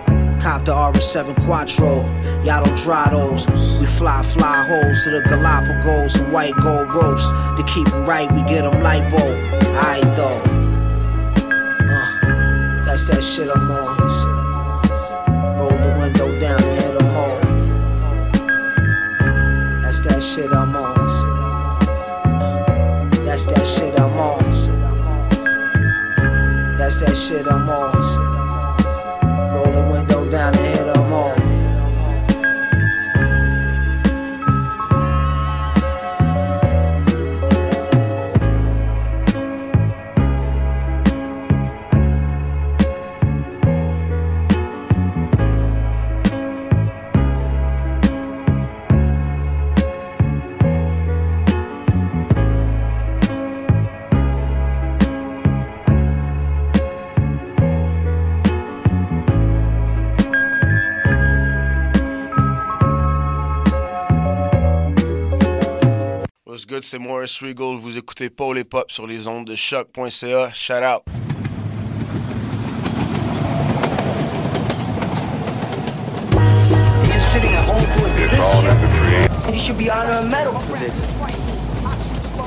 Cop 0.40 0.64
the 0.64 0.72
RS7 0.72 1.44
Quattro. 1.44 2.04
Y'all 2.44 2.64
don't 2.64 2.78
try 2.78 3.08
those. 3.10 3.48
We 3.80 3.86
fly, 3.86 4.22
fly 4.22 4.62
holes 4.68 5.02
to 5.02 5.10
the 5.10 5.22
Galapagos 5.28 6.20
and 6.20 6.32
white 6.32 6.54
gold 6.62 6.94
ropes. 6.94 7.26
To 7.56 7.64
keep 7.66 7.92
'em 7.92 8.06
right, 8.06 8.30
we 8.30 8.42
get 8.42 8.64
'em 8.64 8.80
lipo. 8.80 9.24
Aight 9.74 10.14
though. 10.14 10.40
Uh, 11.90 12.86
that's 12.86 13.06
that 13.06 13.24
shit 13.24 13.50
I'm 13.52 13.72
on. 13.72 14.29
Shit 20.34 20.52
I'm 20.52 20.76
on. 20.76 21.08
That's 23.24 23.46
that 23.46 23.66
shit 23.66 23.98
I'm 23.98 24.16
on. 24.16 24.38
That's 26.78 27.00
that 27.00 27.16
shit 27.16 27.48
I'm 27.48 27.68
on. 27.68 28.09
C'est 66.82 66.98
Morris 66.98 67.38
Regal. 67.42 67.76
Vous 67.76 67.98
écoutez 67.98 68.30
Paul 68.30 68.58
et 68.58 68.64
Pop 68.64 68.90
sur 68.90 69.06
les 69.06 69.26
ondes 69.26 69.46
de 69.46 69.56
choc.ca. 69.56 70.50
Shout 70.52 70.74
out. 70.74 71.02
Should 79.52 79.78
be 79.78 79.90
this. 80.78 80.94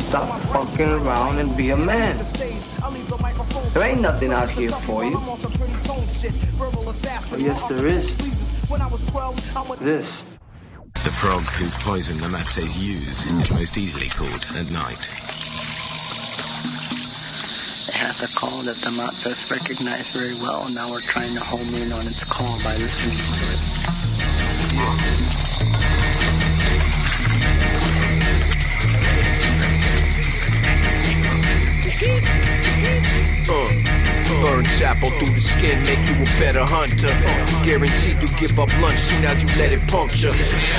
Stop 0.07 0.39
fucking 0.51 0.89
around 0.89 1.39
and 1.39 1.55
be 1.57 1.71
a 1.71 1.77
man. 1.77 2.17
There 3.73 3.83
ain't 3.83 4.01
nothing 4.01 4.31
out 4.31 4.49
here 4.49 4.69
for 4.69 5.03
you. 5.03 5.19
Yes, 7.37 7.67
there 7.67 7.87
is. 7.87 8.09
The 11.03 11.11
frog 11.19 11.43
whose 11.43 11.73
poison 11.83 12.17
the 12.17 12.29
Matses 12.29 12.77
use 12.77 13.25
is 13.25 13.51
most 13.51 13.77
easily 13.77 14.07
caught 14.07 14.55
at 14.55 14.71
night. 14.71 14.99
It 17.89 17.93
has 17.93 18.21
a 18.23 18.27
call 18.39 18.63
that 18.63 18.77
the 18.77 18.89
Matzes 18.89 19.51
recognize 19.51 20.11
very 20.11 20.35
well, 20.35 20.65
and 20.65 20.75
now 20.75 20.89
we're 20.89 21.01
trying 21.01 21.33
to 21.33 21.41
home 21.41 21.75
in 21.75 21.91
on 21.91 22.07
its 22.07 22.23
call 22.23 22.57
by 22.63 22.77
listening 22.77 23.17
to 23.17 23.33
it. 23.51 23.59
Uh, 33.49 33.92
burn 34.43 34.65
sapple 34.65 35.07
through 35.19 35.33
the 35.33 35.39
skin, 35.39 35.79
make 35.83 36.03
you 36.03 36.15
a 36.19 36.27
better 36.35 36.65
hunter. 36.67 37.07
Guaranteed 37.63 38.19
you 38.19 38.27
give 38.35 38.59
up 38.59 38.67
lunch 38.83 38.99
soon 38.99 39.23
as 39.23 39.39
you 39.41 39.47
let 39.57 39.71
it 39.71 39.79
puncture. 39.87 40.31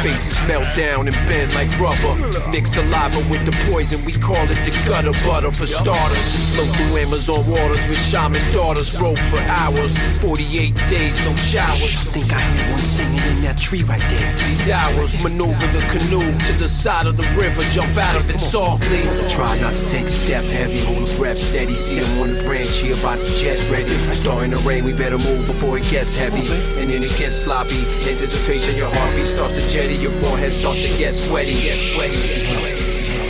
Faces 0.05 0.37
melt 0.47 0.69
down 0.77 1.09
and 1.09 1.17
bend 1.25 1.55
like 1.55 1.73
rubber. 1.81 2.13
Mix 2.53 2.75
saliva 2.75 3.19
with 3.33 3.43
the 3.49 3.57
poison, 3.73 4.05
we 4.05 4.13
call 4.13 4.45
it 4.53 4.61
the 4.69 4.73
gutter 4.85 5.17
butter 5.25 5.51
for 5.51 5.67
starters. 5.67 6.55
Float 6.55 6.69
through 6.77 6.99
Amazon 7.01 7.47
waters 7.49 7.81
with 7.89 7.97
shaman 7.97 8.45
daughters, 8.53 9.01
roll 9.01 9.17
for 9.33 9.39
hours. 9.39 9.97
48 10.21 10.75
days, 10.87 11.17
no 11.25 11.35
showers. 11.37 11.97
Think 12.13 12.31
I 12.35 12.43
hear 12.53 12.71
one 12.71 12.85
singing 12.85 13.25
in 13.33 13.41
that 13.49 13.57
tree 13.57 13.83
right 13.85 14.05
there. 14.13 14.37
These 14.45 14.69
hours, 14.69 15.17
maneuver 15.25 15.67
the 15.73 15.81
canoe 15.89 16.37
to 16.39 16.53
the 16.53 16.69
side 16.69 17.07
of 17.07 17.17
the 17.17 17.27
river, 17.33 17.63
jump 17.73 17.97
out 17.97 18.17
of 18.17 18.29
it 18.29 18.41
softly. 18.41 19.05
Try 19.31 19.59
not 19.61 19.73
to 19.75 19.87
take 19.89 20.05
a 20.05 20.11
step 20.11 20.45
heavy, 20.45 20.81
hold 20.85 21.09
a 21.09 21.17
breath 21.17 21.39
steady. 21.39 21.75
See 21.75 21.97
him 21.97 22.21
on 22.21 22.35
the 22.35 22.43
branch, 22.43 22.77
he 22.77 22.93
about 22.93 23.23
to 23.23 23.31
jet 23.41 23.54
ready. 23.71 23.95
Starting 24.15 24.51
to 24.51 24.59
rain, 24.59 24.85
we 24.85 24.93
better 24.93 25.17
move 25.19 25.47
before 25.47 25.79
it 25.79 25.85
gets 25.85 26.15
heavy. 26.17 26.47
And 26.81 26.91
then 26.91 27.03
it 27.03 27.15
gets 27.17 27.37
sloppy. 27.37 27.85
Anticipation, 28.09 28.77
your 28.77 28.89
heartbeat 28.89 29.27
starts 29.27 29.55
to 29.55 29.61
jetty, 29.69 29.95
your 29.95 30.13
forehead 30.13 30.53
starts 30.53 30.83
to 30.83 30.89
get 30.99 31.15
sweaty. 31.15 31.55
Get 31.55 31.79
sweaty. 31.95 32.17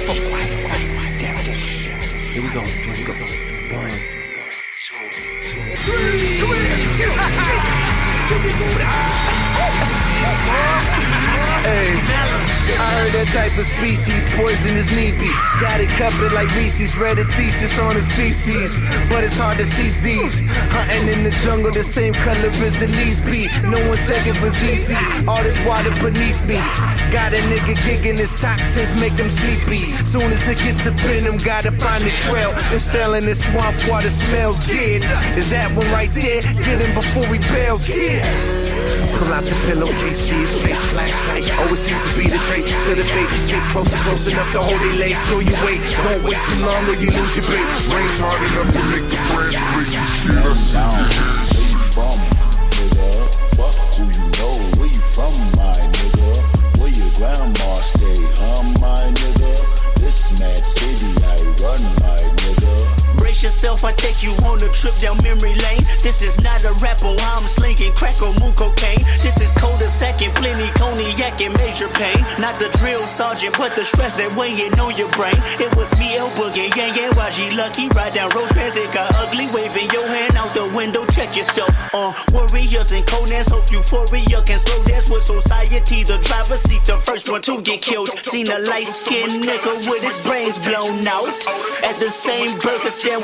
Fuck 0.07 0.19
quiet, 0.29 0.49
fuck 0.63 0.81
quiet, 0.95 1.21
damn. 1.21 1.37
Here 1.45 2.43
we 2.43 2.49
go. 2.51 2.61
Here 2.61 2.97
we 2.97 3.05
go. 3.05 3.15
One, 3.77 3.93
Hey, 11.65 11.97
I 12.77 12.89
heard 13.01 13.13
that 13.17 13.33
type 13.33 13.57
of 13.57 13.65
species 13.65 14.21
poison 14.37 14.77
is 14.77 14.93
neepy. 14.93 15.33
Got 15.65 15.81
it 15.81 15.89
covered 15.97 16.33
like 16.37 16.53
Reese's, 16.53 16.93
read 16.93 17.19
a 17.19 17.25
thesis 17.25 17.79
on 17.79 17.97
his 17.97 18.05
species. 18.05 18.77
But 19.09 19.25
it's 19.25 19.39
hard 19.39 19.57
to 19.57 19.65
seize 19.65 20.03
these. 20.05 20.45
Hunting 20.69 21.09
in 21.09 21.25
the 21.25 21.33
jungle, 21.41 21.73
the 21.73 21.83
same 21.83 22.13
color 22.13 22.53
as 22.61 22.77
the 22.77 22.89
leaves 22.89 23.25
be. 23.25 23.49
No 23.65 23.81
one 23.89 23.97
said 23.97 24.21
it 24.29 24.37
was 24.45 24.53
easy. 24.61 24.93
All 25.25 25.43
this 25.43 25.57
water 25.65 25.89
beneath 26.05 26.37
me. 26.45 26.61
Got 27.09 27.33
a 27.33 27.41
nigga 27.49 27.81
gigging 27.81 28.21
his 28.21 28.35
toxins, 28.37 28.93
make 29.01 29.17
him 29.17 29.33
sleepy. 29.33 29.89
Soon 30.05 30.29
as 30.37 30.45
it 30.47 30.59
gets 30.59 30.85
up 30.87 31.01
in 31.09 31.25
him, 31.25 31.39
gotta 31.39 31.73
find 31.73 32.05
the 32.05 32.13
trail. 32.29 32.53
And 32.73 32.81
selling 32.81 33.25
this 33.25 33.41
swamp 33.41 33.81
water 33.89 34.11
smells 34.11 34.61
good. 34.69 35.01
Is 35.33 35.49
that 35.49 35.73
one 35.73 35.89
right 35.97 36.13
there? 36.13 36.43
Get 36.43 36.85
him 36.85 36.93
before 36.93 37.25
he 37.33 37.41
bails, 37.57 37.89
yeah. 37.89 38.21
Pull 39.17 39.33
out 39.33 39.45
the 39.45 39.55
pillowcase, 39.67 40.19
see 40.19 40.35
his 40.35 40.63
face 40.63 40.85
flashlight. 40.87 41.54
Always 41.61 41.81
seems 41.81 42.03
to 42.09 42.13
be 42.19 42.27
the 42.27 42.39
trait. 42.47 42.67
Set 42.67 42.99
a 42.99 43.05
fate, 43.05 43.31
get 43.47 43.63
closer, 43.71 43.97
close 43.99 44.27
enough 44.27 44.51
to 44.53 44.61
hold 44.61 44.81
their 44.81 44.99
legs. 44.99 45.21
Throw 45.29 45.41
your 45.41 45.59
weight, 45.65 45.81
don't 46.03 46.23
wait 46.25 46.41
too 46.51 46.61
long 46.67 46.83
or 46.91 46.97
you 46.99 47.11
lose 47.15 47.37
your 47.37 47.47
bait. 47.47 47.67
Range 47.89 48.19
hard 48.19 48.43
enough 48.43 48.71
to 48.75 48.81
make 48.91 49.07
the 49.09 49.19
branch 49.31 49.57
break. 49.73 49.91
You 49.95 50.03
scared 50.03 50.61
down. 50.75 51.07
Where 51.55 51.67
you 51.71 51.81
from, 51.95 52.19
nigga? 52.75 53.11
Fuck 53.55 53.77
who 53.95 54.05
you 54.11 54.25
know. 54.35 54.55
Where 54.79 54.91
you 54.91 55.05
from, 55.15 55.35
my 55.55 55.73
nigga? 55.79 56.31
Where 56.83 56.91
your 56.91 57.11
grandma 57.15 57.71
stay, 57.79 58.19
huh, 58.43 58.63
my 58.83 59.15
nigga? 59.15 59.55
This 60.01 60.35
mad 60.41 60.59
city 60.59 61.11
I 61.23 61.39
run, 61.63 61.83
my. 62.03 62.34
Brace 63.35 63.43
yourself, 63.43 63.83
I 63.83 63.91
take 63.91 64.23
you 64.23 64.31
on 64.47 64.63
a 64.63 64.71
trip 64.71 64.95
down 64.99 65.19
memory 65.25 65.59
lane. 65.59 65.83
This 66.07 66.23
is 66.23 66.39
not 66.45 66.63
a 66.63 66.71
rapper, 66.79 67.11
I'm 67.11 67.43
slinging 67.51 67.93
crack 67.95 68.23
or 68.23 68.31
moon 68.39 68.55
cocaine. 68.55 69.03
This 69.27 69.41
is 69.41 69.51
coda 69.59 69.91
second, 69.91 70.37
plenty 70.37 70.71
cognac 70.79 71.41
and 71.41 71.53
major 71.59 71.89
pain. 71.89 72.23
Not 72.39 72.61
the 72.61 72.71
drill 72.79 73.05
sergeant, 73.09 73.59
but 73.59 73.75
the 73.75 73.85
stress 73.85 74.15
that 74.15 74.31
weighing 74.37 74.79
on 74.79 74.97
your 74.97 75.11
brain. 75.19 75.35
It 75.59 75.75
was 75.75 75.91
me, 75.99 76.15
El 76.15 76.31
Boogie, 76.39 76.71
Yang 76.77 77.11
and 77.11 77.15
YG 77.17 77.57
Lucky. 77.57 77.89
Ride 77.89 78.15
down 78.15 78.31
Rosecrans, 78.31 78.77
it 78.77 78.93
got 78.95 79.11
ugly. 79.17 79.49
Waving 79.51 79.91
your 79.91 80.07
hand 80.07 80.37
out 80.37 80.55
the 80.55 80.71
window, 80.71 81.05
check 81.07 81.35
yourself. 81.35 81.75
Uh, 81.93 82.15
warriors 82.31 82.93
and 82.93 83.05
Conans, 83.07 83.51
hope 83.51 83.67
euphoria 83.73 84.43
can 84.47 84.61
slow 84.61 84.79
dance 84.85 85.11
with 85.11 85.25
society. 85.25 86.05
The 86.05 86.23
driver 86.23 86.57
seat, 86.57 86.85
the 86.85 86.99
first 86.99 87.29
one 87.29 87.43
to 87.43 87.61
get 87.63 87.83
killed. 87.83 88.11
Seen 88.23 88.47
a 88.47 88.61
light 88.61 88.87
skinned 88.87 89.43
nigga 89.43 89.91
with 89.91 90.07
his 90.07 90.23
brains 90.23 90.57
blown 90.59 91.03
out. 91.09 91.27
At 91.83 91.99
the 91.99 92.11
same 92.15 92.55
burger 92.61 92.95
stand 92.95 93.24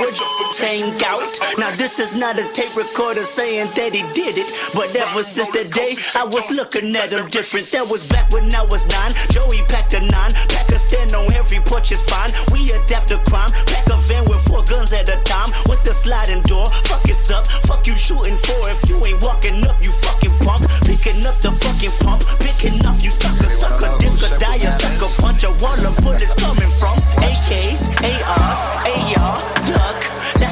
saying 0.53 0.95
out. 1.05 1.21
Now 1.59 1.71
this 1.77 1.99
is 1.99 2.15
not 2.15 2.39
a 2.39 2.45
tape 2.53 2.75
recorder 2.77 3.25
saying 3.25 3.69
that 3.77 3.93
he 3.95 4.03
did 4.13 4.37
it. 4.39 4.49
But 4.73 4.95
ever 4.97 5.23
since 5.23 5.51
that 5.51 5.73
day, 5.73 5.97
I 6.15 6.25
was 6.25 6.51
looking 6.51 6.95
at 6.97 7.13
him 7.13 7.29
different. 7.29 7.71
That 7.73 7.89
was 7.89 8.09
back 8.09 8.33
when 8.33 8.53
I 8.55 8.63
was 8.65 8.87
nine. 8.89 9.13
Joey 9.29 9.63
packed 9.69 9.95
a 9.95 10.01
nine. 10.01 10.33
Pack 10.49 10.73
a 10.73 10.79
stand 10.79 11.13
on 11.15 11.33
every 11.33 11.61
porch 11.61 11.93
is 11.93 12.01
fine. 12.09 12.31
We 12.53 12.71
adapt 12.73 13.09
to 13.09 13.19
crime. 13.29 13.51
Pack 13.69 13.89
a 13.93 13.97
van 14.09 14.25
with 14.25 14.41
four 14.49 14.65
guns 14.65 14.93
at 14.93 15.09
a 15.09 15.19
time. 15.25 15.49
With 15.69 15.83
the 15.85 15.93
sliding 15.93 16.43
door. 16.49 16.67
Fuck 16.89 17.09
it's 17.09 17.31
up. 17.31 17.47
Fuck 17.69 17.87
you 17.87 17.97
shooting 17.97 18.37
for. 18.37 18.59
If 18.73 18.89
you 18.89 18.97
ain't 19.05 19.21
walking 19.21 19.61
up, 19.69 19.77
you 19.85 19.93
fucking 19.93 20.37
punk. 20.41 20.65
Picking 20.85 21.25
up 21.27 21.37
the 21.45 21.53
fucking 21.53 21.95
pump. 22.01 22.25
Picking 22.41 22.81
off 22.87 23.05
you 23.05 23.11
sucker, 23.11 23.51
sucker. 23.53 23.93
Dick 24.01 24.17
or 24.25 24.33
die, 24.39 24.61
a 24.65 24.71
sucker 24.73 25.13
punch. 25.21 25.45
A 25.45 25.53
wall 25.61 25.81
of 25.85 25.97
bullets 26.01 26.35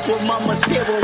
come 0.09 0.49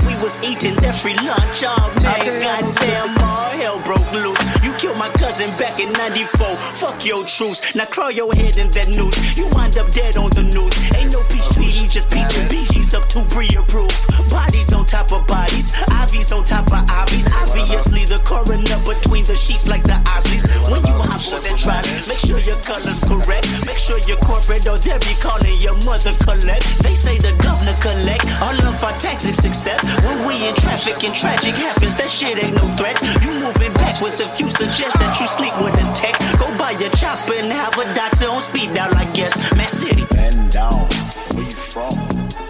we 0.09 0.15
was 0.23 0.41
eating 0.41 0.75
that 0.81 0.97
free 0.97 1.17
lunch 1.21 1.63
all 1.65 1.93
night. 2.01 2.25
Goddamn, 2.41 3.13
all 3.21 3.51
hell 3.53 3.79
broke 3.85 4.11
loose. 4.13 4.41
You 4.65 4.73
killed 4.81 4.97
my 4.97 5.11
cousin 5.21 5.51
back 5.59 5.79
in 5.79 5.93
94. 5.93 6.57
Fuck 6.81 7.05
your 7.05 7.25
truce. 7.27 7.75
Now 7.75 7.85
crawl 7.85 8.11
your 8.11 8.33
head 8.33 8.57
in 8.57 8.71
that 8.73 8.89
noose. 8.97 9.37
You 9.37 9.49
wind 9.53 9.77
up 9.77 9.91
dead 9.91 10.17
on 10.17 10.31
the 10.31 10.45
news. 10.45 10.73
Ain't 10.97 11.13
no 11.13 11.23
peace 11.29 11.49
treaty, 11.53 11.87
just 11.87 12.09
peace 12.09 12.33
and 12.39 12.49
BG's 12.49 12.95
up 12.95 13.07
to 13.13 13.25
pre-approved. 13.29 13.93
Bodies 14.31 14.73
on 14.73 14.87
top 14.87 15.13
of 15.13 15.27
bodies. 15.27 15.73
IVs 16.01 16.33
on 16.35 16.45
top 16.45 16.73
of 16.73 16.89
IVs. 16.89 17.29
Obviously 17.37 18.05
the 18.09 18.19
coroner 18.25 18.79
between 18.89 19.25
the 19.25 19.37
sheets 19.37 19.69
like 19.69 19.85
the 19.85 20.01
Osleys. 20.09 20.49
When 20.73 20.81
you 20.87 20.97
hop 20.97 21.21
on 21.29 21.43
that 21.45 21.59
trot, 21.61 21.85
make 22.09 22.19
sure 22.25 22.41
your 22.41 22.61
color's 22.65 23.01
correct. 23.05 23.45
Make 23.67 23.79
sure 23.79 24.01
you're 24.09 24.21
corporate 24.25 24.65
or 24.67 24.79
they'll 24.81 24.99
be 25.05 25.15
calling 25.21 25.61
your 25.61 25.77
mother 25.85 26.17
collect. 26.25 26.65
They 26.81 26.95
say 26.97 27.19
the 27.19 27.37
governor 27.37 27.77
collect 27.85 28.25
all 28.41 28.57
of 28.57 28.83
our 28.83 28.94
taxes 28.99 29.39
except 29.45 29.85
when 30.05 30.27
we 30.27 30.47
in 30.49 30.55
traffic 30.57 31.03
and 31.05 31.15
tragic 31.15 31.55
happens. 31.55 31.95
That 31.97 32.11
shit 32.11 32.43
ain't 32.43 32.57
no 32.57 32.67
threat. 32.77 33.01
You 33.23 33.33
moving 33.41 33.73
backwards 33.75 34.21
if 34.21 34.41
you 34.41 34.51
suggest 34.51 34.99
that 34.99 35.21
you 35.21 35.27
sleep 35.27 35.55
with 35.63 35.75
a 35.75 35.87
tech. 35.95 36.19
Go 36.39 36.47
buy 36.59 36.73
your 36.73 36.91
chopper 36.91 37.35
and 37.35 37.53
have 37.53 37.77
a 37.79 37.85
doctor 37.95 38.29
on 38.29 38.41
speed 38.41 38.75
dial, 38.75 38.95
I 38.95 39.05
guess. 39.13 39.35
Mac 39.57 39.71
City. 39.71 40.05
Bend 40.11 40.51
down. 40.51 40.89
Where 41.35 41.45
you 41.45 41.53
from? 41.53 41.91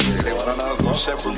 Nigga, 0.05 0.35
what 0.35 0.49
I 0.49 0.57
know 0.57 0.77
from 0.77 1.37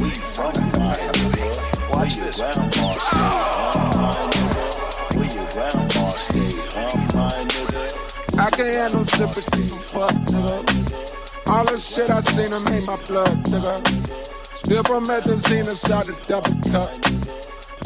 Where 0.00 0.08
you 0.08 0.22
from, 0.34 0.52
my 0.76 0.92
nigga? 0.92 1.70
Where 1.94 2.06
your 2.06 2.30
grandma 2.32 2.90
stay? 2.92 3.20
Uh, 3.20 3.90
my 3.96 4.10
nigga. 4.34 5.16
Where 5.16 5.30
your 5.36 5.46
grandma 5.50 6.08
stay? 6.08 6.50
Uh, 6.76 6.96
my 7.14 7.44
nigga. 7.50 8.10
I 8.38 8.48
can't 8.50 8.74
have 8.74 8.94
no 8.94 9.04
sympathy 9.04 9.78
for 9.90 10.08
fuck, 10.08 10.14
nigga. 10.26 11.09
All 11.50 11.64
the 11.64 11.78
shit 11.78 12.10
I 12.10 12.20
seen 12.20 12.46
them 12.46 12.62
made 12.64 12.86
my 12.86 12.96
blood, 13.04 13.44
nigga. 13.44 14.30
Spill 14.54 14.82
promethazine 14.84 15.68
inside 15.68 16.06
the 16.06 16.14
double 16.30 16.54
cup. 16.70 16.90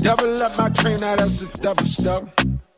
Double 0.05 0.37
up 0.43 0.53
my 0.59 0.69
cream, 0.69 0.99
now 1.01 1.17
that's 1.17 1.43
a 1.43 1.49
double 1.63 1.85
stuff. 1.85 2.29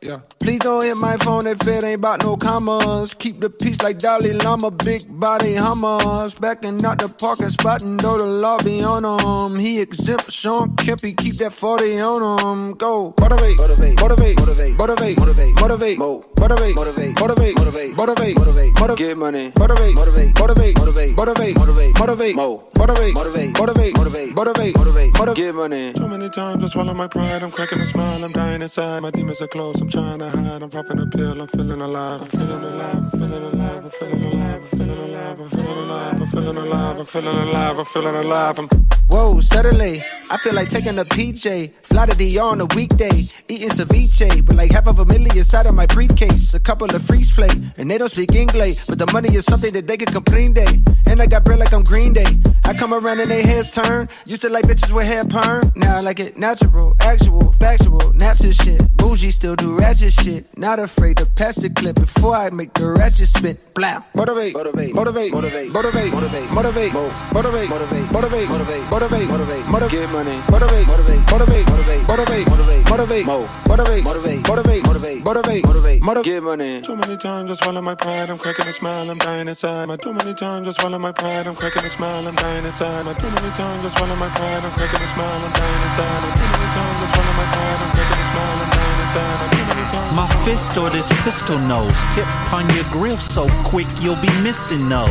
Yeah. 0.01 0.21
Please 0.39 0.59
don't 0.59 0.83
hit 0.83 0.95
my 0.95 1.17
phone 1.17 1.47
if 1.47 1.59
it 1.67 1.83
ain't 1.83 1.99
about 1.99 2.23
no 2.23 2.37
commas. 2.37 3.13
Keep 3.13 3.41
the 3.41 3.49
peace 3.49 3.81
like 3.81 3.97
Dalai 3.97 4.33
Lama, 4.33 4.71
big 4.71 5.01
body 5.09 5.55
hummers. 5.55 6.35
Backing 6.35 6.83
out 6.85 6.99
the 6.99 7.09
parking 7.09 7.49
spot 7.49 7.83
and 7.83 8.01
know 8.01 8.17
the 8.17 8.25
law 8.25 8.57
be 8.63 8.81
on 8.83 9.03
him. 9.03 9.59
He 9.59 9.81
exempt 9.81 10.31
Sean 10.31 10.75
Kempy, 10.77 11.17
keep 11.17 11.35
that 11.37 11.51
40 11.51 11.99
on 11.99 12.21
him. 12.39 12.73
Go. 12.75 13.13
Motivate, 13.19 13.57
motivate, 13.57 13.99
motivate, 13.99 14.39
motivate, 14.39 14.77
motivate, 14.77 15.19
motivate, 15.19 15.59
motivate, 15.59 15.99
motivate, 15.99 16.26
motivate, 16.39 16.75
motivate, 16.75 17.19
motivate, 17.19 17.55
motivate, 17.57 17.95
motivate, 17.95 18.79
motivate, 18.79 18.97
get 18.97 19.17
money, 19.17 19.51
motivate, 19.59 19.95
motivate, 19.95 20.39
motivate, 20.39 20.77
motivate, 20.77 21.17
motivate, 21.17 21.57
motivate, 21.57 22.35
motivate, 22.35 22.35
motivate, 22.35 23.15
motivate, 23.15 23.17
motivate, 23.17 23.95
motivate, 23.97 24.35
motivate, 24.35 24.75
motivate, 24.75 25.13
motivate, 25.17 25.35
get 25.35 25.55
money. 25.55 25.93
Too 25.93 26.07
many 26.07 26.29
times 26.29 26.63
I 26.63 26.67
swallow 26.67 26.93
my 26.93 27.07
pride. 27.07 27.43
I'm 27.43 27.51
cracking 27.51 27.79
a 27.79 27.85
smile. 27.85 28.23
I'm 28.23 28.31
dying 28.31 28.61
inside. 28.61 29.01
My 29.01 29.11
demons 29.11 29.41
are 29.41 29.47
close. 29.47 29.81
I'm 29.81 29.89
trying 29.89 30.19
to 30.19 30.29
hide. 30.29 30.61
I'm 30.61 30.69
popping 30.69 30.99
a 30.99 31.05
pill. 31.07 31.41
I'm 31.41 31.47
feeling 31.47 31.81
alive. 31.81 32.21
I'm 32.21 32.27
feeling 32.27 32.63
alive. 32.63 32.95
I'm 32.95 33.09
feeling 33.11 33.43
alive. 33.43 33.83
I'm 33.83 33.89
feeling 33.89 34.23
alive. 34.23 34.61
I'm 34.61 34.77
feeling 34.77 34.99
alive. 34.99 35.39
I'm 35.39 35.49
feeling 35.49 35.77
alive. 35.77 36.19
I'm 36.19 36.27
feeling 36.27 36.57
alive. 36.57 36.99
I'm 36.99 37.05
feeling 37.05 37.37
alive. 37.37 37.79
I'm 37.79 37.85
feeling 37.85 38.15
alive. 38.15 38.59
I'm 38.59 38.69
Whoa, 39.09 39.39
suddenly, 39.39 40.03
I 40.29 40.37
feel 40.37 40.53
like 40.53 40.67
taking 40.67 40.99
a 40.99 41.05
PJ. 41.05 41.71
Fly 41.83 42.05
to 42.07 42.15
DR 42.15 42.41
on 42.51 42.59
a 42.59 42.65
weekday, 42.75 43.09
eating 43.47 43.69
ceviche. 43.69 44.45
But 44.45 44.57
like 44.57 44.71
half 44.71 44.87
of 44.87 44.99
a 44.99 45.05
million 45.05 45.37
inside 45.37 45.65
of 45.65 45.75
my 45.75 45.85
briefcase. 45.85 46.26
A 46.53 46.59
couple 46.59 46.87
of 46.95 47.03
freeze 47.03 47.31
play, 47.31 47.49
and 47.77 47.89
they 47.89 47.97
don't 47.97 48.11
speak 48.11 48.33
English. 48.33 48.87
But 48.87 48.99
the 48.99 49.07
money 49.13 49.29
is 49.35 49.45
something 49.45 49.71
that 49.73 49.87
they 49.87 49.97
can 49.97 50.07
complain 50.07 50.53
day. 50.53 50.81
And 51.05 51.21
I 51.21 51.25
got 51.25 51.45
bread 51.45 51.59
like 51.59 51.73
I'm 51.73 51.83
Green 51.83 52.13
Day. 52.13 52.25
I 52.65 52.73
come 52.73 52.93
around 52.93 53.19
and 53.19 53.29
they 53.29 53.43
heads 53.43 53.71
turn. 53.71 54.09
Used 54.25 54.41
to 54.41 54.49
like 54.49 54.65
bitches 54.65 54.91
with 54.93 55.05
hair 55.05 55.23
perm. 55.23 55.61
Now 55.75 55.97
I 55.97 56.01
like 56.01 56.19
it 56.19 56.37
natural, 56.37 56.95
actual, 56.99 57.51
factual, 57.53 58.11
naps 58.13 58.41
and 58.41 58.55
shit. 58.55 58.81
Bougie 58.97 59.31
still 59.31 59.55
do 59.55 59.77
ratchet 59.77 60.13
shit. 60.13 60.45
Not 60.57 60.79
afraid 60.79 61.17
to 61.17 61.25
pass 61.25 61.55
the 61.55 61.69
clip 61.69 61.95
before 61.95 62.35
I 62.35 62.49
make 62.49 62.73
the 62.73 62.91
ratchet 62.91 63.29
spit. 63.29 63.73
Blam. 63.73 64.03
Motivate, 64.15 64.53
motivate, 64.53 64.93
motivate, 64.93 65.33
motivate, 65.33 65.71
motivate, 65.71 66.13
motivate, 66.13 66.51
motivate, 66.51 66.93
motivate, 67.33 67.69
motivate, 67.71 68.09
motivate, 68.11 68.49
motivate, 68.49 68.89
motivate, 68.89 69.29
motivate, 69.29 69.67
motivate, 69.67 69.91
get 69.91 70.11
money, 70.11 70.41
motivate, 70.51 70.87
motivate, 70.87 71.31
motivate, 71.31 71.63
motivate, 71.71 72.07
motivate, 72.07 72.47
motivate, 72.49 72.87
motivate, 72.89 73.25
motivate, 73.25 73.25
motivate, 73.69 74.05
motivate, 74.05 74.47
motivate, 74.47 74.83
motivate, 74.83 75.23
motivate, 75.23 75.63
motivate, 75.63 76.01
get 76.23 76.43
money. 76.43 76.81
Too 76.81 76.95
many 76.95 77.17
times 77.17 77.51
I 77.51 77.55
swallow 77.55 77.81
my 77.81 77.95
pride. 77.95 78.29
I'm 78.29 78.37
cracking 78.37 78.67
a 78.67 78.73
smile. 78.73 79.09
I'm 79.09 79.17
dying 79.17 79.47
inside. 79.47 79.87
My 79.87 79.97
too 79.97 80.13
many 80.13 80.33
times 80.33 80.67
I 80.67 80.71
swallow 80.71 80.99
my 80.99 81.11
pride. 81.11 81.47
I'm 81.47 81.55
cracking 81.55 81.83
a 81.85 81.89
smile. 81.89 82.27
I'm 82.27 82.35
dying 82.35 82.65
inside. 82.65 83.05
My 83.05 83.13
too 83.13 83.29
many 83.29 83.51
times 83.55 83.85
I 83.85 83.89
swallow 83.97 84.15
my 84.15 84.29
pride. 84.29 84.63
I'm 84.63 84.71
cracking 84.71 85.01
a 85.01 85.07
smile. 85.07 85.45
I'm 85.45 85.53
dying 85.53 85.83
inside. 85.83 86.21
My 86.23 86.31
too 86.35 86.47
many 86.53 86.69
times 86.73 86.97
I 87.03 87.07
swallow 87.13 87.33
my 87.33 87.47
pride. 87.51 87.79
I'm 87.81 87.91
cracking 87.91 88.21
a 88.21 88.27
smile. 88.31 88.57
I'm 88.61 88.69
dying 88.69 89.01
inside. 89.01 89.37
My 89.41 89.47
too 89.51 89.65
many 89.69 89.91
times. 89.91 90.15
My 90.15 90.27
fist 90.45 90.77
or 90.77 90.89
this 90.89 91.11
pistol 91.23 91.59
nose 91.59 92.01
tip 92.11 92.27
on 92.53 92.69
your 92.75 92.85
grill 92.91 93.17
so 93.17 93.47
quick 93.63 93.87
you'll 94.01 94.21
be 94.21 94.31
missing 94.41 94.89
those. 94.89 95.09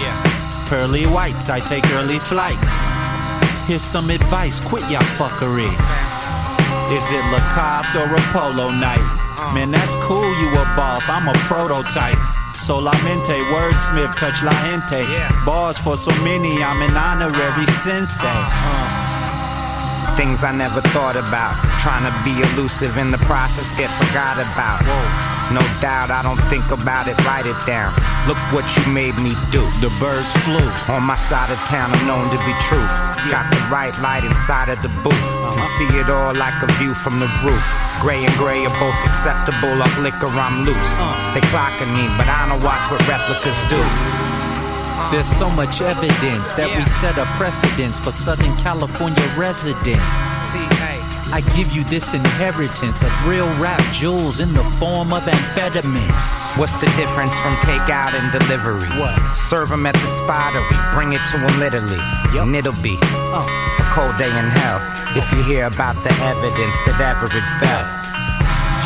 Yeah. 0.00 0.64
Pearly 0.66 1.06
whites, 1.06 1.48
I 1.48 1.60
take 1.60 1.86
early 1.92 2.18
flights. 2.18 2.90
Here's 3.68 3.82
some 3.82 4.10
advice, 4.10 4.60
quit 4.60 4.82
y'all 4.90 5.02
fuckery. 5.02 6.15
Is 6.90 7.10
it 7.10 7.24
Lacoste 7.32 7.96
or 7.96 8.14
a 8.14 8.20
polo 8.30 8.70
night? 8.70 9.02
Uh. 9.38 9.52
Man, 9.52 9.72
that's 9.72 9.96
cool, 9.96 10.22
you 10.40 10.48
a 10.50 10.64
boss, 10.76 11.08
I'm 11.08 11.26
a 11.26 11.34
prototype. 11.50 12.16
Solamente, 12.54 13.34
wordsmith, 13.50 14.16
touch 14.16 14.42
la 14.42 14.52
gente. 14.62 15.04
Bars 15.44 15.78
for 15.78 15.96
so 15.96 16.12
many, 16.22 16.62
I'm 16.62 16.82
an 16.82 16.96
honorary 16.96 17.66
sensei. 17.66 18.26
Uh. 18.26 18.95
Things 20.16 20.44
I 20.44 20.52
never 20.52 20.80
thought 20.96 21.16
about. 21.16 21.60
Trying 21.78 22.08
to 22.08 22.14
be 22.24 22.40
elusive 22.40 22.96
in 22.96 23.10
the 23.10 23.18
process, 23.28 23.72
get 23.76 23.92
forgot 24.00 24.40
about. 24.40 24.80
No 25.52 25.60
doubt, 25.78 26.10
I 26.10 26.24
don't 26.24 26.40
think 26.48 26.72
about 26.72 27.06
it, 27.06 27.14
write 27.22 27.46
it 27.46 27.54
down. 27.68 27.92
Look 28.26 28.40
what 28.50 28.66
you 28.74 28.82
made 28.90 29.14
me 29.20 29.36
do. 29.52 29.62
The 29.84 29.94
birds 30.00 30.32
flew. 30.42 30.66
On 30.88 31.04
my 31.04 31.14
side 31.14 31.52
of 31.52 31.60
town, 31.68 31.92
I'm 31.92 32.06
known 32.08 32.32
to 32.34 32.38
be 32.48 32.56
truth. 32.64 32.90
Got 33.30 33.52
the 33.52 33.60
right 33.70 33.94
light 34.00 34.24
inside 34.24 34.68
of 34.68 34.82
the 34.82 34.88
booth. 35.04 35.12
Uh-huh. 35.14 35.54
And 35.54 35.64
see 35.64 35.86
it 36.00 36.10
all 36.10 36.34
like 36.34 36.58
a 36.64 36.70
view 36.80 36.94
from 36.94 37.20
the 37.20 37.30
roof. 37.44 37.66
Gray 38.00 38.24
and 38.24 38.34
gray 38.34 38.64
are 38.66 38.78
both 38.80 38.98
acceptable. 39.06 39.78
Off 39.84 39.96
liquor, 40.00 40.32
I'm 40.32 40.64
loose. 40.64 40.96
Uh. 40.98 41.14
They 41.34 41.44
clocking 41.52 41.94
me, 41.94 42.08
but 42.18 42.26
I 42.26 42.48
don't 42.48 42.64
watch 42.64 42.90
what 42.90 43.06
replicas 43.06 43.62
do. 43.68 43.78
There's 45.10 45.26
so 45.26 45.50
much 45.50 45.80
evidence 45.82 46.52
that 46.54 46.74
we 46.76 46.84
set 46.84 47.18
a 47.18 47.26
precedence 47.36 48.00
for 48.00 48.10
Southern 48.10 48.56
California 48.56 49.22
residents. 49.36 50.56
I 51.28 51.42
give 51.56 51.72
you 51.72 51.84
this 51.84 52.14
inheritance 52.14 53.02
of 53.02 53.10
real 53.26 53.48
rap 53.58 53.82
jewels 53.92 54.40
in 54.40 54.54
the 54.54 54.64
form 54.78 55.12
of 55.12 55.24
amphetamines. 55.24 56.56
What's 56.56 56.74
the 56.74 56.86
difference 56.96 57.38
from 57.40 57.56
takeout 57.56 58.14
and 58.14 58.32
delivery? 58.32 58.88
What? 58.98 59.18
Serve 59.34 59.72
'em 59.72 59.86
at 59.86 59.94
the 59.94 60.06
spot 60.06 60.54
or 60.56 60.62
we 60.70 60.76
bring 60.94 61.12
it 61.12 61.24
to 61.30 61.36
'em 61.36 61.58
literally. 61.58 62.00
And 62.38 62.54
it'll 62.56 62.72
be 62.80 62.96
uh. 63.02 63.44
a 63.78 63.90
cold 63.92 64.16
day 64.16 64.30
in 64.30 64.48
hell 64.50 64.80
if 65.16 65.30
you 65.32 65.42
hear 65.42 65.66
about 65.66 66.02
the 66.04 66.12
evidence 66.22 66.76
that 66.86 67.00
Everett 67.00 67.44
fell. 67.60 67.86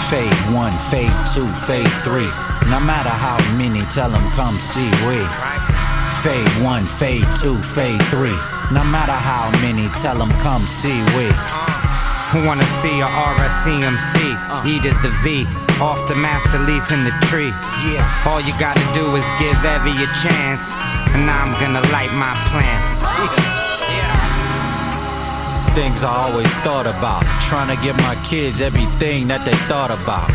Fade 0.09 0.55
one, 0.55 0.77
fade 0.91 1.15
two, 1.35 1.47
fade 1.67 1.93
three. 2.03 2.31
No 2.69 2.81
matter 2.81 3.11
how 3.11 3.39
many, 3.55 3.81
tell 3.87 4.11
them 4.11 4.31
come 4.33 4.59
see 4.59 4.91
we. 5.07 5.21
Fade 6.23 6.63
one, 6.63 6.85
fade 6.85 7.27
two, 7.41 7.63
fade 7.63 8.03
three. 8.11 8.37
No 8.73 8.85
matter 8.85 9.17
how 9.17 9.51
many, 9.63 9.89
tell 10.03 10.19
them 10.19 10.31
come 10.33 10.67
see 10.67 11.01
we. 11.17 11.33
Who 12.33 12.45
wanna 12.45 12.69
see 12.69 13.01
a 13.01 13.09
RSCMC? 13.09 14.37
Uh. 14.37 14.61
Heated 14.63 14.93
the 15.01 15.09
V, 15.25 15.47
off 15.81 16.07
the 16.09 16.15
master 16.15 16.59
leaf 16.59 16.93
in 16.93 17.05
the 17.05 17.11
tree. 17.25 17.49
Yeah. 17.89 18.05
All 18.27 18.41
you 18.43 18.53
gotta 18.61 18.85
do 18.93 19.17
is 19.17 19.25
give 19.41 19.57
Evie 19.65 19.97
a 19.97 20.13
chance, 20.21 20.75
and 21.17 21.31
I'm 21.31 21.59
gonna 21.59 21.81
light 21.89 22.13
my 22.13 22.37
plants. 22.53 23.01
Things 25.75 26.05
I 26.05 26.15
always 26.15 26.53
thought 26.57 26.87
about. 26.87 27.25
Trying 27.41 27.75
to 27.75 27.83
give 27.83 27.97
my 27.97 28.17
kids 28.29 28.61
everything 28.61 29.29
that 29.29 29.47
they 29.47 29.57
thought 29.73 29.91
about. 29.91 30.29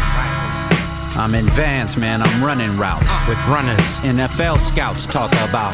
I'm 1.18 1.34
in 1.34 1.48
vans, 1.48 1.96
man, 1.96 2.22
I'm 2.22 2.44
running 2.44 2.78
routes. 2.78 3.10
With 3.28 3.38
runners. 3.48 4.00
NFL 4.04 4.60
scouts 4.60 5.06
talk 5.06 5.32
about. 5.48 5.74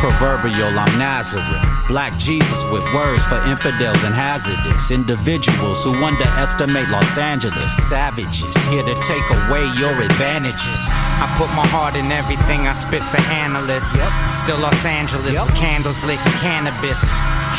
Proverbial, 0.00 0.76
I'm 0.76 0.98
Nazareth. 0.98 1.62
Black 1.86 2.18
Jesus 2.18 2.64
with 2.72 2.82
words 2.92 3.22
for 3.24 3.40
infidels 3.46 4.02
and 4.02 4.16
hazardous 4.16 4.90
individuals 4.90 5.84
who 5.84 5.94
underestimate 5.94 6.88
Los 6.88 7.16
Angeles. 7.16 7.72
Savages 7.88 8.56
here 8.66 8.82
to 8.82 8.94
take 9.02 9.30
away 9.30 9.70
your 9.78 10.02
advantages. 10.02 10.86
I 10.90 11.32
put 11.38 11.54
my 11.54 11.66
heart 11.68 11.94
in 11.94 12.10
everything 12.10 12.66
I 12.66 12.72
spit 12.72 13.04
for 13.04 13.20
analysts. 13.30 13.92
Still 14.34 14.58
Los 14.58 14.84
Angeles 14.84 15.40
with 15.40 15.54
candles 15.54 16.02
lit 16.02 16.18
and 16.18 16.34
cannabis. 16.40 17.00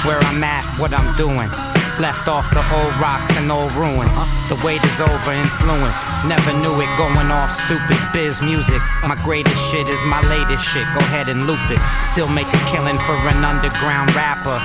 Where 0.04 0.20
I'm 0.20 0.44
at, 0.44 0.78
what 0.78 0.94
I'm 0.94 1.16
doing. 1.16 1.50
Left 2.00 2.28
off 2.28 2.50
the 2.50 2.66
old 2.74 2.96
rocks 2.98 3.36
and 3.38 3.52
old 3.52 3.72
ruins. 3.74 4.18
The 4.50 4.58
weight 4.66 4.84
is 4.84 5.00
over 5.00 5.32
influence. 5.32 6.10
Never 6.26 6.52
knew 6.58 6.74
it 6.82 6.90
going 6.98 7.30
off 7.30 7.52
stupid 7.52 8.00
biz 8.12 8.42
music. 8.42 8.82
My 9.06 9.16
greatest 9.24 9.62
shit 9.70 9.88
is 9.88 10.04
my 10.06 10.22
latest 10.28 10.66
shit. 10.66 10.86
Go 10.94 11.02
ahead 11.02 11.30
and 11.30 11.46
loop 11.46 11.62
it. 11.70 11.78
Still 12.02 12.28
make 12.28 12.50
a 12.50 12.62
killing 12.66 12.98
for 13.06 13.14
an 13.30 13.46
underground 13.46 14.10
rapper. 14.16 14.58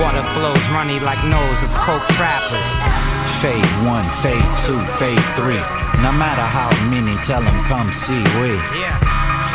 Water 0.00 0.22
flows 0.30 0.62
runny 0.70 1.00
like 1.00 1.18
nose 1.26 1.62
of 1.66 1.70
coke 1.82 2.06
trappers. 2.14 2.70
Fade 3.42 3.66
one, 3.82 4.06
fade 4.22 4.46
two, 4.62 4.78
fade 4.94 5.26
three. 5.34 5.60
No 6.00 6.12
matter 6.14 6.46
how 6.46 6.70
many, 6.86 7.16
tell 7.22 7.42
them 7.42 7.64
come 7.64 7.92
see 7.92 8.22
we. 8.38 8.54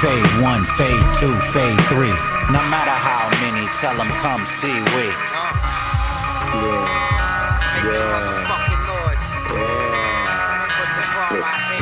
Fade 0.04 0.32
one, 0.44 0.66
fade 0.66 1.08
two, 1.16 1.40
fade 1.56 1.80
three. 1.88 2.16
No 2.52 2.62
matter 2.68 2.92
how 2.92 3.32
many, 3.40 3.68
tell 3.80 3.96
them 3.96 4.10
come 4.20 4.46
see 4.46 4.76
we. 4.94 5.08
Uh. 6.54 7.01
Make 7.82 7.90
some 7.90 8.06
motherfucking 8.10 8.84
noise. 8.86 9.26
For 10.78 10.86
Safari, 10.86 11.42
I 11.42 11.46
hate 11.66 11.82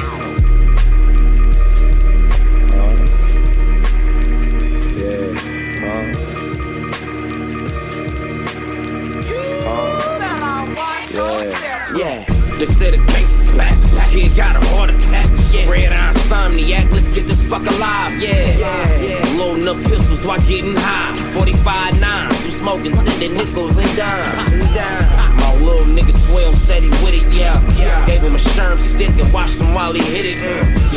Yeah, 11.97 12.23
they 12.57 12.65
said 12.65 12.93
the 12.93 12.99
case 13.11 13.33
is 13.33 13.57
back. 13.57 13.75
Kid 14.11 14.35
got 14.37 14.55
a 14.55 14.59
heart 14.69 14.91
attack. 14.91 15.27
Yeah. 15.51 15.69
Red 15.69 15.91
eye 15.91 16.13
insomniac, 16.13 16.91
let's 16.91 17.09
get 17.09 17.27
this 17.27 17.41
fuck 17.49 17.65
alive. 17.65 18.17
Yeah, 18.21 18.57
yeah, 18.57 19.01
yeah. 19.01 19.37
Loading 19.37 19.67
up 19.67 19.77
pistols 19.83 20.25
while 20.25 20.39
getting 20.47 20.75
high. 20.77 21.15
45 21.33 21.99
nines, 21.99 22.45
you 22.45 22.51
smoking, 22.51 22.95
sending 22.95 23.33
nickels 23.35 23.77
and 23.77 23.97
dimes. 23.97 25.28
Little 25.59 25.85
nigga 25.95 26.13
12 26.31 26.57
said 26.57 26.83
he 26.83 26.89
with 27.03 27.13
it, 27.13 27.33
yeah. 27.33 27.59
Gave 28.05 28.21
him 28.21 28.35
a 28.35 28.39
sherm 28.39 28.79
stick 28.79 29.09
and 29.09 29.31
watched 29.33 29.59
him 29.59 29.73
while 29.73 29.93
he 29.93 30.01
hit 30.01 30.25
it. 30.25 30.39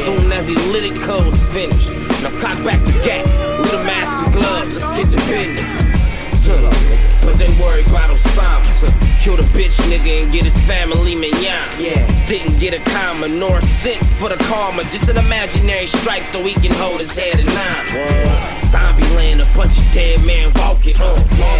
Soon 0.05 0.31
as 0.33 0.47
he 0.49 0.55
lit 0.73 0.85
it, 0.85 0.97
cuz 1.01 1.41
finished. 1.53 1.89
Now 2.23 2.31
cock 2.41 2.59
back 2.65 2.81
the 2.85 2.93
gap 3.05 3.27
with 3.61 3.73
a 3.75 3.85
mask 3.85 4.13
and 4.25 4.33
gloves. 4.33 4.75
Let's 4.75 4.91
get 4.97 5.11
to 5.11 5.17
business. 5.27 7.12
But 7.23 7.39
they 7.39 7.49
worry 7.63 7.85
about 7.87 8.11
Osama. 8.11 8.63
Kill 9.23 9.37
the 9.37 9.47
bitch 9.55 9.79
nigga 9.87 10.23
and 10.23 10.33
get 10.33 10.45
his 10.45 10.57
family 10.67 11.15
mignon. 11.15 11.69
Yeah. 11.79 12.27
Didn't 12.27 12.59
get 12.59 12.75
a 12.75 12.81
comma 12.91 13.29
nor 13.29 13.59
a 13.59 13.63
cent 13.63 14.05
for 14.19 14.29
the 14.29 14.37
karma. 14.51 14.83
Just 14.91 15.09
an 15.09 15.17
imaginary 15.17 15.87
stripe 15.87 16.25
so 16.33 16.43
he 16.43 16.55
can 16.55 16.73
hold 16.73 17.01
his 17.01 17.17
head 17.17 17.39
at 17.39 17.47
nine. 17.47 18.61
Zombie 18.71 19.03
land, 19.15 19.41
a 19.41 19.45
bunch 19.57 19.79
of 19.79 19.85
dead 19.95 20.25
men 20.27 20.53
walking. 20.57 20.97
Uh, 20.99 21.15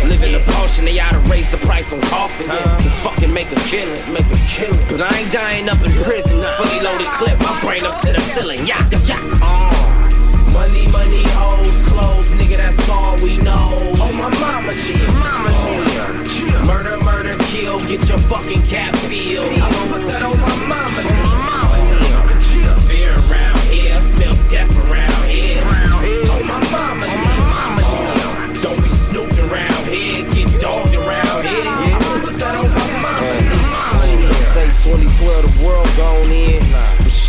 Living 0.07 0.35
a 0.35 0.41
potion, 0.41 0.85
they 0.85 0.99
oughta 0.99 1.19
raise 1.31 1.49
the 1.51 1.59
price 1.59 1.93
on 1.93 2.01
coffins. 2.03 2.49
And 2.51 2.93
fucking 3.05 3.33
make 3.33 3.53
a 3.53 3.61
killing, 3.71 4.01
make 4.13 4.27
a 4.27 4.39
killing. 4.49 4.79
But 4.91 5.03
I 5.03 5.19
ain't 5.19 5.33
dying 5.33 5.69
up 5.69 5.81
in 5.85 5.93
prison. 6.03 6.43
Fully 6.57 6.81
loaded 6.81 7.07
clip, 7.19 7.39
my 7.39 7.61
brain 7.61 7.85
up 7.85 8.01
to 8.03 8.13
the 8.13 8.21
ceiling. 8.21 8.67
Yeah, 8.67 8.89
yeah, 9.07 9.21
uh. 9.41 9.72
Money, 10.53 10.87
money, 10.89 11.23
hoes, 11.39 11.89
clothes, 11.89 12.29
nigga, 12.33 12.57
that's 12.59 12.89
all 12.89 13.17
we 13.17 13.37
know. 13.39 13.71
Oh, 13.99 14.13
my 14.13 14.29
mama 14.41 14.73
shit, 14.73 15.09
mama 15.15 15.51
shit. 16.29 16.67
Murder, 16.67 16.99
murder, 17.05 17.37
kill, 17.45 17.79
get 17.81 18.09
your 18.09 18.19
fucking 18.19 18.63
cap 18.63 18.95
peeled. 19.09 19.51
I'ma 19.53 19.93
put 19.93 20.07
that 20.09 20.23
on 20.23 20.39
my 20.39 20.55
mama 20.67 21.03
shit. 21.03 22.83
Fear 22.89 23.13
around 23.31 23.59
here, 23.71 23.95
smell 23.95 24.35
death 24.51 24.71
around 24.91 25.25
here. 25.29 25.63
Oh, 25.65 26.43
my 26.45 26.59
mama 26.71 27.07
shit. 27.07 28.63
Don't 28.63 28.81
be 28.83 28.91
snooping 28.91 29.51
around 29.51 29.87
here, 29.89 30.25
get 30.35 30.61
dogged 30.61 30.95
around 30.95 31.45
here. 31.45 31.65
I'ma 31.65 32.21
put 32.25 32.39
that 32.39 32.55
on 32.57 32.71
my 32.71 32.87
mama 33.01 33.27
Let's 34.29 34.53
say 34.55 34.67
2012, 34.91 35.57
the 35.59 35.65
world 35.65 35.89
gone 35.97 36.31
in. 36.31 36.72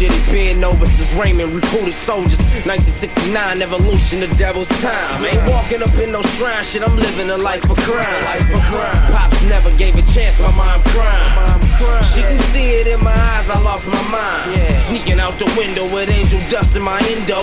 But 0.03 0.11
shit, 0.11 0.27
it 0.27 0.31
been 0.31 0.63
over 0.63 0.87
since 0.87 1.11
Raymond 1.13 1.53
recruited 1.53 1.93
soldiers. 1.93 2.39
1969, 2.67 3.61
evolution, 3.61 4.19
the 4.19 4.27
devil's 4.35 4.67
time. 4.81 5.23
Ain't 5.23 5.39
walking 5.47 5.81
up 5.81 5.95
in 5.95 6.11
no 6.11 6.21
shrine, 6.35 6.63
shit, 6.63 6.83
I'm 6.83 6.95
living 6.97 7.29
a 7.29 7.37
life 7.37 7.63
of 7.69 7.77
crime. 7.77 8.23
Life 8.25 8.51
of 8.51 8.59
crime. 8.67 9.13
Pops 9.13 9.41
never 9.47 9.71
gave 9.77 9.95
a 9.95 10.01
chance, 10.11 10.37
my 10.39 10.51
mom 10.55 10.83
crying. 10.91 11.63
She 12.13 12.21
can 12.21 12.39
see 12.51 12.75
it 12.75 12.87
in 12.87 13.03
my 13.03 13.15
eyes, 13.15 13.49
I 13.49 13.59
lost 13.63 13.87
my 13.87 14.01
mind. 14.11 14.73
Sneaking 14.87 15.19
out 15.19 15.39
the 15.39 15.45
window 15.57 15.83
with 15.93 16.09
angel 16.09 16.39
dust 16.49 16.75
in 16.75 16.81
my 16.81 16.99
endo. 16.99 17.39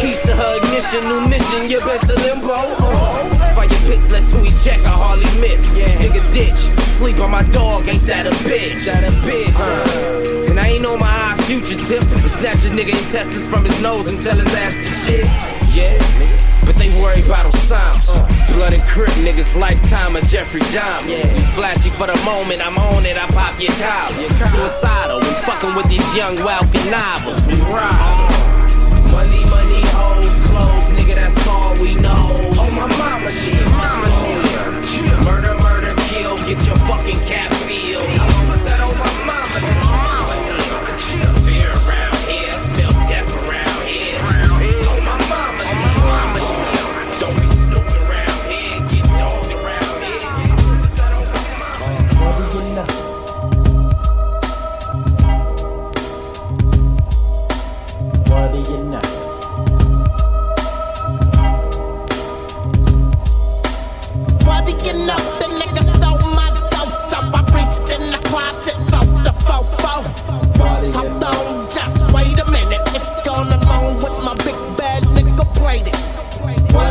Keys 0.00 0.20
to 0.22 0.34
her 0.36 0.56
ignition, 0.60 1.08
new 1.08 1.28
mission, 1.28 1.70
you 1.70 1.80
bet 1.80 2.00
to 2.02 2.14
limbo. 2.14 2.52
Uh, 2.52 3.54
Fire 3.54 3.68
pits, 3.88 4.10
let's 4.10 4.30
who 4.32 4.42
we 4.42 4.50
check, 4.64 4.80
I 4.84 4.90
hardly 4.90 5.30
miss. 5.40 5.64
Nigga 5.70 6.22
ditch, 6.34 6.60
sleep 6.98 7.18
on 7.20 7.30
my 7.30 7.42
dog, 7.52 7.88
ain't 7.88 8.02
that 8.02 8.26
a 8.26 8.30
bitch? 8.44 8.84
That 8.84 9.04
a 9.04 9.10
bitch, 9.24 9.56
uh. 9.56 10.41
I 10.62 10.68
ain't 10.78 10.86
on 10.86 11.00
my 11.00 11.06
high 11.06 11.36
future 11.42 11.78
tip. 11.88 12.06
But 12.08 12.30
snatch 12.38 12.62
a 12.64 12.70
nigga 12.70 12.94
intestines 12.94 13.44
from 13.50 13.64
his 13.64 13.82
nose 13.82 14.06
and 14.06 14.22
tell 14.22 14.38
his 14.38 14.46
ass 14.54 14.74
to 14.78 14.90
shit. 15.02 15.26
Yeah, 15.74 15.98
but 16.64 16.76
they 16.76 16.88
worry 17.02 17.20
about 17.22 17.50
Osama. 17.52 17.98
Blood 18.54 18.74
and 18.74 18.82
crip 18.84 19.10
niggas, 19.26 19.58
lifetime 19.58 20.14
of 20.14 20.22
Jeffrey 20.28 20.60
Dahmer. 20.70 21.08
You 21.08 21.40
flashy 21.56 21.90
for 21.90 22.06
the 22.06 22.16
moment, 22.24 22.64
I'm 22.64 22.78
on 22.78 23.04
it, 23.06 23.16
I 23.16 23.26
pop 23.28 23.58
your 23.58 23.72
collar. 23.82 24.28
Suicidal, 24.52 25.18
we 25.18 25.32
fucking 25.48 25.74
with 25.74 25.88
these 25.88 26.14
young, 26.14 26.36
wild 26.44 26.70
connivers. 26.70 27.40
We 27.46 27.54
ride. 27.72 28.30
Money, 29.10 29.44
money, 29.50 29.82
hoes, 29.96 30.30
clothes, 30.46 30.88
nigga, 30.94 31.14
that's 31.16 31.46
all 31.48 31.74
we 31.82 31.94
know. 31.96 32.51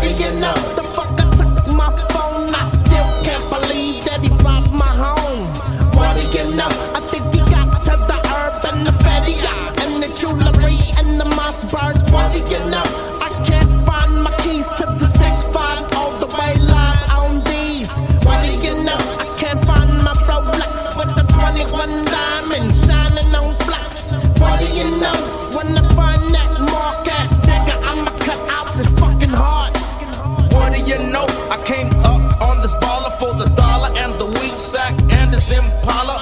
Do 0.02 0.10
you 0.10 0.32
know? 0.32 0.54
The 0.76 0.84
took 1.38 1.76
my 1.76 1.90
phone, 2.10 2.50
I 2.56 2.68
still 2.68 3.10
can't 3.24 3.48
believe 3.54 4.04
that 4.06 4.22
he 4.24 4.30
my 4.74 4.92
home. 5.04 5.46
What 5.94 6.18
do 6.18 6.24
you 6.36 6.56
know? 6.56 6.70
I 6.98 7.02
think 7.08 7.26
he 7.34 7.40
got 7.40 7.86
to 7.86 7.96
the 8.10 8.18
herb 8.34 8.66
and 8.66 8.88
the 8.88 8.94
and 9.84 10.02
the 10.02 10.10
jewelry 10.20 10.80
and 10.98 11.20
the 11.22 11.26
Mossberg. 11.38 11.96
What 12.12 12.34
do 12.34 12.40
you 12.40 12.60
know? 12.72 12.84
I 13.22 13.30
can't 13.46 13.86
find 13.86 14.24
my 14.24 14.36
keys 14.38 14.68
to 14.80 14.86
the 14.98 15.08
all 15.96 16.12
the 16.18 16.30
way 16.36 16.56
live 16.56 17.10
on 17.12 17.44
these. 17.44 18.00
What 18.26 18.42
do 18.44 18.54
you 18.66 18.84
know? 18.84 18.98
I 19.24 19.28
can't 19.38 19.64
find 19.66 20.02
my 20.02 20.14
Rolex 20.26 20.98
with 20.98 21.14
the 21.16 21.26
21 21.32 22.06
diamonds 22.06 22.88
shining 22.88 23.36
on 23.36 23.54
flex. 23.66 24.14
What 24.42 24.60
do 24.60 24.66
you 24.66 24.90
know? 25.00 25.18
When 25.56 25.78
I 25.78 25.88
find 25.94 26.34
that 26.34 26.71
you 30.92 30.98
know? 31.12 31.26
I 31.50 31.62
came 31.66 31.88
up 32.04 32.42
on 32.42 32.62
this 32.62 32.74
baller 32.76 33.14
for 33.20 33.34
the 33.34 33.50
dollar 33.56 33.92
and 33.96 34.20
the 34.20 34.26
weed 34.26 34.60
sack 34.60 34.94
and 35.12 35.34
this 35.34 35.50
Impala. 35.52 36.21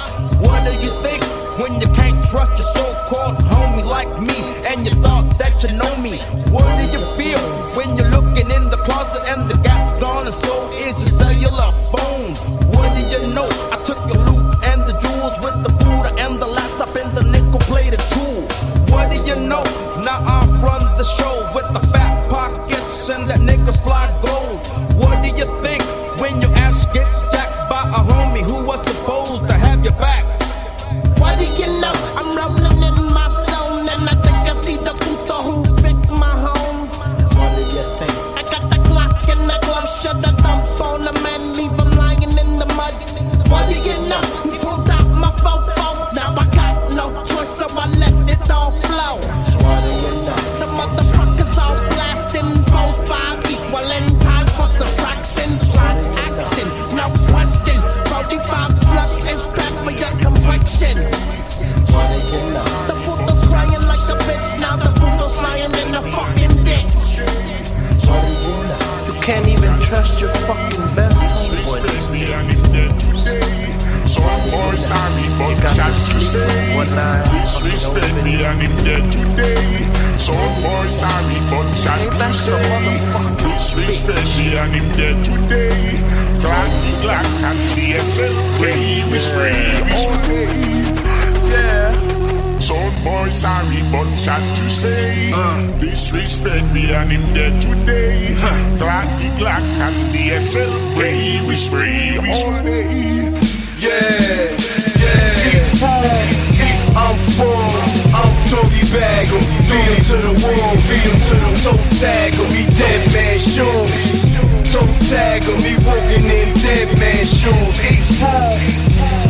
But 93.90 94.16
sad 94.16 94.56
to 94.56 94.70
say 94.70 95.32
uh. 95.32 95.66
Disrespect 95.78 96.72
me 96.72 96.92
and 96.92 97.10
him 97.10 97.34
dead 97.34 97.60
today 97.60 98.34
Glad 98.78 99.08
me 99.18 99.36
glad 99.38 99.62
and 99.62 100.14
DSL 100.14 100.94
free 100.94 101.40
We 101.46 101.54
spray, 101.56 102.18
we 102.22 102.34
spray 102.34 103.32
Yeah, 103.78 103.90
yeah. 103.90 105.20
Keep 105.42 105.66
full, 105.80 106.10
keep 106.52 106.80
I'm 106.96 107.16
full. 107.34 107.70
I'm 108.12 108.34
Togi 108.50 108.82
bag 108.92 109.28
'em, 109.32 109.40
feed 109.68 109.88
'em 109.88 110.02
to 110.10 110.16
the 110.26 110.34
wall, 110.42 110.76
feed 110.86 111.06
'em 111.08 111.18
to 111.28 111.34
the 111.42 111.50
toe 111.64 111.80
tag 111.98 112.34
'em, 112.34 112.50
he 112.50 112.64
dead 112.76 113.02
man 113.14 113.38
shoes. 113.38 114.72
Toe 114.72 114.86
tag 115.08 115.44
'em, 115.48 115.58
he 115.62 115.74
walking 115.86 116.28
in 116.28 116.52
dead 116.60 116.88
man 116.98 117.24
shoes. 117.24 117.76
Eat 117.88 118.04
full, 118.18 118.58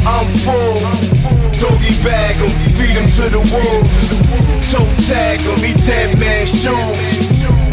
I'm 0.06 0.28
full. 0.42 1.09
Doggy 1.60 1.92
bag 2.02 2.36
'em, 2.40 2.48
feed 2.76 2.96
'em 2.96 3.06
to 3.16 3.28
the 3.28 3.38
wolves. 3.52 4.08
Toe 4.70 4.86
tag 5.06 5.40
'em, 5.40 5.62
he 5.62 5.74
dead 5.74 6.18
man 6.18 6.46
shoes. 6.46 7.28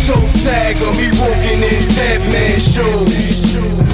Toe 0.06 0.28
tag 0.44 0.76
'em, 0.82 0.94
he 0.96 1.10
walking 1.18 1.64
in 1.64 1.88
dead 1.96 2.22
man 2.30 2.60
shoes. 2.60 3.87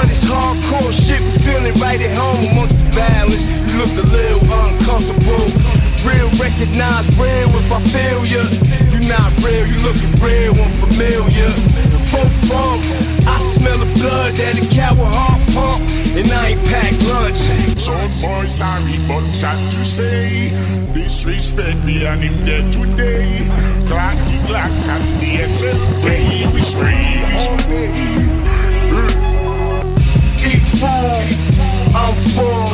On 0.00 0.08
this 0.08 0.24
hardcore 0.24 0.92
shit, 0.96 1.20
we 1.20 1.30
feeling 1.44 1.76
right 1.76 2.00
at 2.00 2.16
home 2.16 2.40
amongst 2.52 2.78
the 2.78 2.88
violence. 2.96 3.44
You 3.68 3.84
look 3.84 3.92
a 4.00 4.06
little 4.08 4.40
uncomfortable. 4.48 5.44
Real 6.08 6.30
recognize 6.40 7.04
real 7.20 7.52
if 7.52 7.68
I 7.68 7.80
feel 7.84 8.24
ya. 8.24 8.40
You 8.88 9.04
not 9.04 9.28
real, 9.44 9.66
you 9.68 9.76
looking 9.84 10.16
real, 10.24 10.56
unfamiliar. 10.56 11.52
Folk 12.08 12.32
funk, 12.48 12.80
I 13.28 13.36
smell 13.44 13.76
the 13.76 13.90
blood 14.00 14.40
that 14.40 14.56
a 14.56 14.64
cow 14.72 14.96
with 14.96 15.12
heart 15.12 15.42
pump, 15.52 15.84
and 16.16 16.32
I 16.32 16.56
ain't 16.56 16.64
packed 16.64 17.04
lunch. 17.12 17.44
Some 17.76 18.08
boys 18.24 18.56
sorry, 18.56 18.96
but 19.06 19.30
sad 19.32 19.70
to 19.72 19.84
say 19.84 20.50
Disrespect 20.94 21.84
me 21.84 22.04
and 22.06 22.22
him 22.22 22.44
dead 22.44 22.72
today 22.72 23.40
me 23.40 24.46
glad 24.46 24.70
and 24.70 25.22
DSL 25.22 26.00
play 26.02 26.46
We 26.52 26.60
spray, 26.60 27.24
we 27.32 27.38
spray 27.38 28.29
I'm 32.30 32.36
full. 32.36 32.70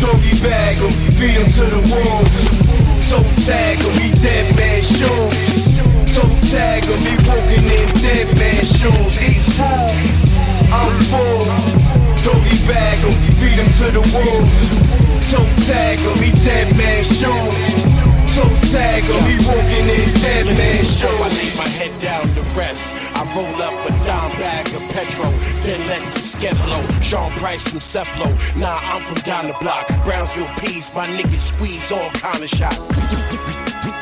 Doggy 0.00 0.34
bag 0.42 0.76
'em, 0.76 0.90
feed 1.16 1.36
'em 1.36 1.48
to 1.50 1.64
the 1.72 1.80
wolves. 1.88 2.60
Toe 3.08 3.24
tag 3.46 3.80
'em, 3.80 3.92
he 4.00 4.10
dead 4.20 4.54
man 4.56 4.82
shoes. 4.82 5.78
Toe 6.14 6.28
tag 6.52 6.84
'em, 6.84 7.00
he 7.00 7.16
walking 7.26 7.64
in 7.64 7.88
dead 8.02 8.28
man 8.36 8.64
shoes. 8.64 9.16
Eat 9.22 9.42
full, 9.56 9.94
I'm 10.70 11.00
full. 11.10 11.46
Doggy 12.24 12.56
bag 12.66 12.98
'em, 13.04 13.14
feed 13.40 13.58
'em 13.58 13.70
to 13.78 13.90
the 13.96 14.04
wolves. 14.12 14.68
Toe 15.30 15.46
tag 15.66 15.98
'em, 16.00 16.22
he 16.22 16.30
dead 16.44 16.76
man 16.76 17.04
shoes. 17.04 17.84
Toe 18.34 18.50
tag 18.70 19.04
'em, 19.08 19.24
he 19.28 19.36
walking 19.46 19.88
in 19.96 20.12
dead 20.20 20.46
man 20.46 20.84
shoes. 20.84 21.83
To 22.34 22.42
rest. 22.58 22.94
I 23.14 23.22
roll 23.34 23.56
up 23.62 23.74
a 23.86 23.90
dime 24.06 24.32
bag 24.38 24.66
of 24.74 24.82
petrol, 24.92 25.32
then 25.64 25.80
let 25.88 26.02
the 26.12 26.20
sket 26.20 26.56
blow. 26.66 26.82
Sean 27.00 27.30
Price 27.38 27.66
from 27.68 27.80
Ceplo, 27.80 28.28
nah, 28.56 28.78
I'm 28.82 29.00
from 29.00 29.18
down 29.22 29.46
the 29.46 29.56
block. 29.60 29.86
Brownsville 30.04 30.48
Peace, 30.58 30.94
my 30.94 31.06
niggas 31.06 31.54
squeeze 31.54 31.90
all 31.92 32.10
kind 32.10 32.42
of 32.42 32.48
shots. 32.48 32.78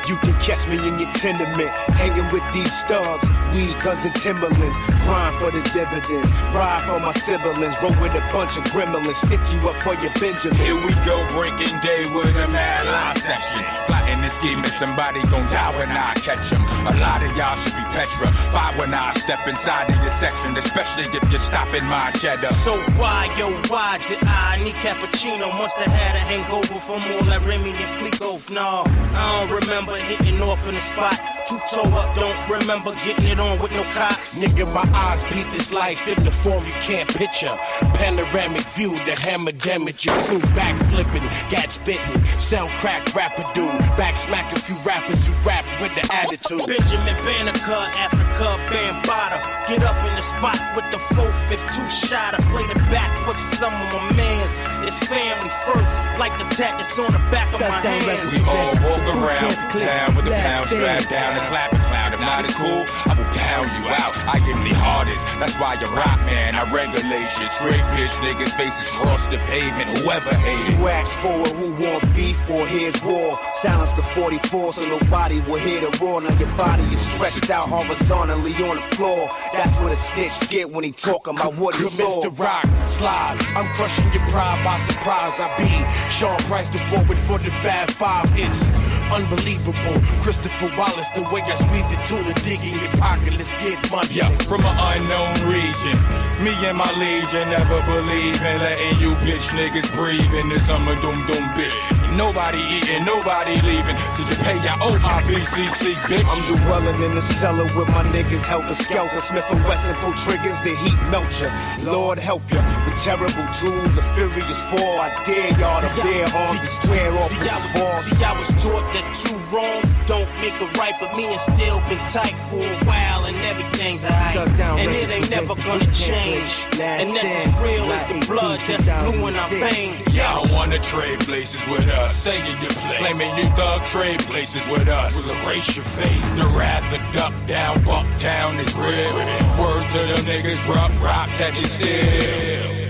You 0.09 0.17
can 0.19 0.35
catch 0.41 0.67
me 0.69 0.77
in 0.77 0.99
your 0.99 1.11
tenement, 1.15 1.71
hanging 1.97 2.29
with 2.33 2.43
these 2.53 2.83
thugs, 2.85 3.25
weed, 3.55 3.73
guns, 3.83 4.05
and 4.05 4.15
Timberlands. 4.15 4.77
Grind 5.07 5.35
for 5.39 5.51
the 5.51 5.63
dividends, 5.73 6.31
ride 6.53 6.85
for 6.85 6.99
my 7.01 7.13
siblings, 7.13 7.77
roll 7.81 7.95
with 8.03 8.13
a 8.15 8.25
bunch 8.35 8.59
of 8.59 8.65
gremlins, 8.75 9.15
stick 9.15 9.41
you 9.55 9.63
up 9.69 9.77
for 9.81 9.95
your 10.03 10.13
Benjamin. 10.19 10.59
Here 10.59 10.75
we 10.75 10.93
go, 11.07 11.17
breaking 11.33 11.79
day 11.81 12.05
with 12.13 12.35
a 12.35 12.49
mad 12.51 12.87
line 12.87 13.17
section. 13.17 13.63
Plotting 13.87 14.21
and 14.21 14.33
scheming, 14.33 14.67
somebody 14.67 15.23
gon' 15.31 15.47
die 15.47 15.71
when 15.79 15.89
I 15.89 16.13
catch 16.15 16.53
'em. 16.53 16.63
A 16.87 16.99
lot 16.99 17.23
of 17.23 17.35
y'all 17.37 17.57
should 17.63 17.77
be 17.77 17.82
petrified 17.93 18.79
when 18.79 18.95
I 18.95 19.13
step 19.15 19.47
inside 19.47 19.91
of 19.91 19.97
your 19.97 20.11
section, 20.11 20.57
especially 20.57 21.05
if 21.05 21.23
you're 21.31 21.39
stopping 21.39 21.85
my 21.87 22.11
cheddar. 22.13 22.53
So 22.65 22.81
why, 22.99 23.33
yo, 23.39 23.51
why 23.69 23.99
did 24.09 24.19
I 24.23 24.61
need 24.65 24.75
cappuccino? 24.77 25.49
Must 25.59 25.77
have 25.77 25.93
had 25.93 26.17
a 26.17 26.25
hangover 26.31 26.79
from 26.81 27.01
all 27.13 27.25
that 27.31 27.43
Remy 27.47 27.71
and 27.71 27.93
Clico. 27.99 28.41
No, 28.51 28.85
I 29.15 29.47
don't 29.47 29.63
remember 29.63 29.97
hitting 29.97 30.41
off 30.43 30.67
in 30.69 30.75
the 30.75 30.81
spot. 30.81 31.19
Two 31.49 31.59
toe 31.71 31.91
up, 31.93 32.15
don't 32.17 32.49
remember 32.49 32.95
getting 33.05 33.27
it 33.29 33.39
on 33.39 33.59
with 33.61 33.73
no 33.73 33.85
cops. 33.93 34.43
Nigga, 34.43 34.73
my 34.73 34.87
eyes 34.97 35.23
beat 35.25 35.49
this 35.51 35.73
life 35.73 36.09
in 36.09 36.25
the 36.25 36.31
form 36.31 36.65
you 36.65 36.73
can't 36.81 37.09
picture. 37.17 37.55
Panoramic 37.95 38.63
view, 38.77 38.91
the 39.05 39.15
hammer 39.15 39.53
damage 39.53 40.05
your 40.05 40.17
crew. 40.23 40.41
Back 40.55 40.81
flipping, 40.91 41.23
gat 41.51 41.71
spitting, 41.71 42.25
sell 42.39 42.69
crack 42.81 43.15
rapper 43.15 43.45
dude. 43.55 43.79
Back 43.97 44.17
smack 44.17 44.53
a 44.53 44.59
few 44.59 44.77
rappers 44.85 45.27
who 45.27 45.35
rap 45.49 45.65
with 45.81 45.95
the 45.95 46.05
attitude. 46.13 46.67
Benjamin 46.67 47.17
Banneker, 47.25 47.82
Africa, 47.99 48.59
Bambada. 48.71 49.39
Get 49.69 49.83
up 49.83 49.99
in 50.07 50.15
the 50.17 50.23
spot 50.23 50.59
with 50.75 50.89
the 50.91 50.99
4-5 51.15 51.61
two-shotter. 51.77 52.43
Play 52.49 52.67
the 52.73 52.79
back 52.89 53.13
with 53.27 53.39
some 53.39 53.73
of 53.75 53.93
my 53.93 54.13
mans. 54.17 54.55
It's 54.87 54.99
family 55.07 55.53
first, 55.67 55.95
like 56.19 56.33
the 56.39 56.49
tag 56.55 56.79
that's 56.79 56.99
on 56.99 57.13
the 57.13 57.23
back 57.31 57.53
of 57.53 57.61
my 57.61 57.81
hands. 57.81 58.33
We 58.33 58.41
all 58.49 58.75
walk 58.81 59.05
around 59.13 59.53
town 59.79 60.17
with 60.17 60.25
the 60.25 60.33
pound 60.33 60.69
strapped 60.69 61.11
down 61.11 61.37
and 61.37 61.47
clapping 61.47 61.81
clown. 61.81 62.13
If 62.13 62.21
not 62.21 62.45
as 62.45 62.57
cool, 62.57 62.85
I 62.89 63.12
will 63.12 63.12
pound 63.47 63.71
you 63.77 63.85
out. 64.03 64.15
I 64.29 64.39
give 64.47 64.59
me 64.63 64.73
hardest, 64.73 65.25
that's 65.39 65.57
why 65.57 65.75
you 65.75 65.87
rock, 65.97 66.21
man. 66.27 66.55
I 66.55 66.63
regulation. 66.73 67.47
Straight 67.47 67.85
bitch 67.95 68.15
niggas 68.25 68.57
faces 68.57 68.91
cross 68.91 69.27
the 69.29 69.39
pavement. 69.51 69.89
Whoever 69.99 70.35
hated. 70.35 70.79
You 70.79 70.89
ask 70.89 71.19
for 71.19 71.41
it, 71.41 71.53
who 71.53 71.73
want 71.83 72.03
beef 72.15 72.39
or 72.51 72.67
here's 72.67 73.03
war. 73.03 73.39
Silence 73.55 73.93
the 73.93 74.03
44 74.03 74.73
so 74.73 74.89
nobody 74.89 75.41
will 75.43 75.57
hear 75.57 75.81
the 75.81 75.91
roar. 76.01 76.21
Now 76.21 76.37
your 76.39 76.51
body 76.57 76.85
is 76.85 77.01
stretched 77.01 77.51
out 77.51 77.69
horizontally 77.69 78.55
on 78.65 78.77
the 78.77 78.87
floor. 78.97 79.29
That's 79.53 79.79
what 79.79 79.93
a 79.93 79.97
snitch 79.97 80.49
get 80.49 80.71
when 80.71 80.85
he 80.85 80.93
talking 80.93 81.35
about 81.35 81.55
what 81.57 81.75
he 81.77 81.85
saw. 81.85 82.23
Mr. 82.23 82.39
Rock, 82.39 82.67
slide. 82.87 83.39
I'm 83.57 83.67
crushing 83.75 84.05
your 84.13 84.25
pride 84.31 84.63
by 84.65 84.77
surprise. 84.79 85.41
I 85.41 85.49
be 85.59 85.71
Sean 86.11 86.39
Price, 86.51 86.69
the 86.69 86.79
forward 86.79 87.19
for 87.19 87.39
the 87.39 87.51
Fab 87.51 87.91
Five. 87.91 88.27
It's 88.37 88.71
unbelievable. 89.13 90.01
Christopher 90.23 90.71
Wallace, 90.77 91.09
the 91.11 91.23
way 91.33 91.43
I 91.45 91.55
squeeze 91.55 91.87
the 91.87 91.99
tuna, 92.03 92.33
digging 92.43 92.79
your 92.81 92.93
pocket. 93.01 93.22
Let's 93.31 93.51
get 93.63 93.79
money. 93.91 94.09
Yeah, 94.11 94.31
from 94.49 94.63
an 94.65 94.77
unknown 94.97 95.35
region. 95.53 95.97
Me 96.43 96.51
and 96.67 96.77
my 96.79 96.91
legion 96.99 97.51
never 97.51 97.79
believe 97.87 98.41
in 98.43 98.59
letting 98.59 98.99
you 98.99 99.15
bitch 99.23 99.53
niggas 99.55 99.93
breathe 99.93 100.33
in 100.35 100.49
this 100.49 100.67
summer 100.67 100.95
doom 101.01 101.21
doom 101.27 101.45
bitch. 101.55 101.77
Nobody 102.17 102.59
eating, 102.69 103.05
nobody 103.05 103.61
leaving. 103.63 103.97
So 104.17 104.25
you 104.25 104.37
pay 104.43 104.57
your 104.65 104.77
OIBCC, 104.83 105.95
bitch. 106.09 106.25
I'm 106.25 106.43
dwelling 106.67 107.03
in 107.03 107.15
the 107.15 107.23
cellar 107.23 107.65
with 107.77 107.89
my 107.89 108.03
niggas 108.13 108.43
helter 108.45 108.75
skelter. 108.75 109.21
Smith 109.21 109.47
and 109.51 109.63
Wesson 109.65 109.95
pull 109.97 110.13
triggers, 110.15 110.61
the 110.61 110.75
heat 110.83 110.99
melt 111.11 111.31
ya. 111.41 111.49
Lord 111.85 112.19
help 112.19 112.43
ya. 112.51 112.61
With 112.85 113.01
terrible 113.03 113.47
tools, 113.55 113.97
a 113.97 114.03
furious 114.17 114.61
fall. 114.69 114.99
I 115.01 115.09
dare 115.25 115.53
y'all 115.61 115.81
to 115.81 115.91
bear 116.03 116.27
arms 116.35 116.61
and 116.61 116.69
square 116.69 117.13
off 117.15 117.31
See, 117.31 117.39
with 117.39 117.49
I 117.49 117.55
this 117.55 117.65
was, 117.73 117.83
ball. 117.83 117.99
see, 118.01 118.25
I 118.25 118.39
was 118.39 118.49
taught 118.63 118.87
that 118.93 119.03
that 119.03 119.15
two 119.17 119.37
wrongs 119.51 119.91
don't 120.07 120.29
make 120.41 120.55
a 120.61 120.67
right, 120.79 120.95
but 121.01 121.15
me 121.17 121.27
and 121.27 121.41
still 121.41 121.81
been 121.89 122.03
tight 122.09 122.37
for 122.49 122.63
a 122.63 122.79
while, 122.85 123.12
and 123.27 123.37
everything's 123.37 124.05
alright. 124.05 124.37
And 124.37 124.91
it 124.91 125.11
ain't 125.11 125.31
never 125.31 125.55
gonna 125.55 125.91
change. 125.93 126.67
And 126.81 127.09
that's 127.15 127.47
as 127.47 127.63
real 127.63 127.87
as 127.93 128.03
the 128.09 128.33
blood 128.33 128.61
that's 128.67 128.87
blue 128.87 129.27
in 129.29 129.35
our 129.35 129.49
veins. 129.49 130.05
Y'all 130.15 130.47
wanna 130.53 130.79
trade 130.79 131.21
places 131.21 131.67
with 131.67 131.89
us. 131.89 132.15
Stay 132.17 132.39
in 132.39 132.57
your 132.61 132.73
place. 132.73 132.99
Claiming 132.99 133.33
you 133.37 133.49
thug 133.57 133.83
trade 133.87 134.21
places 134.21 134.67
with 134.69 134.89
us. 134.89 135.27
We'll 135.27 135.37
erase 135.47 135.77
your 135.77 135.85
face. 135.85 136.39
The 136.39 136.47
wrath 136.57 136.89
of 136.95 137.03
duck 137.13 137.35
down, 137.47 137.83
buck 137.85 138.07
down 138.19 138.59
is 138.59 138.75
real. 138.75 139.15
Word 139.61 139.89
to 139.91 140.01
the 140.11 140.19
niggas, 140.27 140.67
rough 140.69 140.95
rocks 141.03 141.41
at 141.41 141.55
your 141.55 141.65
still. 141.65 142.82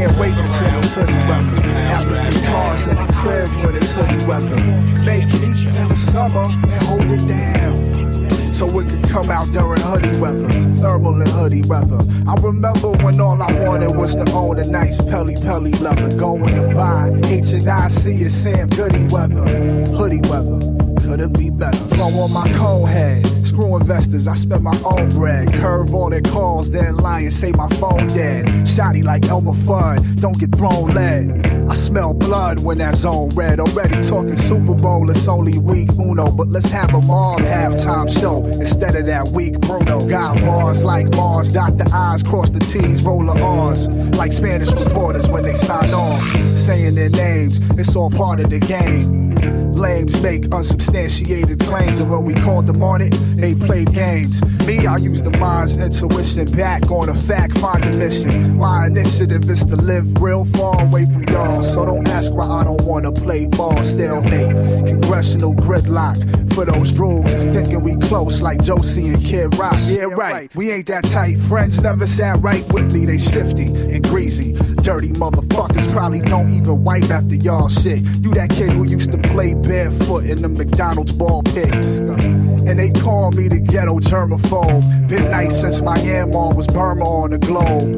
Can't 0.00 0.18
wait 0.18 0.32
until 0.32 0.78
it's 0.78 0.94
hoodie 0.94 1.12
weather. 1.28 1.60
Have 1.92 2.08
the 2.08 2.46
cars 2.48 2.88
in 2.88 2.96
the 2.96 3.12
crib 3.20 3.50
when 3.62 3.74
it's 3.74 3.92
hoodie 3.92 4.26
weather. 4.26 4.56
Make 5.04 5.28
heat 5.28 5.66
in 5.76 5.88
the 5.88 5.94
summer 5.94 6.46
and 6.48 6.72
hold 6.88 7.10
it 7.10 7.28
down. 7.28 8.50
So 8.50 8.66
it 8.80 8.88
can 8.88 9.02
come 9.10 9.28
out 9.28 9.52
during 9.52 9.82
hoodie 9.82 10.18
weather, 10.18 10.48
thermal 10.80 11.20
and 11.20 11.28
hoodie 11.28 11.60
weather. 11.68 12.00
I 12.26 12.34
remember 12.40 12.92
when 13.04 13.20
all 13.20 13.42
I 13.42 13.52
wanted 13.68 13.94
was 13.94 14.16
to 14.16 14.24
own 14.32 14.58
a 14.58 14.64
nice 14.64 15.02
Pelly 15.04 15.34
Pelly 15.34 15.72
leather. 15.72 16.16
Going 16.16 16.54
to 16.54 16.74
buy 16.74 17.10
H 17.26 17.52
and 17.52 17.68
I 17.68 17.88
C 17.88 18.22
and 18.22 18.32
Sam 18.32 18.70
Goody 18.70 19.04
weather, 19.12 19.44
hoodie 19.92 20.22
weather. 20.30 20.60
Couldn't 21.02 21.38
be 21.38 21.50
better. 21.50 21.76
Throw 21.76 22.06
on 22.06 22.32
my 22.32 22.50
cone 22.56 22.88
head. 22.88 23.29
Screw 23.60 23.76
investors, 23.76 24.26
I 24.26 24.32
spend 24.36 24.64
my 24.64 24.74
own 24.86 25.10
bread. 25.10 25.52
Curve 25.52 25.92
all 25.92 26.08
their 26.08 26.22
calls, 26.22 26.70
lie 26.70 27.20
and 27.20 27.32
say 27.32 27.52
my 27.52 27.68
phone 27.68 28.06
dead. 28.06 28.46
Shotty 28.64 29.04
like 29.04 29.26
Elmer 29.26 29.52
Fudd, 29.52 30.18
don't 30.18 30.38
get 30.40 30.56
thrown 30.56 30.94
lead. 30.94 31.46
I 31.68 31.74
smell 31.74 32.14
blood 32.14 32.64
when 32.64 32.78
that 32.78 32.94
zone 32.94 33.28
red. 33.34 33.60
Already 33.60 34.00
talking 34.00 34.36
Super 34.36 34.74
Bowl, 34.74 35.10
it's 35.10 35.28
only 35.28 35.58
week 35.58 35.90
uno, 35.98 36.32
but 36.32 36.48
let's 36.48 36.70
have 36.70 36.88
a 36.94 37.02
mob 37.02 37.40
halftime 37.40 38.08
show 38.08 38.46
instead 38.46 38.94
of 38.94 39.04
that 39.04 39.28
weak 39.28 39.60
Bruno. 39.60 40.08
Got 40.08 40.38
bars 40.38 40.82
like 40.82 41.14
Mars, 41.14 41.52
dot 41.52 41.76
the 41.76 41.86
I's, 41.92 42.22
cross 42.22 42.50
the 42.50 42.60
T's, 42.60 43.02
roll 43.04 43.26
the 43.26 43.38
R's. 43.42 43.90
Like 44.16 44.32
Spanish 44.32 44.70
reporters 44.70 45.28
when 45.28 45.42
they 45.42 45.54
sign 45.54 45.90
on, 45.90 46.56
saying 46.56 46.94
their 46.94 47.10
names, 47.10 47.60
it's 47.78 47.94
all 47.94 48.10
part 48.10 48.40
of 48.40 48.48
the 48.48 48.58
game. 48.58 49.29
Lames 49.74 50.20
make 50.22 50.52
unsubstantiated 50.52 51.60
claims, 51.60 52.00
and 52.00 52.10
when 52.10 52.24
we 52.24 52.34
called 52.34 52.66
them 52.66 52.82
on 52.82 53.00
it, 53.00 53.10
they 53.36 53.54
played 53.54 53.92
games. 53.92 54.42
Me, 54.66 54.86
I 54.86 54.96
use 54.96 55.22
the 55.22 55.30
mind's 55.30 55.76
intuition 55.76 56.50
back 56.52 56.90
on 56.90 57.08
a 57.08 57.14
fact 57.14 57.58
finding 57.58 57.98
mission. 57.98 58.58
My 58.58 58.86
initiative 58.86 59.48
is 59.48 59.64
to 59.66 59.76
live 59.76 60.20
real 60.20 60.44
far 60.44 60.82
away 60.82 61.06
from 61.06 61.24
y'all, 61.24 61.62
so 61.62 61.86
don't 61.86 62.06
ask 62.08 62.32
why 62.32 62.46
I 62.46 62.64
don't 62.64 62.82
wanna 62.82 63.12
play 63.12 63.46
ball. 63.46 63.82
Stalemate, 63.82 64.86
congressional 64.86 65.54
gridlock 65.54 66.18
for 66.54 66.64
those 66.64 66.92
drugs, 66.92 67.34
thinking 67.34 67.82
we 67.82 67.96
close 67.96 68.42
like 68.42 68.62
Josie 68.62 69.08
and 69.08 69.24
Kid 69.24 69.56
Rock. 69.56 69.76
Yeah, 69.86 70.04
right. 70.04 70.54
We 70.54 70.70
ain't 70.70 70.86
that 70.88 71.04
tight. 71.04 71.40
Friends 71.40 71.80
never 71.80 72.06
sat 72.06 72.40
right 72.40 72.64
with 72.72 72.92
me. 72.92 73.06
They 73.06 73.18
shifty 73.18 73.66
and 73.66 74.02
greasy. 74.02 74.52
Dirty 74.82 75.10
motherfuckers 75.12 75.90
probably 75.92 76.20
don't 76.20 76.50
even 76.50 76.84
wipe 76.84 77.10
after 77.10 77.36
y'all 77.36 77.68
shit. 77.68 78.04
You 78.20 78.34
that 78.34 78.50
kid 78.50 78.70
who 78.70 78.84
used 78.84 79.12
to 79.12 79.18
play 79.22 79.54
barefoot 79.54 80.24
in 80.24 80.42
the 80.42 80.48
McDonald's 80.48 81.12
ball 81.12 81.42
pigs. 81.42 81.98
And 81.98 82.78
they 82.78 82.90
call 82.90 83.30
me 83.32 83.48
the 83.48 83.60
ghetto 83.60 83.98
germaphobe. 83.98 85.08
Been 85.08 85.30
nice 85.30 85.60
since 85.60 85.82
my 85.82 85.98
Myanmar 85.98 86.54
was 86.54 86.66
Burma 86.66 87.04
on 87.04 87.30
the 87.30 87.38
globe. 87.38 87.94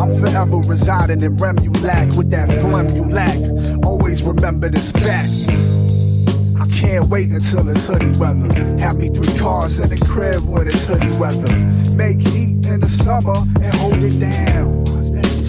I'm 0.00 0.14
forever 0.16 0.58
residing 0.58 1.22
in 1.22 1.36
Rem 1.36 1.56
with 1.56 2.30
that 2.30 2.48
phlegm 2.60 2.88
you 2.94 3.04
lack. 3.04 3.36
Always 3.84 4.22
remember 4.22 4.68
this 4.68 4.92
fact. 4.92 5.30
I 6.60 6.66
can't 6.72 7.08
wait 7.08 7.30
until 7.30 7.68
it's 7.68 7.86
hoodie 7.86 8.18
weather. 8.18 8.52
Have 8.78 8.96
me 8.96 9.08
three 9.08 9.38
cars 9.38 9.80
in 9.80 9.90
the 9.90 9.98
crib 10.06 10.44
when 10.44 10.66
it's 10.66 10.86
hoodie 10.86 11.16
weather. 11.18 11.54
Make 11.94 12.20
heat 12.20 12.66
in 12.66 12.80
the 12.80 12.88
summer 12.88 13.36
and 13.36 13.74
hold 13.76 14.02
it 14.02 14.18
down. 14.18 14.83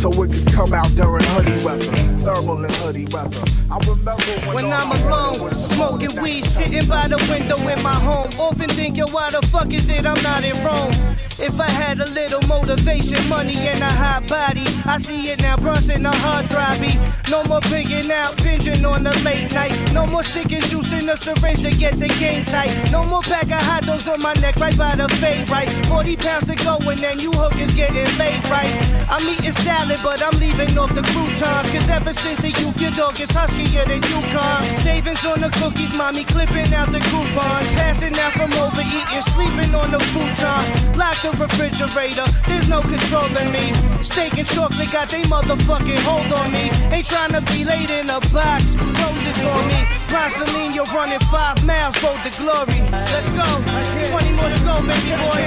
So 0.05 0.21
it 0.21 0.31
could 0.31 0.53
come 0.53 0.71
out 0.71 0.93
during 0.93 1.23
hoodie 1.23 1.65
weather, 1.65 1.91
thermal 2.21 2.63
and 2.63 2.71
hoodie 2.75 3.07
weather. 3.11 3.41
I 3.71 3.79
remember 3.79 4.13
when, 4.45 4.53
When 4.53 4.65
I'm 4.71 4.91
alone, 4.91 5.49
smoking 5.49 6.21
weed, 6.21 6.45
sitting 6.45 6.87
by 6.87 7.07
the 7.07 7.17
window 7.27 7.57
in 7.57 7.81
my 7.81 7.95
home. 7.95 8.29
Often 8.39 8.69
thinking, 8.69 9.05
why 9.05 9.31
the 9.31 9.41
fuck 9.47 9.73
is 9.73 9.89
it 9.89 10.05
I'm 10.05 10.21
not 10.21 10.43
in 10.43 10.53
Rome? 10.63 10.93
If 11.39 11.59
I 11.59 11.67
had 11.67 11.99
a 11.99 12.09
little 12.11 12.41
motivation, 12.47 13.27
money, 13.27 13.57
and 13.67 13.81
a 13.81 13.91
hot 13.91 14.27
body, 14.27 14.65
I 14.85 14.97
see 14.97 15.29
it 15.31 15.41
now, 15.41 15.57
Bronson, 15.57 16.05
a 16.05 16.15
hard 16.15 16.45
throbby. 16.45 16.93
No 17.29 17.43
more 17.45 17.61
pigging 17.61 18.11
out, 18.11 18.37
binging 18.37 18.85
on 18.89 19.03
the 19.03 19.13
late 19.23 19.53
night. 19.53 19.75
No 19.93 20.05
more 20.05 20.23
sticking 20.23 20.61
juice 20.61 20.93
in 20.93 21.05
the 21.07 21.15
syringe 21.15 21.61
to 21.63 21.71
get 21.71 21.99
the 21.99 22.09
game 22.19 22.45
tight. 22.45 22.71
No 22.91 23.03
more 23.05 23.21
pack 23.21 23.45
of 23.45 23.61
hot 23.61 23.83
dogs 23.85 24.07
on 24.07 24.21
my 24.21 24.33
neck, 24.35 24.55
right 24.57 24.77
by 24.77 24.95
the 24.95 25.09
fade, 25.15 25.49
right? 25.49 25.69
40 25.87 26.15
pounds 26.17 26.45
to 26.45 26.55
go, 26.55 26.77
and 26.77 26.99
then 26.99 27.19
you 27.19 27.31
hook 27.31 27.45
hookers 27.55 27.73
getting 27.75 28.07
laid, 28.17 28.41
right? 28.47 28.71
I'm 29.09 29.27
eating 29.27 29.51
salad, 29.51 29.99
but 30.03 30.21
I'm 30.21 30.37
leaving 30.39 30.77
off 30.77 30.93
the 30.93 31.03
croutons. 31.11 31.69
Cause 31.71 31.89
ever 31.89 32.13
since 32.13 32.43
a 32.43 32.51
youth, 32.51 32.79
your 32.79 32.91
dog 32.91 33.19
is 33.19 33.31
huskier 33.31 33.85
than 33.85 34.01
Yukon. 34.11 34.63
Savings 34.75 35.25
on 35.25 35.41
the 35.41 35.49
cookies, 35.59 35.95
mommy 35.97 36.23
clipping 36.23 36.73
out 36.73 36.91
the 36.91 36.99
coupons. 37.11 37.67
Passing 37.75 38.15
out 38.19 38.33
from 38.33 38.51
overeating, 38.53 39.21
sleeping 39.21 39.73
on 39.75 39.91
the 39.91 39.99
futon. 40.11 40.97
Lock 40.97 41.24
the 41.25 41.31
refrigerator, 41.41 42.25
there's 42.45 42.69
no 42.69 42.81
controlling 42.81 43.49
me. 43.49 43.73
Steak 44.01 44.37
and 44.37 44.45
chocolate 44.45 44.91
got 44.91 45.09
they 45.09 45.23
motherfucking 45.23 46.01
hold 46.05 46.29
on 46.33 46.51
me. 46.53 46.69
Ain't 46.93 47.07
trying 47.07 47.33
to 47.33 47.41
be 47.49 47.65
late 47.65 47.89
in 47.89 48.09
a 48.09 48.19
box, 48.29 48.77
roses 48.77 49.41
on 49.41 49.63
me. 49.67 49.79
Gasoline, 50.09 50.73
you're 50.73 50.89
running 50.93 51.19
five 51.33 51.57
miles, 51.65 51.97
road 52.03 52.21
the 52.21 52.29
glory. 52.37 52.77
Let's 53.09 53.31
go, 53.33 53.41
20 53.41 54.37
more 54.37 54.49
to 54.53 54.59
go, 54.61 54.75
baby 54.85 55.17
boy. 55.17 55.41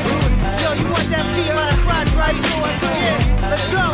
Yo, 0.62 0.68
you 0.74 0.86
want 0.90 1.06
that 1.14 1.26
beat 1.36 1.52
by 1.54 1.70
the 1.70 1.78
crotch, 1.86 2.10
right? 2.18 2.34
Yeah, 2.34 3.46
let's 3.46 3.66
go. 3.70 3.84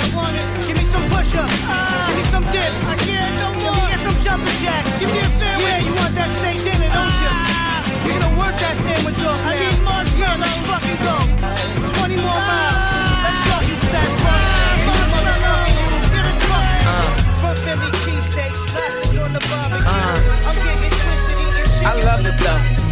Give 0.65 0.77
me 0.77 0.85
some 0.89 1.05
push-ups, 1.13 1.69
give 1.69 2.17
me 2.17 2.25
some 2.33 2.45
dips. 2.49 2.83
I 2.89 2.97
can't 3.05 3.37
no 3.37 3.49
more. 3.61 3.77
Let 3.77 3.85
me 3.85 3.93
get 3.93 4.01
some 4.01 4.19
jumping 4.25 4.57
jacks. 4.65 5.01
Give 5.01 5.13
me 5.13 5.21
a 5.21 5.29
sandwich. 5.29 5.69
Yeah, 5.69 5.85
you 5.85 5.95
want 6.01 6.15
that 6.17 6.31
steak 6.33 6.59
dinner, 6.65 6.89
don't 6.89 7.17
you? 7.21 7.29
Ah. 7.29 7.85
We're 8.05 8.17
gonna 8.17 8.41
work 8.41 8.57
that 8.61 8.77
sandwich 8.77 9.21
off. 9.21 9.37
I 9.45 9.53
need 9.61 9.77
marshmallows. 9.85 10.41
Let's 10.41 10.81
fucking 10.81 11.01
go. 11.05 11.44
20 11.55 12.17
more 12.17 12.43
miles. 12.51 12.89
Let's 13.25 13.41
go, 13.47 13.55
you 13.69 13.77
fat 13.93 14.11
fuck. 14.23 14.43
Marshmallows. 14.89 15.87
Get 16.11 16.25
it 16.27 16.39
fucking. 16.51 17.15
From 17.41 17.55
Philly 17.65 17.91
cheesesteaks, 18.03 18.63
lobsters 18.75 19.19
on 19.19 19.33
the 19.33 19.43
barbecue. 19.51 19.89
I'm 19.89 20.57
getting 20.57 20.93
twisted, 20.93 21.39
eating 21.39 21.69
chicken. 21.75 21.89
I 21.89 21.95
love 22.09 22.23
it 22.27 22.37
though. 22.43 22.85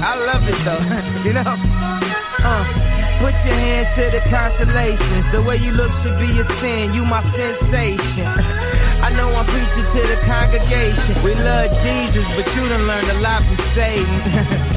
I 0.00 0.12
love 0.28 0.44
it 0.48 0.58
though. 0.66 0.82
you 1.26 1.32
know? 1.32 1.54
Uh, 2.46 2.64
put 3.18 3.34
your 3.44 3.54
hands 3.54 3.94
to 3.96 4.04
the 4.14 4.22
constellations. 4.30 5.28
The 5.30 5.42
way 5.42 5.56
you 5.56 5.72
look 5.72 5.92
should 5.92 6.18
be 6.18 6.30
a 6.38 6.44
sin. 6.44 6.92
You 6.92 7.04
my 7.04 7.20
sensation. 7.20 8.26
I 9.02 9.10
know 9.16 9.28
I'm 9.34 9.44
preaching 9.46 9.86
to 9.86 10.00
the 10.08 10.18
congregation. 10.26 11.22
We 11.22 11.34
love 11.34 11.70
Jesus, 11.82 12.28
but 12.36 12.46
you 12.54 12.68
done 12.68 12.86
learned 12.86 13.08
a 13.08 13.20
lot 13.20 13.42
from 13.44 13.56
Satan. 13.58 14.72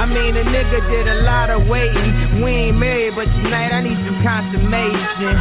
I 0.00 0.06
mean, 0.06 0.34
a 0.34 0.40
nigga 0.40 0.80
did 0.88 1.06
a 1.08 1.22
lot 1.28 1.50
of 1.50 1.68
waiting. 1.68 2.40
We 2.42 2.72
ain't 2.72 2.78
married, 2.78 3.14
but 3.14 3.28
tonight 3.36 3.68
I 3.70 3.82
need 3.82 3.98
some 4.00 4.16
consummation. 4.24 5.36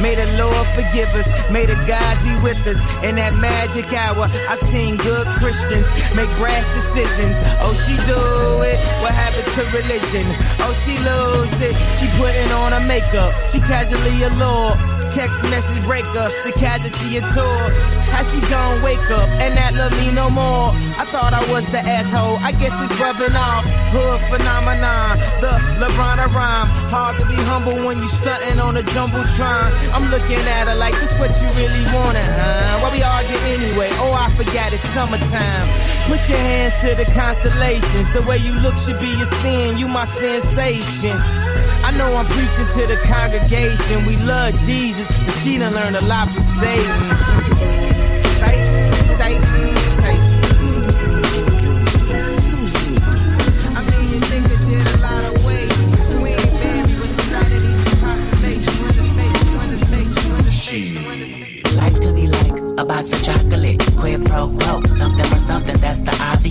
May 0.00 0.14
the 0.16 0.24
Lord 0.40 0.64
forgive 0.72 1.12
us. 1.12 1.28
May 1.52 1.66
the 1.66 1.76
gods 1.84 2.22
be 2.24 2.32
with 2.40 2.56
us. 2.64 2.80
In 3.04 3.16
that 3.20 3.36
magic 3.36 3.92
hour, 3.92 4.24
I 4.48 4.56
seen 4.56 4.96
good 4.96 5.26
Christians 5.36 5.92
make 6.16 6.30
brash 6.40 6.64
decisions. 6.72 7.36
Oh, 7.60 7.76
she 7.76 8.00
do 8.08 8.16
it. 8.64 8.80
What 9.04 9.12
happened 9.12 9.44
to 9.60 9.62
religion? 9.76 10.24
Oh, 10.64 10.72
she 10.72 10.96
lose 11.04 11.60
it. 11.60 11.76
She 12.00 12.08
putting 12.16 12.48
on 12.56 12.72
her 12.72 12.80
makeup. 12.80 13.36
She 13.52 13.60
casually 13.60 14.24
allured. 14.24 14.80
Text 15.12 15.42
message 15.50 15.82
breakups, 15.84 16.36
the 16.44 16.52
casualty 16.52 17.16
of 17.16 17.24
tours. 17.32 17.94
How 18.12 18.22
she 18.22 18.40
gon' 18.50 18.82
wake 18.82 19.02
up 19.10 19.28
and 19.40 19.54
not 19.54 19.74
love 19.74 19.92
me 19.98 20.12
no 20.12 20.28
more? 20.28 20.70
I 21.00 21.06
thought 21.08 21.32
I 21.32 21.40
was 21.50 21.64
the 21.72 21.78
asshole. 21.78 22.36
I 22.42 22.52
guess 22.52 22.74
it's 22.82 22.94
rubbing 23.00 23.34
off. 23.34 23.64
Hood 23.94 24.20
phenomenon, 24.28 25.18
the 25.40 25.54
LeBron 25.80 26.18
rhyme. 26.34 26.68
Hard 26.90 27.16
to 27.18 27.24
be 27.24 27.38
humble 27.46 27.78
when 27.86 27.98
you 27.98 28.08
stunting 28.10 28.58
on 28.58 28.76
a 28.76 28.82
jumbotron. 28.82 29.70
I'm 29.94 30.10
looking 30.10 30.42
at 30.58 30.68
her 30.68 30.74
like 30.74 30.94
this 30.98 31.14
what 31.18 31.30
you 31.40 31.48
really 31.54 31.84
wanted, 31.94 32.26
huh? 32.26 32.82
Why 32.82 32.90
we 32.90 33.02
argue 33.02 33.38
anyway? 33.54 33.88
Oh, 34.02 34.12
I 34.12 34.28
forgot 34.34 34.72
it's 34.72 34.82
summertime. 34.90 35.66
Put 36.10 36.26
your 36.28 36.38
hands 36.38 36.74
to 36.82 36.94
the 36.94 37.06
constellations. 37.14 38.10
The 38.12 38.22
way 38.22 38.38
you 38.38 38.52
look 38.60 38.76
should 38.76 39.00
be 39.00 39.12
a 39.20 39.26
sin. 39.40 39.78
You 39.78 39.88
my 39.88 40.04
sensation. 40.04 41.16
I 41.86 41.94
know 41.94 42.10
I'm 42.10 42.26
preaching 42.26 42.66
to 42.74 42.82
the 42.90 42.98
congregation. 43.06 44.04
We 44.04 44.16
love 44.26 44.58
Jesus, 44.66 44.97
but 45.06 45.30
she 45.42 45.58
done 45.58 45.74
learned 45.74 45.96
a 45.96 46.02
lot 46.02 46.28
from 46.30 46.42
Satan. 46.42 47.87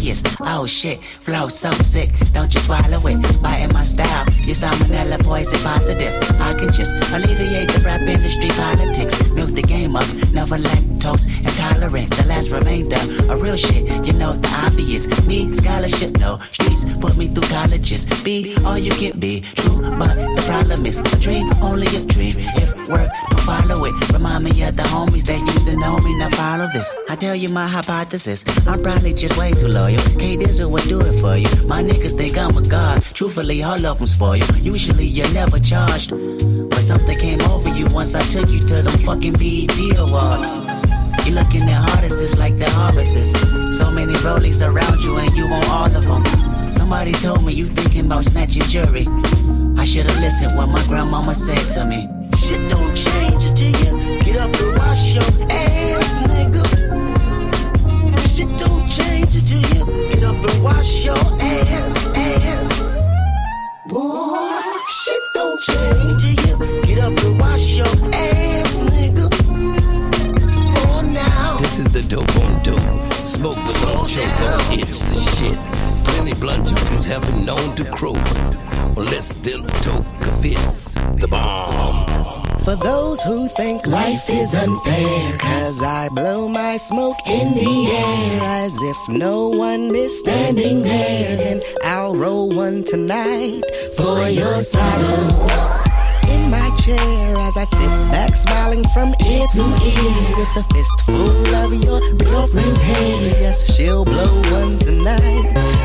Obvious. 0.07 0.23
Oh 0.41 0.65
shit, 0.65 1.03
flow 1.03 1.49
so 1.49 1.71
sick, 1.71 2.09
don't 2.33 2.53
you 2.53 2.59
swallow 2.59 3.05
it. 3.07 3.41
Biting 3.41 3.73
my 3.73 3.83
style, 3.83 4.25
you 4.43 4.53
salmonella 4.53 5.23
poison 5.23 5.59
positive. 5.59 6.13
I 6.39 6.53
can 6.53 6.71
just 6.71 6.93
alleviate 7.11 7.71
the 7.71 7.81
rap 7.83 8.01
industry 8.01 8.49
politics. 8.49 9.29
Milk 9.31 9.53
the 9.53 9.61
game 9.61 9.95
up, 9.95 10.07
never 10.33 10.57
lactose 10.97 11.25
intolerant. 11.39 12.09
The 12.15 12.25
last 12.25 12.51
remainder, 12.51 12.97
a 13.31 13.37
real 13.37 13.55
shit, 13.55 14.05
you 14.05 14.13
know 14.13 14.33
the 14.33 14.49
obvious. 14.65 15.07
Me, 15.27 15.51
scholarship, 15.53 16.17
no. 16.19 16.37
Streets 16.37 16.85
put 16.95 17.17
me 17.17 17.27
through 17.27 17.47
colleges. 17.49 18.05
Be 18.23 18.55
all 18.65 18.77
you 18.77 18.91
can 18.91 19.19
be, 19.19 19.41
true, 19.41 19.81
but 19.81 20.15
the 20.15 20.43
problem 20.47 20.85
is 20.85 20.99
a 20.99 21.19
dream, 21.19 21.51
only 21.61 21.87
a 21.87 22.01
dream. 22.05 22.35
If 22.37 22.75
work, 22.89 23.09
don't 23.29 23.41
follow 23.41 23.85
it. 23.85 23.93
Remind 24.13 24.43
me 24.43 24.63
of 24.63 24.75
the 24.75 24.83
homies 24.83 25.25
that 25.25 25.39
used 25.39 25.65
to 25.67 25.75
know 25.77 25.97
me, 25.99 26.17
now 26.17 26.29
follow 26.29 26.67
this. 26.73 26.93
I 27.09 27.15
tell 27.15 27.35
you 27.35 27.49
my 27.49 27.67
hypothesis, 27.67 28.43
I'm 28.67 28.81
probably 28.81 29.13
just 29.13 29.37
way 29.37 29.51
too 29.53 29.67
loyal. 29.67 30.01
K 30.19 30.37
Dizzle 30.37 30.69
would 30.71 30.83
do 30.83 31.01
it 31.01 31.19
for 31.21 31.37
you. 31.37 31.49
My 31.67 31.83
niggas 31.83 32.17
think 32.17 32.37
I'm 32.37 32.57
a 32.57 32.67
god. 32.67 33.01
Truthfully, 33.01 33.63
all 33.63 33.85
of 33.85 33.99
them 33.99 34.07
spoil. 34.07 34.37
You. 34.37 34.73
Usually 34.73 35.05
you're 35.05 35.31
never 35.33 35.59
charged. 35.59 36.11
But 36.11 36.81
something 36.81 37.17
came 37.17 37.41
over 37.41 37.69
you 37.69 37.87
once 37.87 38.15
I 38.15 38.21
took 38.21 38.49
you 38.49 38.59
to 38.59 38.81
them 38.81 38.97
fucking 38.99 39.33
BET 39.33 39.97
Awards. 39.97 40.86
You 41.27 41.33
looking 41.33 41.63
at 41.63 41.89
artists 41.97 42.37
like 42.37 42.57
the 42.57 42.69
harvests. 42.69 43.33
So 43.77 43.91
many 43.91 44.13
rollies 44.23 44.61
around 44.65 45.03
you 45.03 45.17
and 45.17 45.35
you 45.35 45.49
want 45.49 45.67
all 45.67 45.85
of 45.93 46.05
them. 46.05 46.23
Somebody 46.73 47.11
told 47.11 47.43
me 47.43 47.51
you 47.51 47.67
thinking 47.67 48.05
about 48.05 48.23
snatching 48.23 48.63
jury. 48.63 49.05
I 49.77 49.83
should've 49.83 50.17
listened 50.19 50.55
what 50.55 50.69
my 50.69 50.81
grandmama 50.85 51.35
said 51.35 51.67
to 51.75 51.83
me. 51.85 52.07
Shit 52.37 52.69
don't 52.69 52.95
change 52.95 53.43
until 53.43 53.75
you 53.75 54.19
get 54.23 54.37
up 54.37 54.55
and 54.55 54.77
wash 54.77 55.15
your 55.15 55.51
ass, 55.51 56.17
nigga. 56.31 56.63
Shit 58.31 58.57
don't 58.57 58.87
change 58.89 59.35
until 59.35 59.61
you 59.75 60.09
get 60.09 60.23
up 60.23 60.49
and 60.49 60.63
wash 60.63 61.03
your 61.03 61.17
ass, 61.41 62.07
ass. 62.15 62.71
Boy, 63.87 64.61
shit 64.87 65.23
don't 65.33 65.59
change 65.59 66.21
till 66.21 66.35
you 66.47 66.81
get 66.83 66.99
up 67.03 67.19
and 67.21 67.37
wash 67.37 67.75
your 67.75 67.87
ass, 68.13 68.16
on 74.15 74.79
it's 74.79 75.01
the 75.01 75.19
shit. 75.35 75.59
Plenty 76.05 76.33
blunt 76.35 76.65
jokers 76.65 77.05
have 77.07 77.21
been 77.23 77.43
known 77.43 77.75
to 77.75 77.83
croak. 77.83 78.15
Well, 78.95 79.05
less 79.05 79.33
than 79.33 79.65
a 79.65 79.69
toke 79.81 80.27
of 80.27 80.45
it's 80.45 80.93
the 80.93 81.27
bomb. 81.29 82.45
For 82.59 82.75
those 82.75 83.21
who 83.21 83.49
think 83.49 83.85
life 83.85 84.29
is 84.29 84.55
unfair, 84.55 85.37
cause 85.37 85.83
I 85.83 86.07
blow 86.09 86.47
my 86.47 86.77
smoke 86.77 87.17
in 87.27 87.53
the 87.53 87.87
air 87.91 88.39
as 88.41 88.73
if 88.81 88.97
no 89.09 89.49
one 89.49 89.93
is 89.93 90.17
standing 90.19 90.83
there, 90.83 91.35
then 91.35 91.61
I'll 91.83 92.15
roll 92.15 92.49
one 92.49 92.83
tonight 92.85 93.63
for 93.97 94.29
your 94.29 94.61
sorrows. 94.61 95.86
Chair 96.83 97.37
as 97.39 97.57
I 97.57 97.63
sit 97.63 97.89
back 98.11 98.35
smiling 98.35 98.83
from 98.93 99.09
ear 99.25 99.45
to 99.55 99.61
ear 99.61 100.37
with 100.37 100.57
a 100.57 100.63
fistful 100.73 101.55
of 101.55 101.73
your 101.83 101.99
girlfriend's 102.15 102.81
hair. 102.81 103.41
Yes, 103.41 103.75
she'll 103.75 104.05
blow 104.05 104.41
one 104.51 104.79
tonight 104.79 105.21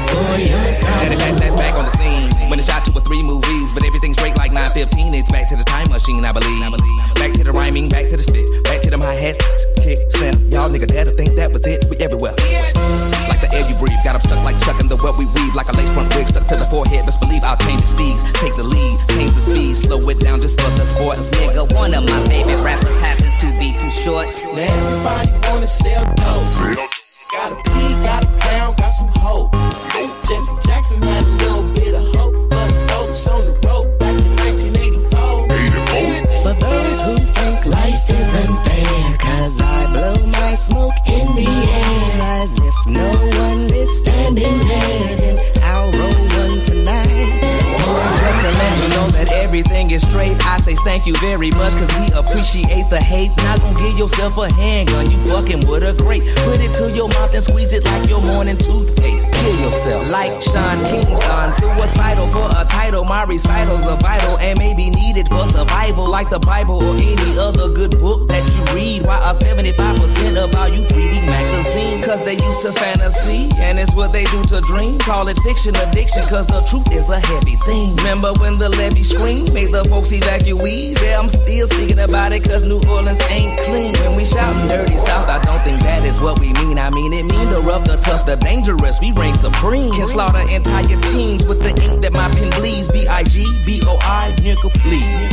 for 0.09 0.39
your 0.39 0.62
Daddy 0.62 0.73
sorrows. 0.73 1.19
Fast 1.20 1.39
that's 1.40 1.56
back 1.56 1.74
on 1.74 1.85
the 1.85 1.90
scene. 1.90 2.51
When 2.51 2.59
it's 2.59 2.69
shot 2.69 2.82
two 2.93 2.98
or 2.98 3.05
three 3.05 3.23
movies, 3.23 3.73
but 3.73 3.85
everything's 3.85 4.16
straight 4.16 4.36
like 4.36 4.52
915. 4.52 5.14
It's 5.14 5.31
back 5.31 5.48
to 5.48 5.56
the 5.56 5.64
time 5.64 5.89
machine, 5.89 6.24
I 6.24 6.32
believe. 6.32 6.60
Back 7.16 7.32
to 7.35 7.44
the 7.44 7.52
rhyming, 7.52 7.89
back 7.89 8.09
to 8.09 8.16
the 8.16 8.23
spit, 8.23 8.47
back 8.64 8.81
to 8.82 8.90
them 8.90 9.01
hi 9.01 9.14
hats, 9.14 9.40
kick, 9.81 9.98
snap. 10.10 10.35
Y'all 10.52 10.69
nigga 10.69 10.86
dare 10.86 11.05
to 11.05 11.10
think 11.10 11.36
that 11.36 11.52
was 11.52 11.66
it. 11.66 11.86
We 11.89 11.97
everywhere. 11.98 12.35
Like 13.28 13.40
the 13.40 13.48
air 13.55 13.64
you 13.69 13.77
breathe, 13.77 13.97
got 14.05 14.14
'em 14.16 14.20
stuck 14.20 14.43
like 14.44 14.59
Chuck 14.60 14.81
in 14.81 14.89
the 14.89 14.97
web 14.97 15.16
we 15.16 15.27
weave. 15.27 15.55
Like 15.55 15.69
a 15.69 15.77
lace 15.77 15.90
front 15.90 16.14
wig 16.14 16.28
stuck 16.28 16.47
to 16.48 16.56
the 16.56 16.66
forehead. 16.66 17.06
Best 17.06 17.20
believe 17.20 17.44
I'll 17.44 17.56
change 17.56 17.81
the 17.81 17.89
steeds, 17.89 18.20
take 18.40 18.55
the 18.56 18.64
lead, 18.64 18.98
change 19.10 19.32
the 19.32 19.40
speed, 19.40 19.77
slow 19.77 20.01
it 20.09 20.20
down 20.20 20.40
just 20.40 20.60
for 20.60 20.70
the 20.77 20.85
sport. 20.85 21.19
Nigga, 21.40 21.73
one 21.74 21.94
of 21.94 22.05
my 22.05 22.20
favorite 22.27 22.62
rappers 22.62 22.98
happens 23.01 23.35
to 23.40 23.47
be 23.59 23.73
too 23.73 23.90
short. 23.90 24.28
Now 24.52 24.69
everybody 24.69 25.31
wanna 25.48 25.66
sell 25.66 26.05
dope. 26.20 26.90
Got 27.32 27.52
a 27.52 27.56
P, 27.56 27.73
got 28.05 28.24
a 28.24 28.28
pound, 28.39 28.77
got 28.77 28.90
some 28.90 29.09
hope. 29.16 29.52
Jesse 30.28 30.55
Jackson 30.66 31.01
had 31.02 31.24
a 31.24 31.31
little 31.43 31.64
bit 31.74 31.94
of 31.94 32.14
hope 32.16 32.61
folks 33.12 33.26
on 33.28 33.44
the 33.44 33.52
road 33.68 33.98
back 33.98 34.18
in 34.20 34.72
1984. 34.72 35.48
For 36.43 36.55
those 36.60 37.01
who 37.02 37.16
think 37.34 37.66
life 37.66 38.09
is 38.09 38.34
unfair, 38.34 39.18
cause 39.18 39.60
I 39.60 39.93
blow 39.93 40.26
my 40.28 40.55
smoke 40.55 41.02
thank 50.85 51.07
you 51.07 51.17
very 51.19 51.51
much, 51.51 51.75
cause 51.75 51.91
we 51.99 52.07
appreciate 52.15 52.89
the 52.91 53.01
hate. 53.01 53.31
Not 53.39 53.61
gonna 53.61 53.79
give 53.79 53.99
yourself 53.99 54.37
a 54.39 54.53
handgun, 54.53 55.11
you 55.11 55.19
fucking 55.29 55.67
with 55.67 55.83
a 55.83 55.95
great. 55.95 56.23
Put 56.45 56.61
it 56.61 56.75
to 56.75 56.91
your 56.91 57.09
mouth 57.09 57.35
and 57.35 57.43
squeeze 57.43 57.73
it 57.73 57.85
like 57.85 58.09
your 58.09 58.23
morning 58.23 58.57
toothpaste. 58.57 59.33
Kill 59.33 59.61
yourself. 59.61 60.11
Like 60.11 60.43
Sean 60.43 60.79
Kingston, 60.87 61.53
suicidal 61.53 62.29
for 62.29 62.49
a 62.57 62.65
title. 62.65 63.05
My 63.05 63.25
recitals 63.25 63.87
are 63.87 63.97
vital 63.99 64.39
and 64.39 64.59
may 64.59 64.75
be 64.75 64.91
needed 64.91 65.29
for 65.29 65.47
survival, 65.47 66.09
like 66.09 66.31
the 66.31 66.39
Bible 66.39 66.83
or 66.83 66.95
any 66.95 67.39
other 67.39 67.69
good 67.69 67.99
book 67.99 68.29
that 68.29 68.43
you 68.55 68.63
read. 68.75 69.07
Why 69.07 69.19
are 69.19 69.35
75% 69.35 70.37
of 70.37 70.55
all 70.55 70.69
you 70.69 70.85
3D 70.85 71.27
magazine? 71.27 72.03
Cause 72.03 72.25
they 72.25 72.35
used 72.35 72.63
to 72.63 72.73
fantasy, 72.73 73.51
and 73.59 73.79
it's 73.79 73.95
what 73.95 74.13
they 74.13 74.25
do 74.25 74.43
to 74.45 74.61
dream. 74.63 74.99
Call 74.99 75.29
it 75.29 75.39
fiction 75.41 75.75
addiction, 75.77 76.27
cause 76.29 76.47
the 76.47 76.63
truth 76.63 76.93
is 76.93 77.11
a 77.11 77.21
heavy 77.21 77.57
thing. 77.67 77.97
Remember 77.97 78.33
when 78.35 78.59
the 78.59 78.69
levee 78.69 79.03
screamed, 79.03 79.53
made 79.53 79.73
the 79.73 79.85
folks 79.87 80.13
Yeah, 80.73 81.19
I'm 81.19 81.28
still 81.28 81.66
speaking 81.66 81.99
about 81.99 82.32
it, 82.32 82.44
cause 82.44 82.66
New 82.66 82.81
Orleans 82.89 83.20
ain't 83.31 83.59
clean. 83.61 83.93
When 84.01 84.16
we 84.16 84.24
shoutin' 84.24 84.69
dirty 84.69 84.97
south, 84.97 85.28
I 85.28 85.39
don't 85.43 85.62
think 85.65 85.82
that 85.82 86.05
is 86.05 86.19
what 86.19 86.40
we 86.40 86.53
mean. 86.55 86.78
I 86.78 86.89
mean, 86.89 87.12
it 87.12 87.24
mean 87.24 87.51
the 87.51 87.61
rough, 87.61 87.85
the 87.85 87.97
tough, 87.97 88.24
the 88.24 88.36
dangerous. 88.36 88.99
We 89.01 89.12
reign 89.12 89.36
supreme. 89.36 89.93
Can 89.93 90.07
slaughter 90.07 90.40
entire 90.51 91.01
teams 91.12 91.44
with 91.44 91.61
the 91.61 91.77
ink 91.85 92.03
that 92.03 92.12
my 92.12 92.28
pen 92.31 92.51
bleeds. 92.59 92.89
B 92.89 93.07
I 93.07 93.23
G 93.24 93.44
B 93.66 93.82
O 93.85 93.99
I, 94.01 94.35
nickel, 94.43 94.70
please. 94.70 95.28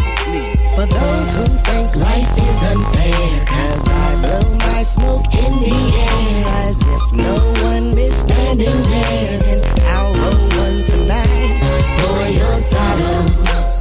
For 0.75 0.85
those 0.85 1.31
who 1.31 1.45
think 1.63 1.95
life 1.95 2.33
is 2.37 2.63
unfair, 2.63 3.45
cause 3.45 3.87
I 3.87 4.21
blow 4.21 4.55
my 4.67 4.83
smoke 4.83 5.25
in 5.33 5.53
the 5.63 5.79
air 6.03 6.43
as 6.67 6.77
if 6.81 7.13
no 7.13 7.35
one 7.63 7.97
is 7.97 8.15
standing 8.15 8.81
there, 8.91 9.39
then 9.39 9.59
I'll 9.87 10.13
roll 10.13 10.39
one 10.59 10.83
tonight 10.83 11.63
for 12.01 12.27
your 12.27 12.59
sorrows. 12.59 13.78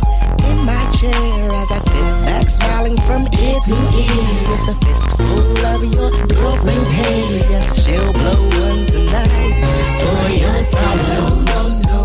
In 0.49 0.65
my 0.65 0.91
chair 0.91 1.53
as 1.53 1.71
I 1.71 1.79
sit 1.79 2.25
back 2.25 2.49
smiling 2.49 2.97
from 3.07 3.23
ear 3.45 3.59
to 3.69 3.75
ear 4.03 4.29
with 4.49 4.73
a 4.73 4.77
fistful 4.85 5.67
of 5.67 5.85
your 5.95 6.11
girlfriend's 6.27 6.91
hair. 6.91 7.25
Yes, 7.51 7.85
she'll 7.85 8.13
blow 8.13 8.41
one 8.65 8.87
tonight 8.87 9.55
for 10.01 10.29
your 10.43 10.65
sorrows. 10.65 11.85
No 11.87 12.01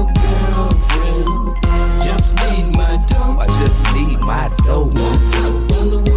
girlfriend, 0.51 1.57
just 2.03 2.37
need 2.49 2.75
my 2.75 2.97
dough. 3.07 3.37
I 3.39 3.47
just 3.61 3.93
need 3.93 4.19
my 4.19 4.49
dough. 4.65 4.91
on 5.79 5.89
the 5.89 6.12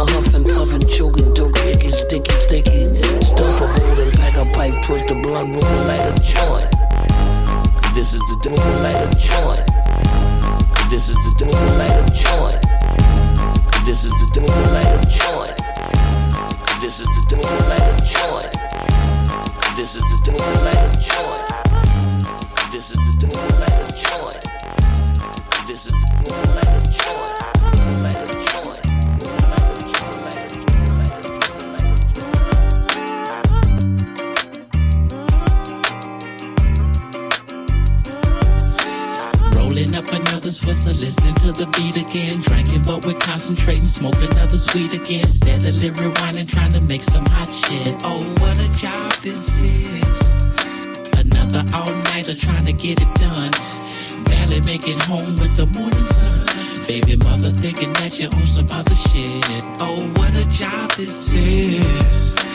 Another 0.00 0.14
huff 0.14 0.34
and 0.34 0.46
puff 0.48 0.72
and 0.72 0.88
sticky, 1.92 2.32
sticky. 2.40 2.84
Stuff 3.20 3.60
a 3.60 3.66
bowl 3.78 4.00
and 4.00 4.12
pack 4.14 4.34
a 4.34 4.46
pipe, 4.56 4.82
twist 4.82 5.08
the 5.08 5.14
blunt, 5.14 5.52
and 5.54 5.86
light 5.88 6.08
a 6.08 6.14
joint. 6.24 6.70
This 7.94 8.14
is 8.14 8.20
the 8.20 8.36
dope 8.40 8.58
and 8.58 8.82
light 8.82 8.96
a 8.96 9.10
joint. 9.20 9.66
This 10.88 11.10
is 11.10 11.16
the 11.16 11.44
and 11.52 11.76
light 11.76 12.00
a 12.00 12.08
joint. 12.16 12.62
This 13.84 14.04
is 14.04 14.12
the 14.12 14.40
and 14.40 14.72
light 14.72 14.88
a 14.88 15.04
joint. 15.04 15.56
This 16.80 17.00
is 17.00 17.06
the 17.06 17.36
and 17.36 17.68
light 17.68 18.00
joint. 18.08 18.52
This 19.76 19.96
is 19.96 20.00
the 20.00 20.16
light 20.64 20.96
a 20.96 20.98
joint. 20.98 21.49
We're 43.30 43.36
concentrating, 43.36 43.84
smoke 43.84 44.16
another 44.16 44.56
sweet 44.56 44.92
again. 44.92 45.28
Steadily 45.28 45.90
rewinding, 45.90 46.48
trying 46.48 46.72
to 46.72 46.80
make 46.80 47.00
some 47.00 47.24
hot 47.26 47.48
shit. 47.54 47.94
Oh, 48.02 48.24
what 48.40 48.58
a 48.58 48.68
job 48.76 49.12
this 49.22 49.62
is. 49.62 50.20
Another 51.16 51.64
all-nighter 51.72 52.34
trying 52.34 52.66
to 52.66 52.72
get 52.72 53.00
it 53.00 53.14
done. 53.14 53.52
Barely 54.24 54.60
make 54.62 54.88
it 54.88 55.00
home 55.02 55.36
with 55.38 55.54
the 55.54 55.66
morning 55.66 56.00
sun. 56.00 56.86
Baby 56.88 57.14
mother 57.18 57.50
thinking 57.50 57.92
that 57.92 58.18
you're 58.18 58.34
on 58.34 58.42
some 58.46 58.66
other 58.72 58.96
shit. 58.96 59.62
Oh, 59.78 60.12
what 60.16 60.34
a 60.34 60.44
job 60.46 60.90
this 60.94 61.32
is 61.32 62.49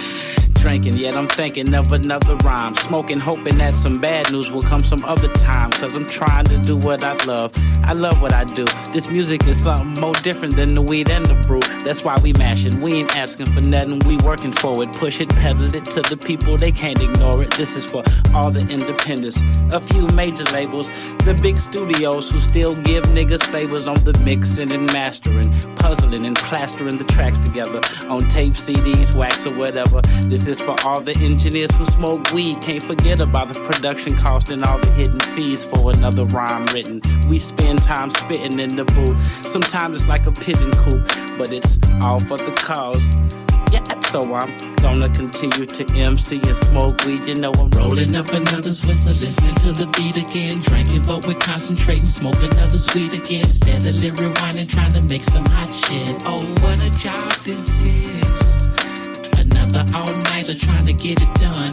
drinking, 0.65 0.97
yet 0.97 1.15
I'm 1.15 1.27
thinking 1.27 1.71
of 1.75 1.91
another 1.91 2.35
rhyme. 2.37 2.73
Smoking, 2.73 3.19
hoping 3.19 3.59
that 3.59 3.75
some 3.75 4.01
bad 4.01 4.31
news 4.31 4.49
will 4.49 4.63
come 4.63 4.81
some 4.81 5.05
other 5.05 5.27
time. 5.33 5.69
Cause 5.69 5.95
I'm 5.95 6.07
trying 6.07 6.45
to 6.45 6.57
do 6.57 6.75
what 6.75 7.03
I 7.03 7.13
love. 7.25 7.51
I 7.83 7.93
love 7.93 8.19
what 8.19 8.33
I 8.33 8.45
do. 8.45 8.65
This 8.91 9.07
music 9.11 9.45
is 9.45 9.61
something 9.63 10.01
more 10.01 10.15
different 10.23 10.55
than 10.55 10.73
the 10.73 10.81
weed 10.81 11.11
and 11.11 11.23
the 11.27 11.35
brew. 11.45 11.59
That's 11.83 12.03
why 12.03 12.17
we 12.23 12.33
mash 12.33 12.65
it. 12.65 12.73
We 12.73 12.93
ain't 12.93 13.15
asking 13.15 13.45
for 13.51 13.61
nothing, 13.61 13.99
we 14.07 14.17
working 14.17 14.51
for 14.51 14.81
it. 14.81 14.91
Push 14.93 15.21
it, 15.21 15.29
pedal 15.29 15.75
it 15.75 15.85
to 15.85 16.01
the 16.01 16.17
people, 16.17 16.57
they 16.57 16.71
can't 16.71 16.99
ignore 16.99 17.43
it. 17.43 17.51
This 17.51 17.75
is 17.75 17.85
for 17.85 18.03
all 18.33 18.49
the 18.49 18.61
independents. 18.61 19.39
A 19.71 19.79
few 19.79 20.07
major 20.07 20.45
labels, 20.45 20.89
the 21.25 21.33
big 21.41 21.57
studios 21.57 22.29
who 22.31 22.39
still 22.39 22.75
give 22.83 23.03
niggas 23.05 23.43
favors 23.47 23.87
on 23.87 23.95
the 24.03 24.13
mixing 24.19 24.71
and 24.71 24.85
mastering, 24.93 25.51
puzzling 25.75 26.23
and 26.23 26.35
plastering 26.35 26.97
the 26.97 27.03
tracks 27.05 27.39
together 27.39 27.81
on 28.07 28.21
tape, 28.29 28.53
CDs, 28.53 29.15
wax, 29.15 29.43
or 29.47 29.53
whatever. 29.55 30.01
This 30.25 30.45
is 30.45 30.61
for 30.61 30.75
all 30.85 31.01
the 31.01 31.17
engineers 31.17 31.75
who 31.77 31.85
smoke 31.85 32.31
weed. 32.31 32.61
Can't 32.61 32.83
forget 32.83 33.19
about 33.19 33.47
the 33.47 33.59
production 33.61 34.15
cost 34.15 34.51
and 34.51 34.63
all 34.63 34.77
the 34.77 34.91
hidden 34.91 35.19
fees 35.19 35.65
for 35.65 35.89
another 35.89 36.25
rhyme 36.25 36.67
written. 36.67 37.01
We 37.27 37.39
spend 37.39 37.81
time 37.81 38.11
spitting 38.11 38.59
in 38.59 38.75
the 38.75 38.85
booth. 38.85 39.19
Sometimes 39.47 39.95
it's 39.95 40.07
like 40.07 40.27
a 40.27 40.31
pigeon 40.31 40.71
coop, 40.73 41.07
but 41.39 41.51
it's 41.51 41.79
all 42.03 42.19
for 42.19 42.37
the 42.37 42.53
cause. 42.55 43.03
Yeah, 43.75 43.99
so 44.01 44.33
I'm 44.33 44.75
gonna 44.77 45.09
continue 45.09 45.65
to 45.65 45.83
MC 45.93 46.37
and 46.37 46.55
smoke 46.55 47.03
weed. 47.05 47.21
You 47.25 47.35
know 47.35 47.51
I'm 47.51 47.69
rolling 47.71 48.15
up 48.15 48.29
another 48.29 48.69
whistle, 48.69 49.13
listening 49.13 49.55
to 49.55 49.73
the 49.73 49.87
beat 49.97 50.15
again. 50.15 50.61
Drinking, 50.61 51.01
but 51.03 51.27
we're 51.27 51.33
concentrating, 51.35 52.05
smoke 52.05 52.41
another 52.41 52.77
sweet 52.77 53.11
again. 53.13 53.49
Steadily 53.49 54.11
rewinding, 54.11 54.69
trying 54.69 54.93
to 54.93 55.01
make 55.01 55.23
some 55.23 55.45
hot 55.45 55.71
shit. 55.73 56.15
Oh, 56.25 56.43
what 56.63 56.79
a 56.79 56.89
job 56.97 57.33
this 57.43 57.83
is 57.83 58.55
another 59.37 59.83
all 59.93 60.13
nighter 60.31 60.55
trying 60.55 60.85
to 60.85 60.93
get 60.93 61.21
it 61.21 61.33
done. 61.35 61.71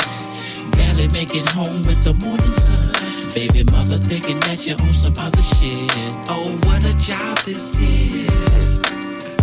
Barely 0.73 1.07
make 1.09 1.35
it 1.37 1.49
home 1.51 1.83
with 1.85 2.03
the 2.03 2.15
morning 2.15 2.53
sun. 2.65 3.33
Baby 3.33 3.63
mother 3.71 3.99
thinking 3.99 4.41
that 4.41 4.67
you're 4.67 4.81
on 4.81 4.93
some 4.93 5.15
other 5.17 5.43
shit. 5.43 5.91
Oh, 6.29 6.51
what 6.67 6.85
a 6.85 6.95
job 6.95 7.39
this 7.47 7.79
is. 7.81 8.92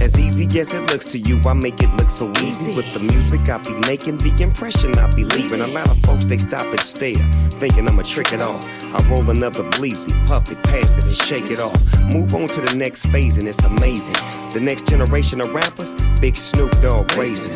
As 0.01 0.17
easy 0.17 0.59
as 0.59 0.73
it 0.73 0.81
looks 0.91 1.11
to 1.11 1.19
you, 1.19 1.41
I 1.45 1.53
make 1.53 1.83
it 1.83 1.89
look 1.97 2.09
so 2.09 2.31
easy. 2.41 2.73
With 2.75 2.93
the 2.93 2.99
music 2.99 3.49
I 3.49 3.57
be 3.57 3.73
making, 3.87 4.17
the 4.17 4.31
impression 4.41 4.97
I 4.97 5.13
be 5.13 5.25
leaving. 5.25 5.59
A 5.59 5.67
lot 5.67 5.89
of 5.89 5.99
folks, 5.99 6.25
they 6.25 6.37
stop 6.37 6.65
and 6.65 6.79
stare, 6.79 7.15
thinking 7.59 7.87
I'ma 7.87 8.03
trick 8.03 8.31
it 8.31 8.39
off. 8.39 8.65
I 8.95 9.05
roll 9.09 9.29
another 9.29 9.63
bleezy, 9.71 10.13
puff 10.25 10.49
it, 10.51 10.63
pass 10.63 10.97
it, 10.97 11.03
and 11.03 11.13
shake 11.13 11.51
it 11.51 11.59
off. 11.59 11.77
Move 12.13 12.33
on 12.33 12.47
to 12.47 12.61
the 12.61 12.75
next 12.75 13.07
phase, 13.07 13.37
and 13.37 13.47
it's 13.47 13.63
amazing. 13.63 14.15
The 14.53 14.61
next 14.61 14.87
generation 14.87 15.41
of 15.41 15.53
rappers, 15.53 15.95
Big 16.21 16.35
Snoop 16.37 16.71
Dogg 16.81 17.11
raising. 17.17 17.55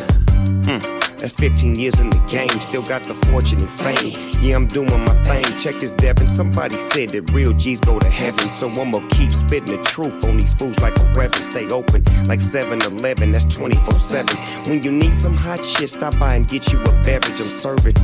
Hmm. 0.64 1.03
That's 1.24 1.32
15 1.36 1.76
years 1.76 1.98
in 2.00 2.10
the 2.10 2.18
game, 2.28 2.50
still 2.60 2.82
got 2.82 3.02
the 3.04 3.14
fortune 3.14 3.58
and 3.58 3.70
fame. 3.70 4.12
Yeah, 4.42 4.56
I'm 4.56 4.66
doing 4.66 4.90
my 5.06 5.24
thing. 5.24 5.42
Check 5.58 5.80
this, 5.80 5.90
Devin. 5.90 6.28
Somebody 6.28 6.76
said 6.76 7.08
that 7.10 7.32
real 7.32 7.54
G's 7.54 7.80
go 7.80 7.98
to 7.98 8.10
heaven, 8.10 8.50
so 8.50 8.68
I'ma 8.68 9.00
keep 9.08 9.32
spitting 9.32 9.74
the 9.74 9.82
truth 9.84 10.22
on 10.26 10.36
these 10.36 10.52
fools 10.52 10.78
like 10.80 10.94
a 10.98 11.04
reverend. 11.14 11.42
Stay 11.42 11.66
open 11.70 12.04
like 12.26 12.42
7 12.42 12.82
Eleven, 12.82 13.32
that's 13.32 13.46
24 13.46 13.94
7. 13.94 14.36
When 14.68 14.82
you 14.82 14.92
need 14.92 15.14
some 15.14 15.34
hot 15.34 15.64
shit, 15.64 15.88
stop 15.88 16.18
by 16.18 16.34
and 16.34 16.46
get 16.46 16.70
you 16.70 16.78
a 16.82 16.92
beverage. 17.02 17.40
I'm 17.40 17.48
serving 17.48 17.94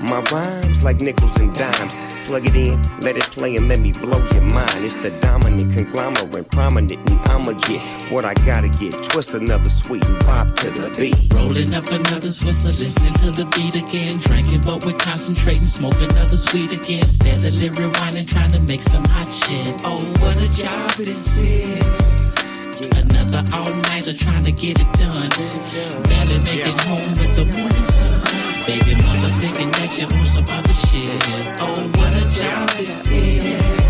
my 0.00 0.22
rhymes 0.32 0.82
like 0.82 1.02
nickels 1.02 1.38
and 1.38 1.52
dimes. 1.52 1.98
Plug 2.24 2.46
it 2.46 2.56
in, 2.56 2.80
let 3.00 3.16
it 3.16 3.24
play, 3.24 3.56
and 3.56 3.68
let 3.68 3.80
me 3.80 3.92
blow 3.92 4.24
your 4.32 4.42
mind. 4.42 4.84
It's 4.84 4.94
the 5.02 5.10
dominant 5.20 5.74
conglomerate, 5.74 6.50
prominent, 6.50 7.10
and 7.10 7.20
I'ma 7.28 7.52
get 7.52 7.82
what 8.10 8.24
I 8.24 8.34
gotta 8.46 8.68
get. 8.68 8.92
Twist 9.04 9.34
another 9.34 9.68
sweet 9.68 10.04
and 10.04 10.20
pop 10.20 10.54
to 10.56 10.70
the 10.70 10.88
beat. 10.96 11.34
Rolling 11.34 11.74
up 11.74 11.86
another 11.88 12.30
Swisser, 12.70 12.78
listening 12.78 13.14
to 13.14 13.30
the 13.30 13.44
beat 13.56 13.74
again. 13.74 14.18
Drinking, 14.18 14.60
but 14.62 14.84
we're 14.84 14.96
concentrating, 14.98 15.64
smoke 15.64 15.94
another 16.00 16.36
sweet 16.36 16.72
again. 16.72 17.06
Steadily 17.06 17.70
rewinding, 17.70 18.28
trying 18.28 18.52
to 18.52 18.60
make 18.60 18.82
some 18.82 19.04
hot 19.04 19.32
shit. 19.32 19.80
Oh, 19.84 20.00
what 20.20 20.36
a 20.36 20.48
job 20.48 20.92
this 20.92 21.38
is. 21.38 22.80
Another 22.96 23.44
all 23.52 23.72
nighter 23.90 24.14
trying 24.14 24.44
to 24.44 24.52
get 24.52 24.78
it 24.80 24.92
done. 24.94 25.30
Barely 26.04 26.38
make 26.44 26.66
it 26.66 26.80
home 26.80 27.10
with 27.18 27.34
the 27.34 27.44
morning 27.44 27.82
sun. 27.82 28.20
Baby 28.66 28.94
mother 29.02 29.34
thinking 29.40 29.70
that 29.72 29.98
you 29.98 30.06
on 30.06 30.24
some 30.26 30.46
other 30.48 30.72
shit. 30.72 31.22
Oh, 31.60 31.90
what 31.96 32.14
a 32.14 32.26
job 32.28 32.70
this 32.70 33.10
is. 33.10 33.80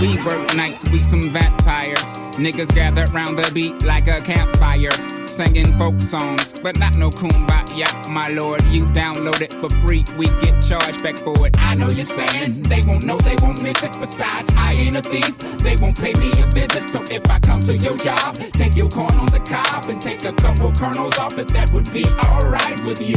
We 0.00 0.22
work 0.22 0.54
nights, 0.54 0.88
we 0.90 1.02
some 1.02 1.30
vampires. 1.30 2.12
Niggas 2.36 2.74
gather 2.74 3.06
round 3.12 3.38
the 3.38 3.50
beat 3.52 3.82
like 3.82 4.08
a 4.08 4.20
campfire 4.20 4.90
singing 5.28 5.72
folk 5.74 6.00
songs, 6.00 6.58
but 6.58 6.78
not 6.78 6.96
no 6.96 7.10
kumbaya, 7.10 8.08
my 8.08 8.28
lord. 8.28 8.62
You 8.64 8.84
download 8.86 9.40
it 9.40 9.52
for 9.52 9.70
free, 9.80 10.04
we 10.16 10.26
get 10.42 10.62
charged 10.62 11.02
back 11.02 11.16
for 11.16 11.46
it. 11.46 11.56
I 11.58 11.74
know 11.74 11.88
you're 11.88 12.04
saying 12.04 12.62
they 12.62 12.82
won't 12.82 13.04
know, 13.04 13.18
they 13.18 13.36
won't 13.42 13.62
miss 13.62 13.82
it. 13.82 13.92
Besides, 14.00 14.50
I 14.56 14.72
ain't 14.74 14.96
a 14.96 15.02
thief, 15.02 15.38
they 15.58 15.76
won't 15.76 15.98
pay 15.98 16.14
me 16.14 16.30
a 16.42 16.46
visit. 16.46 16.88
So 16.88 17.02
if 17.04 17.28
I 17.30 17.38
come 17.40 17.60
to 17.62 17.76
your 17.76 17.96
job, 17.96 18.36
take 18.52 18.76
your 18.76 18.88
corn 18.88 19.14
on 19.14 19.26
the 19.26 19.40
cob 19.40 19.88
and 19.88 20.00
take 20.00 20.24
a 20.24 20.32
couple 20.32 20.72
kernels 20.72 21.18
off 21.18 21.38
it, 21.38 21.48
that 21.48 21.72
would 21.72 21.92
be 21.92 22.04
alright 22.24 22.82
with 22.84 23.00
you. 23.00 23.16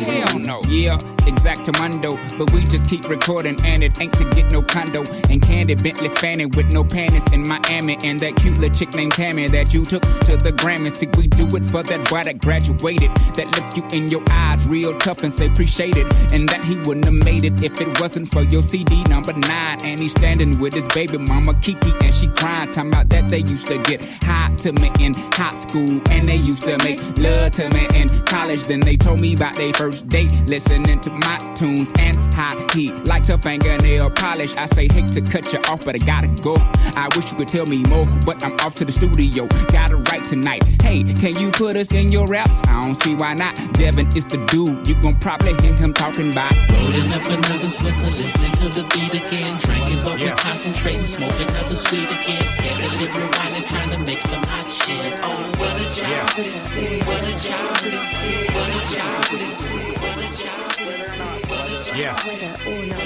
Hell 0.00 0.38
no. 0.38 0.60
Yeah, 0.68 0.98
exactamundo, 1.26 2.16
but 2.38 2.52
we 2.52 2.64
just 2.64 2.88
keep 2.88 3.08
recording 3.08 3.56
and 3.64 3.82
it 3.82 4.00
ain't 4.00 4.12
to 4.14 4.24
get 4.30 4.50
no 4.50 4.62
condo. 4.62 5.04
And 5.30 5.40
Candy 5.42 5.74
Bentley 5.74 6.08
fanning 6.08 6.50
with 6.50 6.72
no 6.72 6.84
panties 6.84 7.30
in 7.32 7.46
Miami 7.46 7.98
and 8.02 8.18
that 8.20 8.36
cute 8.36 8.58
little 8.58 8.74
chick 8.74 8.94
named 8.94 9.12
Tammy 9.12 9.46
that 9.48 9.72
you 9.72 9.84
took 9.84 10.02
to 10.02 10.36
the 10.36 10.52
Grammy. 10.52 10.90
See, 10.90 11.08
we 11.16 11.28
do 11.36 11.44
it 11.56 11.64
for 11.64 11.82
that 11.82 12.08
boy 12.08 12.24
that 12.24 12.40
graduated, 12.40 13.10
that 13.36 13.46
look 13.54 13.76
you 13.76 13.96
in 13.96 14.08
your 14.08 14.22
eyes 14.30 14.66
real 14.66 14.96
tough 14.98 15.22
and 15.22 15.32
say 15.32 15.46
appreciate 15.46 15.96
it, 15.96 16.06
and 16.32 16.48
that 16.48 16.64
he 16.64 16.76
wouldn't 16.78 17.04
have 17.04 17.14
made 17.24 17.44
it 17.44 17.62
if 17.62 17.80
it 17.80 18.00
wasn't 18.00 18.28
for 18.28 18.42
your 18.42 18.62
CD 18.62 19.04
number 19.04 19.32
nine. 19.32 19.78
And 19.84 20.00
he's 20.00 20.12
standing 20.12 20.58
with 20.58 20.72
his 20.74 20.88
baby 20.88 21.18
mama 21.18 21.54
Kiki, 21.60 21.92
and 22.02 22.14
she 22.14 22.28
crying, 22.28 22.70
talking 22.70 22.90
about 22.92 23.08
that 23.10 23.28
they 23.28 23.40
used 23.40 23.66
to 23.68 23.78
get 23.84 24.04
high 24.22 24.54
to 24.56 24.72
me 24.72 24.90
in 25.00 25.14
high 25.14 25.54
school, 25.54 26.00
and 26.10 26.26
they 26.26 26.36
used 26.36 26.64
to 26.64 26.76
make 26.84 27.00
love 27.18 27.52
to 27.52 27.68
me 27.70 27.86
in 27.94 28.08
college. 28.24 28.64
Then 28.64 28.80
they 28.80 28.96
told 28.96 29.20
me 29.20 29.34
about 29.34 29.56
their 29.56 29.72
first 29.72 30.08
date, 30.08 30.32
listening 30.46 31.00
to 31.00 31.10
my 31.10 31.38
tunes 31.54 31.92
and 31.98 32.16
how 32.34 32.56
he 32.72 32.92
liked 33.04 33.28
her 33.28 33.38
fingernail 33.38 34.10
polish. 34.10 34.54
I 34.56 34.66
say 34.66 34.88
hate 34.88 35.12
to 35.12 35.20
cut 35.20 35.52
you 35.52 35.60
off, 35.68 35.84
but 35.84 35.94
I 35.94 35.98
gotta 35.98 36.28
go. 36.42 36.56
I 36.96 37.08
wish 37.14 37.30
you 37.30 37.38
could 37.38 37.48
tell 37.48 37.66
me 37.66 37.82
more, 37.84 38.06
but 38.24 38.42
I'm 38.44 38.54
off 38.60 38.74
to 38.76 38.84
the 38.84 38.92
studio. 38.92 39.46
Gotta 39.68 39.96
write 39.96 40.24
tonight. 40.24 40.62
Hey, 40.82 41.02
can 41.26 41.42
you 41.42 41.50
put 41.50 41.74
us 41.76 41.90
in 41.92 42.12
your 42.12 42.28
raps? 42.28 42.62
I 42.68 42.82
don't 42.82 42.94
see 42.94 43.16
why 43.16 43.34
not. 43.34 43.56
Devin 43.74 44.06
is 44.16 44.24
the 44.26 44.38
dude. 44.46 44.86
You 44.86 44.94
gon' 45.02 45.18
probably 45.18 45.54
hear 45.60 45.74
him 45.74 45.92
talking 45.92 46.30
about 46.30 46.54
rolling 46.70 47.12
up 47.12 47.26
another 47.26 47.66
Swisser, 47.66 48.14
listening 48.14 48.52
to 48.62 48.68
the 48.70 48.84
beat 48.94 49.12
again. 49.12 49.58
Drinking, 49.58 49.98
but 50.06 50.20
we're 50.20 50.36
concentrating, 50.36 51.02
smoking 51.02 51.48
another 51.48 51.74
sweet 51.74 52.06
again. 52.06 52.44
Steadily 52.46 53.08
rewinding, 53.10 53.66
trying 53.66 53.90
to 53.90 53.98
make 54.06 54.20
some 54.20 54.44
hot 54.44 54.70
shit. 54.70 55.18
Oh, 55.20 55.34
what 55.58 55.74
a 55.74 55.86
job 55.90 56.30
this 56.36 56.78
is! 56.78 57.02
What 57.04 57.22
a 57.22 57.34
job 57.34 57.76
this 57.82 58.22
is! 58.22 58.46
What 58.54 58.70
a 58.70 58.82
job 58.94 59.24
this 59.26 59.74
is! 59.74 59.98
What 59.98 60.18
a 60.18 60.30
job 60.30 60.70
this 60.78 61.02
is! 61.02 61.18
What 61.50 61.66
a 61.66 61.82
job. 61.82 61.96
Yeah. 61.96 62.14
Whether 62.22 62.54
or 62.70 62.86
not, 62.86 63.02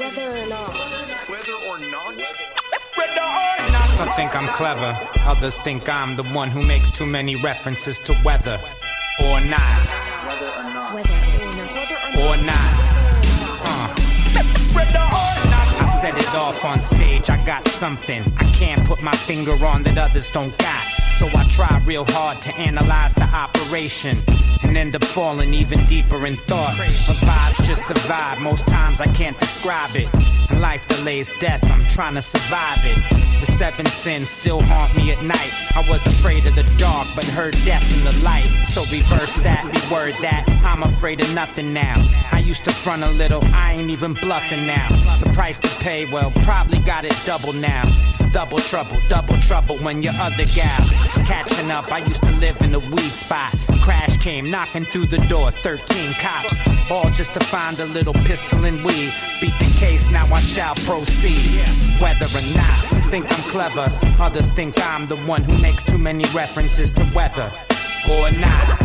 whether 0.00 0.28
or 0.28 0.44
not, 0.44 0.44
whether 0.44 0.44
or 0.44 0.46
not, 0.48 0.74
whether 1.28 1.54
or 1.66 1.78
not. 1.78 2.59
Some 3.90 4.08
think 4.14 4.34
I'm 4.34 4.48
clever, 4.54 4.96
others 5.26 5.58
think 5.58 5.88
I'm 5.88 6.16
the 6.16 6.22
one 6.22 6.48
who 6.50 6.62
makes 6.62 6.90
too 6.90 7.04
many 7.06 7.36
references 7.36 7.98
to 8.00 8.16
weather 8.24 8.58
or 9.22 9.40
not. 9.40 9.86
Whether 10.26 10.48
or 10.48 10.62
not. 10.62 10.94
Or 12.16 12.36
not. 12.42 12.70
Uh. 13.66 13.94
I 15.82 15.98
set 16.00 16.16
it 16.16 16.34
off 16.34 16.64
on 16.64 16.80
stage, 16.80 17.28
I 17.28 17.44
got 17.44 17.68
something 17.68 18.22
I 18.38 18.44
can't 18.52 18.86
put 18.86 19.02
my 19.02 19.12
finger 19.12 19.52
on 19.64 19.82
that 19.82 19.98
others 19.98 20.28
don't 20.30 20.56
got. 20.56 20.89
So 21.20 21.28
I 21.36 21.44
try 21.50 21.82
real 21.84 22.06
hard 22.08 22.40
to 22.40 22.54
analyze 22.56 23.14
the 23.14 23.24
operation 23.24 24.16
and 24.62 24.74
end 24.74 24.96
up 24.96 25.04
falling 25.04 25.52
even 25.52 25.84
deeper 25.84 26.24
in 26.24 26.38
thought. 26.48 26.72
A 26.78 27.12
vibe's 27.20 27.58
just 27.66 27.82
a 27.90 27.94
vibe, 28.08 28.40
most 28.40 28.66
times 28.66 29.02
I 29.02 29.06
can't 29.08 29.38
describe 29.38 29.94
it. 29.94 30.08
And 30.48 30.62
life 30.62 30.88
delays 30.88 31.30
death, 31.38 31.62
I'm 31.70 31.84
trying 31.90 32.14
to 32.14 32.22
survive 32.22 32.78
it. 32.84 32.96
The 33.40 33.52
seven 33.52 33.84
sins 33.84 34.30
still 34.30 34.62
haunt 34.62 34.96
me 34.96 35.12
at 35.12 35.22
night. 35.22 35.52
I 35.76 35.84
was 35.90 36.06
afraid 36.06 36.46
of 36.46 36.54
the 36.54 36.64
dark, 36.78 37.06
but 37.14 37.24
heard 37.24 37.52
death 37.66 37.84
in 37.98 38.02
the 38.02 38.24
light. 38.24 38.48
So 38.64 38.80
reverse 38.90 39.36
that, 39.44 39.62
reword 39.64 40.18
that. 40.22 40.46
I'm 40.64 40.82
afraid 40.82 41.20
of 41.20 41.34
nothing 41.34 41.74
now. 41.74 41.96
I 42.32 42.39
used 42.50 42.64
to 42.64 42.72
front 42.72 43.04
a 43.04 43.10
little, 43.10 43.40
I 43.54 43.74
ain't 43.74 43.90
even 43.90 44.12
bluffing 44.12 44.66
now. 44.66 44.88
The 45.22 45.30
price 45.30 45.60
to 45.60 45.68
pay, 45.78 46.04
well, 46.10 46.32
probably 46.42 46.80
got 46.80 47.04
it 47.04 47.16
double 47.24 47.52
now. 47.52 47.84
It's 48.12 48.26
double 48.30 48.58
trouble, 48.58 48.96
double 49.08 49.36
trouble 49.36 49.78
when 49.78 50.02
your 50.02 50.14
other 50.14 50.46
gal 50.46 50.82
is 51.08 51.22
catching 51.22 51.70
up. 51.70 51.92
I 51.92 51.98
used 51.98 52.24
to 52.24 52.32
live 52.38 52.60
in 52.60 52.74
a 52.74 52.80
weed 52.80 53.12
spot. 53.24 53.54
Crash 53.84 54.16
came 54.16 54.50
knocking 54.50 54.84
through 54.84 55.06
the 55.06 55.18
door, 55.28 55.52
13 55.52 56.12
cops, 56.14 56.58
all 56.90 57.08
just 57.10 57.34
to 57.34 57.40
find 57.40 57.78
a 57.78 57.86
little 57.86 58.14
pistol 58.14 58.64
and 58.64 58.84
weed. 58.84 59.12
Beat 59.40 59.56
the 59.60 59.72
case, 59.78 60.10
now 60.10 60.26
I 60.34 60.40
shall 60.40 60.74
proceed. 60.74 61.62
Whether 62.00 62.26
or 62.26 62.56
not 62.56 62.84
some 62.84 63.08
think 63.12 63.26
I'm 63.30 63.44
clever, 63.52 63.86
others 64.18 64.50
think 64.50 64.74
I'm 64.84 65.06
the 65.06 65.18
one 65.18 65.44
who 65.44 65.56
makes 65.58 65.84
too 65.84 65.98
many 65.98 66.24
references 66.34 66.90
to 66.98 67.08
weather. 67.14 67.48
Or 68.10 68.28
not. 68.32 68.82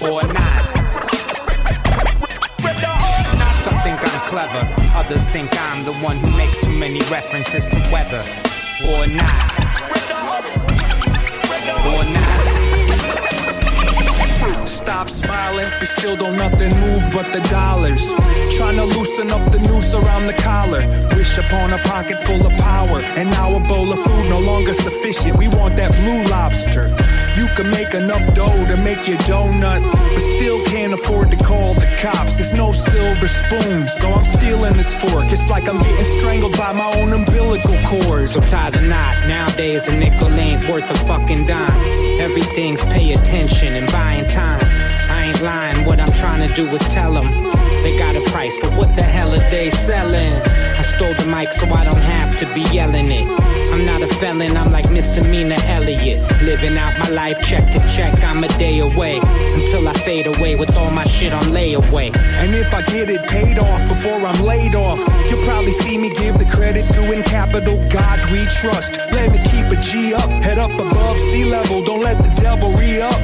Or 0.00 0.22
not. 0.32 0.59
Clever, 4.30 4.72
others 4.94 5.26
think 5.26 5.50
I'm 5.52 5.84
the 5.84 5.92
one 5.94 6.16
who 6.18 6.30
makes 6.36 6.56
too 6.60 6.78
many 6.78 7.00
references 7.10 7.66
to 7.66 7.78
weather. 7.92 8.22
Or 8.88 9.04
not. 9.08 9.50
Or 11.84 12.04
not. 12.04 12.39
Stop 14.80 15.10
smiling, 15.10 15.70
We 15.78 15.84
still 15.84 16.16
don't 16.16 16.38
nothing 16.38 16.72
move 16.80 17.04
but 17.12 17.30
the 17.34 17.40
dollars. 17.50 18.14
Trying 18.56 18.76
to 18.76 18.86
loosen 18.86 19.30
up 19.30 19.52
the 19.52 19.58
noose 19.58 19.92
around 19.92 20.26
the 20.26 20.32
collar. 20.32 20.80
Wish 21.14 21.36
upon 21.36 21.74
a 21.74 21.78
pocket 21.84 22.18
full 22.20 22.46
of 22.46 22.52
power, 22.56 23.00
and 23.18 23.28
now 23.28 23.54
a 23.54 23.60
bowl 23.60 23.92
of 23.92 24.02
food 24.02 24.30
no 24.30 24.40
longer 24.40 24.72
sufficient. 24.72 25.36
We 25.36 25.48
want 25.48 25.76
that 25.76 25.92
blue 26.00 26.22
lobster. 26.30 26.88
You 27.36 27.46
can 27.56 27.68
make 27.70 27.92
enough 27.92 28.24
dough 28.32 28.64
to 28.72 28.76
make 28.78 29.06
your 29.06 29.18
donut, 29.28 29.82
but 29.92 30.20
still 30.20 30.64
can't 30.64 30.94
afford 30.94 31.30
to 31.30 31.36
call 31.36 31.74
the 31.74 31.86
cops. 32.00 32.38
There's 32.38 32.54
no 32.54 32.72
silver 32.72 33.28
spoon, 33.28 33.86
so 33.86 34.10
I'm 34.14 34.24
stealing 34.24 34.78
this 34.78 34.96
fork. 34.96 35.26
It's 35.30 35.50
like 35.50 35.68
I'm 35.68 35.78
getting 35.78 36.04
strangled 36.18 36.56
by 36.56 36.72
my 36.72 36.90
own 37.00 37.12
umbilical 37.12 37.76
cord. 37.84 38.30
So 38.30 38.40
tie 38.40 38.70
the 38.70 38.80
knot. 38.80 39.28
Nowadays, 39.28 39.88
a 39.88 39.94
nickel 39.94 40.28
ain't 40.28 40.66
worth 40.70 40.90
a 40.90 40.94
fucking 41.04 41.46
dime. 41.46 41.80
Everything's 42.18 42.82
pay 42.84 43.12
attention 43.12 43.74
and 43.74 43.86
buying 43.92 44.26
time. 44.26 44.69
I 45.08 45.26
ain't 45.28 45.42
lying, 45.42 45.84
what 45.84 46.00
I'm 46.00 46.12
trying 46.12 46.48
to 46.48 46.54
do 46.54 46.66
is 46.68 46.82
tell 46.82 47.12
them 47.14 47.28
they 47.82 47.96
got 47.96 48.14
a 48.14 48.20
price, 48.30 48.56
but 48.60 48.72
what 48.74 48.94
the 48.94 49.02
hell 49.02 49.32
are 49.32 49.50
they 49.50 49.70
selling? 49.70 50.32
I 50.80 50.82
stole 50.82 51.14
the 51.14 51.26
mic 51.26 51.52
so 51.52 51.66
I 51.66 51.84
don't 51.84 52.02
have 52.02 52.38
to 52.40 52.46
be 52.54 52.60
yelling 52.74 53.10
it. 53.10 53.26
I'm 53.72 53.86
not 53.86 54.02
a 54.02 54.08
felon, 54.08 54.56
I'm 54.56 54.70
like 54.70 54.90
misdemeanor 54.90 55.56
Elliot. 55.64 56.20
Living 56.42 56.76
out 56.76 56.98
my 56.98 57.08
life 57.08 57.40
check 57.40 57.64
to 57.72 57.78
check, 57.88 58.12
I'm 58.22 58.44
a 58.44 58.48
day 58.58 58.80
away. 58.80 59.18
Until 59.54 59.88
I 59.88 59.92
fade 59.94 60.26
away 60.26 60.56
with 60.56 60.76
all 60.76 60.90
my 60.90 61.04
shit 61.04 61.32
on 61.32 61.44
layaway. 61.44 62.14
And 62.16 62.54
if 62.54 62.74
I 62.74 62.82
get 62.82 63.08
it 63.08 63.22
paid 63.28 63.58
off 63.58 63.88
before 63.88 64.20
I'm 64.26 64.42
laid 64.44 64.74
off, 64.74 64.98
you'll 65.30 65.44
probably 65.44 65.72
see 65.72 65.96
me 65.96 66.12
give 66.14 66.38
the 66.38 66.44
credit 66.44 66.86
to 66.94 67.12
in 67.12 67.22
capital 67.22 67.76
God 67.88 68.18
we 68.30 68.44
trust. 68.46 68.98
Let 69.12 69.32
me 69.32 69.38
keep 69.38 69.66
a 69.66 69.80
G 69.80 70.12
up, 70.12 70.28
head 70.42 70.58
up 70.58 70.72
above 70.72 71.18
sea 71.18 71.44
level, 71.44 71.82
don't 71.82 72.02
let 72.02 72.18
the 72.22 72.30
devil 72.42 72.70
re 72.72 73.00
up. 73.00 73.20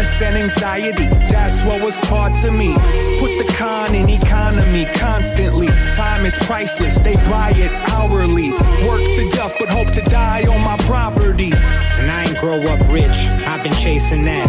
Stress 0.00 0.22
and 0.22 0.36
anxiety, 0.38 1.08
that's 1.28 1.62
what 1.66 1.82
was 1.82 2.00
taught 2.00 2.34
to 2.36 2.50
me. 2.50 2.72
Put 3.18 3.36
the 3.36 3.54
con 3.58 3.94
in 3.94 4.08
economy 4.08 4.86
constantly. 4.94 5.66
Time 5.94 6.24
is 6.24 6.38
priceless, 6.38 7.02
they 7.02 7.16
buy 7.28 7.52
it 7.54 7.70
hourly. 7.90 8.50
Work 8.88 9.04
to 9.16 9.28
death, 9.28 9.54
but 9.58 9.68
hope 9.68 9.90
to 9.90 10.00
die 10.02 10.46
on 10.46 10.62
my 10.62 10.78
property. 10.86 11.52
And 11.52 12.10
I 12.10 12.24
ain't 12.24 12.38
grow 12.38 12.62
up 12.62 12.80
rich, 12.90 13.28
I've 13.46 13.62
been 13.62 13.74
chasing 13.74 14.24
that. 14.24 14.48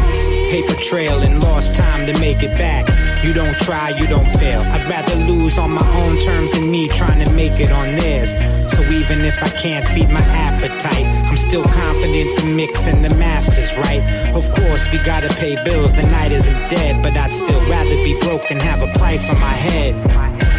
Paper 0.52 0.80
trail 0.80 1.22
and 1.22 1.44
lost 1.44 1.76
time 1.76 2.06
to 2.08 2.18
make 2.20 2.44
it 2.44 2.58
back. 2.58 2.88
You 3.24 3.34
don't 3.34 3.58
try, 3.60 3.90
you 3.90 4.08
don't 4.08 4.32
fail. 4.38 4.62
I'd 4.62 4.90
rather 4.90 5.16
lose 5.16 5.58
on 5.58 5.72
my 5.72 5.88
own 5.98 6.18
terms 6.22 6.52
than 6.52 6.72
me 6.72 6.88
trying 6.88 7.24
to 7.26 7.32
make 7.34 7.60
it 7.60 7.72
on 7.72 7.96
theirs. 7.98 8.34
So 8.74 8.82
even 8.84 9.22
if 9.22 9.42
I 9.44 9.50
can't 9.50 9.86
feed 9.90 10.10
my 10.10 10.22
appetite, 10.22 11.06
I'm 11.30 11.38
still 11.38 11.64
confident 11.64 12.40
the 12.40 12.48
mix 12.48 12.88
and 12.88 13.06
the 13.06 13.16
masters 13.16 13.72
right. 13.78 14.02
Of 14.34 14.50
course, 14.52 14.92
we 14.92 14.98
gotta 15.06 15.30
pay 15.42 15.56
bills, 15.64 15.92
the 15.92 16.04
night 16.14 16.32
isn't 16.32 16.70
dead, 16.70 17.02
but 17.02 17.18
I'd 17.18 17.34
still 17.34 17.60
rather 17.66 17.96
be 18.06 18.14
broke 18.20 18.48
than 18.48 18.60
have 18.60 18.84
a 18.84 18.92
price 19.00 19.28
on 19.28 19.40
my 19.40 19.58
head. 19.68 19.96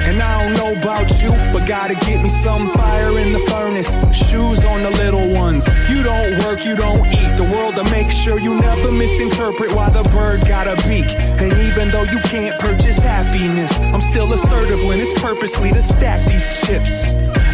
And 0.08 0.20
I 0.20 0.42
don't 0.42 0.54
know 0.58 0.72
about 0.74 1.08
you, 1.22 1.30
but 1.52 1.68
gotta 1.68 1.94
get 1.94 2.20
me 2.20 2.28
some 2.28 2.68
fire 2.74 3.16
in 3.16 3.32
the 3.32 3.38
furnace. 3.46 3.94
Shoes 4.10 4.64
on 4.64 4.82
the 4.82 4.90
little 5.02 5.30
ones. 5.30 5.68
You 5.88 6.02
don't 6.02 6.36
work, 6.42 6.64
you 6.64 6.74
don't 6.74 7.06
eat. 7.14 7.30
The 7.38 7.48
world 7.54 7.76
to 7.76 7.84
make 7.94 8.10
sure 8.10 8.40
you 8.40 8.58
never 8.58 8.90
misinterpret 8.90 9.70
why 9.72 9.88
the 9.90 10.02
bird 10.10 10.40
got 10.48 10.66
a 10.66 10.74
beak. 10.88 11.14
And 11.38 11.52
even 11.68 11.90
though 11.90 12.06
you 12.14 12.18
can't 12.34 12.58
purchase 12.58 12.98
happiness, 12.98 13.70
I'm 13.94 14.00
still 14.00 14.32
assertive 14.32 14.82
when 14.82 14.98
it's 15.00 15.14
purposely 15.20 15.70
to 15.70 15.80
stack 15.80 16.26
these 16.26 16.48
chips. 16.66 17.12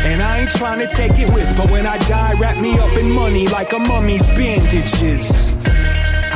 And 0.08 0.22
I 0.22 0.38
ain't 0.38 0.50
trying 0.50 0.80
to 0.80 0.88
take 0.88 1.18
it 1.18 1.28
with, 1.34 1.54
but 1.58 1.70
when 1.70 1.86
I 1.86 1.98
die, 2.08 2.32
wrap 2.40 2.56
me 2.56 2.78
up 2.78 2.96
in 2.96 3.10
money 3.12 3.46
like 3.48 3.74
a 3.74 3.78
mummy's 3.78 4.26
bandages. 4.28 5.54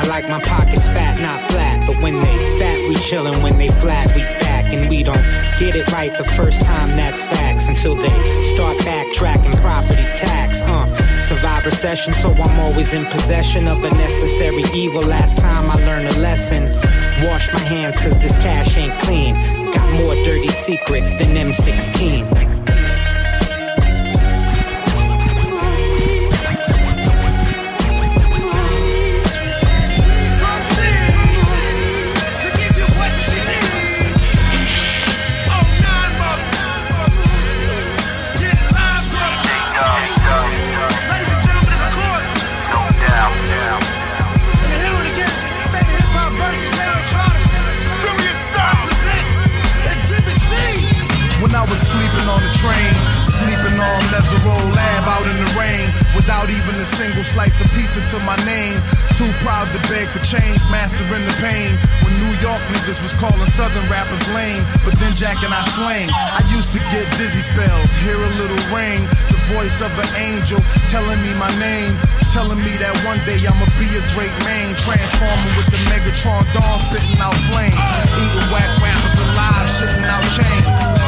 I 0.03 0.07
like 0.07 0.29
my 0.29 0.41
pockets 0.41 0.87
fat, 0.87 1.21
not 1.21 1.49
flat. 1.49 1.87
But 1.87 2.03
when 2.03 2.15
they 2.15 2.59
fat, 2.59 2.77
we 2.89 2.97
chillin'. 2.97 3.41
When 3.41 3.57
they 3.57 3.69
flat, 3.69 4.09
we 4.17 4.23
back. 4.43 4.73
And 4.73 4.91
we 4.91 5.05
don't 5.05 5.23
get 5.61 5.77
it 5.77 5.91
right 5.93 6.17
the 6.19 6.25
first 6.25 6.61
time, 6.63 6.89
that's 6.97 7.23
facts. 7.23 7.69
Until 7.69 7.95
they 7.95 8.11
start 8.53 8.79
backtracking 8.79 9.55
property 9.61 10.03
tax. 10.19 10.63
Uh, 10.63 10.87
survive 11.23 11.65
recession, 11.65 12.15
so 12.15 12.33
I'm 12.33 12.59
always 12.59 12.93
in 12.93 13.05
possession 13.07 13.69
of 13.69 13.85
a 13.85 13.91
necessary 13.91 14.65
evil. 14.75 15.03
Last 15.03 15.39
time 15.39 15.71
I 15.71 15.77
learned 15.87 16.09
a 16.09 16.19
lesson. 16.19 16.65
Wash 17.29 17.53
my 17.53 17.61
hands, 17.61 17.97
cause 17.97 18.19
this 18.19 18.35
cash 18.37 18.77
ain't 18.77 18.99
clean. 19.03 19.35
Got 19.71 19.89
more 19.95 20.15
dirty 20.25 20.49
secrets 20.49 21.15
than 21.15 21.37
M16. 21.37 22.62
Sleeping 52.23 52.39
on 52.39 52.43
the 52.47 52.55
train, 52.63 52.95
sleeping 53.27 53.79
on 53.83 53.99
Mesero 54.15 54.55
Lab 54.71 55.05
out 55.11 55.27
in 55.27 55.37
the 55.43 55.51
rain, 55.59 55.91
without 56.15 56.47
even 56.51 56.75
a 56.79 56.85
single 56.85 57.25
slice 57.25 57.61
of 57.61 57.67
pizza 57.75 57.99
to 58.15 58.19
my 58.23 58.37
name. 58.47 58.79
Too 59.19 59.31
proud 59.43 59.67
to 59.75 59.81
beg 59.91 60.07
for 60.07 60.23
change, 60.23 60.63
mastering 60.71 61.27
the 61.27 61.37
pain. 61.43 61.75
When 62.07 62.15
New 62.23 62.35
York 62.39 62.63
niggas 62.71 63.03
was 63.03 63.15
calling 63.19 63.47
Southern 63.51 63.83
rappers 63.91 64.23
lame, 64.35 64.63
but 64.87 64.95
then 65.03 65.15
Jack 65.19 65.43
and 65.43 65.51
I 65.51 65.63
slang. 65.75 66.11
I 66.15 66.47
used 66.55 66.71
to 66.79 66.81
get 66.95 67.07
dizzy 67.19 67.43
spells, 67.43 67.91
hear 68.07 68.19
a 68.19 68.33
little 68.39 68.63
ring, 68.71 69.03
the 69.27 69.41
voice 69.51 69.83
of 69.83 69.91
an 69.99 70.11
angel 70.15 70.63
telling 70.87 71.19
me 71.27 71.35
my 71.35 71.51
name, 71.59 71.99
telling 72.31 72.63
me 72.63 72.79
that 72.79 72.95
one 73.03 73.19
day 73.27 73.43
I'ma 73.43 73.67
be 73.83 73.91
a 73.99 74.03
great 74.15 74.35
man, 74.47 74.79
transforming 74.79 75.55
with 75.59 75.75
the 75.75 75.81
Megatron 75.91 76.47
dawn 76.55 76.79
spitting 76.79 77.19
out 77.19 77.35
flames, 77.51 77.89
eating 78.15 78.47
whack 78.55 78.71
rappers 78.79 79.19
alive, 79.19 79.67
shitting 79.75 80.07
out 80.07 80.23
chains. 80.39 81.02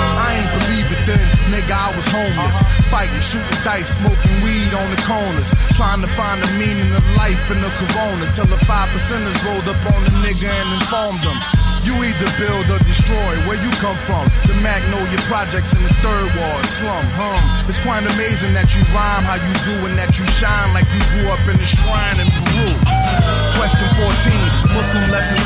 Then, 1.06 1.20
nigga, 1.52 1.72
I 1.72 1.92
was 1.96 2.06
homeless, 2.08 2.56
uh-huh. 2.60 2.92
fighting, 2.92 3.20
shooting 3.20 3.60
dice, 3.64 3.96
smoking 3.96 4.36
weed 4.44 4.72
on 4.72 4.88
the 4.90 5.00
corners, 5.04 5.52
trying 5.76 6.00
to 6.00 6.10
find 6.12 6.40
the 6.40 6.50
meaning 6.56 6.88
of 6.92 7.04
life 7.16 7.50
in 7.52 7.60
the 7.60 7.70
corona, 7.80 8.24
till 8.32 8.48
the 8.48 8.60
five 8.64 8.88
percenters 8.92 9.36
rolled 9.44 9.68
up 9.68 9.80
on 9.92 10.00
the 10.04 10.12
nigga 10.24 10.48
and 10.48 10.68
informed 10.80 11.20
them. 11.22 11.36
You 11.84 11.92
either 12.00 12.30
build 12.40 12.64
or 12.72 12.80
destroy. 12.80 13.36
Where 13.44 13.60
you 13.60 13.68
come 13.76 13.96
from? 14.08 14.24
The 14.48 14.56
Magnolia 14.64 15.20
Projects 15.28 15.76
in 15.76 15.84
the 15.84 15.92
third 16.00 16.32
ward 16.32 16.64
slum. 16.64 17.04
Hum. 17.12 17.36
It's 17.68 17.76
quite 17.76 18.08
amazing 18.08 18.56
that 18.56 18.72
you 18.72 18.80
rhyme 18.96 19.20
how 19.20 19.36
you 19.36 19.54
do 19.68 19.76
and 19.84 19.92
that 20.00 20.16
you 20.16 20.24
shine 20.32 20.72
like 20.72 20.88
you 20.96 21.04
grew 21.12 21.28
up 21.28 21.44
in 21.44 21.60
a 21.60 21.68
shrine 21.68 22.24
in 22.24 22.28
Peru. 22.32 22.72
Question 23.60 23.88
14, 24.00 24.08
Muslim 24.72 25.04
lesson 25.12 25.36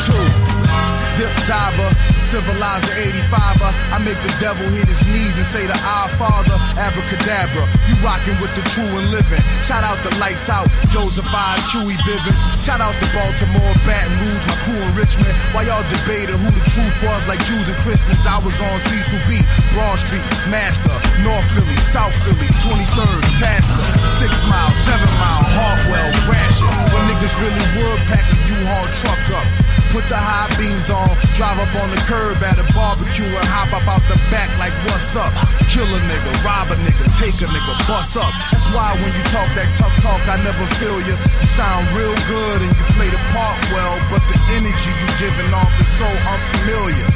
2. 0.95 0.98
Dip 1.17 1.33
diver, 1.49 1.91
civilizer 2.21 2.93
85er. 2.93 3.71
I 3.95 3.99
make 4.05 4.19
the 4.21 4.35
devil 4.39 4.67
hit 4.75 4.87
his 4.87 5.01
knees 5.09 5.39
and 5.39 5.47
say 5.47 5.67
to 5.67 5.77
our 5.97 6.09
father, 6.21 6.55
abracadabra. 6.77 7.65
You 7.89 7.95
rockin' 8.05 8.37
with 8.43 8.53
the 8.55 8.63
true 8.75 8.89
and 8.99 9.09
living. 9.11 9.41
Shout 9.65 9.83
out 9.83 9.99
the 10.05 10.13
lights 10.19 10.51
out, 10.51 10.69
Joseph 10.93 11.27
I, 11.31 11.59
Chewy 11.71 11.97
Bivens. 12.05 12.39
Shout 12.63 12.81
out 12.81 12.95
the 13.01 13.09
Baltimore, 13.17 13.75
Baton 13.87 14.13
Rouge, 14.21 14.45
my 14.47 14.57
crew 14.67 14.79
in 14.79 14.91
Richmond. 14.95 15.35
While 15.55 15.67
y'all 15.67 15.87
debated 15.89 16.37
who 16.37 16.51
the 16.53 16.65
truth 16.71 16.97
was, 17.03 17.27
like 17.27 17.41
Jews 17.49 17.67
and 17.67 17.79
Christians, 17.81 18.23
I 18.27 18.39
was 18.45 18.55
on 18.61 18.77
Cecil 18.87 19.23
B, 19.27 19.41
Broad 19.73 19.99
Street, 19.99 20.25
Master, 20.53 20.95
North 21.25 21.47
Philly, 21.57 21.79
South 21.83 22.15
Philly, 22.23 22.49
23rd, 22.63 23.23
Tasker, 23.41 23.89
Six 24.21 24.33
Mile, 24.47 24.71
Seven 24.85 25.11
Mile, 25.19 25.45
Hartwell, 25.57 26.11
Gratiot. 26.27 26.71
When 26.93 27.03
niggas 27.11 27.35
really 27.41 27.67
would 27.79 28.01
pack 28.07 28.27
a 28.29 28.37
U-Haul 28.47 28.87
truck 29.01 29.23
up. 29.35 29.68
Put 29.89 30.05
the 30.13 30.21
high 30.21 30.53
beams 30.61 30.93
on, 30.93 31.09
Drive 31.33 31.57
up 31.57 31.73
on 31.81 31.89
the 31.89 32.01
curb 32.05 32.37
at 32.45 32.61
a 32.61 32.67
barbecue 32.77 33.25
and 33.25 33.49
hop 33.49 33.73
up 33.73 33.87
out 33.89 34.05
the 34.05 34.21
back 34.29 34.53
like 34.61 34.75
what's 34.85 35.17
up? 35.17 35.33
Kill 35.71 35.89
a 35.89 36.01
nigga, 36.05 36.33
rob 36.45 36.69
a 36.69 36.77
nigga, 36.85 37.09
take 37.17 37.37
a 37.41 37.49
nigga, 37.49 37.73
bust 37.89 38.19
up. 38.21 38.29
That's 38.53 38.69
why 38.77 38.93
when 39.01 39.13
you 39.17 39.25
talk 39.33 39.49
that 39.57 39.71
tough 39.81 39.97
talk, 40.05 40.21
I 40.29 40.37
never 40.45 40.67
feel 40.77 40.99
you. 41.09 41.17
You 41.17 41.49
sound 41.49 41.89
real 41.97 42.13
good 42.29 42.59
and 42.69 42.73
you 42.75 42.85
play 42.99 43.09
the 43.09 43.23
part 43.33 43.57
well, 43.73 43.97
but 44.13 44.21
the 44.29 44.37
energy 44.61 44.93
you 44.93 45.09
giving 45.17 45.51
off 45.57 45.73
is 45.81 45.89
so 45.89 46.05
unfamiliar. 46.05 47.09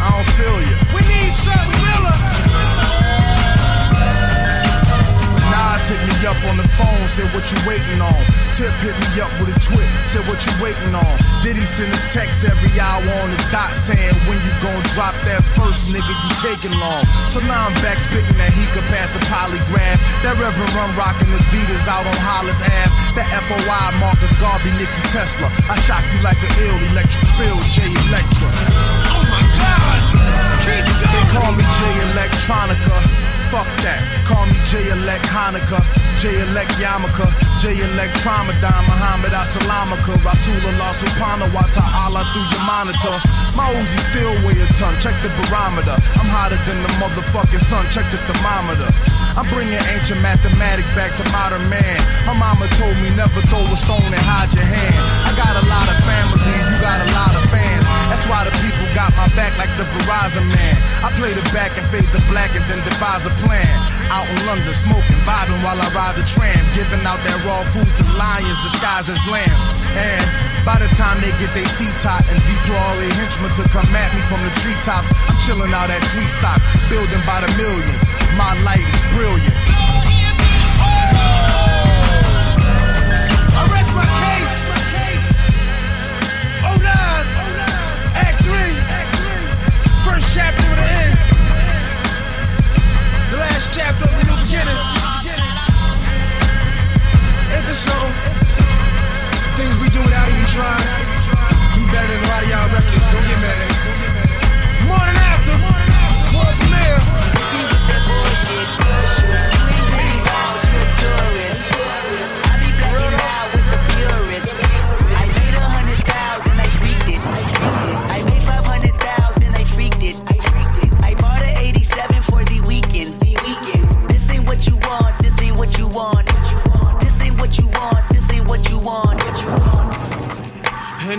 I 0.00 0.08
don't 0.14 0.30
feel 0.40 0.58
you. 0.62 0.76
We 0.96 1.00
need 1.04 1.32
something 1.36 1.68
realer. 1.84 2.75
Nas 5.56 5.88
hit 5.88 6.00
me 6.04 6.12
up 6.28 6.36
on 6.52 6.60
the 6.60 6.68
phone, 6.76 7.08
said 7.08 7.32
what 7.32 7.48
you 7.48 7.56
waiting 7.64 7.96
on. 8.04 8.20
Tip 8.52 8.68
hit 8.84 8.92
me 8.92 9.08
up 9.24 9.32
with 9.40 9.48
a 9.48 9.56
twit, 9.56 9.88
said 10.04 10.20
what 10.28 10.36
you 10.44 10.52
waiting 10.60 10.92
on. 10.92 11.14
Diddy 11.40 11.64
send 11.64 11.88
a 11.96 12.02
text 12.12 12.44
every 12.44 12.68
hour 12.76 13.00
on 13.00 13.28
the 13.32 13.40
dot 13.48 13.72
saying 13.72 14.16
when 14.28 14.36
you 14.44 14.52
gon' 14.60 14.84
drop 14.92 15.16
that 15.24 15.40
first 15.56 15.96
nigga 15.96 16.12
you 16.12 16.32
taking 16.44 16.76
long. 16.76 17.00
So 17.32 17.40
now 17.48 17.64
I'm 17.64 17.76
back 17.80 17.96
spitting 17.96 18.36
that 18.36 18.52
he 18.52 18.68
could 18.76 18.84
pass 18.92 19.16
a 19.16 19.22
polygraph. 19.32 19.96
That 20.20 20.36
Reverend 20.36 20.72
Run 20.76 20.92
rockin' 20.92 21.32
Adidas 21.32 21.88
out 21.88 22.04
on 22.04 22.18
Hollis 22.20 22.60
Ave. 22.60 22.92
That 23.16 23.28
FOI 23.48 23.96
Marcus 23.96 24.36
Garvey, 24.36 24.76
Nicky 24.76 25.02
Tesla. 25.08 25.48
I 25.72 25.80
shock 25.88 26.04
you 26.12 26.20
like 26.20 26.36
an 26.36 26.52
ill 26.68 26.80
electric 26.92 27.24
field, 27.40 27.64
J 27.72 27.88
Electra. 28.12 28.52
Oh 29.08 29.24
my 29.32 29.40
God! 29.56 30.00
They 30.68 31.24
call 31.32 31.52
me 31.56 31.64
Jay 31.80 31.94
Electronica. 32.12 33.35
Fuck 33.50 33.70
that. 33.86 34.02
Call 34.26 34.42
me 34.50 34.58
J 34.66 34.90
Elect 34.90 35.22
Hanukkah, 35.30 35.78
J 36.18 36.34
Elect 36.42 36.74
Yamaka, 36.82 37.30
J 37.62 37.78
Elect 37.78 38.18
Tramadan, 38.18 38.82
Muhammad 38.90 39.30
Asalamaka, 39.30 40.18
Rasulullah 40.26 40.90
Subhanahu 40.90 41.54
wa 41.54 41.62
Ta'ala 41.70 42.26
through 42.34 42.42
your 42.50 42.64
monitor. 42.66 43.14
My 43.54 43.70
Uzi 43.70 44.02
still 44.10 44.34
weigh 44.42 44.58
a 44.58 44.66
ton, 44.74 44.98
check 44.98 45.14
the 45.22 45.30
barometer. 45.46 45.94
I'm 46.18 46.26
hotter 46.26 46.58
than 46.66 46.82
the 46.82 46.90
motherfucking 46.98 47.62
sun, 47.62 47.86
check 47.94 48.10
the 48.10 48.18
thermometer. 48.26 48.90
I'm 49.38 49.46
bringing 49.54 49.78
ancient 49.94 50.18
mathematics 50.26 50.90
back 50.98 51.14
to 51.16 51.24
modern 51.30 51.62
man. 51.70 52.02
My 52.26 52.34
mama 52.34 52.66
told 52.74 52.98
me 52.98 53.14
never 53.14 53.40
throw 53.46 53.62
a 53.62 53.78
stone 53.78 54.10
and 54.10 54.24
hide 54.26 54.50
your 54.58 54.66
hand. 54.66 54.98
I 55.22 55.30
got 55.38 55.54
a 55.54 55.64
lot 55.70 55.86
of 55.86 55.96
family, 56.02 56.42
you 56.42 56.76
got 56.82 56.98
a 56.98 57.08
lot 57.14 57.32
of 57.38 57.46
fans. 57.54 57.85
That's 58.16 58.32
why 58.32 58.48
the 58.48 58.56
people 58.64 58.80
got 58.96 59.12
my 59.12 59.28
back 59.36 59.52
like 59.60 59.68
the 59.76 59.84
Verizon 59.92 60.48
man. 60.48 60.76
I 61.04 61.12
play 61.20 61.36
the 61.36 61.44
back 61.52 61.76
and 61.76 61.84
fade 61.92 62.08
the 62.16 62.24
black 62.32 62.48
and 62.56 62.64
then 62.64 62.80
devise 62.80 63.28
a 63.28 63.32
plan. 63.44 63.68
Out 64.08 64.24
in 64.24 64.40
London, 64.48 64.72
smoking, 64.72 65.20
vibing 65.28 65.60
while 65.60 65.76
I 65.76 65.84
ride 65.92 66.16
the 66.16 66.24
tram. 66.24 66.56
Giving 66.72 67.04
out 67.04 67.20
that 67.28 67.36
raw 67.44 67.60
food 67.68 67.84
to 67.84 68.04
lions 68.16 68.56
disguised 68.64 69.12
as 69.12 69.20
lambs. 69.28 69.60
And 70.00 70.24
by 70.64 70.80
the 70.80 70.88
time 70.96 71.20
they 71.20 71.28
get 71.36 71.52
their 71.52 71.68
seat 71.68 71.92
top 72.00 72.24
and 72.32 72.40
deploy 72.40 72.80
all 72.88 72.96
their 72.96 73.12
henchmen 73.12 73.52
to 73.60 73.68
come 73.68 73.84
at 73.92 74.08
me 74.16 74.24
from 74.32 74.40
the 74.40 74.52
treetops, 74.64 75.12
I'm 75.28 75.36
chilling 75.44 75.76
out 75.76 75.92
at 75.92 76.00
Tweet 76.08 76.32
Stock, 76.32 76.64
building 76.88 77.20
by 77.28 77.44
the 77.44 77.52
millions. 77.60 78.00
My 78.40 78.56
light 78.64 78.80
is 78.80 79.02
brilliant. 79.12 79.60
I 83.52 83.60
rest 83.68 83.92
my 83.92 84.08
case. 84.08 84.65
The 93.66 93.72
last 93.72 93.78
chapter 93.78 94.04
of 94.04 94.10
the 94.10 94.22
new 94.22 94.36
beginning. 94.46 94.78
Ain't 97.50 97.66
this 97.66 97.78
something? 97.78 98.14
Things 99.56 99.74
we 99.80 99.88
do 99.90 100.02
without 100.02 100.28
even 100.28 100.46
trying. 100.54 100.86
Be 101.74 101.82
better 101.90 102.06
than 102.06 102.22
a 102.22 102.28
lot 102.28 102.42
of 102.42 102.48
y'all 102.48 102.68
records. 102.70 103.06
Don't 103.10 103.26
get 103.26 103.40
mad. 103.42 103.66
Morning 104.86 105.18
after, 105.18 105.54
world 106.34 106.54
premiere. 106.62 107.00
And 107.90 108.85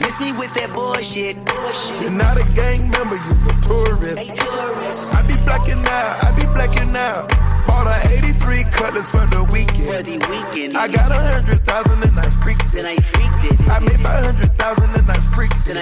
Miss 0.00 0.20
me 0.20 0.32
with 0.32 0.54
that 0.54 0.72
bullshit. 0.74 1.36
Bullshit. 1.44 2.02
You're 2.02 2.16
not 2.16 2.36
a 2.40 2.46
gang 2.54 2.88
member, 2.88 3.16
you're 3.16 3.50
a 3.50 3.56
tourist. 3.60 4.30
I 5.12 5.20
be 5.28 5.36
blacking 5.44 5.82
out, 5.84 6.12
I 6.24 6.28
be 6.36 6.46
blacking 6.54 6.96
out. 6.96 7.28
Bought 7.66 7.88
a 7.88 7.96
83 8.08 8.64
cutlass 8.72 9.10
for 9.10 9.26
the 9.28 9.44
weekend. 9.52 10.76
I 10.76 10.88
got 10.88 11.10
a 11.10 11.20
hundred 11.20 11.60
thousand 11.66 12.02
and 12.02 12.16
I 12.18 12.28
freaked 12.30 12.72
it. 12.74 12.86
I 13.68 13.78
made 13.80 14.00
five 14.00 14.24
hundred 14.24 14.52
thousand 14.58 14.90
and 14.94 15.08
I 15.08 15.18
freaked 15.34 15.68
it. 15.68 15.76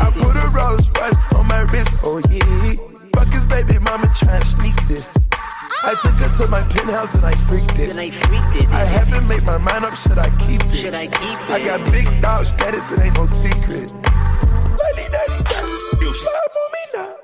I 0.00 0.10
put 0.12 0.36
a 0.36 0.48
Rolls 0.54 0.90
Royce 0.96 1.18
on 1.34 1.48
my 1.48 1.66
wrist, 1.72 1.96
oh 2.04 2.20
yeah. 2.30 2.76
Fuck 3.14 3.32
his 3.32 3.46
baby 3.46 3.78
mama 3.80 4.06
try 4.14 4.38
to 4.38 4.44
sneak 4.44 4.76
this. 4.88 5.25
I 5.84 5.94
took 5.94 6.14
her 6.18 6.28
to 6.28 6.50
my 6.50 6.60
penthouse 6.60 7.14
and 7.16 7.26
I 7.26 7.32
freaked 7.46 7.78
it. 7.78 7.96
I 8.72 8.84
haven't 8.84 9.28
made 9.28 9.44
my 9.44 9.58
mind 9.58 9.84
up, 9.84 9.96
should 9.96 10.18
I 10.18 10.30
keep 10.38 10.62
it? 10.72 10.94
I 10.94 11.58
got 11.64 11.90
big 11.92 12.06
dog 12.22 12.44
status, 12.44 12.90
it 12.92 13.04
ain't 13.04 13.14
no 13.14 13.26
secret. 13.26 13.94
Lady, 13.94 15.06
daddy, 15.10 15.42
daddy, 15.44 16.12
slide 16.16 16.52
on 16.56 16.68
me 16.72 16.82
now. 16.94 17.14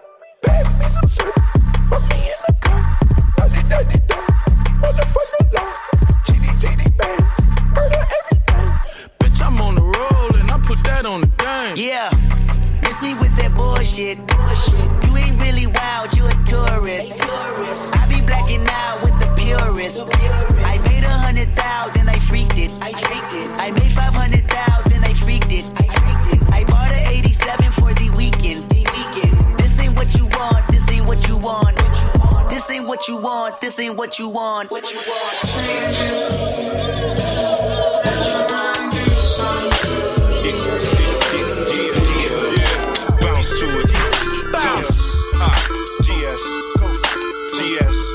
Pass 0.44 0.68
me 0.78 0.84
some 0.84 1.08
syrup, 1.08 1.34
put 1.88 2.02
me 2.10 2.18
in 2.28 2.40
the 2.46 2.54
car. 2.60 2.82
Lady, 3.40 3.62
daddy, 3.68 3.98
daddy, 4.06 4.32
motherfucker 4.82 5.44
law. 5.56 5.72
GD, 6.26 6.46
GD, 6.62 6.82
bang, 6.98 7.24
murder 7.74 8.04
everything. 8.18 8.68
Bitch, 9.18 9.40
I'm 9.42 9.60
on 9.60 9.74
the 9.74 9.82
roll 9.82 10.30
and 10.38 10.50
I 10.50 10.58
put 10.62 10.78
that 10.84 11.06
on 11.06 11.20
the 11.20 11.30
game. 11.40 11.76
Yeah, 11.76 12.10
miss 12.82 13.00
me 13.02 13.14
with 13.14 13.34
that 13.36 13.56
bullshit. 13.56 14.18
You 15.08 15.16
ain't 15.16 15.40
really 15.42 15.66
wild, 15.66 16.14
you 16.14 16.24
a 16.26 16.34
tourist. 16.44 17.18
I 17.22 17.26
be 17.26 17.64
blacking 17.64 18.01
out 18.72 19.02
with 19.02 19.16
the 19.20 19.28
purist. 19.36 20.00
I 20.64 20.78
made 20.88 21.04
a 21.04 21.14
hundred 21.24 21.50
thousand, 21.54 22.08
I 22.08 22.18
freaked 22.18 22.58
it. 22.58 22.72
I 23.60 23.70
made 23.70 23.92
five 23.92 24.14
hundred 24.14 24.48
thousand, 24.48 25.04
I 25.04 25.12
freaked 25.14 25.52
it. 25.52 25.64
I 26.52 26.64
bought 26.64 26.90
a 26.90 27.02
87 27.08 27.70
for 27.72 27.92
the 27.94 28.08
weekend. 28.16 28.68
This 29.58 29.78
ain't 29.80 29.96
what 29.96 30.14
you 30.16 30.26
want, 30.26 30.68
this 30.68 30.90
ain't 30.90 31.06
what 31.06 31.28
you 31.28 31.36
want. 31.36 31.76
This 32.50 32.70
ain't 32.70 32.86
what 32.86 33.08
you 33.08 33.16
want, 33.16 33.60
this 33.60 33.78
ain't 33.78 33.96
what 33.96 34.18
you 34.18 34.28
want. 34.28 34.70
What 34.70 34.92
you 34.92 35.00
Bounce 43.20 43.50
to 43.60 43.66
it. 43.80 44.52
Bounce. 44.52 45.16
Ah, 45.34 45.58
GS. 46.02 46.81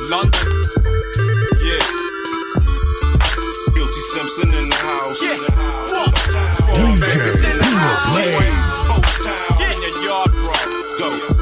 GS. 0.07 0.11
London. 0.11 0.31
Yeah. 1.61 1.83
Guilty 3.75 4.01
Simpson 4.13 4.53
in 4.53 4.69
the 4.69 4.75
house. 4.75 5.21
Yeah. 5.21 5.37
Vegas 6.95 7.43
in 7.43 7.57
the 7.57 7.63
house. 7.63 8.11
Blaze. 8.13 8.85
Post 8.85 9.23
town 9.25 9.71
in 9.71 9.81
your 9.81 10.03
yard, 10.03 10.31
bro. 10.31 10.53
Go. 10.99 11.36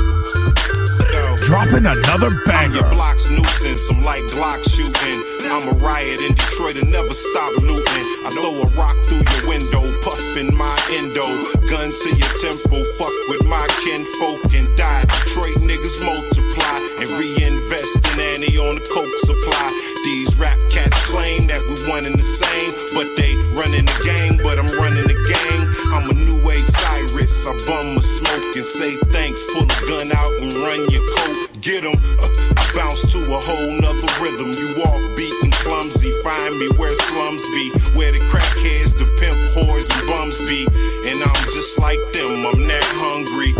Dropping 1.55 1.87
another 1.87 2.35
banger. 2.43 2.83
Your 2.83 2.91
block's 2.91 3.29
nuisance, 3.31 3.87
I'm 3.87 4.03
like 4.03 4.19
Glock 4.27 4.59
shooting. 4.67 5.23
I'm 5.47 5.71
a 5.71 5.75
riot 5.79 6.19
in 6.19 6.35
Detroit 6.35 6.75
and 6.75 6.91
never 6.91 7.15
stop 7.15 7.55
looting. 7.63 8.07
I 8.27 8.29
throw 8.35 8.59
a 8.59 8.67
rock 8.75 8.91
through 9.07 9.23
your 9.23 9.47
window, 9.47 9.87
puffin' 10.03 10.51
my 10.51 10.75
endo. 10.91 11.23
Gun 11.71 11.95
to 11.95 12.09
your 12.11 12.33
temple, 12.43 12.83
fuck 12.99 13.15
with 13.31 13.47
my 13.47 13.63
kinfolk 13.87 14.51
and 14.51 14.67
die. 14.75 15.07
Detroit 15.23 15.63
niggas 15.63 16.03
multiply 16.03 16.75
and 16.99 17.07
reinvest 17.15 18.03
in 18.03 18.19
Annie 18.19 18.59
on 18.59 18.75
the 18.75 18.83
coke 18.91 19.15
supply. 19.23 19.71
These 20.03 20.35
rap 20.35 20.59
cats 20.67 21.07
claim 21.07 21.47
that 21.47 21.63
we 21.71 21.79
one 21.87 22.03
and 22.05 22.19
the 22.19 22.27
same, 22.27 22.75
but 22.91 23.07
they 23.15 23.31
running 23.55 23.87
the 23.87 23.99
game, 24.03 24.43
but 24.43 24.59
I'm 24.59 24.67
running 24.75 25.07
the 25.07 25.15
gang. 25.23 25.64
I'm 25.95 26.11
a 26.11 26.13
new 26.13 26.43
age 26.51 26.67
Cyrus, 26.67 27.47
I 27.47 27.55
bum 27.63 27.95
a 27.95 28.03
smoke 28.03 28.55
and 28.55 28.65
say 28.65 28.99
thanks. 29.15 29.47
Pull 29.55 29.63
a 29.63 29.79
gun 29.87 30.11
out 30.11 30.33
and 30.43 30.51
run 30.59 30.83
your 30.91 31.07
coat. 31.15 31.47
Get 31.61 31.85
'em. 31.87 31.95
Uh, 32.19 32.27
I 32.59 32.63
bounce 32.75 33.01
to 33.15 33.19
a 33.23 33.39
whole 33.39 33.71
nother 33.79 34.11
rhythm. 34.19 34.51
You 34.51 34.83
off 34.83 34.99
beat 35.15 35.31
and 35.41 35.53
clumsy. 35.63 36.11
Find 36.21 36.59
me 36.59 36.67
where 36.75 36.91
slums 37.07 37.47
be, 37.55 37.71
where 37.95 38.11
the 38.11 38.19
crackheads, 38.27 38.91
the 38.99 39.07
pimp 39.23 39.39
whores 39.55 39.87
and 39.87 40.03
bums 40.07 40.37
be. 40.43 40.67
And 41.07 41.23
I'm 41.23 41.43
just 41.55 41.79
like 41.79 42.03
them. 42.11 42.43
I'm 42.43 42.67
that 42.67 42.89
hungry. 42.99 43.55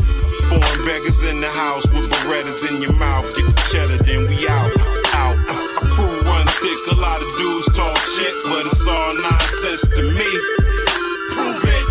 Foreign 0.52 0.86
beggars 0.86 1.24
in 1.24 1.40
the 1.40 1.48
house 1.48 1.88
with 1.88 2.12
Berettas 2.12 2.68
in 2.70 2.82
your 2.82 2.94
mouth. 3.00 3.26
Get 3.36 3.48
the 3.48 3.64
cheddar, 3.72 3.98
then 4.04 4.28
we 4.28 4.36
out. 4.52 4.76
Out. 5.16 5.38
Uh, 5.48 5.88
crew 5.96 6.20
run 6.28 6.46
thick. 6.60 6.80
A 6.92 6.96
lot 7.00 7.24
of 7.24 7.30
dudes 7.40 7.66
talk 7.74 7.96
shit, 7.98 8.36
but 8.52 8.68
it's 8.68 8.86
all 8.86 9.14
nonsense 9.24 9.88
to 9.96 10.04
me. 10.04 10.75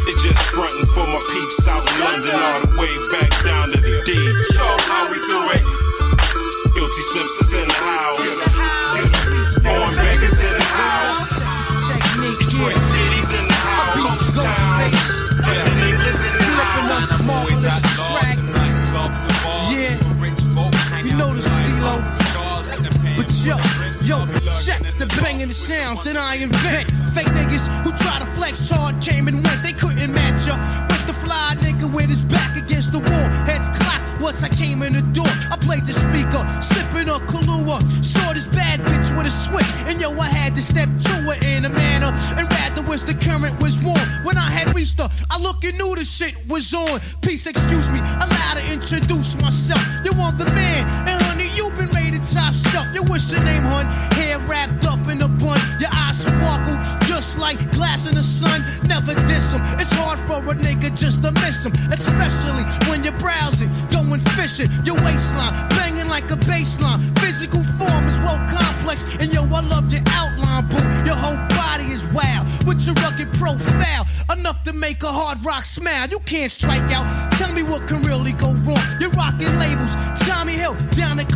Prove 0.05 0.13
it. 0.13 0.13
They 0.13 0.13
just 0.29 0.45
frontin' 0.53 0.87
for 0.93 1.07
my 1.07 1.21
peeps 1.33 1.67
out 1.69 1.81
in 1.81 2.01
London, 2.01 2.35
all 2.35 2.61
the 2.61 2.69
way 2.79 2.93
back 3.13 3.33
down 3.45 3.71
to 3.73 3.81
the 3.81 4.03
D. 4.05 4.13
Show 4.53 4.69
how 4.89 5.09
we 5.11 5.19
do 5.21 5.39
it. 5.57 5.65
Guilty 6.75 7.03
Simpsons 7.13 7.53
in 7.53 7.67
the 7.69 7.75
house. 7.75 8.19
Born 9.63 9.95
beggars 9.95 10.39
in 10.43 10.53
the 10.53 10.65
house. 10.65 11.41
Detroit 12.39 12.79
City's 12.79 13.31
in 13.33 13.47
the 13.47 13.55
house. 13.55 14.35
Town. 14.35 14.93
New 15.45 15.89
England's 15.89 16.23
in 16.23 16.33
the 16.33 16.45
house. 16.55 17.11
Yeah, 19.71 19.97
you 21.05 21.17
know 21.17 21.33
the 21.35 21.43
stilo. 21.43 21.95
But 23.17 23.31
yo, 23.45 23.57
yo, 24.05 24.27
check 24.65 24.81
the 24.99 25.07
banging 25.21 25.49
the 25.49 25.55
sounds 25.55 26.05
that 26.05 26.17
I 26.17 26.37
invent. 26.37 26.87
Fake 27.17 27.29
niggas 27.33 27.69
who 27.85 27.91
try 27.97 28.19
to 28.19 28.27
flex 28.37 28.69
hard 28.69 29.01
came 29.01 29.29
and 29.29 29.43
went. 29.43 29.63
They 29.63 29.73
couldn't 29.73 30.13
match 30.13 30.49
up 30.49 30.61
with 30.91 31.07
the 31.07 31.15
fly 31.15 31.57
nigga 31.61 31.89
with 31.89 32.09
his 32.09 32.21
back 32.21 32.57
against 32.57 32.93
the 32.93 33.01
wall. 33.01 33.27
Heads 33.49 33.69
clock 33.79 34.03
once 34.21 34.43
I 34.43 34.49
came 34.49 34.83
in 34.83 34.93
the 34.93 35.05
door. 35.17 35.31
I 35.51 35.57
played 35.57 35.87
the 35.89 35.97
speaker, 35.97 36.43
sipping 36.61 37.09
a 37.09 37.17
Kahlua. 37.31 37.81
Saw 38.05 38.33
this 38.33 38.47
bad 38.47 38.81
bitch 38.81 39.17
with 39.17 39.27
a 39.27 39.33
switch, 39.33 39.71
and 39.89 40.01
yo, 40.01 40.13
I 40.13 40.29
had 40.29 40.55
to 40.57 40.63
step 40.63 40.89
to 40.89 41.15
her 41.33 41.39
in 41.41 41.65
a 41.65 41.71
manner 41.71 42.13
and 42.37 42.45
rather 42.53 42.83
wish 42.83 43.03
the 43.03 43.15
current 43.15 43.59
was 43.61 43.81
warm. 43.81 44.05
When 44.25 44.37
I 44.37 44.51
had 44.51 44.75
reached 44.75 45.01
her, 45.01 45.09
I 45.31 45.41
looked 45.41 45.65
and 45.65 45.77
knew 45.79 45.95
the 45.97 46.05
shit 46.05 46.35
was 46.49 46.75
on. 46.75 47.01
Peace, 47.23 47.47
excuse 47.47 47.91
me, 47.91 48.01
allow 48.21 48.53
to 48.55 48.65
introduce 48.73 49.41
myself. 49.41 49.83
You 50.05 50.13
want 50.19 50.37
the 50.39 50.47
man, 50.53 50.85
and 51.09 51.24
top 52.33 52.55
shelf. 52.55 52.87
You 52.93 53.05
wish 53.05 53.31
your 53.33 53.43
name, 53.45 53.63
hun, 53.63 53.87
hair 54.19 54.39
wrapped 54.51 54.85
up 54.85 55.01
in 55.09 55.23
a 55.23 55.29
bun. 55.29 55.61
Your 55.79 55.93
eyes 55.93 56.19
sparkle 56.21 56.77
just 57.07 57.39
like 57.39 57.59
glass 57.73 58.09
in 58.09 58.15
the 58.15 58.23
sun. 58.23 58.65
Never 58.85 59.15
diss 59.15 59.35
diss 59.35 59.55
'em. 59.55 59.63
It's 59.81 59.93
hard 59.93 60.19
for 60.29 60.39
a 60.51 60.55
nigga 60.55 60.95
just 60.97 61.23
to 61.23 61.33
miss 61.33 61.55
miss 61.55 61.67
'em, 61.67 61.73
especially 61.93 62.65
when 62.89 63.05
you're 63.05 63.19
browsing, 63.19 63.71
going 63.89 64.21
fishing. 64.37 64.69
Your 64.85 64.97
waistline 65.05 65.55
banging 65.71 66.09
like 66.09 66.31
a 66.31 66.37
baseline. 66.37 67.01
Physical 67.19 67.63
form 67.79 68.09
is 68.09 68.19
well 68.19 68.41
complex, 68.49 69.07
and 69.21 69.33
yo, 69.33 69.43
I 69.43 69.61
love 69.61 69.93
your 69.93 70.03
outline, 70.11 70.67
boo. 70.69 70.83
Your 71.07 71.17
whole 71.17 71.39
body 71.49 71.85
is 71.93 72.05
wild 72.07 72.47
with 72.67 72.85
your 72.87 72.95
rugged 73.05 73.33
profile, 73.33 74.05
enough 74.33 74.63
to 74.65 74.73
make 74.73 75.03
a 75.03 75.13
hard 75.13 75.45
rock 75.45 75.65
smile. 75.65 76.07
You 76.09 76.21
can't 76.21 76.51
strike 76.51 76.91
out. 76.93 77.07
Tell 77.39 77.53
me 77.53 77.63
what 77.63 77.87
can 77.87 78.03
really 78.03 78.33
go 78.33 78.53
wrong. 78.67 78.85
You're 79.01 79.11
rocking 79.11 79.55
labels. 79.59 79.95
Tommy 80.27 80.53
Hill 80.53 80.77
down 80.93 81.21
at 81.21 81.29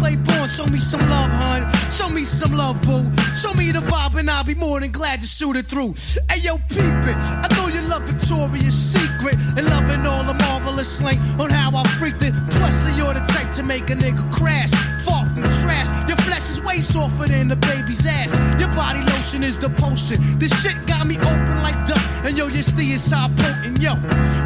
Show 0.48 0.66
me 0.66 0.80
some 0.80 1.00
love, 1.08 1.30
hun. 1.30 1.68
Show 1.92 2.08
me 2.08 2.24
some 2.24 2.52
love, 2.52 2.80
boo. 2.82 3.04
Show 3.36 3.52
me 3.54 3.70
the 3.70 3.80
vibe, 3.80 4.18
and 4.18 4.30
I'll 4.30 4.44
be 4.44 4.54
more 4.54 4.80
than 4.80 4.90
glad 4.90 5.20
to 5.20 5.26
shoot 5.26 5.56
it 5.56 5.66
through. 5.66 5.94
Hey, 6.30 6.40
yo, 6.40 6.56
peep 6.68 6.80
it. 7.06 7.16
I 7.16 7.46
know 7.54 7.68
you 7.68 7.82
love 7.82 8.02
Victoria's 8.02 8.74
Secret 8.74 9.36
and 9.56 9.66
loving 9.66 10.06
all 10.06 10.24
the 10.24 10.34
marvelous 10.34 10.88
slang 10.88 11.18
on 11.38 11.50
how 11.50 11.70
I 11.76 11.86
freaked 11.98 12.22
it. 12.22 12.34
Plus, 12.50 12.96
you're 12.96 13.14
the 13.14 13.20
type 13.28 13.52
to 13.52 13.62
make 13.62 13.90
a 13.90 13.94
nigga 13.94 14.24
crash. 14.32 14.70
Far 15.04 15.24
from 15.26 15.44
trash. 15.62 15.88
Your 16.08 16.16
flesh 16.26 16.50
is 16.50 16.60
way 16.62 16.80
softer 16.80 17.28
than 17.28 17.48
the 17.48 17.56
baby's 17.56 18.04
ass. 18.06 18.32
Your 18.58 18.68
body 18.74 19.00
lotion 19.12 19.42
is 19.42 19.58
the 19.58 19.70
potion. 19.70 20.18
This 20.38 20.50
shit 20.62 20.74
got 20.86 21.06
me 21.06 21.18
open 21.18 21.62
like 21.62 21.78
dust. 21.86 22.02
And 22.24 22.36
yo, 22.36 22.48
your 22.48 22.62
stee 22.64 22.92
is 22.92 23.08
top 23.08 23.30
potent. 23.36 23.80
Yo, 23.80 23.94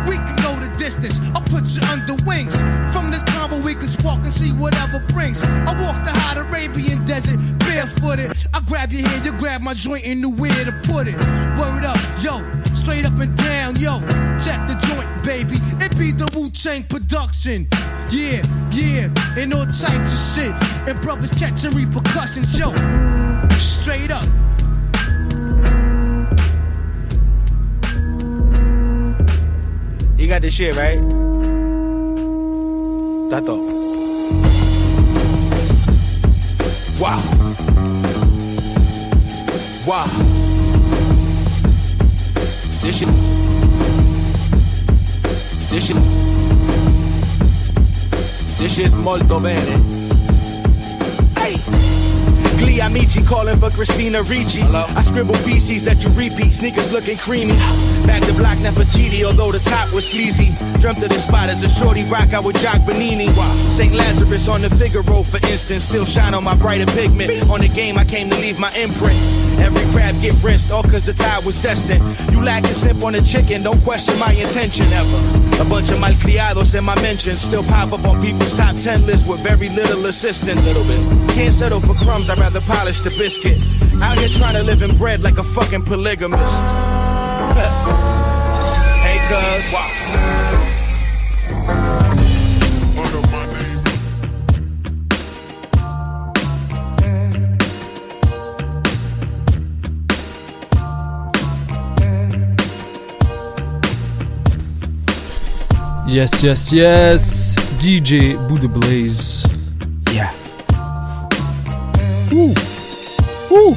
we 0.06 0.16
can 0.16 0.36
go 0.42 0.52
the 0.60 0.70
distance. 0.76 1.20
I'll 1.34 1.46
put 1.48 1.64
you 1.72 1.82
under 1.88 2.14
wings. 2.26 2.54
From 2.92 3.10
this 3.10 3.22
we 3.60 3.74
can 3.74 3.88
spark 3.88 4.24
and 4.24 4.32
see 4.32 4.50
whatever 4.52 5.00
brings. 5.12 5.42
I 5.42 5.72
walk 5.82 6.04
the 6.04 6.12
hot 6.12 6.38
Arabian 6.38 7.04
desert 7.06 7.38
barefooted. 7.58 8.32
I 8.54 8.60
grab 8.66 8.92
your 8.92 9.08
hand, 9.08 9.26
you 9.26 9.32
grab 9.32 9.62
my 9.62 9.74
joint 9.74 10.04
and 10.04 10.20
knew 10.20 10.30
where 10.30 10.64
to 10.64 10.72
put 10.84 11.08
it. 11.08 11.16
Word 11.58 11.84
up, 11.84 11.98
yo, 12.22 12.40
straight 12.74 13.04
up 13.04 13.18
and 13.20 13.36
down, 13.36 13.76
yo. 13.76 13.98
Check 14.40 14.66
the 14.68 14.76
joint, 14.86 15.08
baby. 15.24 15.56
It 15.84 15.96
be 15.98 16.12
the 16.12 16.28
Wu 16.34 16.50
Tang 16.50 16.84
production. 16.84 17.68
Yeah, 18.10 18.42
yeah, 18.70 19.08
and 19.36 19.54
all 19.54 19.66
types 19.66 20.12
of 20.12 20.20
shit. 20.34 20.52
And 20.88 21.00
brothers 21.00 21.30
catching 21.30 21.74
repercussions, 21.74 22.58
yo. 22.58 22.74
Straight 23.58 24.10
up. 24.10 24.24
You 30.18 30.28
got 30.28 30.42
this 30.42 30.54
shit, 30.54 30.76
right? 30.76 31.31
Tato. 33.32 33.56
Wow. 37.00 37.22
Wow. 39.86 40.06
This 42.82 42.98
shit. 42.98 43.08
This 45.70 45.86
shit. 45.86 45.96
This 48.58 48.74
shit's 48.74 48.92
molto 48.92 49.40
bene. 49.40 50.11
Glee 52.62 52.80
Amici 52.80 53.22
calling 53.22 53.58
for 53.58 53.70
Christina 53.70 54.22
Ricci. 54.22 54.62
I 54.62 55.02
scribble 55.02 55.34
feces 55.34 55.82
that 55.82 56.02
you 56.04 56.10
repeat, 56.10 56.54
sneakers 56.54 56.92
looking 56.92 57.16
creamy. 57.16 57.56
Back 58.06 58.22
to 58.22 58.32
Black 58.34 58.58
Nefertiti, 58.58 59.24
although 59.24 59.50
the 59.50 59.58
top 59.58 59.92
was 59.92 60.08
sleazy. 60.08 60.54
Dreamt 60.78 61.02
of 61.02 61.10
this 61.10 61.24
spot 61.24 61.50
as 61.50 61.62
a 61.62 61.68
shorty 61.68 62.04
rock 62.04 62.32
out 62.32 62.44
with 62.44 62.56
Jock 62.62 62.80
Benini. 62.82 63.28
St. 63.66 63.92
Lazarus 63.94 64.48
on 64.48 64.62
the 64.62 64.70
Figaro, 64.70 65.22
for 65.22 65.44
instance, 65.48 65.84
still 65.84 66.04
shine 66.04 66.34
on 66.34 66.44
my 66.44 66.54
brighter 66.54 66.86
pigment. 66.86 67.50
On 67.50 67.58
the 67.58 67.68
game, 67.68 67.98
I 67.98 68.04
came 68.04 68.30
to 68.30 68.36
leave 68.36 68.60
my 68.60 68.70
imprint. 68.74 69.18
Every 69.62 69.86
crab 69.94 70.14
get 70.20 70.34
rinsed, 70.42 70.70
all 70.70 70.82
cause 70.82 71.06
the 71.06 71.12
tide 71.14 71.44
was 71.44 71.62
destined. 71.62 72.02
You 72.32 72.42
lacking 72.42 72.74
simp 72.74 73.02
on 73.04 73.14
a 73.14 73.22
chicken, 73.22 73.62
don't 73.62 73.80
question 73.82 74.18
my 74.18 74.32
intention 74.32 74.86
ever. 74.92 75.18
A 75.62 75.64
bunch 75.70 75.90
of 75.90 75.98
malcriados 75.98 76.74
in 76.76 76.84
my 76.84 76.94
mentions 77.00 77.40
still 77.40 77.62
pop 77.64 77.92
up 77.92 78.04
on 78.04 78.20
people's 78.20 78.54
top 78.54 78.74
10 78.76 79.06
lists 79.06 79.26
with 79.28 79.40
very 79.40 79.68
little 79.70 80.04
assistance. 80.06 80.60
Little 80.66 80.84
bit. 80.84 81.00
Can't 81.34 81.54
settle 81.54 81.80
for 81.80 81.94
crumbs, 82.04 82.28
I'd 82.28 82.38
rather 82.38 82.60
polish 82.66 83.00
the 83.00 83.14
biscuit. 83.16 83.58
Out 84.02 84.18
here 84.18 84.28
trying 84.28 84.56
to 84.56 84.62
live 84.62 84.82
in 84.82 84.96
bread 84.98 85.20
like 85.20 85.38
a 85.38 85.44
fucking 85.44 85.84
polygamist. 85.84 86.64
hey, 89.06 89.18
cuz. 89.30 90.51
Yes, 106.12 106.42
yes, 106.42 106.70
yes. 106.72 107.56
DJ 107.80 108.36
Buddha 108.46 108.68
Blaze. 108.68 109.46
Yeah. 110.12 110.30
Ouh. 112.32 112.52
Ouh. 113.50 113.74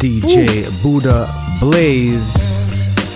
DJ 0.00 0.66
Buddha 0.82 1.28
Blaze. 1.60 2.58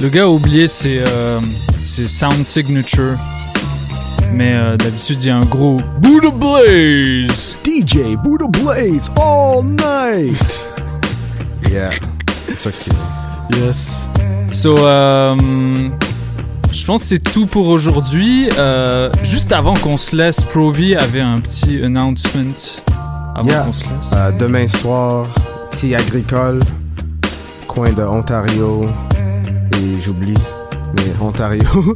Le 0.00 0.08
gars 0.08 0.22
a 0.22 0.28
oublié 0.28 0.68
ses, 0.68 1.02
euh, 1.04 1.40
ses 1.82 2.06
sound 2.06 2.46
signature. 2.46 3.18
Mais 4.32 4.54
euh, 4.54 4.76
d'habitude, 4.76 5.20
il 5.24 5.26
y 5.26 5.30
a 5.30 5.36
un 5.38 5.44
gros 5.44 5.78
Buddha 6.00 6.30
Blaze. 6.30 7.56
DJ 7.64 8.14
Buddha 8.22 8.46
Blaze 8.46 9.10
all 9.16 9.64
night. 9.64 10.38
yeah. 11.68 11.90
C'est 12.44 12.56
ça 12.56 12.70
qui. 12.70 12.90
Yes. 13.60 14.06
So, 14.52 14.76
um, 14.86 15.90
Je 16.72 16.84
pense 16.86 17.02
que 17.02 17.06
c'est 17.08 17.18
tout 17.32 17.46
pour 17.46 17.68
aujourd'hui. 17.68 18.48
Euh, 18.58 19.10
juste 19.22 19.52
avant 19.52 19.74
qu'on 19.74 19.96
se 19.96 20.14
laisse, 20.14 20.42
Provi 20.44 20.94
avait 20.94 21.20
un 21.20 21.38
petit 21.38 21.82
announcement 21.82 22.52
avant 23.34 23.48
Yeah. 23.48 23.62
qu'on 23.64 23.72
se 23.72 23.84
laisse. 23.84 24.10
Euh, 24.12 24.30
demain 24.38 24.66
soir, 24.66 25.26
petit 25.70 25.94
agricole, 25.94 26.60
coin 27.66 27.92
de 27.92 28.02
Ontario. 28.02 28.86
Et 29.74 30.00
j'oublie, 30.00 30.34
mais 30.96 31.04
Ontario. 31.20 31.62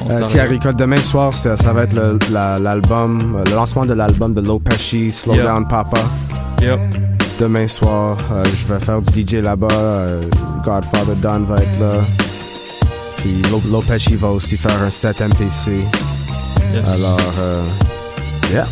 Euh, 0.00 0.04
Ontario. 0.14 0.26
petit 0.26 0.38
agricole, 0.40 0.76
demain 0.76 1.02
soir, 1.02 1.34
ça, 1.34 1.56
ça 1.56 1.72
va 1.72 1.82
être 1.82 1.92
le- 1.92 2.18
la- 2.30 2.56
l'album, 2.58 3.36
euh, 3.36 3.44
le 3.44 3.50
lancement 3.56 3.84
de 3.84 3.92
l'album 3.92 4.32
de 4.32 4.40
Lopeshi, 4.40 5.10
Slow. 5.10 5.34
Down 5.34 5.66
Papa. 5.68 5.98
Yep. 6.62 6.78
Demain 7.40 7.66
soir, 7.66 8.16
euh, 8.32 8.44
je 8.44 8.72
vais 8.72 8.78
faire 8.80 9.02
du 9.02 9.20
DJ 9.22 9.42
là-bas. 9.42 9.66
euh, 9.72 10.20
Godfather 10.64 11.14
Don 11.20 11.40
va 11.40 11.56
être 11.56 11.80
là. 11.80 11.94
Puis 13.18 13.42
Lo- 13.50 13.62
Lopeshi 13.70 14.16
va 14.16 14.28
aussi 14.28 14.56
faire 14.56 14.82
un 14.82 14.90
set 14.90 15.20
MPC. 15.20 15.72
Yes. 16.74 16.88
Alors, 16.88 17.20
euh, 17.40 17.62
yeah. 18.52 18.66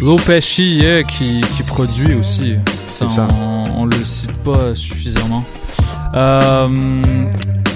Lopeshi, 0.00 0.76
yeah, 0.76 1.02
qui, 1.02 1.40
qui 1.56 1.62
produit 1.62 2.14
aussi. 2.14 2.54
Ça, 2.88 3.06
C'est 3.08 3.14
ça. 3.16 3.28
On, 3.40 3.64
on 3.82 3.84
le 3.84 4.04
cite 4.04 4.32
pas 4.44 4.74
suffisamment. 4.74 5.44
Euh, 6.14 7.02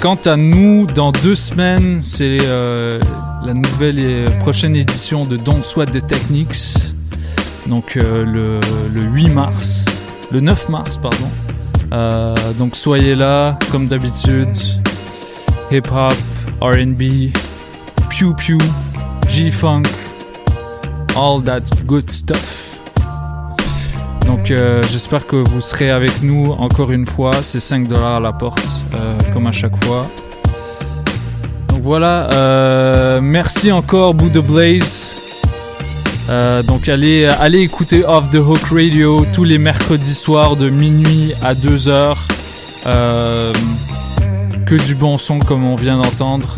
quant 0.00 0.18
à 0.26 0.36
nous, 0.36 0.86
dans 0.86 1.12
deux 1.12 1.34
semaines, 1.34 2.00
c'est 2.02 2.38
euh, 2.42 2.98
la 3.44 3.54
nouvelle 3.54 3.98
et 3.98 4.24
prochaine 4.40 4.76
édition 4.76 5.24
de 5.26 5.36
Don't 5.36 5.62
Sweat 5.62 5.90
the 5.90 6.06
Techniques. 6.06 6.78
Donc 7.66 7.96
euh, 7.96 8.24
le, 8.24 8.60
le 8.94 9.02
8 9.06 9.28
mars. 9.28 9.84
Le 10.30 10.40
9 10.40 10.68
mars, 10.68 10.96
pardon. 10.96 11.28
Euh, 11.92 12.34
donc 12.58 12.76
soyez 12.76 13.14
là, 13.14 13.58
comme 13.70 13.86
d'habitude. 13.88 14.48
Hip-hop, 15.72 16.12
RB, 16.60 17.32
Pew 18.10 18.34
Pew, 18.34 18.58
G-Funk, 19.26 19.88
all 21.16 21.42
that 21.44 21.62
good 21.86 22.10
stuff. 22.10 22.78
Donc 24.26 24.50
euh, 24.50 24.82
j'espère 24.90 25.26
que 25.26 25.36
vous 25.36 25.62
serez 25.62 25.90
avec 25.90 26.22
nous 26.22 26.52
encore 26.52 26.92
une 26.92 27.06
fois. 27.06 27.42
C'est 27.42 27.60
5 27.60 27.88
dollars 27.88 28.16
à 28.16 28.20
la 28.20 28.34
porte, 28.34 28.62
euh, 28.94 29.16
comme 29.32 29.46
à 29.46 29.52
chaque 29.52 29.82
fois. 29.82 30.06
Donc 31.68 31.80
voilà, 31.80 32.28
euh, 32.32 33.22
merci 33.22 33.72
encore 33.72 34.12
Boo 34.12 34.28
the 34.28 34.44
Blaze. 34.44 35.14
Donc 36.66 36.90
allez, 36.90 37.24
allez 37.24 37.60
écouter 37.60 38.04
Off 38.04 38.30
the 38.30 38.36
Hook 38.36 38.60
Radio 38.70 39.24
tous 39.32 39.44
les 39.44 39.56
mercredis 39.56 40.14
soirs 40.14 40.56
de 40.56 40.68
minuit 40.68 41.32
à 41.42 41.54
2h. 41.54 42.16
Que 44.72 44.82
du 44.86 44.94
bon 44.94 45.18
son 45.18 45.38
comme 45.38 45.66
on 45.66 45.74
vient 45.74 45.98
d'entendre. 45.98 46.48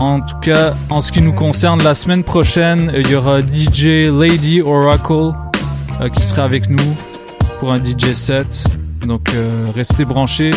En 0.00 0.20
tout 0.20 0.40
cas, 0.40 0.74
en 0.90 1.00
ce 1.00 1.12
qui 1.12 1.20
nous 1.22 1.32
concerne, 1.32 1.80
la 1.84 1.94
semaine 1.94 2.24
prochaine, 2.24 2.92
il 2.96 3.08
y 3.08 3.14
aura 3.14 3.42
DJ 3.42 4.10
Lady 4.12 4.60
Oracle 4.60 5.36
euh, 6.00 6.08
qui 6.08 6.24
sera 6.24 6.42
avec 6.42 6.68
nous 6.68 6.96
pour 7.60 7.72
un 7.72 7.76
DJ 7.76 8.14
set. 8.14 8.66
Donc 9.06 9.32
euh, 9.34 9.66
restez 9.72 10.04
branchés 10.04 10.50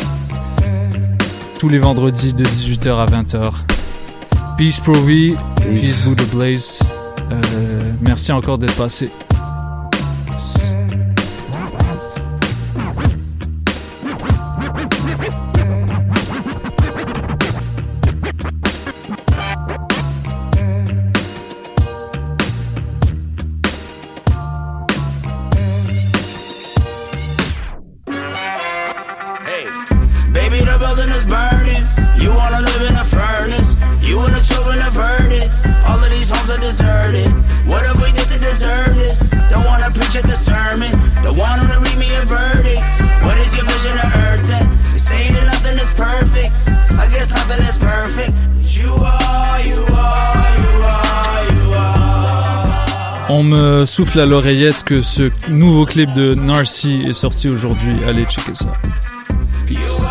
tous 1.60 1.70
les 1.70 1.78
vendredis 1.78 2.34
de 2.34 2.46
18h 2.46 2.96
à 2.96 3.06
20h. 3.06 3.52
Peace 4.58 4.82
Provi, 4.84 5.36
Peace, 5.58 6.04
Buddha 6.04 6.24
Blaze. 6.34 6.80
Euh, 7.32 7.36
merci 8.02 8.32
encore 8.32 8.58
d'être 8.58 8.76
passé. 8.76 9.12
Souffle 53.98 54.20
à 54.20 54.28
l'oreillette 54.28 54.84
que 54.84 55.02
ce 55.02 55.24
nouveau 55.52 55.84
clip 55.84 56.14
de 56.14 56.36
Narcy 56.36 57.00
est 57.08 57.14
sorti 57.14 57.50
aujourd'hui. 57.50 57.96
Allez 58.06 58.26
checker 58.26 58.54
ça. 58.54 58.72
Peace. 59.66 60.07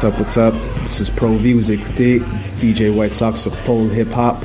What's 0.00 0.14
up, 0.14 0.18
what's 0.18 0.36
up? 0.38 0.54
This 0.84 1.00
is 1.00 1.10
Pro 1.10 1.36
V, 1.36 1.52
vous 1.52 1.70
écoutez 1.70 2.22
DJ 2.58 2.88
White 2.88 3.12
Sox 3.12 3.42
sur 3.42 3.54
Pole 3.66 3.92
Hip 3.92 4.10
Hop. 4.16 4.42